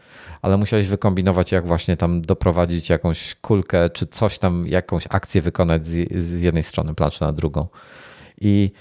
ale 0.41 0.57
musiałeś 0.57 0.87
wykombinować, 0.87 1.51
jak 1.51 1.67
właśnie 1.67 1.97
tam 1.97 2.21
doprowadzić 2.21 2.89
jakąś 2.89 3.35
kulkę, 3.35 3.89
czy 3.89 4.07
coś 4.07 4.39
tam, 4.39 4.67
jakąś 4.67 5.03
akcję 5.09 5.41
wykonać 5.41 5.85
z, 5.85 6.13
z 6.23 6.41
jednej 6.41 6.63
strony 6.63 6.95
planszy 6.95 7.21
na 7.21 7.33
drugą. 7.33 7.67
I 8.41 8.71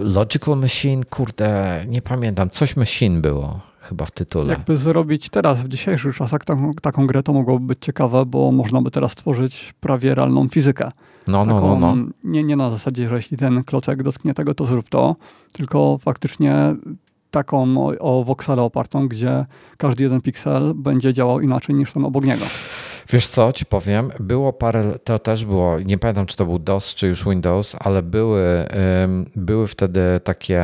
Logical 0.00 0.56
Machine, 0.56 1.04
kurde, 1.04 1.84
nie 1.88 2.02
pamiętam, 2.02 2.50
coś 2.50 2.76
Machine 2.76 3.20
było 3.20 3.60
chyba 3.80 4.04
w 4.04 4.10
tytule. 4.10 4.52
Jakby 4.52 4.76
zrobić 4.76 5.28
teraz, 5.28 5.62
w 5.62 5.68
dzisiejszych 5.68 6.16
czasach 6.16 6.44
taką, 6.44 6.72
taką 6.74 7.06
grę, 7.06 7.22
to 7.22 7.32
mogłoby 7.32 7.66
być 7.66 7.78
ciekawe, 7.80 8.26
bo 8.26 8.52
można 8.52 8.82
by 8.82 8.90
teraz 8.90 9.14
tworzyć 9.14 9.74
prawie 9.80 10.14
realną 10.14 10.48
fizykę. 10.48 10.90
No, 11.28 11.44
no, 11.44 11.60
no, 11.60 11.76
no. 11.78 11.96
Nie, 12.24 12.44
nie 12.44 12.56
na 12.56 12.70
zasadzie, 12.70 13.08
że 13.08 13.16
jeśli 13.16 13.36
ten 13.36 13.64
klocek 13.64 14.02
dotknie 14.02 14.34
tego, 14.34 14.54
to 14.54 14.66
zrób 14.66 14.88
to, 14.88 15.16
tylko 15.52 15.98
faktycznie 15.98 16.76
taką 17.30 17.86
o, 17.86 17.98
o 17.98 18.24
voxelę 18.24 18.62
opartą, 18.62 19.08
gdzie 19.08 19.46
każdy 19.76 20.04
jeden 20.04 20.20
piksel 20.20 20.74
będzie 20.74 21.12
działał 21.12 21.40
inaczej 21.40 21.74
niż 21.74 21.92
ten 21.92 22.04
obok 22.04 22.24
niego. 22.24 22.44
Wiesz 23.12 23.26
co, 23.26 23.52
ci 23.52 23.66
powiem, 23.66 24.10
było 24.20 24.52
parę, 24.52 24.98
to 25.04 25.18
też 25.18 25.44
było, 25.44 25.80
nie 25.80 25.98
pamiętam 25.98 26.26
czy 26.26 26.36
to 26.36 26.46
był 26.46 26.58
DOS 26.58 26.94
czy 26.94 27.06
już 27.06 27.24
Windows, 27.24 27.76
ale 27.78 28.02
były, 28.02 28.68
były 29.36 29.66
wtedy 29.66 30.00
takie, 30.24 30.62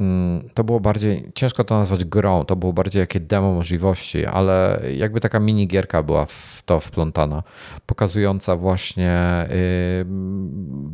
mm, 0.00 0.48
to 0.54 0.64
było 0.64 0.80
bardziej, 0.80 1.30
ciężko 1.34 1.64
to 1.64 1.78
nazwać 1.78 2.04
grą, 2.04 2.44
to 2.44 2.56
było 2.56 2.72
bardziej 2.72 3.00
jakie 3.00 3.20
demo 3.20 3.54
możliwości, 3.54 4.26
ale 4.26 4.82
jakby 4.96 5.20
taka 5.20 5.40
mini 5.40 5.66
gierka 5.66 6.02
była 6.02 6.26
w 6.26 6.62
to 6.64 6.80
wplątana, 6.80 7.42
pokazująca 7.86 8.56
właśnie 8.56 9.48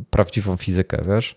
prawdziwą 0.09 0.57
fizykę, 0.57 1.03
wiesz? 1.07 1.35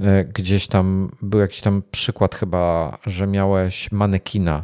Y, 0.00 0.24
gdzieś 0.34 0.66
tam 0.66 1.10
był 1.22 1.40
jakiś 1.40 1.60
tam 1.60 1.82
przykład 1.90 2.34
chyba, 2.34 2.98
że 3.06 3.26
miałeś 3.26 3.92
manekina 3.92 4.62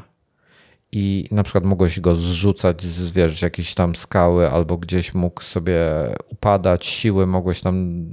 i 0.92 1.28
na 1.30 1.42
przykład 1.42 1.64
mogłeś 1.64 2.00
go 2.00 2.16
zrzucać 2.16 2.82
z 2.82 3.10
wiesz, 3.10 3.42
jakiejś 3.42 3.74
tam 3.74 3.94
skały 3.94 4.50
albo 4.50 4.76
gdzieś 4.76 5.14
mógł 5.14 5.42
sobie 5.42 5.80
upadać, 6.28 6.86
siły 6.86 7.26
mogłeś 7.26 7.60
tam, 7.60 8.04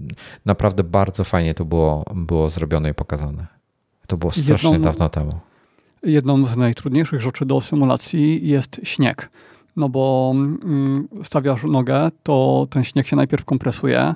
naprawdę 0.45 0.83
bardzo 0.83 1.23
fajnie 1.23 1.53
to 1.53 1.65
było, 1.65 2.05
było 2.15 2.49
zrobione 2.49 2.89
i 2.89 2.93
pokazane. 2.93 3.47
To 4.07 4.17
było 4.17 4.31
strasznie 4.31 4.69
jedną, 4.69 4.83
dawno 4.83 5.09
temu. 5.09 5.39
Jedną 6.03 6.45
z 6.45 6.57
najtrudniejszych 6.57 7.21
rzeczy 7.21 7.45
do 7.45 7.61
symulacji 7.61 8.47
jest 8.47 8.81
śnieg. 8.83 9.29
No 9.75 9.89
bo 9.89 10.31
mm, 10.35 11.07
stawiasz 11.23 11.63
nogę, 11.63 12.09
to 12.23 12.67
ten 12.69 12.83
śnieg 12.83 13.07
się 13.07 13.15
najpierw 13.15 13.45
kompresuje, 13.45 14.09
y, 14.09 14.13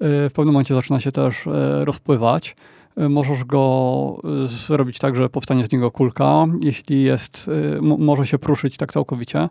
w 0.00 0.32
pewnym 0.34 0.52
momencie 0.52 0.74
zaczyna 0.74 1.00
się 1.00 1.12
też 1.12 1.46
y, 1.46 1.50
rozpływać 1.84 2.56
możesz 2.96 3.44
go 3.44 4.22
y, 4.44 4.48
zrobić 4.48 4.98
tak, 4.98 5.16
że 5.16 5.28
powstanie 5.28 5.64
z 5.64 5.72
niego 5.72 5.90
kulka, 5.90 6.46
jeśli 6.60 7.02
jest, 7.02 7.50
y, 7.78 7.82
może 7.82 8.26
się 8.26 8.38
pruszyć 8.38 8.76
tak 8.76 8.92
całkowicie, 8.92 9.48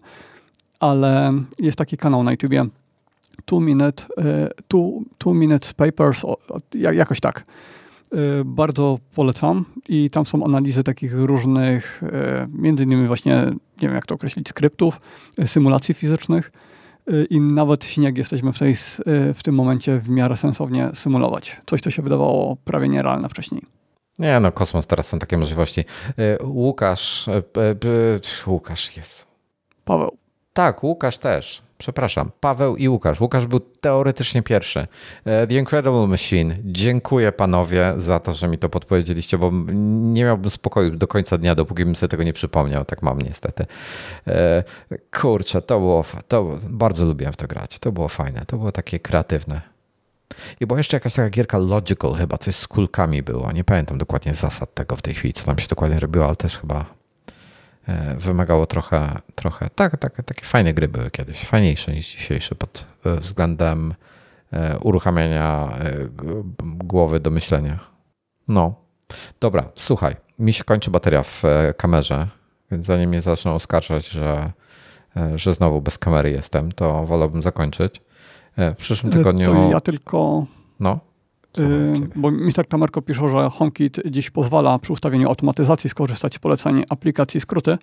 ale 0.80 1.34
jest 1.60 1.78
taki 1.78 1.98
kanał 1.98 2.24
na 2.24 2.32
YouTubie, 2.32 2.66
Two 3.46 3.60
Minute, 3.60 4.04
two, 4.68 4.92
two 5.18 5.34
Minutes 5.34 5.74
Papers, 5.74 6.22
jakoś 6.74 7.20
tak. 7.20 7.46
Bardzo 8.46 9.00
polecam 9.16 9.66
i 9.90 10.10
tam 10.10 10.26
są 10.26 10.46
analizy 10.46 10.84
takich 10.84 11.14
różnych, 11.14 12.02
między 12.54 12.84
innymi 12.84 13.08
właśnie, 13.08 13.36
nie 13.82 13.88
wiem 13.88 13.94
jak 13.94 14.06
to 14.06 14.16
określić, 14.16 14.50
skryptów, 14.50 15.02
symulacji 15.46 15.94
fizycznych, 15.94 16.52
i 17.30 17.42
nawet 17.42 17.86
śnieg 17.86 18.18
jesteśmy 18.18 18.54
w, 18.54 18.60
tej, 18.60 18.76
w 19.34 19.40
tym 19.44 19.56
momencie 19.56 20.00
w 20.00 20.10
miarę 20.10 20.38
sensownie 20.38 20.90
symulować. 20.94 21.62
Coś, 21.66 21.82
co 21.82 21.90
się 21.92 22.02
wydawało 22.02 22.58
prawie 22.66 22.90
nierealne 22.90 23.30
wcześniej. 23.30 23.62
Nie, 24.20 24.40
no 24.40 24.52
kosmos, 24.52 24.88
teraz 24.88 25.08
są 25.08 25.20
takie 25.20 25.38
możliwości. 25.38 25.86
E, 26.18 26.46
Łukasz, 26.46 27.30
Łukasz 28.48 28.98
jest. 28.98 29.28
Paweł. 29.86 30.18
Tak, 30.54 30.84
Łukasz 30.84 31.18
też. 31.18 31.62
Przepraszam, 31.80 32.32
Paweł 32.40 32.76
i 32.76 32.90
Łukasz. 32.90 33.22
Łukasz 33.22 33.46
był 33.46 33.60
teoretycznie 33.60 34.42
pierwszy. 34.42 34.88
E, 35.26 35.48
The 35.48 35.54
Incredible 35.54 36.08
Machine. 36.08 36.56
Dziękuję 36.64 37.32
panowie 37.32 37.94
za 37.98 38.20
to, 38.20 38.34
że 38.34 38.48
mi 38.48 38.58
to 38.58 38.70
podpowiedzieliście, 38.70 39.38
bo 39.38 39.52
nie 40.14 40.24
miałbym 40.24 40.50
spokoju 40.50 40.96
do 40.96 41.08
końca 41.08 41.38
dnia, 41.38 41.56
dopóki 41.56 41.86
bym 41.86 41.96
sobie 41.96 42.10
tego 42.10 42.24
nie 42.24 42.34
przypomniał. 42.34 42.86
Tak 42.86 43.02
mam 43.02 43.22
niestety. 43.22 43.66
E, 44.28 44.64
kurczę, 45.22 45.62
to 45.62 45.80
było, 45.80 46.06
to 46.28 46.60
bardzo 46.70 47.06
lubiłem 47.06 47.34
w 47.34 47.38
to 47.38 47.48
grać. 47.48 47.80
To 47.80 47.92
było 47.92 48.08
fajne, 48.08 48.46
to 48.48 48.58
było 48.58 48.72
takie 48.72 49.00
kreatywne. 49.00 49.62
I 50.60 50.68
była 50.68 50.80
jeszcze 50.80 50.98
jakaś 50.98 51.14
taka 51.14 51.30
gierka 51.30 51.58
Logical 51.58 52.14
chyba, 52.14 52.38
coś 52.38 52.56
z 52.56 52.68
kulkami 52.68 53.24
było. 53.24 53.52
Nie 53.52 53.64
pamiętam 53.64 53.98
dokładnie 53.98 54.36
zasad 54.36 54.74
tego 54.74 54.96
w 54.96 55.02
tej 55.02 55.14
chwili, 55.14 55.34
co 55.34 55.46
tam 55.46 55.60
się 55.60 55.68
dokładnie 55.68 56.00
robiło, 56.00 56.26
ale 56.26 56.36
też 56.36 56.58
chyba 56.58 56.99
wymagało 58.18 58.66
trochę, 58.66 59.22
trochę 59.36 59.70
tak, 59.76 59.98
tak, 59.98 60.24
takie 60.24 60.46
fajne 60.46 60.74
gry 60.74 60.88
były 60.88 61.12
kiedyś, 61.12 61.46
fajniejsze 61.46 61.92
niż 61.92 62.16
dzisiejsze 62.16 62.56
pod 62.56 62.86
e, 63.06 63.16
względem 63.16 63.94
e, 64.54 64.80
uruchamiania 64.80 65.80
głowy 66.62 67.20
do 67.20 67.32
myślenia. 67.32 67.80
No, 68.48 68.76
dobra, 69.40 69.70
słuchaj, 69.76 70.16
mi 70.40 70.54
się 70.54 70.64
kończy 70.64 70.92
bateria 70.92 71.24
w 71.24 71.44
kamerze, 71.78 72.28
więc 72.72 72.86
zanim 72.86 73.10
mnie 73.10 73.22
zaczną 73.22 73.56
oskarżać, 73.56 74.10
że, 74.10 74.52
że 75.36 75.54
znowu 75.54 75.82
bez 75.82 75.98
kamery 75.98 76.32
jestem, 76.32 76.72
to 76.72 77.06
wolałbym 77.06 77.42
zakończyć. 77.42 78.02
W 78.58 78.76
przyszłym 78.78 79.14
tygodniu. 79.14 79.46
To 79.46 79.70
ja 79.72 79.80
tylko. 79.80 80.46
No. 80.80 81.00
Bo 82.16 82.32
Mr. 82.32 82.68
Kamerko 82.68 83.02
pisze, 83.02 83.28
że 83.28 83.50
HomeKit 83.50 84.00
dziś 84.06 84.30
pozwala 84.30 84.80
przy 84.80 84.94
ustawieniu 84.94 85.28
automatyzacji 85.28 85.90
skorzystać 85.90 86.36
z 86.36 86.40
poleceń 86.40 86.84
aplikacji 86.90 87.40
skróty 87.40 87.72
y, 87.72 87.78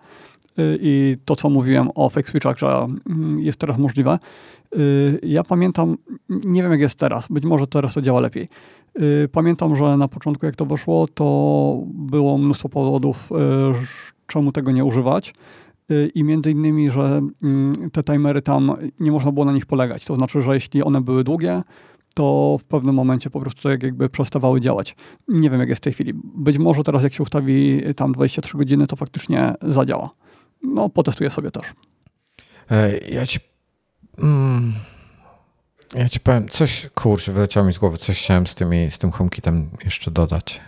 i 0.80 1.16
to, 1.24 1.36
co 1.36 1.50
mówiłem 1.50 1.88
o 1.94 2.08
fake 2.08 2.28
switchach, 2.28 2.58
że 2.58 2.86
mm, 3.10 3.40
jest 3.40 3.58
teraz 3.58 3.78
możliwe. 3.78 4.18
Y, 4.76 5.20
ja 5.22 5.44
pamiętam, 5.44 5.96
nie 6.28 6.62
wiem 6.62 6.72
jak 6.72 6.80
jest 6.80 6.98
teraz, 6.98 7.26
być 7.30 7.44
może 7.44 7.66
teraz 7.66 7.94
to 7.94 8.02
działa 8.02 8.20
lepiej. 8.20 8.48
Y, 9.00 9.28
pamiętam, 9.32 9.76
że 9.76 9.96
na 9.96 10.08
początku 10.08 10.46
jak 10.46 10.56
to 10.56 10.66
wyszło, 10.66 11.06
to 11.14 11.80
było 11.86 12.38
mnóstwo 12.38 12.68
powodów, 12.68 13.30
czemu 14.26 14.52
tego 14.52 14.72
nie 14.72 14.84
używać 14.84 15.34
i 16.14 16.24
między 16.24 16.50
innymi, 16.50 16.90
że 16.90 17.22
mm, 17.42 17.90
te 17.90 18.02
timery 18.02 18.42
tam 18.42 18.76
nie 19.00 19.12
można 19.12 19.32
było 19.32 19.44
na 19.44 19.52
nich 19.52 19.66
polegać. 19.66 20.04
To 20.04 20.16
znaczy, 20.16 20.42
że 20.42 20.54
jeśli 20.54 20.82
one 20.82 21.00
były 21.00 21.24
długie, 21.24 21.62
to 22.16 22.56
w 22.60 22.64
pewnym 22.64 22.94
momencie 22.94 23.30
po 23.30 23.40
prostu 23.40 23.62
tak 23.62 23.82
jakby 23.82 24.08
przestawały 24.08 24.60
działać. 24.60 24.96
Nie 25.28 25.50
wiem, 25.50 25.60
jak 25.60 25.68
jest 25.68 25.80
w 25.80 25.84
tej 25.84 25.92
chwili. 25.92 26.12
Być 26.34 26.58
może 26.58 26.82
teraz, 26.82 27.02
jak 27.02 27.14
się 27.14 27.22
ustawi 27.22 27.82
tam 27.96 28.12
23 28.12 28.58
godziny, 28.58 28.86
to 28.86 28.96
faktycznie 28.96 29.54
zadziała. 29.62 30.10
No, 30.62 30.88
potestuję 30.88 31.30
sobie 31.30 31.50
też. 31.50 31.72
Ja 33.10 33.26
ci. 33.26 33.38
Mm, 34.18 34.72
ja 35.94 36.08
ci 36.08 36.20
powiem, 36.20 36.48
coś, 36.48 36.88
kurczę, 36.94 37.32
wyleciało 37.32 37.66
mi 37.66 37.72
z 37.72 37.78
głowy, 37.78 37.96
coś 37.96 38.22
chciałem 38.22 38.46
z, 38.46 38.54
tymi, 38.54 38.90
z 38.90 38.98
tym 38.98 39.10
HomeKitem 39.10 39.70
jeszcze 39.84 40.10
dodać. 40.10 40.60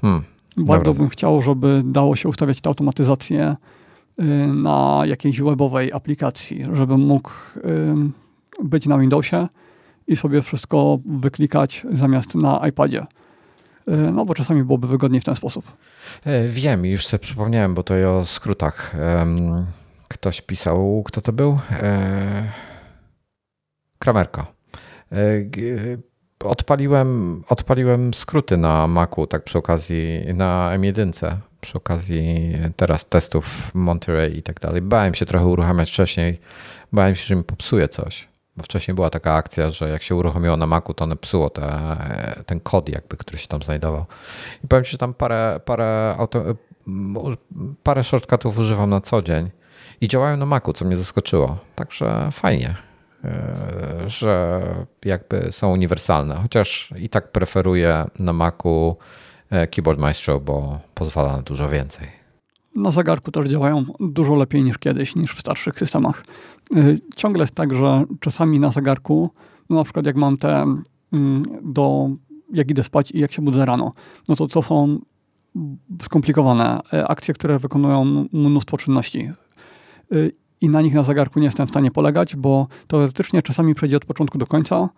Hmm, 0.00 0.22
Bardzo 0.56 0.84
dobra. 0.84 0.98
bym 0.98 1.08
chciał, 1.08 1.42
żeby 1.42 1.82
dało 1.84 2.16
się 2.16 2.28
ustawiać 2.28 2.60
tę 2.60 2.68
automatyzację 2.68 3.56
y, 4.20 4.24
na 4.46 5.02
jakiejś 5.06 5.40
webowej 5.40 5.92
aplikacji, 5.92 6.64
żebym 6.72 7.00
mógł 7.00 7.30
być 8.64 8.86
na 8.86 8.98
Windowsie, 8.98 9.48
i 10.06 10.16
sobie 10.16 10.42
wszystko 10.42 10.98
wyklikać 11.04 11.86
zamiast 11.92 12.34
na 12.34 12.68
iPadzie. 12.68 13.06
E, 13.88 13.96
no 13.96 14.24
bo 14.24 14.34
czasami 14.34 14.64
byłoby 14.64 14.88
wygodniej 14.88 15.20
w 15.20 15.24
ten 15.24 15.34
sposób. 15.34 15.64
E, 16.24 16.48
wiem, 16.48 16.86
już 16.86 17.06
sobie 17.06 17.18
przypomniałem, 17.18 17.74
bo 17.74 17.82
to 17.82 17.94
o 18.18 18.24
skrótach. 18.24 18.96
Ktoś 20.08 20.40
pisał, 20.40 21.02
kto 21.06 21.20
to 21.20 21.32
był? 21.32 21.58
E, 21.70 22.52
Kramerko. 23.98 24.46
Odpaliłem, 26.44 27.42
odpaliłem 27.48 28.14
skróty 28.14 28.56
na 28.56 28.86
Macu, 28.86 29.26
tak 29.26 29.44
przy 29.44 29.58
okazji, 29.58 30.20
na 30.34 30.78
M1, 30.78 31.36
przy 31.60 31.74
okazji 31.74 32.52
teraz 32.76 33.06
testów 33.06 33.74
Monterey 33.74 34.38
i 34.38 34.42
tak 34.42 34.60
dalej. 34.60 34.82
Bałem 34.82 35.14
się 35.14 35.26
trochę 35.26 35.46
uruchamiać 35.46 35.90
wcześniej, 35.90 36.38
bałem 36.92 37.16
się, 37.16 37.26
że 37.26 37.36
mi 37.36 37.44
popsuje 37.44 37.88
coś. 37.88 38.31
Bo 38.56 38.62
wcześniej 38.62 38.94
była 38.94 39.10
taka 39.10 39.34
akcja, 39.34 39.70
że 39.70 39.88
jak 39.88 40.02
się 40.02 40.14
uruchomiło 40.14 40.56
na 40.56 40.66
Macu, 40.66 40.94
to 40.94 41.04
one 41.04 41.16
psuło 41.16 41.50
te, 41.50 41.94
ten 42.46 42.60
kod 42.60 42.88
jakby, 42.88 43.16
który 43.16 43.38
się 43.38 43.48
tam 43.48 43.62
znajdował. 43.62 44.04
I 44.64 44.68
powiem 44.68 44.84
Ci, 44.84 44.90
że 44.90 44.98
tam 44.98 45.14
parę, 45.14 45.60
parę, 45.64 46.14
auto, 46.18 46.44
parę 47.82 48.04
shortcutów 48.04 48.58
używam 48.58 48.90
na 48.90 49.00
co 49.00 49.22
dzień 49.22 49.50
i 50.00 50.08
działają 50.08 50.36
na 50.36 50.46
Macu, 50.46 50.72
co 50.72 50.84
mnie 50.84 50.96
zaskoczyło. 50.96 51.58
Także 51.74 52.28
fajnie, 52.32 52.74
e, 53.24 54.04
że 54.06 54.62
jakby 55.04 55.52
są 55.52 55.72
uniwersalne. 55.72 56.34
Chociaż 56.34 56.94
i 56.96 57.08
tak 57.08 57.32
preferuję 57.32 58.04
na 58.18 58.32
Macu 58.32 58.96
e, 59.50 59.66
Keyboard 59.66 60.00
Maestro, 60.00 60.40
bo 60.40 60.80
pozwala 60.94 61.36
na 61.36 61.42
dużo 61.42 61.68
więcej. 61.68 62.21
Na 62.74 62.90
zegarku 62.90 63.30
też 63.30 63.48
działają 63.48 63.84
dużo 64.00 64.34
lepiej 64.34 64.62
niż 64.62 64.78
kiedyś, 64.78 65.16
niż 65.16 65.34
w 65.34 65.40
starszych 65.40 65.78
systemach. 65.78 66.24
Y, 66.76 66.98
ciągle 67.16 67.42
jest 67.42 67.54
tak, 67.54 67.74
że 67.74 68.04
czasami 68.20 68.60
na 68.60 68.70
zegarku, 68.70 69.30
no 69.70 69.76
na 69.76 69.84
przykład 69.84 70.06
jak 70.06 70.16
mam 70.16 70.36
te 70.36 70.64
mm, 71.12 71.42
do, 71.62 72.10
jak 72.52 72.70
idę 72.70 72.82
spać 72.82 73.10
i 73.10 73.18
jak 73.18 73.32
się 73.32 73.42
budzę 73.42 73.66
rano, 73.66 73.92
no 74.28 74.36
to 74.36 74.48
to 74.48 74.62
są 74.62 74.98
skomplikowane 76.02 76.80
y, 76.94 77.06
akcje, 77.06 77.34
które 77.34 77.58
wykonują 77.58 78.26
mnóstwo 78.32 78.76
czynności. 78.76 79.30
Y, 80.12 80.32
I 80.60 80.68
na 80.68 80.82
nich 80.82 80.94
na 80.94 81.02
zegarku 81.02 81.38
nie 81.40 81.46
jestem 81.46 81.66
w 81.66 81.70
stanie 81.70 81.90
polegać, 81.90 82.36
bo 82.36 82.66
teoretycznie 82.86 83.42
czasami 83.42 83.74
przejdzie 83.74 83.96
od 83.96 84.04
początku 84.04 84.38
do 84.38 84.46
końca, 84.46 84.88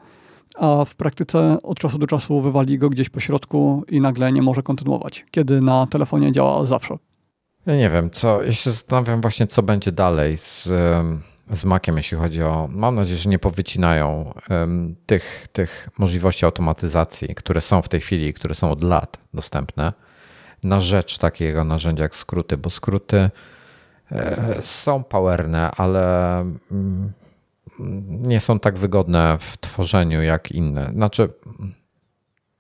a 0.59 0.85
w 0.85 0.95
praktyce 0.95 1.59
od 1.63 1.79
czasu 1.79 1.99
do 1.99 2.07
czasu 2.07 2.41
wywali 2.41 2.79
go 2.79 2.91
gdzieś 2.91 3.11
po 3.11 3.21
środku 3.21 3.85
i 3.89 4.01
nagle 4.01 4.33
nie 4.33 4.43
może 4.43 4.63
kontynuować, 4.63 5.27
kiedy 5.31 5.61
na 5.61 5.87
telefonie 5.87 6.33
działa 6.33 6.67
zawsze. 6.67 6.99
Ja 7.67 7.77
nie 7.77 7.91
wiem, 7.91 8.11
co, 8.11 8.43
ja 8.43 8.53
się 8.53 8.71
zastanawiam 8.71 9.21
właśnie, 9.21 9.47
co 9.47 9.63
będzie 9.63 9.93
dalej 9.93 10.37
z, 10.37 10.69
z 11.51 11.65
Maciem, 11.65 11.97
jeśli 11.97 12.17
chodzi 12.19 12.43
o, 12.43 12.69
mam 12.73 12.95
nadzieję, 12.95 13.19
że 13.19 13.31
nie 13.31 13.39
powycinają 13.39 14.35
um, 14.51 14.97
tych, 15.07 15.47
tych 15.53 15.89
możliwości 15.99 16.45
automatyzacji, 16.45 17.35
które 17.35 17.61
są 17.61 17.83
w 17.83 17.89
tej 17.89 18.01
chwili, 18.01 18.35
które 18.35 18.55
są 18.55 18.71
od 18.71 18.85
lat 18.85 19.19
dostępne, 19.35 19.93
na 20.63 20.81
rzecz 20.81 21.19
takiego 21.19 21.65
narzędzia 21.65 22.03
jak 22.03 22.17
skróty, 22.17 22.57
bo 22.57 22.71
skróty 22.71 23.31
e, 24.13 24.59
są 24.63 25.05
powerne, 25.05 25.71
ale 25.71 26.41
mm, 26.41 27.13
nie 28.09 28.41
są 28.41 28.59
tak 28.59 28.79
wygodne 28.79 29.37
w 29.41 29.59
tworzeniu 29.59 30.23
jak 30.23 30.53
inne. 30.53 30.91
Znaczy, 30.95 31.33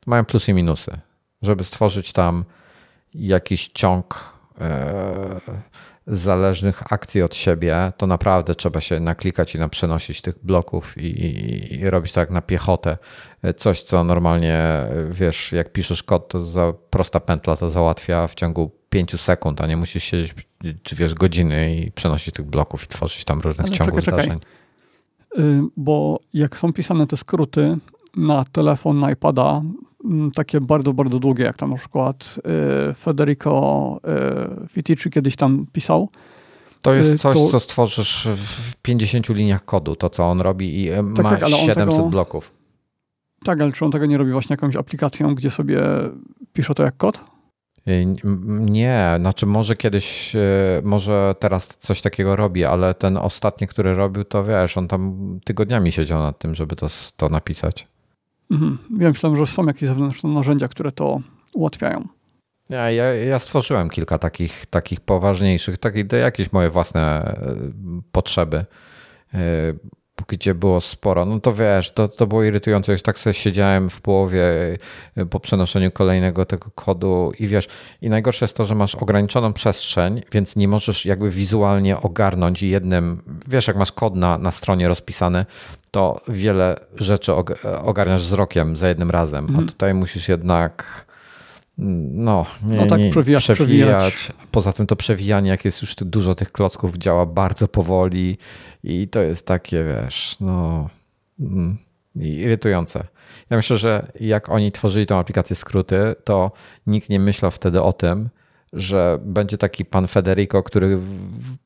mają 0.06 0.24
plusy 0.24 0.51
i 0.51 0.55
minusy. 0.55 1.01
Żeby 1.43 1.64
stworzyć 1.64 2.12
tam 2.12 2.44
jakiś 3.14 3.68
ciąg 3.68 4.34
zależnych 6.06 6.93
akcji 6.93 7.22
od 7.22 7.35
siebie, 7.35 7.93
to 7.97 8.06
naprawdę 8.06 8.55
trzeba 8.55 8.81
się 8.81 9.01
naklikać 9.01 9.55
i 9.55 9.59
naprzynosić 9.59 10.20
tych 10.20 10.35
bloków 10.43 10.98
i, 10.98 11.06
i, 11.06 11.74
i, 11.74 11.90
robić 11.90 12.12
tak 12.12 12.31
na 12.31 12.43
piechotę. 12.43 12.98
Coś, 13.56 13.82
co 13.82 14.05
normalnie, 14.05 14.62
wiesz, 15.10 15.52
jak 15.52 15.72
piszesz 15.72 16.02
kod, 16.02 16.28
to 16.28 16.40
za 16.40 16.72
prosta 16.90 17.20
pętla 17.20 17.56
to 17.56 17.68
załatwia 17.68 18.26
w 18.26 18.35
ciągu 18.35 18.70
5 18.90 19.20
sekund, 19.20 19.60
a 19.60 19.66
nie 19.66 19.76
musisz 19.76 20.05
siedzieć, 20.05 20.35
czy 20.82 20.97
wiesz, 20.97 21.14
godziny 21.14 21.76
i 21.76 21.90
przenosić 21.90 22.35
tych 22.35 22.47
bloków 22.47 22.85
i 22.85 22.86
tworzyć 22.86 23.24
tam 23.24 23.40
różnych 23.40 23.66
Ale 23.66 23.76
ciągów 23.76 24.05
czekaj, 24.05 24.22
zdarzeń. 24.24 24.40
Czekaj. 24.40 25.44
Y, 25.44 25.62
bo 25.76 26.20
jak 26.35 26.59
są 26.59 26.72
pisane 26.72 27.06
te 27.06 27.16
skróty 27.16 27.76
na 28.16 28.44
telefon, 28.52 28.98
na 28.98 29.10
iPada, 29.10 29.62
takie 30.35 30.60
bardzo, 30.60 30.93
bardzo 30.93 31.18
długie, 31.18 31.44
jak 31.44 31.56
tam 31.56 31.70
na 31.70 31.76
przykład 31.76 32.40
y, 32.90 32.94
Federico 32.94 34.01
y, 34.64 34.68
Fitici 34.68 35.10
kiedyś 35.10 35.36
tam 35.36 35.66
pisał. 35.72 36.09
To 36.82 36.94
jest 36.94 37.20
coś, 37.20 37.36
to... 37.36 37.48
co 37.48 37.60
stworzysz 37.60 38.28
w 38.36 38.76
50 38.76 39.28
liniach 39.28 39.64
kodu, 39.64 39.97
to 39.97 40.10
co 40.10 40.24
on 40.24 40.40
robi 40.40 40.82
i 40.82 40.90
tak, 41.16 41.24
ma 41.24 41.36
tak, 41.36 41.48
700 41.48 41.97
tego... 41.97 42.09
bloków. 42.09 42.52
Tak, 43.44 43.60
ale 43.60 43.72
czy 43.72 43.85
on 43.85 43.90
tego 43.90 44.06
nie 44.06 44.18
robi 44.18 44.32
właśnie 44.32 44.55
jakąś 44.55 44.76
aplikacją, 44.76 45.35
gdzie 45.35 45.51
sobie 45.51 45.82
pisze 46.52 46.74
to 46.74 46.82
jak 46.82 46.97
kod? 46.97 47.20
Y, 47.89 48.14
nie, 48.48 49.16
znaczy 49.18 49.47
może 49.47 49.76
kiedyś, 49.76 50.36
y, 50.36 50.40
może 50.82 51.35
teraz 51.39 51.66
coś 51.66 52.01
takiego 52.01 52.36
robi, 52.36 52.64
ale 52.64 52.94
ten 52.94 53.16
ostatni, 53.16 53.66
który 53.66 53.94
robił, 53.94 54.24
to 54.24 54.44
wiesz, 54.44 54.76
on 54.76 54.89
tam 54.89 55.14
tygodniami 55.44 55.93
siedział 55.93 56.22
nad 56.22 56.39
tym, 56.39 56.55
żeby 56.55 56.76
to, 56.76 56.86
to 57.16 57.28
napisać. 57.28 57.94
Mhm. 58.51 58.79
Ja 58.99 59.09
myślałem, 59.09 59.39
że 59.39 59.47
są 59.47 59.66
jakieś 59.66 59.89
zewnętrzne 59.89 60.31
narzędzia, 60.31 60.69
które 60.69 60.93
to 60.93 61.21
ułatwiają. 61.53 62.09
Ja, 62.69 62.91
ja, 62.91 63.15
ja 63.15 63.39
stworzyłem 63.39 63.91
kilka 63.91 64.19
takich, 64.19 64.66
takich 64.66 65.01
poważniejszych, 65.01 65.79
takich 65.79 66.05
jakieś 66.12 66.53
moje 66.53 66.71
własne 66.71 67.35
y, 67.43 68.03
potrzeby 68.12 68.65
gdzie 70.28 70.55
było 70.55 70.81
sporo, 70.81 71.24
no 71.24 71.41
to 71.41 71.53
wiesz, 71.53 71.93
to, 71.93 72.09
to 72.09 72.27
było 72.27 72.45
irytujące. 72.45 72.93
Już 72.93 73.03
tak 73.03 73.19
sobie 73.19 73.35
siedziałem 73.35 73.91
w 73.91 74.01
połowie 74.01 74.43
y, 75.19 75.27
po 75.27 75.41
przenoszeniu 75.41 75.91
kolejnego 75.91 76.45
tego 76.45 76.70
kodu 76.74 77.32
i 77.39 77.47
wiesz, 77.47 77.69
i 78.03 78.09
najgorsze 78.09 78.45
jest 78.45 78.57
to, 78.57 78.65
że 78.65 78.74
masz 78.74 78.95
ograniczoną 78.95 79.53
przestrzeń, 79.53 80.23
więc 80.32 80.57
nie 80.57 80.69
możesz 80.69 81.07
jakby 81.07 81.31
wizualnie 81.31 82.01
ogarnąć 82.01 82.62
jednym, 82.62 83.23
wiesz, 83.49 83.69
jak 83.69 83.77
masz 83.77 83.93
kod 83.93 84.16
na, 84.16 84.39
na 84.39 84.51
stronie 84.51 84.89
rozpisany, 84.89 85.47
to 85.91 86.20
wiele 86.28 86.77
rzeczy 86.97 87.32
ogarniasz 87.82 88.23
wzrokiem 88.23 88.77
za 88.77 88.89
jednym 88.89 89.11
razem, 89.11 89.45
mhm. 89.45 89.65
a 89.65 89.69
tutaj 89.69 89.95
musisz 89.95 90.28
jednak 90.28 91.07
no, 91.78 92.46
nie, 92.62 92.76
no 92.76 92.86
tak, 92.86 93.01
nie, 93.01 93.10
przewijać, 93.10 93.44
przewijać. 93.52 94.32
Poza 94.51 94.72
tym 94.72 94.86
to 94.86 94.96
przewijanie, 94.96 95.51
jak 95.51 95.64
jest 95.64 95.82
już 95.82 95.94
dużo 95.94 96.34
tych 96.34 96.52
klocków, 96.52 96.96
działa 96.96 97.26
bardzo 97.26 97.68
powoli 97.68 98.38
i 98.84 99.09
to 99.09 99.22
jest 99.22 99.46
takie, 99.46 99.84
wiesz, 99.84 100.36
no 100.40 100.88
mm, 101.40 101.78
irytujące. 102.16 103.05
Ja 103.51 103.56
myślę, 103.56 103.76
że 103.76 104.12
jak 104.20 104.48
oni 104.48 104.72
tworzyli 104.72 105.06
tą 105.06 105.18
aplikację 105.18 105.56
skróty, 105.56 106.14
to 106.24 106.52
nikt 106.86 107.09
nie 107.09 107.20
myślał 107.20 107.51
wtedy 107.51 107.82
o 107.82 107.92
tym, 107.92 108.28
że 108.72 109.18
będzie 109.22 109.59
taki 109.59 109.84
pan 109.84 110.09
Federico, 110.09 110.62
który 110.62 110.98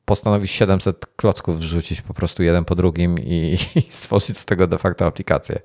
postanowi 0.05 0.47
700 0.47 1.05
klocków 1.15 1.59
wrzucić 1.59 2.01
po 2.01 2.13
prostu 2.13 2.43
jeden 2.43 2.65
po 2.65 2.75
drugim 2.75 3.19
i, 3.19 3.57
i 3.75 3.81
stworzyć 3.89 4.37
z 4.37 4.45
tego 4.45 4.67
de 4.67 4.77
facto 4.77 5.05
aplikację. 5.05 5.59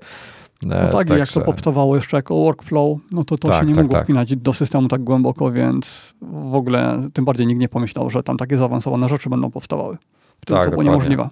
No 0.63 0.75
tak, 0.75 0.91
Także... 0.91 1.17
jak 1.17 1.29
to 1.29 1.41
powstawało 1.41 1.95
jeszcze 1.95 2.17
jako 2.17 2.35
workflow, 2.35 2.97
no 3.11 3.23
to 3.23 3.37
to 3.37 3.47
tak, 3.47 3.61
się 3.61 3.65
nie 3.69 3.75
tak, 3.75 3.83
mogło 3.83 3.97
tak. 3.97 4.03
wpinać 4.03 4.35
do 4.35 4.53
systemu 4.53 4.87
tak 4.87 5.03
głęboko, 5.03 5.51
więc 5.51 6.13
w 6.21 6.55
ogóle 6.55 7.09
tym 7.13 7.25
bardziej 7.25 7.47
nikt 7.47 7.59
nie 7.59 7.69
pomyślał, 7.69 8.09
że 8.09 8.23
tam 8.23 8.37
takie 8.37 8.57
zaawansowane 8.57 9.09
rzeczy 9.09 9.29
będą 9.29 9.51
powstawały. 9.51 9.97
Wtedy 10.41 10.59
tak, 10.59 10.65
to 10.65 10.71
było 10.71 10.83
niemożliwe. 10.83 11.29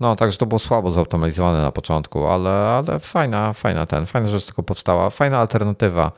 No, 0.00 0.16
także 0.16 0.38
to 0.38 0.46
było 0.46 0.58
słabo 0.58 0.90
zautomatyzowane 0.90 1.62
na 1.62 1.72
początku, 1.72 2.26
ale, 2.26 2.50
ale 2.50 3.00
fajna, 3.00 3.52
fajna 3.52 3.86
ten, 3.86 4.06
fajna 4.06 4.28
rzecz 4.28 4.46
tylko 4.46 4.62
powstała, 4.62 5.10
fajna 5.10 5.38
alternatywa. 5.38 6.12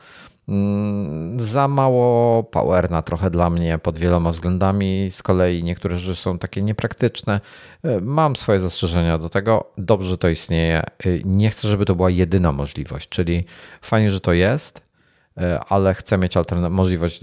Mm, 0.49 1.39
za 1.39 1.67
mało 1.67 2.43
powerna 2.43 3.01
trochę 3.01 3.29
dla 3.29 3.49
mnie 3.49 3.77
pod 3.77 3.97
wieloma 3.97 4.31
względami. 4.31 5.11
Z 5.11 5.23
kolei 5.23 5.63
niektóre 5.63 5.97
rzeczy 5.97 6.15
są 6.15 6.39
takie 6.39 6.61
niepraktyczne. 6.61 7.41
E, 7.83 8.01
mam 8.01 8.35
swoje 8.35 8.59
zastrzeżenia 8.59 9.17
do 9.17 9.29
tego. 9.29 9.71
Dobrze, 9.77 10.09
że 10.09 10.17
to 10.17 10.29
istnieje. 10.29 10.79
E, 10.79 10.83
nie 11.25 11.49
chcę, 11.49 11.67
żeby 11.67 11.85
to 11.85 11.95
była 11.95 12.09
jedyna 12.09 12.51
możliwość, 12.51 13.09
czyli 13.09 13.45
fajnie, 13.81 14.11
że 14.11 14.19
to 14.19 14.33
jest, 14.33 14.83
e, 15.37 15.59
ale 15.59 15.93
chcę 15.93 16.17
mieć 16.17 16.37
alternatywę, 16.37 16.75
możliwość, 16.75 17.21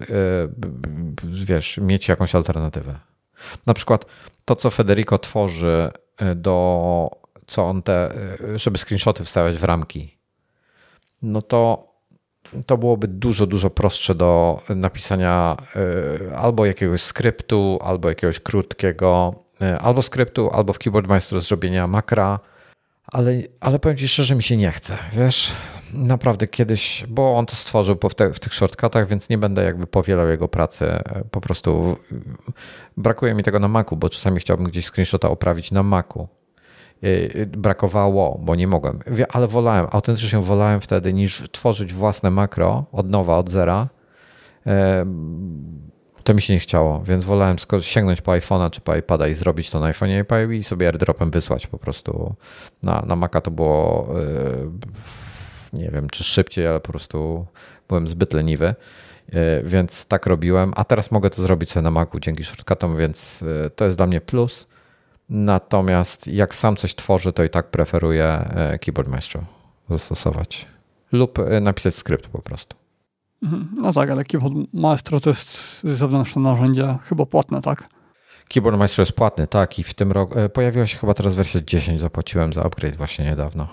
wiesz, 1.23 1.79
mieć 1.79 2.09
jakąś 2.09 2.35
alternatywę. 2.35 2.99
Na 3.67 3.75
przykład 3.75 4.07
to, 4.45 4.57
co 4.57 4.71
Federico 4.71 5.19
tworzy 5.19 5.91
do, 6.37 7.11
co 7.47 7.65
on 7.65 7.83
te, 7.83 8.15
żeby 8.55 8.79
screenshoty 8.79 9.25
wstawiać 9.25 9.57
w 9.57 9.65
ramki, 9.65 10.19
no 11.23 11.43
to 11.43 11.96
to 12.67 12.79
byłoby 12.79 13.09
dużo, 13.09 13.47
dużo 13.47 13.71
prostsze 13.71 14.15
do 14.15 14.63
napisania 14.69 15.57
e, 16.31 16.37
albo 16.37 16.67
jakiegoś 16.67 17.03
skryptu, 17.03 17.79
albo 17.83 18.09
jakiegoś 18.09 18.41
krótkiego, 18.41 19.35
e, 19.63 19.79
albo 19.79 20.03
skryptu, 20.03 20.51
albo 20.51 20.73
w 20.73 20.79
Keyboard 20.79 21.07
Maestro 21.07 21.41
zrobienia 21.41 21.87
makra, 21.87 22.41
ale, 23.07 23.33
ale 23.61 23.79
powiem 23.79 23.99
Ci 23.99 24.09
szczerze, 24.09 24.35
mi 24.35 24.43
się 24.43 24.57
nie 24.57 24.71
chce, 24.71 24.99
wiesz, 25.13 25.53
naprawdę 25.95 26.47
kiedyś, 26.47 27.05
bo 27.09 27.37
on 27.37 27.47
to 27.47 27.57
stworzył 27.57 27.97
w, 28.11 28.15
te, 28.15 28.33
w 28.33 28.41
tych 28.41 28.55
shortcutach, 28.55 29.09
więc 29.09 29.29
nie 29.29 29.39
będę 29.39 29.65
jakby 29.65 29.87
powielał 29.87 30.29
jego 30.29 30.49
pracy, 30.49 30.87
e, 30.87 31.23
po 31.31 31.41
prostu 31.41 31.97
brakuje 32.97 33.35
mi 33.35 33.43
tego 33.43 33.59
na 33.59 33.69
Macu, 33.69 33.97
bo 33.97 34.09
czasami 34.09 34.41
chciałbym 34.41 34.67
gdzieś 34.67 34.87
screenshota 34.87 35.31
oprawić 35.31 35.71
na 35.71 35.83
Macu, 35.83 36.29
y, 36.43 36.46
brakowało, 37.49 38.41
bo 38.43 38.55
nie 38.55 38.67
mogłem. 38.67 38.99
Ale 39.29 39.47
wolałem, 39.47 39.87
autentycznie 39.91 40.39
wolałem 40.39 40.81
wtedy 40.81 41.13
niż 41.13 41.43
tworzyć 41.53 41.95
własne 41.95 42.31
makro 42.31 42.85
od 42.93 43.11
nowa, 43.11 43.39
od 43.39 43.51
zera. 43.51 43.89
To 46.25 46.35
mi 46.35 46.43
się 46.43 46.55
nie 46.55 46.61
chciało, 46.61 47.03
więc 47.05 47.25
wolałem 47.25 47.57
sięgnąć 47.81 48.21
po 48.21 48.33
iPhone'a 48.33 48.71
czy 48.71 48.81
po 48.81 48.97
iPada 48.97 49.29
i 49.29 49.35
zrobić 49.35 49.71
to 49.71 49.81
na 49.81 49.93
iPhone'ie 49.93 50.53
i 50.53 50.65
sobie 50.65 50.87
airdropem 50.87 51.31
wysłać 51.31 51.67
po 51.67 51.79
prostu. 51.79 52.35
Na, 52.83 53.03
na 53.07 53.17
Maca 53.17 53.41
to 53.41 53.51
było 53.51 54.09
y, 54.21 55.79
nie 55.79 55.91
wiem, 55.91 56.09
czy 56.11 56.25
szybciej, 56.25 56.67
ale 56.67 56.81
po 56.81 56.93
prostu 56.93 57.47
byłem 57.89 58.09
zbyt 58.09 58.33
leniwy 58.33 58.75
więc 59.65 60.07
tak 60.07 60.27
robiłem, 60.27 60.73
a 60.77 60.85
teraz 60.85 61.11
mogę 61.11 61.31
to 61.31 61.43
zrobić 61.43 61.71
sobie 61.71 61.85
na 61.85 61.91
Macu 61.91 62.21
dzięki 62.21 62.45
shortcutom, 62.45 62.97
więc 62.97 63.45
to 63.77 63.85
jest 63.85 63.97
dla 63.97 64.07
mnie 64.07 64.21
plus. 64.21 64.69
Natomiast 65.29 66.27
jak 66.27 66.55
sam 66.55 66.77
coś 66.77 66.95
tworzę, 66.95 67.33
to 67.33 67.45
i 67.45 67.51
tak 67.51 67.71
preferuję 67.71 68.25
e, 68.25 68.79
Keyboard 68.79 69.09
Maestro 69.09 69.45
zastosować. 69.89 70.67
Lub 71.13 71.39
e, 71.39 71.61
napisać 71.61 71.95
skrypt 71.95 72.29
po 72.29 72.43
prostu. 72.43 72.77
Mhm. 73.43 73.69
No 73.77 73.93
tak, 73.93 74.11
ale 74.11 74.25
Keyboard 74.25 74.55
Maestro 74.73 75.21
to 75.21 75.31
jest 75.31 75.81
zewnętrzne 75.85 76.43
narzędzie, 76.43 76.99
chyba 77.05 77.27
płatne, 77.27 77.63
tak? 77.63 77.89
Keyboard 78.49 78.79
Maestro 78.79 79.03
jest 79.03 79.13
płatny, 79.13 79.47
tak. 79.47 79.79
I 79.79 79.83
w 79.83 79.95
tym 79.95 80.13
roku 80.13 80.39
e, 80.39 80.49
pojawiła 80.49 80.87
się 80.87 80.99
chyba 80.99 81.15
teraz 81.15 81.35
wersja 81.35 81.61
10, 81.67 82.01
zapłaciłem 82.01 82.53
za 82.53 82.63
upgrade 82.63 82.97
właśnie 82.97 83.25
niedawno. 83.25 83.69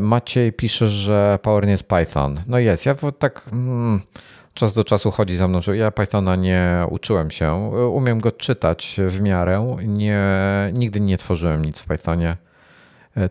Maciej 0.00 0.52
pisze, 0.52 0.88
że 0.88 1.38
Power 1.42 1.64
nie 1.64 1.72
jest 1.72 1.88
Python. 1.88 2.40
No 2.46 2.58
jest, 2.58 2.86
ja 2.86 2.94
tak 3.18 3.48
mm, 3.52 4.00
czas 4.54 4.74
do 4.74 4.84
czasu 4.84 5.10
chodzi 5.10 5.36
za 5.36 5.48
mną, 5.48 5.62
że 5.62 5.76
ja 5.76 5.90
Pythona 5.90 6.36
nie 6.36 6.84
uczyłem 6.90 7.30
się. 7.30 7.54
Umiem 7.92 8.20
go 8.20 8.32
czytać 8.32 9.00
w 9.08 9.20
miarę. 9.20 9.76
Nie, 9.86 10.22
nigdy 10.72 11.00
nie 11.00 11.18
tworzyłem 11.18 11.64
nic 11.64 11.80
w 11.80 11.86
Pythonie. 11.86 12.36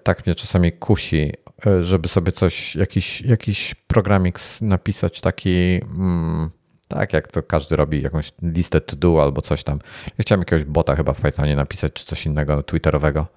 Tak 0.03 0.25
mnie 0.25 0.35
czasami 0.35 0.71
kusi, 0.71 1.33
żeby 1.81 2.07
sobie 2.07 2.31
coś, 2.31 2.75
jakiś, 2.75 3.21
jakiś 3.21 3.75
programik 3.75 4.39
napisać 4.61 5.21
taki... 5.21 5.81
Mm, 5.83 6.49
tak, 6.87 7.13
jak 7.13 7.27
to 7.27 7.43
każdy 7.43 7.75
robi, 7.75 8.01
jakąś 8.01 8.31
listę 8.41 8.81
to 8.81 8.95
do 8.95 9.23
albo 9.23 9.41
coś 9.41 9.63
tam. 9.63 9.79
Ja 10.05 10.21
chciałem 10.21 10.41
jakiegoś 10.41 10.63
bota 10.63 10.95
chyba 10.95 11.13
w 11.13 11.21
Pythonie 11.21 11.55
napisać, 11.55 11.93
czy 11.93 12.05
coś 12.05 12.25
innego 12.25 12.63
twitterowego. 12.63 13.27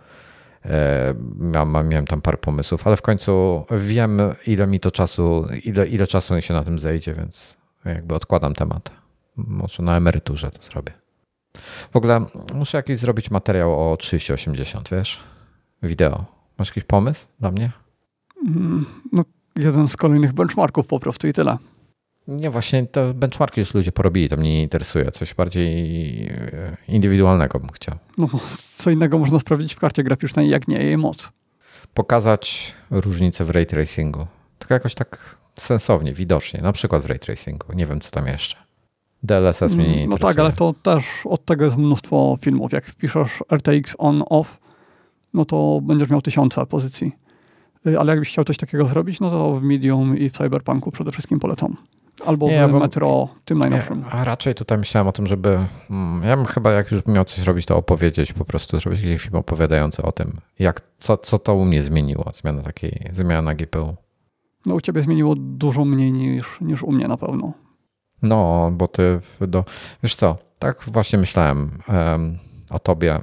E, 0.64 1.14
miałem, 1.38 1.88
miałem 1.88 2.06
tam 2.06 2.20
parę 2.20 2.36
pomysłów, 2.38 2.86
ale 2.86 2.96
w 2.96 3.02
końcu 3.02 3.64
wiem, 3.70 4.20
ile 4.46 4.66
mi 4.66 4.80
to 4.80 4.90
czasu, 4.90 5.46
ile, 5.64 5.86
ile 5.86 6.06
czasu 6.06 6.40
się 6.40 6.54
na 6.54 6.62
tym 6.62 6.78
zejdzie, 6.78 7.14
więc 7.14 7.56
jakby 7.94 8.14
odkładam 8.14 8.54
temat. 8.54 8.90
Może 9.36 9.82
na 9.82 9.96
emeryturze 9.96 10.50
to 10.50 10.62
zrobię. 10.62 10.92
W 11.92 11.96
ogóle 11.96 12.26
muszę 12.54 12.78
jakiś 12.78 12.98
zrobić 12.98 13.30
materiał 13.30 13.92
o 13.92 13.96
3080, 13.96 14.90
wiesz? 14.90 15.20
Wideo. 15.82 16.24
Masz 16.58 16.68
jakiś 16.68 16.84
pomysł 16.84 17.28
dla 17.40 17.50
mnie? 17.50 17.72
Mm, 18.46 18.86
no, 19.12 19.24
jeden 19.56 19.88
z 19.88 19.96
kolejnych 19.96 20.32
benchmarków 20.32 20.86
po 20.86 21.00
prostu 21.00 21.28
i 21.28 21.32
tyle. 21.32 21.56
Nie, 22.28 22.50
właśnie 22.50 22.86
te 22.86 23.14
benchmarki 23.14 23.60
już 23.60 23.74
ludzie 23.74 23.92
porobili, 23.92 24.28
to 24.28 24.36
mnie 24.36 24.50
nie 24.50 24.62
interesuje. 24.62 25.10
Coś 25.10 25.34
bardziej 25.34 26.26
e, 26.26 26.76
indywidualnego 26.88 27.60
bym 27.60 27.68
chciał. 27.72 27.96
No, 28.18 28.28
co 28.78 28.90
innego 28.90 29.18
można 29.18 29.38
sprawdzić 29.38 29.74
w 29.74 29.78
karcie 29.78 30.02
graficznej, 30.02 30.50
jak 30.50 30.68
nie 30.68 30.78
jej 30.78 30.96
moc. 30.96 31.32
Pokazać 31.94 32.74
różnice 32.90 33.44
w 33.44 33.50
ray 33.50 33.66
tracingu. 33.66 34.26
Tylko 34.58 34.74
jakoś 34.74 34.94
tak 34.94 35.36
sensownie, 35.58 36.12
widocznie. 36.12 36.60
Na 36.62 36.72
przykład 36.72 37.02
w 37.02 37.06
ray 37.06 37.18
tracingu. 37.18 37.72
Nie 37.72 37.86
wiem, 37.86 38.00
co 38.00 38.10
tam 38.10 38.26
jeszcze. 38.26 38.56
DLSS 39.22 39.74
mnie 39.74 39.88
nie 39.88 40.02
interesuje. 40.02 40.08
No 40.08 40.18
tak, 40.18 40.38
ale 40.38 40.52
to 40.52 40.74
też 40.82 41.04
od 41.24 41.44
tego 41.44 41.64
jest 41.64 41.76
mnóstwo 41.76 42.38
filmów. 42.40 42.72
Jak 42.72 42.86
wpiszesz 42.86 43.42
RTX 43.52 43.94
on, 43.98 44.22
off, 44.30 44.58
no 45.34 45.44
to 45.44 45.80
będziesz 45.82 46.10
miał 46.10 46.22
tysiące 46.22 46.66
pozycji. 46.66 47.12
Y, 47.86 47.98
ale 47.98 48.12
jakbyś 48.12 48.28
chciał 48.28 48.44
coś 48.44 48.56
takiego 48.56 48.88
zrobić, 48.88 49.20
no 49.20 49.30
to 49.30 49.60
w 49.60 49.62
Medium 49.62 50.18
i 50.18 50.30
w 50.30 50.32
Cyberpunku 50.32 50.90
przede 50.90 51.12
wszystkim 51.12 51.38
polecam. 51.38 51.76
Albo 52.26 52.48
nie, 52.48 52.68
w 52.68 52.72
bo, 52.72 52.78
Metro, 52.78 53.28
tym 53.44 53.58
najnowszym. 53.58 54.04
a 54.10 54.24
raczej 54.24 54.54
tutaj 54.54 54.78
myślałem 54.78 55.08
o 55.08 55.12
tym, 55.12 55.26
żeby. 55.26 55.58
Hmm, 55.88 56.28
ja 56.28 56.36
bym 56.36 56.46
chyba, 56.46 56.72
jak 56.72 56.92
już 56.92 57.06
miał 57.06 57.24
coś 57.24 57.44
robić, 57.44 57.66
to 57.66 57.76
opowiedzieć, 57.76 58.32
po 58.32 58.44
prostu 58.44 58.80
zrobić 58.80 59.00
jakiś 59.00 59.22
film 59.22 59.36
opowiadający 59.36 60.02
o 60.02 60.12
tym, 60.12 60.32
jak, 60.58 60.80
co, 60.98 61.16
co 61.16 61.38
to 61.38 61.54
u 61.54 61.64
mnie 61.64 61.82
zmieniło, 61.82 62.32
zmiana 62.34 62.62
takiej, 62.62 63.08
zmiana 63.12 63.54
GPU. 63.54 63.96
No 64.66 64.74
u 64.74 64.80
ciebie 64.80 65.02
zmieniło 65.02 65.34
dużo 65.36 65.84
mniej 65.84 66.12
niż, 66.12 66.60
niż 66.60 66.82
u 66.82 66.93
mnie 66.93 67.09
na 67.09 67.16
pewno. 67.16 67.52
No, 68.22 68.70
bo 68.72 68.88
ty 68.88 69.20
do. 69.40 69.64
Wiesz 70.02 70.16
co, 70.16 70.36
tak 70.59 70.84
właśnie 70.86 71.18
myślałem 71.18 71.82
um, 71.88 72.38
o 72.70 72.78
tobie 72.78 73.18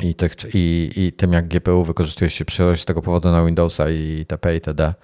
i, 0.00 0.14
tych, 0.14 0.32
i, 0.54 0.90
i 0.96 1.12
tym, 1.12 1.32
jak 1.32 1.48
GPU 1.48 1.84
wykorzystuje 1.84 2.30
się 2.30 2.44
przyjemność 2.44 2.82
z 2.82 2.84
tego 2.84 3.02
powodu 3.02 3.30
na 3.30 3.44
Windowsa 3.44 3.90
i 3.90 4.24
TP 4.28 4.56
i 4.56 4.60
TD. 4.60 4.94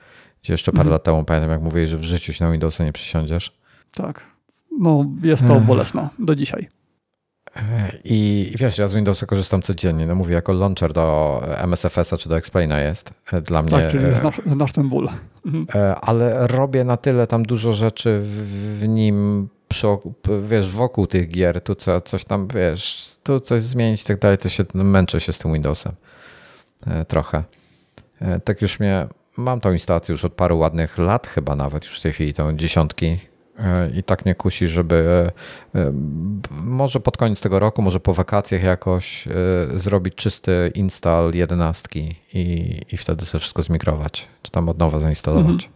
Gdzie 0.42 0.52
jeszcze 0.52 0.72
parę 0.72 0.82
mhm. 0.82 0.92
lat 0.92 1.04
temu 1.04 1.24
pamiętam, 1.24 1.50
jak 1.50 1.62
mówiłeś, 1.62 1.90
że 1.90 1.98
w 1.98 2.02
życiu 2.04 2.32
się 2.32 2.44
na 2.44 2.50
Windowsa 2.50 2.84
nie 2.84 2.92
przysiądziesz. 2.92 3.58
Tak. 3.94 4.22
No, 4.80 5.04
jest 5.22 5.46
to 5.46 5.60
bolesne 5.60 6.08
do 6.18 6.34
dzisiaj. 6.34 6.68
I 8.04 8.52
wiesz, 8.58 8.78
ja 8.78 8.88
z 8.88 8.94
Windowsa 8.94 9.26
korzystam 9.26 9.62
codziennie. 9.62 10.06
No 10.06 10.14
mówię, 10.14 10.34
jako 10.34 10.52
launcher 10.52 10.92
do 10.92 11.42
MSFS-a 11.58 12.16
czy 12.16 12.28
do 12.28 12.36
Explaina 12.36 12.80
jest 12.80 13.14
e, 13.32 13.40
dla 13.40 13.62
mnie. 13.62 13.70
Tak, 13.70 13.90
czyli 13.90 14.04
e, 14.04 14.12
znasz, 14.12 14.40
znasz 14.46 14.72
ten 14.72 14.88
ból. 14.88 15.08
Mhm. 15.46 15.66
E, 15.74 15.96
ale 15.96 16.46
robię 16.46 16.84
na 16.84 16.96
tyle 16.96 17.26
tam 17.26 17.42
dużo 17.42 17.72
rzeczy 17.72 18.18
w, 18.20 18.80
w 18.80 18.88
nim, 18.88 19.48
przy, 19.68 19.86
wiesz, 20.42 20.70
wokół 20.70 21.06
tych 21.06 21.28
gier, 21.28 21.60
tu 21.60 21.74
co, 21.74 22.00
coś 22.00 22.24
tam, 22.24 22.48
wiesz, 22.48 23.10
tu 23.22 23.40
coś 23.40 23.62
zmienić 23.62 24.02
i 24.02 24.06
tak 24.06 24.18
dalej, 24.18 24.38
to 24.38 24.48
się 24.48 24.64
męczę 24.74 25.20
się 25.20 25.32
z 25.32 25.38
tym 25.38 25.52
Windowsem 25.52 25.92
trochę. 27.08 27.42
Tak 28.44 28.62
już 28.62 28.80
mnie 28.80 29.06
Mam 29.36 29.60
tą 29.60 29.72
instalację 29.72 30.12
już 30.12 30.24
od 30.24 30.32
paru 30.32 30.58
ładnych 30.58 30.98
lat, 30.98 31.26
chyba 31.26 31.56
nawet 31.56 31.84
już 31.84 31.98
w 31.98 32.02
tej 32.02 32.12
chwili 32.12 32.34
tą 32.34 32.56
dziesiątki. 32.56 33.18
E, 33.58 33.90
I 33.90 34.02
tak 34.02 34.24
mnie 34.24 34.34
kusi, 34.34 34.66
żeby 34.66 35.30
e, 35.74 35.80
e, 35.80 35.92
może 36.64 37.00
pod 37.00 37.16
koniec 37.16 37.40
tego 37.40 37.58
roku, 37.58 37.82
może 37.82 38.00
po 38.00 38.14
wakacjach 38.14 38.62
jakoś 38.62 39.28
zrobić 39.74 40.14
czysty 40.14 40.72
install 40.74 41.34
jedenastki 41.34 42.14
i, 42.34 42.76
i 42.92 42.96
wtedy 42.96 43.24
sobie 43.24 43.40
wszystko 43.40 43.62
zmigrować, 43.62 44.28
czy 44.42 44.50
tam 44.50 44.68
od 44.68 44.78
nowa 44.78 44.98
zainstalować. 44.98 45.50
Mhm. 45.50 45.72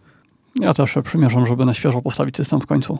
Ja 0.60 0.74
też 0.74 0.94
przymierzam, 1.04 1.46
żeby 1.46 1.64
na 1.64 1.74
świeżo 1.74 2.02
postawić 2.02 2.36
system 2.36 2.60
w 2.60 2.66
końcu. 2.66 2.98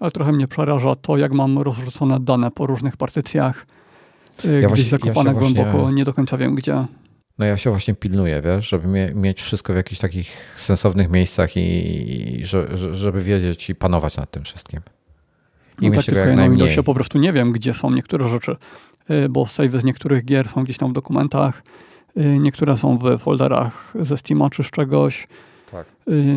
Ale 0.00 0.10
trochę 0.10 0.32
mnie 0.32 0.48
przeraża 0.48 0.94
to, 0.94 1.16
jak 1.16 1.32
mam 1.32 1.58
rozrzucone 1.58 2.20
dane 2.20 2.50
po 2.50 2.66
różnych 2.66 2.96
partycjach. 2.96 3.66
Ja 4.44 4.50
gdzieś 4.50 4.68
właśnie, 4.68 4.84
zakopane 4.84 5.30
ja 5.30 5.38
głęboko, 5.38 5.70
właśnie... 5.70 5.94
nie 5.94 6.04
do 6.04 6.14
końca 6.14 6.36
wiem 6.36 6.54
gdzie. 6.54 6.84
No 7.38 7.46
ja 7.46 7.56
się 7.56 7.70
właśnie 7.70 7.94
pilnuję, 7.94 8.40
wiesz, 8.40 8.68
żeby 8.68 9.12
mieć 9.14 9.42
wszystko 9.42 9.72
w 9.72 9.76
jakichś 9.76 10.00
takich 10.00 10.54
sensownych 10.56 11.10
miejscach 11.10 11.56
i, 11.56 12.40
i 12.40 12.46
żeby 12.92 13.20
wiedzieć 13.20 13.70
i 13.70 13.74
panować 13.74 14.16
nad 14.16 14.30
tym 14.30 14.44
wszystkim. 14.44 14.80
I 15.80 15.90
no 15.90 15.96
tak, 15.96 16.04
tylko 16.04 16.20
jak 16.20 16.36
najmniej. 16.36 16.76
Ja 16.76 16.82
po 16.82 16.94
prostu 16.94 17.18
nie 17.18 17.32
wiem, 17.32 17.52
gdzie 17.52 17.74
są 17.74 17.90
niektóre 17.90 18.28
rzeczy, 18.28 18.56
y, 19.10 19.28
bo 19.28 19.46
save 19.46 19.80
z 19.80 19.84
niektórych 19.84 20.24
gier 20.24 20.48
są 20.48 20.64
gdzieś 20.64 20.78
tam 20.78 20.90
w 20.90 20.92
dokumentach, 20.92 21.62
y, 22.16 22.38
niektóre 22.38 22.76
są 22.76 22.98
w 22.98 23.18
folderach 23.18 23.92
ze 24.00 24.16
Steama 24.16 24.50
czy 24.50 24.62
z 24.62 24.70
czegoś. 24.70 25.28
Tak. 25.70 25.86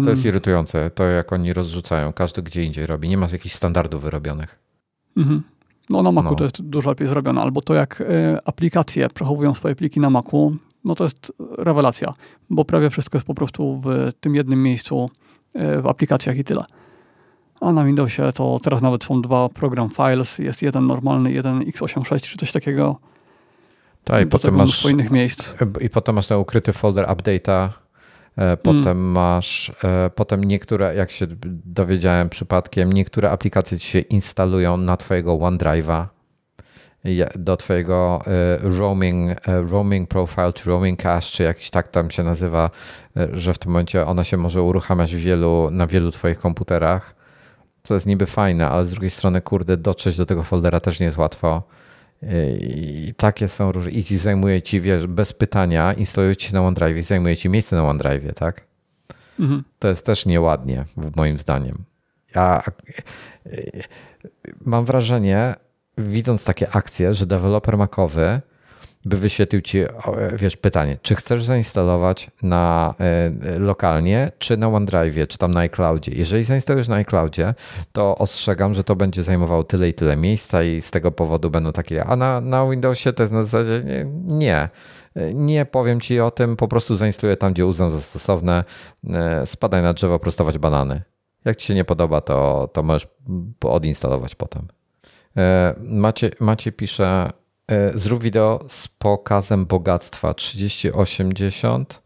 To 0.03 0.09
jest 0.09 0.25
irytujące, 0.25 0.89
to 0.89 1.03
jak 1.03 1.33
oni 1.33 1.53
rozrzucają, 1.53 2.13
każdy 2.13 2.41
gdzie 2.41 2.63
indziej 2.63 2.85
robi. 2.85 3.09
Nie 3.09 3.17
ma 3.17 3.27
jakichś 3.31 3.55
standardów 3.55 4.01
wyrobionych. 4.01 4.59
Mhm. 5.17 5.43
No 5.89 6.03
na 6.03 6.11
Macu 6.11 6.29
no. 6.29 6.35
to 6.35 6.43
jest 6.43 6.61
dużo 6.61 6.89
lepiej 6.89 7.07
zrobione, 7.07 7.41
albo 7.41 7.61
to 7.61 7.73
jak 7.73 8.01
y, 8.01 8.05
aplikacje 8.45 9.09
przechowują 9.09 9.53
swoje 9.53 9.75
pliki 9.75 9.99
na 9.99 10.09
Macu, 10.09 10.57
no 10.87 10.95
to 10.95 11.03
jest 11.03 11.33
rewelacja, 11.57 12.11
bo 12.49 12.65
prawie 12.65 12.89
wszystko 12.89 13.17
jest 13.17 13.27
po 13.27 13.33
prostu 13.33 13.81
w 13.85 14.11
tym 14.19 14.35
jednym 14.35 14.63
miejscu 14.63 15.09
e, 15.53 15.81
w 15.81 15.87
aplikacjach 15.87 16.37
i 16.37 16.43
tyle. 16.43 16.63
A 17.61 17.71
na 17.71 17.85
Windowsie 17.85 18.31
to 18.33 18.59
teraz 18.63 18.81
nawet 18.81 19.03
są 19.03 19.21
dwa 19.21 19.49
program 19.49 19.89
files, 19.89 20.37
jest 20.37 20.61
jeden 20.61 20.87
normalny, 20.87 21.31
jeden 21.31 21.59
x86 21.59 22.21
czy 22.21 22.37
coś 22.37 22.51
takiego. 22.51 22.99
Tak, 24.03 24.23
i 24.23 24.27
potem 24.27 24.55
masz 24.55 24.85
innych 24.85 25.11
miejsc. 25.11 25.53
I 25.81 25.89
potem 25.89 26.15
masz 26.15 26.27
ten 26.27 26.37
ukryty 26.37 26.73
folder 26.73 27.05
update'a, 27.05 27.69
e, 28.35 28.57
potem 28.57 28.83
hmm. 28.83 29.11
masz, 29.11 29.71
e, 29.83 30.09
potem 30.09 30.43
niektóre, 30.43 30.95
jak 30.95 31.11
się 31.11 31.27
dowiedziałem 31.65 32.29
przypadkiem, 32.29 32.93
niektóre 32.93 33.31
aplikacje 33.31 33.77
ci 33.77 33.87
się 33.87 33.99
instalują 33.99 34.77
na 34.77 34.97
twojego 34.97 35.31
OneDrive'a 35.31 36.05
do 37.35 37.57
twojego 37.57 38.21
e, 38.27 38.57
roaming, 38.77 39.47
e, 39.47 39.61
roaming 39.61 40.09
profile, 40.09 40.53
czy 40.53 40.69
roaming 40.69 40.99
cache, 40.99 41.31
czy 41.31 41.43
jakiś 41.43 41.69
tak 41.69 41.87
tam 41.87 42.11
się 42.11 42.23
nazywa, 42.23 42.69
e, 43.17 43.27
że 43.33 43.53
w 43.53 43.57
tym 43.57 43.71
momencie 43.71 44.05
ona 44.05 44.23
się 44.23 44.37
może 44.37 44.61
uruchamiać 44.61 45.15
wielu, 45.15 45.69
na 45.71 45.87
wielu 45.87 46.11
twoich 46.11 46.39
komputerach, 46.39 47.15
co 47.83 47.93
jest 47.93 48.05
niby 48.05 48.25
fajne, 48.25 48.69
ale 48.69 48.85
z 48.85 48.91
drugiej 48.91 49.09
strony, 49.09 49.41
kurde, 49.41 49.77
dotrzeć 49.77 50.17
do 50.17 50.25
tego 50.25 50.43
foldera 50.43 50.79
też 50.79 50.99
nie 50.99 51.05
jest 51.05 51.17
łatwo. 51.17 51.63
I 52.59 53.13
takie 53.17 53.47
są 53.47 53.71
różne. 53.71 53.91
I 53.91 54.03
ci 54.03 54.17
zajmuje 54.17 54.61
ci, 54.61 54.81
wiesz, 54.81 55.07
bez 55.07 55.33
pytania, 55.33 55.93
instaluje 55.93 56.35
ci 56.35 56.53
na 56.53 56.61
OneDrive 56.61 56.97
i 56.97 57.01
zajmuje 57.01 57.37
ci 57.37 57.49
miejsce 57.49 57.75
na 57.75 57.83
OneDrive, 57.89 58.33
tak? 58.33 58.65
Mhm. 59.39 59.63
To 59.79 59.87
jest 59.87 60.05
też 60.05 60.25
nieładnie, 60.25 60.85
moim 61.15 61.39
zdaniem. 61.39 61.75
Ja 62.35 62.63
mam 64.61 64.85
wrażenie, 64.85 65.55
widząc 65.97 66.45
takie 66.45 66.69
akcje, 66.71 67.13
że 67.13 67.25
deweloper 67.25 67.77
makowy 67.77 68.41
by 69.05 69.17
wyświetlił 69.17 69.61
ci, 69.61 69.79
wiesz, 70.33 70.57
pytanie, 70.57 70.97
czy 71.01 71.15
chcesz 71.15 71.43
zainstalować 71.43 72.31
na 72.43 72.93
y, 73.55 73.59
lokalnie, 73.59 74.31
czy 74.39 74.57
na 74.57 74.67
OneDrive, 74.67 75.27
czy 75.27 75.37
tam 75.37 75.53
na 75.53 75.59
iCloudzie. 75.59 76.11
Jeżeli 76.15 76.43
zainstalujesz 76.43 76.87
na 76.87 76.95
iCloudzie, 76.95 77.53
to 77.91 78.17
ostrzegam, 78.17 78.73
że 78.73 78.83
to 78.83 78.95
będzie 78.95 79.23
zajmowało 79.23 79.63
tyle 79.63 79.89
i 79.89 79.93
tyle 79.93 80.17
miejsca 80.17 80.63
i 80.63 80.81
z 80.81 80.91
tego 80.91 81.11
powodu 81.11 81.49
będą 81.49 81.71
takie, 81.71 82.05
a 82.05 82.15
na, 82.15 82.41
na 82.41 82.69
Windowsie 82.69 83.13
to 83.13 83.23
jest 83.23 83.33
na 83.33 83.43
zasadzie 83.43 83.83
nie, 83.85 84.05
nie. 84.37 84.69
Nie 85.33 85.65
powiem 85.65 86.01
ci 86.01 86.19
o 86.19 86.31
tym, 86.31 86.55
po 86.55 86.67
prostu 86.67 86.95
zainstaluję 86.95 87.37
tam, 87.37 87.53
gdzie 87.53 87.65
uznam 87.65 87.91
za 87.91 88.01
stosowne. 88.01 88.63
Spadaj 89.45 89.83
na 89.83 89.93
drzewo, 89.93 90.19
prostować 90.19 90.57
banany. 90.57 91.01
Jak 91.45 91.55
ci 91.55 91.67
się 91.67 91.73
nie 91.73 91.85
podoba, 91.85 92.21
to, 92.21 92.69
to 92.73 92.83
możesz 92.83 93.07
odinstalować 93.63 94.35
potem. 94.35 94.67
E, 95.37 95.75
Macie, 95.83 96.31
Macie 96.39 96.71
pisze, 96.71 97.29
e, 97.67 97.97
zrób 97.97 98.23
wideo 98.23 98.65
z 98.67 98.87
pokazem 98.87 99.65
bogactwa 99.65 100.33
3080, 100.33 102.01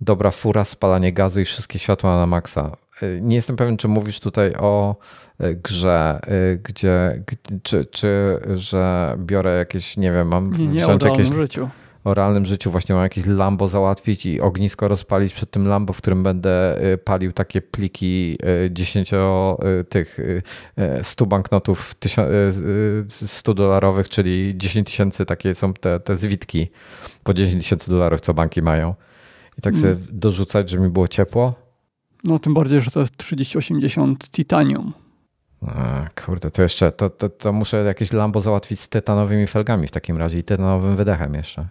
dobra 0.00 0.30
fura, 0.30 0.64
spalanie 0.64 1.12
gazu 1.12 1.40
i 1.40 1.44
wszystkie 1.44 1.78
światła 1.78 2.16
na 2.16 2.26
maksa. 2.26 2.76
E, 3.02 3.20
nie 3.20 3.36
jestem 3.36 3.56
pewien, 3.56 3.76
czy 3.76 3.88
mówisz 3.88 4.20
tutaj 4.20 4.54
o 4.54 4.96
grze, 5.40 6.20
gdzie, 6.62 7.24
czy, 7.62 7.84
czy 7.84 8.40
że 8.54 9.14
biorę 9.18 9.58
jakieś, 9.58 9.96
nie 9.96 10.12
wiem, 10.12 10.28
mam 10.28 10.52
nie, 10.52 10.66
nie, 10.66 10.84
wziąć 10.84 11.04
jakieś... 11.04 11.28
życiu. 11.28 11.68
O 12.04 12.14
realnym 12.14 12.44
życiu. 12.44 12.70
Właśnie 12.70 12.94
mam 12.94 13.04
jakieś 13.04 13.26
Lambo 13.26 13.68
załatwić 13.68 14.26
i 14.26 14.40
ognisko 14.40 14.88
rozpalić 14.88 15.32
przed 15.32 15.50
tym 15.50 15.68
Lambo, 15.68 15.92
w 15.92 15.98
którym 15.98 16.22
będę 16.22 16.84
y, 16.92 16.98
palił 16.98 17.32
takie 17.32 17.62
pliki 17.62 18.38
10 18.70 19.10
tych 19.88 20.18
100 21.02 21.26
banknotów 21.26 21.94
100 23.08 23.54
dolarowych, 23.54 24.08
czyli 24.08 24.52
10 24.56 24.86
tysięcy, 24.86 25.26
takie 25.26 25.54
są 25.54 25.74
te, 25.74 26.00
te 26.00 26.16
zwitki 26.16 26.70
po 27.24 27.34
10 27.34 27.62
tysięcy 27.62 27.90
dolarów, 27.90 28.20
co 28.20 28.34
banki 28.34 28.62
mają. 28.62 28.94
I 29.58 29.62
tak 29.62 29.76
sobie 29.76 29.92
mm. 29.92 30.06
dorzucać, 30.10 30.70
żeby 30.70 30.84
mi 30.84 30.90
było 30.90 31.08
ciepło. 31.08 31.54
No 32.24 32.38
tym 32.38 32.54
bardziej, 32.54 32.80
że 32.80 32.90
to 32.90 33.00
jest 33.00 33.16
3080 33.16 34.30
titanium. 34.30 34.92
A, 35.66 36.06
kurde, 36.24 36.50
to 36.50 36.62
jeszcze, 36.62 36.92
to, 36.92 37.10
to, 37.10 37.28
to 37.28 37.52
muszę 37.52 37.76
jakieś 37.76 38.12
Lambo 38.12 38.40
załatwić 38.40 38.80
z 38.80 38.88
tytanowymi 38.88 39.46
felgami 39.46 39.86
w 39.86 39.90
takim 39.90 40.16
razie 40.16 40.38
i 40.38 40.44
tytanowym 40.44 40.96
wydechem 40.96 41.34
jeszcze. 41.34 41.68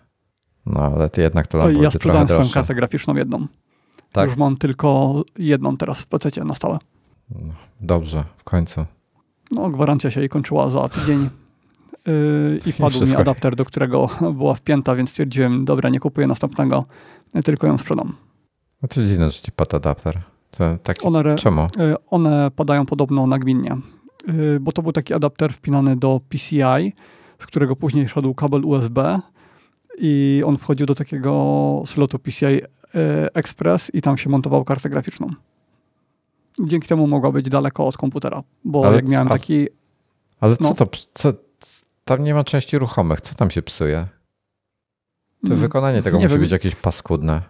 No 0.69 0.79
ale 0.79 1.09
ty 1.09 1.21
jednak 1.21 1.47
to 1.47 1.57
Lambo 1.57 1.81
Ja 1.83 1.91
sprzedałem 1.91 2.27
swoją 2.27 2.49
kartę 2.49 2.75
graficzną 2.75 3.15
jedną. 3.15 3.47
Tak? 4.11 4.27
Już 4.27 4.37
mam 4.37 4.57
tylko 4.57 5.21
jedną 5.39 5.77
teraz 5.77 6.01
w 6.01 6.07
PC 6.07 6.43
na 6.43 6.55
stałe. 6.55 6.77
No, 7.29 7.53
dobrze, 7.81 8.23
w 8.35 8.43
końcu. 8.43 8.85
No, 9.51 9.69
gwarancja 9.69 10.11
się 10.11 10.19
jej 10.19 10.29
kończyła 10.29 10.69
za 10.69 10.89
tydzień. 10.89 11.29
Yy, 12.07 12.61
I 12.65 12.73
padł 12.81 13.05
mi 13.05 13.15
adapter, 13.15 13.55
do 13.55 13.65
którego 13.65 14.09
była 14.37 14.53
wpięta, 14.53 14.95
więc 14.95 15.09
stwierdziłem, 15.09 15.65
dobra, 15.65 15.89
nie 15.89 15.99
kupuję 15.99 16.27
następnego, 16.27 16.85
tylko 17.45 17.67
ją 17.67 17.77
sprzedam. 17.77 18.13
A 18.83 18.87
to 18.87 19.05
dziwne, 19.05 19.29
że 19.29 19.41
ci 19.41 19.51
padł 19.51 19.75
adapter. 19.75 20.21
To 20.51 20.77
taki, 20.83 21.07
one, 21.07 21.35
czemu? 21.35 21.61
Y, 21.61 21.95
one 22.09 22.51
padają 22.55 22.85
podobno 22.85 23.27
nagminnie, 23.27 23.77
y, 24.29 24.59
bo 24.59 24.71
to 24.71 24.81
był 24.81 24.91
taki 24.91 25.13
adapter 25.13 25.53
wpinany 25.53 25.95
do 25.95 26.21
PCI, 26.29 26.93
z 27.39 27.45
którego 27.45 27.75
później 27.75 28.09
szedł 28.09 28.33
kabel 28.33 28.65
USB 28.65 29.19
i 29.99 30.43
on 30.45 30.57
wchodził 30.57 30.85
do 30.85 30.95
takiego 30.95 31.83
slotu 31.85 32.19
PCI 32.19 32.45
y, 32.45 32.63
Express 33.33 33.91
i 33.93 34.01
tam 34.01 34.17
się 34.17 34.29
montował 34.29 34.65
kartę 34.65 34.89
graficzną. 34.89 35.27
Dzięki 36.63 36.87
temu 36.87 37.07
mogła 37.07 37.31
być 37.31 37.49
daleko 37.49 37.87
od 37.87 37.97
komputera, 37.97 38.43
bo 38.65 38.87
ale 38.87 38.95
jak 38.95 39.07
miałem 39.07 39.27
co, 39.27 39.33
taki... 39.33 39.67
Ale 40.39 40.55
no, 40.61 40.73
co 40.73 40.85
to, 40.85 40.97
co, 41.13 41.33
tam 42.05 42.23
nie 42.23 42.33
ma 42.33 42.43
części 42.43 42.77
ruchomych, 42.77 43.21
co 43.21 43.35
tam 43.35 43.51
się 43.51 43.61
psuje? 43.61 44.07
To 45.41 45.47
mm, 45.47 45.59
wykonanie 45.59 46.01
tego 46.01 46.17
musi 46.17 46.29
wiem. 46.29 46.39
być 46.39 46.51
jakieś 46.51 46.75
paskudne. 46.75 47.41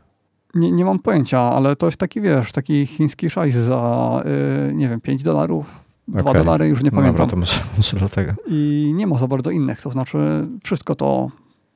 Nie, 0.55 0.71
nie 0.71 0.85
mam 0.85 0.99
pojęcia, 0.99 1.39
ale 1.39 1.75
to 1.75 1.85
jest 1.85 1.97
taki, 1.97 2.21
wiesz, 2.21 2.51
taki 2.51 2.85
chiński 2.85 3.29
szajs 3.29 3.55
za, 3.55 4.23
yy, 4.67 4.73
nie 4.73 4.89
wiem, 4.89 5.01
5 5.01 5.23
dolarów, 5.23 5.65
okay. 6.09 6.23
2 6.23 6.33
dolary, 6.33 6.67
już 6.67 6.83
nie 6.83 6.91
pamiętam. 6.91 7.13
Dobra, 7.13 7.27
to 7.27 7.35
może, 7.35 7.61
może 7.77 7.97
dlatego. 7.97 8.33
I 8.47 8.91
nie 8.95 9.07
ma 9.07 9.17
za 9.17 9.27
bardzo 9.27 9.51
innych, 9.51 9.81
to 9.81 9.91
znaczy 9.91 10.47
wszystko 10.63 10.95
to, 10.95 11.31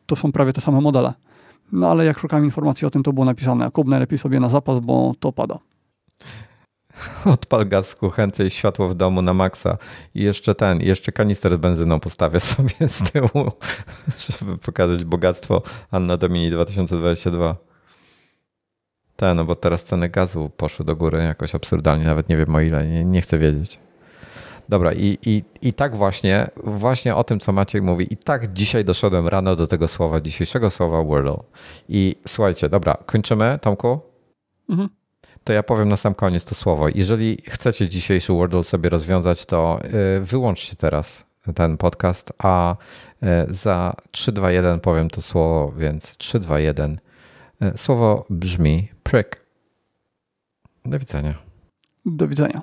to 0.06 0.16
są 0.16 0.32
prawie 0.32 0.54
te 0.54 0.62
same 0.62 0.82
modele. 0.82 1.14
No 1.72 1.92
ale 1.92 2.06
jak 2.06 2.20
szukałem 2.20 2.46
informacji 2.46 2.88
o 2.88 2.90
tym, 2.90 3.04
to 3.04 3.14
było 3.14 3.26
napisane, 3.26 3.72
kup 3.72 3.88
najlepiej 3.88 4.18
sobie 4.18 4.40
na 4.40 4.50
zapas, 4.50 4.80
bo 4.80 5.14
to 5.20 5.32
pada. 5.32 5.60
Odpal 7.26 7.68
gaz 7.68 7.92
w 7.92 7.96
kuchence 7.96 8.46
i 8.46 8.50
światło 8.50 8.90
w 8.90 8.96
domu 8.96 9.22
na 9.22 9.34
maksa. 9.34 9.78
I 10.16 10.24
jeszcze 10.24 10.56
ten, 10.56 10.82
jeszcze 10.82 11.12
kanister 11.12 11.54
z 11.54 11.56
benzyną 11.56 12.00
postawię 12.00 12.40
sobie 12.56 12.88
z 12.88 13.12
tyłu, 13.12 13.52
żeby 14.40 14.58
pokazać 14.58 15.04
bogactwo 15.04 15.62
Anna 15.92 16.18
Domini 16.18 16.52
2022. 16.52 17.56
Tak, 19.16 19.36
no 19.36 19.46
bo 19.46 19.56
teraz 19.56 19.84
ceny 19.84 20.10
gazu 20.10 20.52
poszły 20.58 20.86
do 20.86 20.96
góry 20.96 21.24
jakoś 21.24 21.56
absurdalnie, 21.56 22.06
nawet 22.06 22.30
nie 22.30 22.38
wiem 22.38 22.56
o 22.56 22.62
ile, 22.62 22.88
nie, 22.88 23.06
nie 23.06 23.22
chcę 23.22 23.38
wiedzieć. 23.38 23.80
Dobra, 24.70 24.94
i, 24.94 25.18
i, 25.26 25.44
i 25.62 25.74
tak 25.74 25.96
właśnie, 25.96 26.48
właśnie 26.64 27.16
o 27.16 27.24
tym, 27.24 27.40
co 27.40 27.52
Maciek 27.52 27.84
mówi, 27.84 28.14
i 28.14 28.18
tak 28.18 28.54
dzisiaj 28.54 28.86
doszedłem 28.86 29.28
rano 29.28 29.56
do 29.56 29.68
tego 29.68 29.88
słowa, 29.88 30.22
dzisiejszego 30.22 30.70
słowa 30.70 31.04
Wordle. 31.04 31.38
I 31.90 32.16
słuchajcie, 32.28 32.70
dobra, 32.70 32.98
kończymy, 33.06 33.60
Tomku? 33.62 34.00
Mhm. 34.70 34.90
To 35.44 35.54
ja 35.54 35.64
powiem 35.64 35.90
na 35.90 35.98
sam 35.98 36.14
koniec 36.14 36.46
to 36.46 36.56
słowo. 36.56 36.88
Jeżeli 36.96 37.38
chcecie 37.48 37.90
dzisiejszy 37.90 38.34
Wordle 38.34 38.64
sobie 38.64 38.90
rozwiązać, 38.90 39.46
to 39.46 39.80
y, 40.18 40.20
wyłączcie 40.22 40.76
teraz 40.76 41.26
ten 41.56 41.78
podcast, 41.78 42.34
a 42.38 42.76
y, 43.24 43.54
za 43.54 43.96
3, 44.12 44.32
2, 44.32 44.52
1 44.52 44.80
powiem 44.80 45.10
to 45.10 45.22
słowo, 45.22 45.74
więc 45.78 46.18
3, 46.18 46.40
2, 46.40 46.60
1 46.60 47.00
E, 47.64 47.78
słowo 47.78 48.26
brzmi 48.30 48.92
prick. 49.04 49.46
Do 50.86 51.00
widzenia. 51.00 51.34
Do 52.06 52.28
widzenia. 52.28 52.62